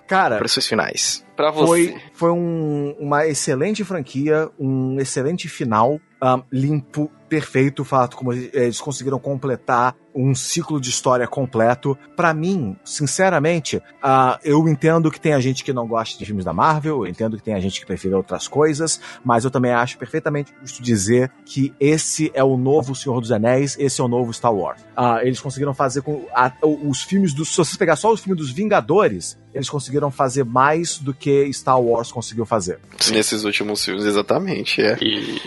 Cara, 0.08 0.38
para 0.38 0.48
seus 0.48 0.68
finais. 0.68 1.26
Para 1.36 1.52
você. 1.52 1.66
Foi, 1.66 2.02
foi 2.14 2.32
um, 2.32 2.96
uma 3.00 3.26
excelente 3.26 3.84
franquia, 3.84 4.50
um 4.60 5.00
excelente 5.00 5.48
final, 5.48 6.00
um, 6.22 6.44
limpo, 6.52 7.12
perfeito 7.30 7.82
o 7.82 7.86
fato 7.86 8.18
como 8.18 8.34
eles 8.34 8.80
conseguiram 8.80 9.20
completar 9.20 9.96
um 10.16 10.34
ciclo 10.36 10.80
de 10.80 10.90
história 10.90 11.28
completo. 11.28 11.98
Para 12.16 12.34
mim, 12.34 12.76
sinceramente, 12.84 13.78
uh, 13.78 14.38
eu 14.44 14.68
entendo 14.68 15.12
que 15.12 15.20
tem 15.20 15.34
a 15.34 15.40
gente 15.40 15.64
que 15.64 15.74
não 15.74 15.88
gosta 15.88 16.18
de 16.18 16.26
filmes 16.26 16.46
da 16.46 16.54
Marvel, 16.54 17.06
eu 17.06 17.08
entendo 17.08 17.38
que 17.38 17.44
tem 17.44 17.54
a 17.54 17.60
gente 17.60 17.80
que 17.80 17.86
prefere 17.86 18.14
outras 18.14 18.48
coisas, 18.48 19.00
mas 19.24 19.44
eu 19.44 19.52
também 19.52 19.72
acho 19.72 19.98
perfeitamente 19.98 20.54
justo 20.62 20.82
dizer 20.82 21.32
que 21.46 21.74
esse 21.80 22.32
é 22.34 22.44
o 22.44 22.58
novo 22.58 22.96
Senhor 22.96 23.20
dos 23.20 23.32
Anéis, 23.32 23.76
esse 23.80 24.02
é 24.02 24.04
o 24.04 24.08
novo 24.08 24.34
Star 24.34 24.54
Wars. 24.54 24.82
Uh, 24.98 25.20
eles 25.22 25.40
conseguiram 25.40 25.74
fazer 25.74 26.02
com 26.02 26.26
a, 26.34 26.52
os 26.62 27.02
filmes 27.02 27.34
dos. 27.34 27.50
Se 27.50 27.58
você 27.58 27.78
pegar 27.78 27.96
só 27.96 28.12
os 28.12 28.22
filmes 28.22 28.42
dos 28.42 28.52
Vingadores, 28.52 29.38
eles 29.54 29.70
conseguiram 29.70 30.10
fazer 30.12 30.44
mais 30.44 30.98
do 30.98 31.14
que 31.14 31.52
Star 31.54 31.80
Wars 31.80 32.12
conseguiu 32.12 32.46
fazer. 32.46 32.80
Nesses 33.12 33.44
últimos 33.44 33.84
filmes, 33.84 34.06
exatamente, 34.06 34.82
é. 34.82 34.98
E, 35.02 35.40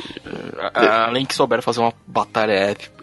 além 0.75 1.27
que 1.27 1.35
souberam 1.35 1.63
fazer 1.63 1.81
uma 1.81 1.93
batalha 2.07 2.53
épica 2.53 2.96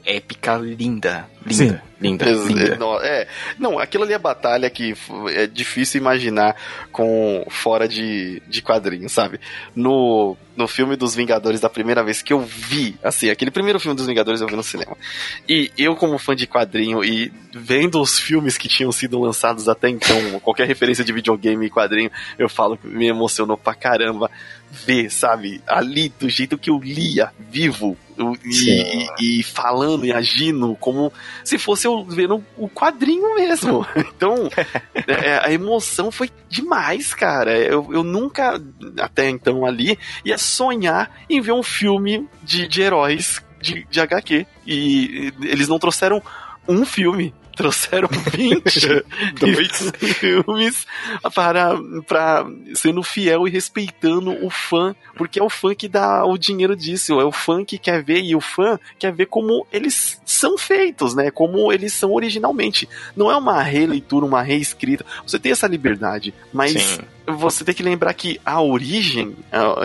linda. 0.57 1.27
Linda. 1.45 1.53
Sim. 1.53 1.93
Linda, 2.03 2.25
linda. 2.25 2.75
Não, 2.75 2.99
é, 2.99 3.27
não, 3.57 3.79
aquilo 3.79 4.03
ali 4.03 4.13
é 4.13 4.19
batalha 4.19 4.69
que 4.69 4.93
é 5.29 5.47
difícil 5.47 6.01
imaginar 6.01 6.55
com 6.91 7.45
fora 7.49 7.87
de, 7.87 8.41
de 8.45 8.61
quadrinhos, 8.61 9.13
sabe? 9.13 9.39
No, 9.73 10.35
no 10.55 10.67
filme 10.67 10.97
dos 10.97 11.15
Vingadores, 11.15 11.61
da 11.61 11.69
primeira 11.69 12.03
vez 12.03 12.21
que 12.21 12.33
eu 12.33 12.41
vi, 12.41 12.97
assim, 13.01 13.29
aquele 13.29 13.51
primeiro 13.51 13.79
filme 13.79 13.95
dos 13.95 14.05
Vingadores 14.05 14.41
eu 14.41 14.47
vi 14.47 14.55
no 14.55 14.63
cinema. 14.63 14.97
E 15.47 15.71
eu, 15.77 15.95
como 15.95 16.17
fã 16.17 16.35
de 16.35 16.45
quadrinho 16.45 17.03
e 17.03 17.31
vendo 17.53 18.01
os 18.01 18.19
filmes 18.19 18.57
que 18.57 18.67
tinham 18.67 18.91
sido 18.91 19.17
lançados 19.19 19.69
até 19.69 19.87
então, 19.87 20.39
qualquer 20.41 20.67
referência 20.67 21.05
de 21.05 21.13
videogame 21.13 21.65
e 21.65 21.69
quadrinho, 21.69 22.11
eu 22.37 22.49
falo 22.49 22.75
que 22.75 22.87
me 22.87 23.07
emocionou 23.07 23.55
pra 23.55 23.73
caramba 23.73 24.29
ver, 24.69 25.09
sabe? 25.09 25.61
Ali, 25.67 26.11
do 26.19 26.27
jeito 26.29 26.57
que 26.57 26.69
eu 26.69 26.79
lia, 26.79 27.31
vivo, 27.39 27.95
e, 28.45 29.07
e, 29.19 29.43
falando 29.43 29.92
e 30.03 30.11
agindo 30.11 30.75
como 30.79 31.11
se 31.43 31.57
fosse 31.57 31.87
eu 31.87 32.03
vendo 32.05 32.43
o 32.57 32.69
quadrinho 32.69 33.35
mesmo. 33.35 33.85
Então, 34.15 34.49
é, 35.07 35.39
a 35.43 35.51
emoção 35.51 36.11
foi 36.11 36.29
demais, 36.47 37.13
cara. 37.13 37.57
Eu, 37.57 37.89
eu 37.91 38.03
nunca, 38.03 38.61
até 38.99 39.29
então 39.29 39.65
ali, 39.65 39.97
ia 40.23 40.37
sonhar 40.37 41.11
em 41.29 41.41
ver 41.41 41.51
um 41.51 41.63
filme 41.63 42.27
de, 42.41 42.67
de 42.67 42.81
heróis 42.81 43.41
de, 43.59 43.85
de 43.89 43.99
HQ. 43.99 44.45
E 44.65 45.33
eles 45.41 45.67
não 45.67 45.79
trouxeram 45.79 46.21
um 46.67 46.85
filme 46.85 47.33
trouxeram 47.55 48.09
22 48.33 49.91
filmes 50.17 50.85
para, 51.33 51.77
para 52.07 52.45
sendo 52.73 53.03
fiel 53.03 53.47
e 53.47 53.51
respeitando 53.51 54.45
o 54.45 54.49
fã, 54.49 54.95
porque 55.15 55.39
é 55.39 55.43
o 55.43 55.49
fã 55.49 55.73
que 55.73 55.87
dá 55.87 56.25
o 56.25 56.37
dinheiro 56.37 56.75
disso, 56.75 57.19
é 57.19 57.25
o 57.25 57.31
fã 57.31 57.63
que 57.63 57.77
quer 57.77 58.03
ver 58.03 58.21
e 58.21 58.35
o 58.35 58.41
fã 58.41 58.79
quer 58.97 59.13
ver 59.13 59.27
como 59.27 59.65
eles 59.71 60.21
são 60.25 60.57
feitos, 60.57 61.15
né? 61.15 61.31
Como 61.31 61.71
eles 61.71 61.93
são 61.93 62.11
originalmente. 62.11 62.87
Não 63.15 63.31
é 63.31 63.37
uma 63.37 63.61
releitura, 63.61 64.25
uma 64.25 64.41
reescrita. 64.41 65.05
Você 65.25 65.39
tem 65.39 65.51
essa 65.51 65.67
liberdade, 65.67 66.33
mas 66.51 66.71
Sim 66.71 67.13
você 67.25 67.63
tem 67.63 67.73
que 67.73 67.83
lembrar 67.83 68.13
que 68.13 68.39
a 68.45 68.61
origem, 68.61 69.35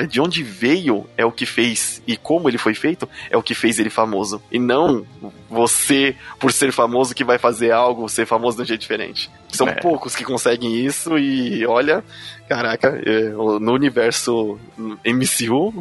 de 0.08 0.20
onde 0.20 0.42
veio, 0.42 1.06
é 1.16 1.24
o 1.24 1.32
que 1.32 1.46
fez, 1.46 2.02
e 2.06 2.16
como 2.16 2.48
ele 2.48 2.58
foi 2.58 2.74
feito, 2.74 3.08
é 3.30 3.36
o 3.36 3.42
que 3.42 3.54
fez 3.54 3.78
ele 3.78 3.90
famoso. 3.90 4.42
E 4.50 4.58
não 4.58 5.06
você, 5.48 6.16
por 6.38 6.52
ser 6.52 6.72
famoso, 6.72 7.14
que 7.14 7.24
vai 7.24 7.38
fazer 7.38 7.70
algo 7.70 8.08
ser 8.08 8.26
famoso 8.26 8.56
de 8.56 8.62
um 8.62 8.66
jeito 8.66 8.80
diferente. 8.80 9.30
São 9.48 9.68
é. 9.68 9.74
poucos 9.74 10.14
que 10.14 10.24
conseguem 10.24 10.84
isso, 10.84 11.16
e 11.16 11.64
olha, 11.66 12.04
caraca, 12.48 13.00
é, 13.04 13.28
no 13.30 13.72
universo 13.72 14.58
MCU, 15.04 15.72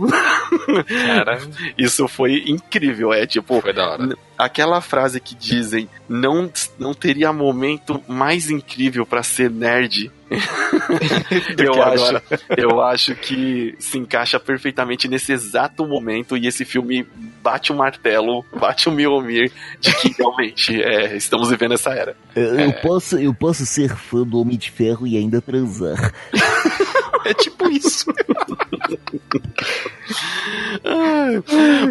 Cara. 1.06 1.40
isso 1.78 2.08
foi 2.08 2.44
incrível. 2.48 3.12
É 3.12 3.26
tipo, 3.26 3.62
foi 3.62 3.74
da 3.74 3.92
hora. 3.92 4.18
aquela 4.38 4.80
frase 4.82 5.20
que 5.20 5.36
dizem: 5.36 5.90
não, 6.08 6.52
não 6.78 6.94
teria 6.94 7.34
momento 7.34 8.02
mais 8.08 8.50
incrível 8.50 9.06
para 9.06 9.24
ser 9.24 9.50
nerd 9.50 10.12
eu, 11.58 11.82
acho, 11.82 12.22
eu 12.58 12.82
acho 12.82 13.16
que 13.16 13.76
se 13.80 13.98
encaixa 13.98 14.40
perfeitamente 14.40 15.08
nesse 15.08 15.32
exato 15.32 15.86
momento 15.86 16.36
e 16.36 16.48
esse 16.48 16.66
filme 16.66 17.06
bate 17.42 17.72
o 17.72 17.76
um 17.76 17.78
martelo, 17.78 18.46
bate 18.60 18.90
o 18.90 18.92
um 18.92 18.96
Mjolnir 18.96 19.52
de 19.80 19.96
que 19.96 20.14
realmente 20.18 20.82
é, 20.82 21.16
estamos 21.16 21.50
vivendo 21.50 21.74
essa 21.74 21.92
era. 21.92 22.16
Eu, 22.36 22.60
é... 22.60 22.72
posso, 22.72 23.18
eu 23.18 23.34
posso 23.34 23.66
ser 23.66 23.96
fã 23.96 24.24
do 24.24 24.40
Homem 24.40 24.58
de 24.58 24.70
Ferro 24.70 25.08
e 25.08 25.18
ainda 25.18 25.42
transar. 25.42 26.14
é 27.26 27.34
tipo 27.34 27.70
isso. 27.70 28.06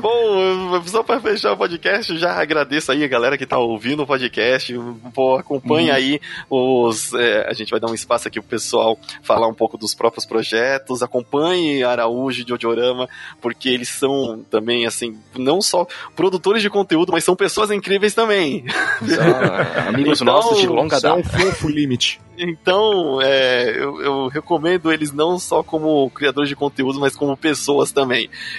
Bom, 0.01 0.83
só 0.87 1.03
para 1.03 1.21
fechar 1.21 1.53
o 1.53 1.57
podcast, 1.57 2.17
já 2.19 2.33
agradeço 2.33 2.93
aí 2.93 3.05
a 3.05 3.09
galera 3.09 3.37
que 3.37 3.47
tá 3.47 3.59
ouvindo 3.59 4.03
o 4.03 4.07
podcast. 4.07 4.75
Pô, 5.15 5.37
acompanha 5.37 5.93
uhum. 5.93 5.97
aí 5.97 6.21
os. 6.49 7.13
É, 7.15 7.47
a 7.49 7.53
gente 7.53 7.71
vai 7.71 7.81
dar 7.81 7.91
um 7.91 7.95
espaço 7.95 8.29
aqui 8.29 8.41
pro 8.41 8.49
pessoal 8.49 8.99
falar 9.23 9.49
um 9.49 9.55
pouco 9.55 9.77
dos 9.77 9.95
próprios 9.95 10.25
projetos. 10.25 11.03
Acompanhe 11.03 11.83
Araújo 11.83 12.45
e 12.47 12.53
Odiorama, 12.53 13.09
porque 13.41 13.69
eles 13.69 13.89
são 13.89 14.45
também, 14.51 14.87
assim, 14.87 15.19
não 15.37 15.61
só 15.61 15.87
produtores 16.15 16.63
de 16.63 16.71
conteúdo, 16.71 17.13
mas 17.13 17.25
são 17.25 17.37
pessoas 17.37 17.71
incríveis 17.71 18.15
também. 18.15 18.65
São 19.07 19.89
amigos 19.89 20.21
então, 20.21 20.35
nossos 20.35 20.59
de 20.59 20.67
longa 20.67 21.01
data. 21.01 21.23
Fofo 21.23 21.69
limite. 21.69 22.21
Então, 22.39 23.21
é, 23.23 23.71
eu, 23.71 24.01
eu, 24.01 24.29
recomendo 24.29 24.93
eles 24.93 25.11
não 25.13 25.39
só 25.39 25.63
como 25.63 26.11
criadores 26.11 26.49
de 26.49 26.57
conteúdo, 26.57 27.01
mas 27.01 27.17
como 27.17 27.37
pessoas 27.37 27.93
também. 27.93 28.06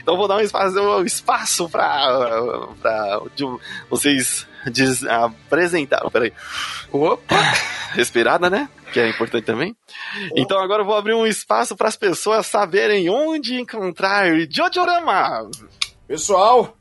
Então, 0.02 0.18
vou 0.18 0.28
dar 0.28 0.38
um 0.38 0.41
espaço, 0.41 0.80
um 0.80 1.06
espaço 1.06 1.69
para 1.69 2.40
vocês 3.90 4.48
diz, 4.72 5.03
apresentar. 5.03 6.10
Peraí. 6.11 6.34
Opa! 6.91 7.36
Respirada, 7.94 8.49
né? 8.49 8.69
Que 8.94 8.99
é 8.99 9.10
importante 9.10 9.45
também. 9.45 9.76
Então, 10.36 10.60
agora 10.60 10.82
eu 10.82 10.86
vou 10.86 10.95
abrir 10.95 11.14
um 11.14 11.26
espaço 11.26 11.76
para 11.76 11.88
as 11.88 11.95
pessoas 11.95 12.48
saberem 12.48 13.10
onde 13.10 13.60
encontrar 13.60 14.28
Jojorama. 14.49 15.49
Pessoal, 16.07 16.78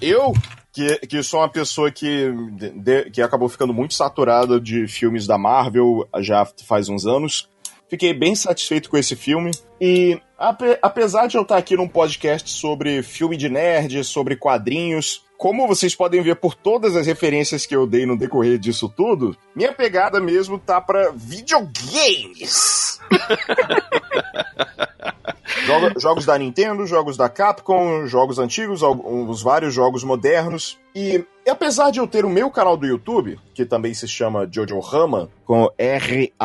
eu 0.00 0.32
que, 0.72 0.98
que 1.06 1.22
sou 1.22 1.40
uma 1.40 1.48
pessoa 1.48 1.90
que, 1.90 2.32
de, 2.76 3.10
que 3.10 3.22
acabou 3.22 3.48
ficando 3.48 3.72
muito 3.72 3.94
saturada 3.94 4.60
de 4.60 4.88
filmes 4.88 5.26
da 5.26 5.38
Marvel 5.38 6.08
já 6.18 6.44
faz 6.66 6.88
uns 6.88 7.06
anos. 7.06 7.48
Fiquei 7.88 8.12
bem 8.12 8.34
satisfeito 8.34 8.90
com 8.90 8.96
esse 8.96 9.14
filme. 9.14 9.52
E 9.80 10.20
ape, 10.48 10.78
apesar 10.82 11.26
de 11.26 11.36
eu 11.36 11.42
estar 11.42 11.56
aqui 11.56 11.76
num 11.76 11.88
podcast 11.88 12.50
sobre 12.50 13.02
filme 13.02 13.36
de 13.36 13.48
nerd, 13.48 14.04
sobre 14.04 14.36
quadrinhos, 14.36 15.24
como 15.36 15.66
vocês 15.66 15.94
podem 15.94 16.22
ver 16.22 16.36
por 16.36 16.54
todas 16.54 16.96
as 16.96 17.06
referências 17.06 17.66
que 17.66 17.74
eu 17.74 17.86
dei 17.86 18.06
no 18.06 18.16
decorrer 18.16 18.58
disso 18.58 18.88
tudo, 18.88 19.36
minha 19.54 19.72
pegada 19.72 20.20
mesmo 20.20 20.58
tá 20.58 20.80
para 20.80 21.12
videogames. 21.12 23.00
jogos 25.98 26.24
da 26.24 26.38
Nintendo, 26.38 26.86
jogos 26.86 27.16
da 27.16 27.28
Capcom, 27.28 28.06
jogos 28.06 28.38
antigos, 28.38 28.82
os 28.82 29.42
vários 29.42 29.74
jogos 29.74 30.04
modernos. 30.04 30.78
E, 30.94 31.24
e, 31.44 31.50
apesar 31.50 31.90
de 31.90 31.98
eu 31.98 32.06
ter 32.06 32.24
o 32.24 32.30
meu 32.30 32.50
canal 32.50 32.76
do 32.76 32.86
YouTube, 32.86 33.38
que 33.52 33.66
também 33.66 33.92
se 33.92 34.06
chama 34.06 34.48
Jojo 34.50 34.78
Rama, 34.78 35.28
com 35.44 35.68
R-A-M-A, 35.76 36.40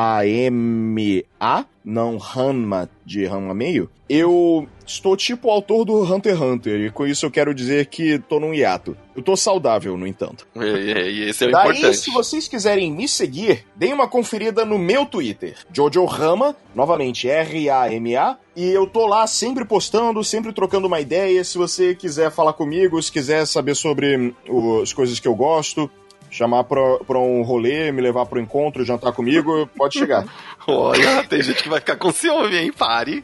não 1.86 2.18
Hanma 2.18 2.90
de 3.06 3.26
Hanma 3.26 3.54
meio, 3.54 3.90
eu 4.10 4.68
estou 4.86 5.16
tipo 5.16 5.48
o 5.48 5.52
autor 5.52 5.86
do 5.86 6.02
Hunter 6.02 6.34
x 6.34 6.42
Hunter, 6.42 6.82
e 6.82 6.90
com 6.90 7.06
isso 7.06 7.26
eu 7.26 7.32
quero 7.32 7.54
dizer 7.54 7.86
que 7.86 8.18
tô 8.20 8.40
num 8.40 8.54
hiato. 8.54 8.98
Eu 9.16 9.22
tô 9.22 9.38
saudável, 9.38 9.96
no 9.98 10.08
entanto. 10.08 10.48
E, 10.56 10.60
e 10.60 11.30
esse 11.30 11.46
é 11.46 11.48
o 11.48 11.52
Daí, 11.52 11.70
importante. 11.70 11.98
se 11.98 12.12
vocês 12.12 12.48
quiserem 12.48 12.92
me 12.92 13.08
seguir, 13.08 13.66
deem 13.76 13.94
uma 13.94 14.08
conferida 14.08 14.66
no 14.66 14.80
meu 14.80 15.06
Twitter, 15.06 15.56
Jojo 15.72 16.06
Rama, 16.06 16.56
novamente 16.74 17.30
R-A-M-A, 17.30 18.38
e 18.56 18.68
eu 18.70 18.88
tô 18.88 19.06
lá 19.06 19.26
sempre 19.28 19.64
postando, 19.64 20.24
sempre 20.24 20.52
trocando 20.52 20.88
uma 20.88 21.00
ideia. 21.00 21.44
Se 21.44 21.58
você 21.58 21.94
quiser 21.96 22.32
falar 22.32 22.54
comigo, 22.54 23.02
se 23.02 23.12
quiser 23.12 23.46
saber 23.46 23.76
sobre 23.76 24.36
as 24.82 24.94
coisas 24.94 25.20
que 25.20 25.28
eu 25.28 25.36
gosto, 25.36 25.90
chamar 26.30 26.64
pra, 26.66 26.98
pra 26.99 27.18
um 27.20 27.41
rolê, 27.41 27.91
me 27.91 28.02
levar 28.02 28.26
pro 28.26 28.40
encontro, 28.40 28.86
jantar 28.86 29.11
comigo, 29.11 29.68
pode 29.76 29.98
chegar. 29.98 30.26
Olha, 30.68 31.24
tem 31.24 31.41
gente 31.41 31.64
que 31.64 31.70
vai 31.70 31.80
ficar 31.80 31.95
com 31.95 32.11
ciúme, 32.11 32.56
hein? 32.56 32.72
Pare. 32.72 33.24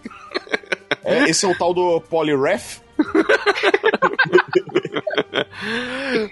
É, 1.03 1.29
esse 1.29 1.45
é 1.45 1.49
o 1.49 1.57
tal 1.57 1.73
do 1.73 2.01
Polyref. 2.01 2.79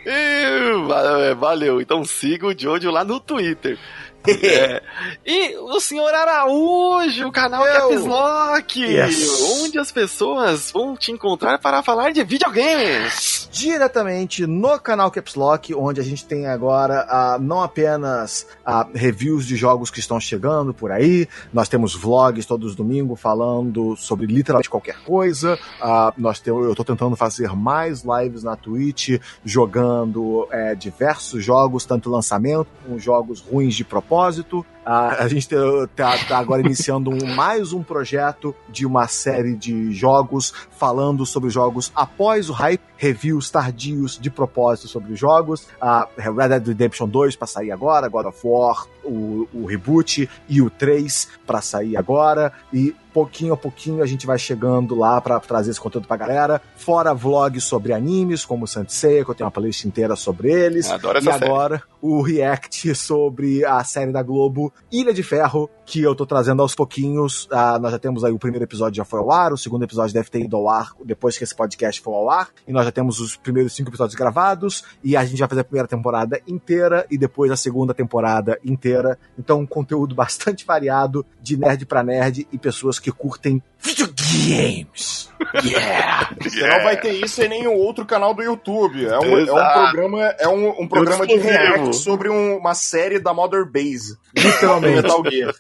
e, 0.06 1.34
valeu, 1.36 1.82
então 1.82 2.04
siga 2.06 2.48
o 2.48 2.58
Jojo 2.58 2.90
lá 2.90 3.04
no 3.04 3.20
Twitter. 3.20 3.78
É. 4.26 4.82
E 5.26 5.58
o 5.58 5.80
senhor 5.82 6.14
Araújo, 6.14 7.28
o 7.28 7.32
canal 7.32 7.66
Eu. 7.66 7.90
Caps 7.90 8.06
Lock, 8.06 8.82
Yes. 8.82 9.42
onde 9.62 9.78
as 9.78 9.92
pessoas 9.92 10.72
vão 10.72 10.96
te 10.96 11.12
encontrar 11.12 11.60
para 11.60 11.84
falar 11.84 12.12
de 12.12 12.24
videogames. 12.24 13.43
Diretamente 13.54 14.48
no 14.48 14.80
canal 14.80 15.12
Caps 15.12 15.36
Lock, 15.36 15.76
onde 15.76 16.02
a 16.02 16.04
gente 16.04 16.26
tem 16.26 16.48
agora 16.48 17.06
ah, 17.08 17.38
não 17.40 17.62
apenas 17.62 18.48
ah, 18.66 18.88
reviews 18.96 19.46
de 19.46 19.56
jogos 19.56 19.92
que 19.92 20.00
estão 20.00 20.20
chegando 20.20 20.74
por 20.74 20.92
aí, 20.92 21.28
nós 21.54 21.70
temos 21.70 21.94
vlogs 21.94 22.48
todos 22.48 22.72
os 22.72 22.76
domingos 22.76 23.22
falando 23.22 23.96
sobre 23.96 24.26
literalmente 24.26 24.72
qualquer 24.72 24.98
coisa. 25.04 25.60
Ah, 25.80 26.12
nós 26.18 26.40
temos, 26.40 26.66
eu 26.66 26.72
estou 26.72 26.84
tentando 26.84 27.16
fazer 27.16 27.56
mais 27.56 28.04
lives 28.04 28.42
na 28.42 28.56
Twitch 28.56 29.20
jogando 29.46 30.48
eh, 30.52 30.74
diversos 30.74 31.44
jogos, 31.46 31.86
tanto 31.86 32.10
lançamento 32.10 32.68
como 32.84 33.00
jogos 33.00 33.40
ruins 33.40 33.76
de 33.76 33.84
propósito. 33.84 34.66
Ah, 34.86 35.18
a 35.24 35.28
gente 35.28 35.48
tá, 35.96 36.18
tá 36.28 36.38
agora 36.38 36.62
iniciando 36.62 37.10
um- 37.10 37.34
mais 37.36 37.74
um 37.74 37.82
projeto 37.84 38.56
de 38.70 38.86
uma 38.86 39.08
série 39.08 39.56
de 39.56 39.92
jogos 39.94 40.54
falando 40.72 41.26
sobre 41.26 41.50
jogos 41.50 41.92
após 41.96 42.50
o 42.50 42.54
hype, 42.54 42.82
reviews 42.98 43.50
tardios 43.50 44.18
de 44.20 44.30
propósito 44.30 44.88
sobre 44.88 45.14
os 45.14 45.20
jogos. 45.20 45.68
A 45.82 46.08
Red 46.18 46.50
Dead 46.50 46.68
Redemption 46.68 47.08
2 47.08 47.36
para 47.36 47.48
sair 47.48 47.72
agora, 47.72 48.08
God 48.08 48.26
of 48.28 48.40
War, 48.44 48.86
o, 49.04 49.48
o 49.54 49.66
reboot 49.66 50.30
e 50.48 50.62
o 50.62 50.70
3 50.70 51.28
para 51.46 51.62
sair 51.62 51.98
agora. 51.98 52.52
E 52.72 52.96
pouquinho 53.14 53.54
a 53.54 53.58
pouquinho 53.58 54.04
a 54.04 54.06
gente 54.06 54.26
vai 54.26 54.38
chegando 54.38 54.96
lá 54.96 55.22
para 55.22 55.40
trazer 55.40 55.72
esse 55.72 55.80
conteúdo 55.80 56.08
pra 56.08 56.18
galera. 56.18 56.62
Fora 56.76 57.14
vlogs 57.14 57.64
sobre 57.64 57.94
animes, 57.94 58.44
como 58.44 58.66
o 58.66 58.68
Seiya, 58.68 59.24
que 59.24 59.32
eu 59.32 59.36
tenho 59.36 59.46
uma 59.46 59.52
playlist 59.52 59.86
inteira 59.86 60.16
sobre 60.16 60.52
eles. 60.52 60.90
Adoro 60.90 61.18
essa 61.20 61.30
e 61.30 61.34
série. 61.34 61.46
agora 61.46 61.84
o 62.02 62.22
react 62.22 62.94
sobre 62.96 63.64
a 63.64 63.84
série 63.84 64.12
da 64.12 64.22
Globo 64.22 64.74
Ilha 64.92 65.14
de 65.14 65.24
Ferro, 65.24 65.70
que 65.86 66.02
eu 66.02 66.16
tô 66.16 66.26
trazendo 66.26 66.62
aos 66.62 66.76
pouquinhos. 66.76 67.48
Ah, 67.52 67.78
nós 67.80 67.92
já 67.92 68.00
temos 68.00 68.24
aí 68.24 68.32
o 68.32 68.40
primeiro 68.40 68.64
episódio 68.64 68.98
já 68.98 69.06
foi 69.06 69.20
ao 69.20 69.32
ar, 69.32 69.54
o 69.54 69.58
segundo 69.58 69.84
episódio 69.84 70.14
deve 70.14 70.30
ter 70.30 70.42
ido 70.42 70.56
ao 70.56 70.70
ar 70.70 70.92
depois 71.04 71.38
que 71.38 71.44
esse 71.44 71.56
podcast 71.56 72.02
for 72.02 72.14
ao 72.14 72.30
ar. 72.30 72.50
E 72.68 72.72
nós 72.72 72.86
já 72.86 72.92
temos 72.92 73.20
os 73.20 73.36
primeiros 73.36 73.74
cinco 73.74 73.90
episódios 73.90 74.16
gravados. 74.16 74.84
E 75.04 75.16
a 75.16 75.26
gente 75.26 75.40
vai 75.40 75.50
fazer 75.50 75.62
a 75.62 75.66
primeira 75.66 75.88
temporada 75.88 76.42
inteira 76.48 77.06
e 77.10 77.18
depois 77.18 77.52
a 77.52 77.56
segunda 77.56 77.94
temporada 77.94 78.60
inteira. 78.64 79.18
Então, 79.38 79.60
um 79.60 79.66
conteúdo 79.66 80.16
bastante 80.16 80.66
variado, 80.66 81.26
de 81.42 81.58
nerd 81.58 81.86
pra 81.86 82.04
nerd 82.04 82.48
e 82.52 82.58
pessoas 82.58 83.00
que 83.00 83.12
curtem 83.12 83.62
videogames. 83.84 85.32
Yeah! 85.66 86.30
Você 86.42 86.66
não 86.68 86.84
vai 86.84 86.98
ter 87.00 87.12
isso 87.14 87.42
em 87.44 87.50
nenhum 87.50 87.74
outro 87.74 88.06
canal 88.06 88.34
do 88.34 88.42
YouTube. 88.42 89.06
É 89.06 89.20
um, 89.20 89.38
é 89.40 89.52
um 89.52 89.74
programa, 89.74 90.22
é 90.40 90.48
um, 90.48 90.82
um 90.84 90.88
programa 90.88 91.28
de 91.28 91.36
react 91.36 91.96
sobre 91.98 92.30
um- 92.30 92.58
uma 92.58 92.74
série 92.74 93.20
da 93.20 93.34
Mother 93.34 93.66
Base. 93.66 94.18
Literalmente. 94.36 94.96
Metal 95.04 95.24
Gear. 95.30 95.54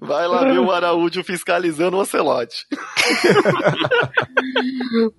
Vai 0.00 0.26
lá 0.26 0.44
ver 0.44 0.58
o 0.58 0.70
Araújo 0.72 1.22
fiscalizando 1.22 1.96
o 1.96 2.00
Ocelote. 2.00 2.66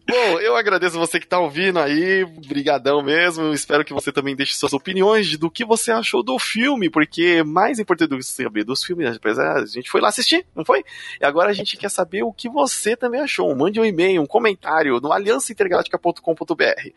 Bom, 0.08 0.40
eu 0.40 0.56
agradeço 0.56 0.98
você 0.98 1.20
que 1.20 1.28
tá 1.28 1.40
ouvindo 1.40 1.80
aí, 1.80 2.26
brigadão 2.48 3.02
mesmo. 3.04 3.46
Eu 3.46 3.54
espero 3.54 3.84
que 3.86 3.94
você 3.94 4.12
também 4.12 4.36
deixe 4.36 4.54
suas 4.56 4.74
opiniões 4.74 5.38
do 5.38 5.50
que 5.52 5.64
você 5.66 5.92
achou 5.92 6.24
do 6.24 6.38
filme, 6.40 6.90
porque 6.90 7.44
mais 7.44 7.80
importante 7.80 8.10
do 8.10 8.18
que 8.18 8.24
saber 8.24 8.64
dos 8.64 8.84
filmes, 8.84 9.08
a 9.08 9.66
gente 9.66 9.90
foi 9.90 10.02
lá 10.02 10.10
assistir, 10.10 10.46
não 10.56 10.66
foi? 10.66 10.84
E 11.22 11.26
agora 11.26 11.50
a 11.50 11.54
gente 11.54 11.67
quer 11.76 11.90
saber 11.90 12.24
o 12.24 12.32
que 12.32 12.48
você 12.48 12.96
também 12.96 13.20
achou. 13.20 13.54
Mande 13.56 13.80
um 13.80 13.86
e-mail, 13.86 14.22
um 14.22 14.26
comentário 14.26 15.02
no 15.02 15.12
aliançaintergaláctica.com.br, 15.12 16.90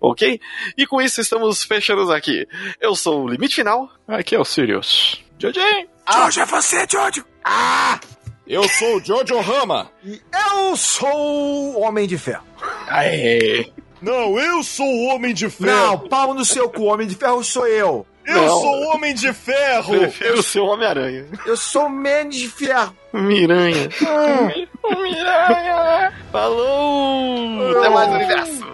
ok? 0.00 0.40
E 0.76 0.86
com 0.86 1.00
isso 1.00 1.20
estamos 1.20 1.62
fechando 1.62 2.12
aqui. 2.12 2.46
Eu 2.80 2.94
sou 2.94 3.24
o 3.24 3.28
Limite 3.28 3.54
Final. 3.54 3.88
Aqui 4.06 4.34
é 4.34 4.38
o 4.40 4.44
Sirius. 4.44 5.24
Jojo! 5.38 5.60
Jojo, 6.12 6.40
é 6.40 6.44
você, 6.46 6.86
Jojo! 6.90 7.24
Eu 8.46 8.68
sou 8.68 8.96
o 8.96 9.04
Jojo 9.04 9.40
Rama. 9.40 9.90
E 10.04 10.20
eu 10.32 10.76
sou 10.76 11.74
o 11.74 11.80
Homem 11.80 12.06
de 12.08 12.18
Ferro. 12.18 12.44
Aê! 12.88 13.70
Não, 14.00 14.38
eu 14.38 14.62
sou 14.62 14.86
o 14.86 15.06
Homem 15.08 15.34
de 15.34 15.48
Não, 15.60 15.98
palmo 16.08 16.34
no 16.34 16.44
seu 16.44 16.68
cu, 16.70 16.82
o 16.82 16.86
Homem 16.86 17.06
de 17.06 17.14
Ferro 17.14 17.42
sou 17.42 17.66
eu. 17.66 18.06
Eu 18.28 18.34
Não. 18.42 18.48
sou 18.60 18.74
o 18.74 18.88
Homem 18.94 19.14
de 19.14 19.32
Ferro. 19.32 19.98
Prefiro 19.98 20.42
ser 20.42 20.60
o 20.60 20.66
Homem-Aranha. 20.66 21.24
Eu 21.46 21.56
sou 21.56 21.86
o 21.86 21.90
Man 21.90 22.28
de 22.28 22.46
Ferro. 22.48 22.94
Miranha. 23.12 23.88
Miranha. 25.02 26.12
Falou! 26.30 27.78
Até 27.78 27.88
mais, 27.88 28.08
universo! 28.10 28.66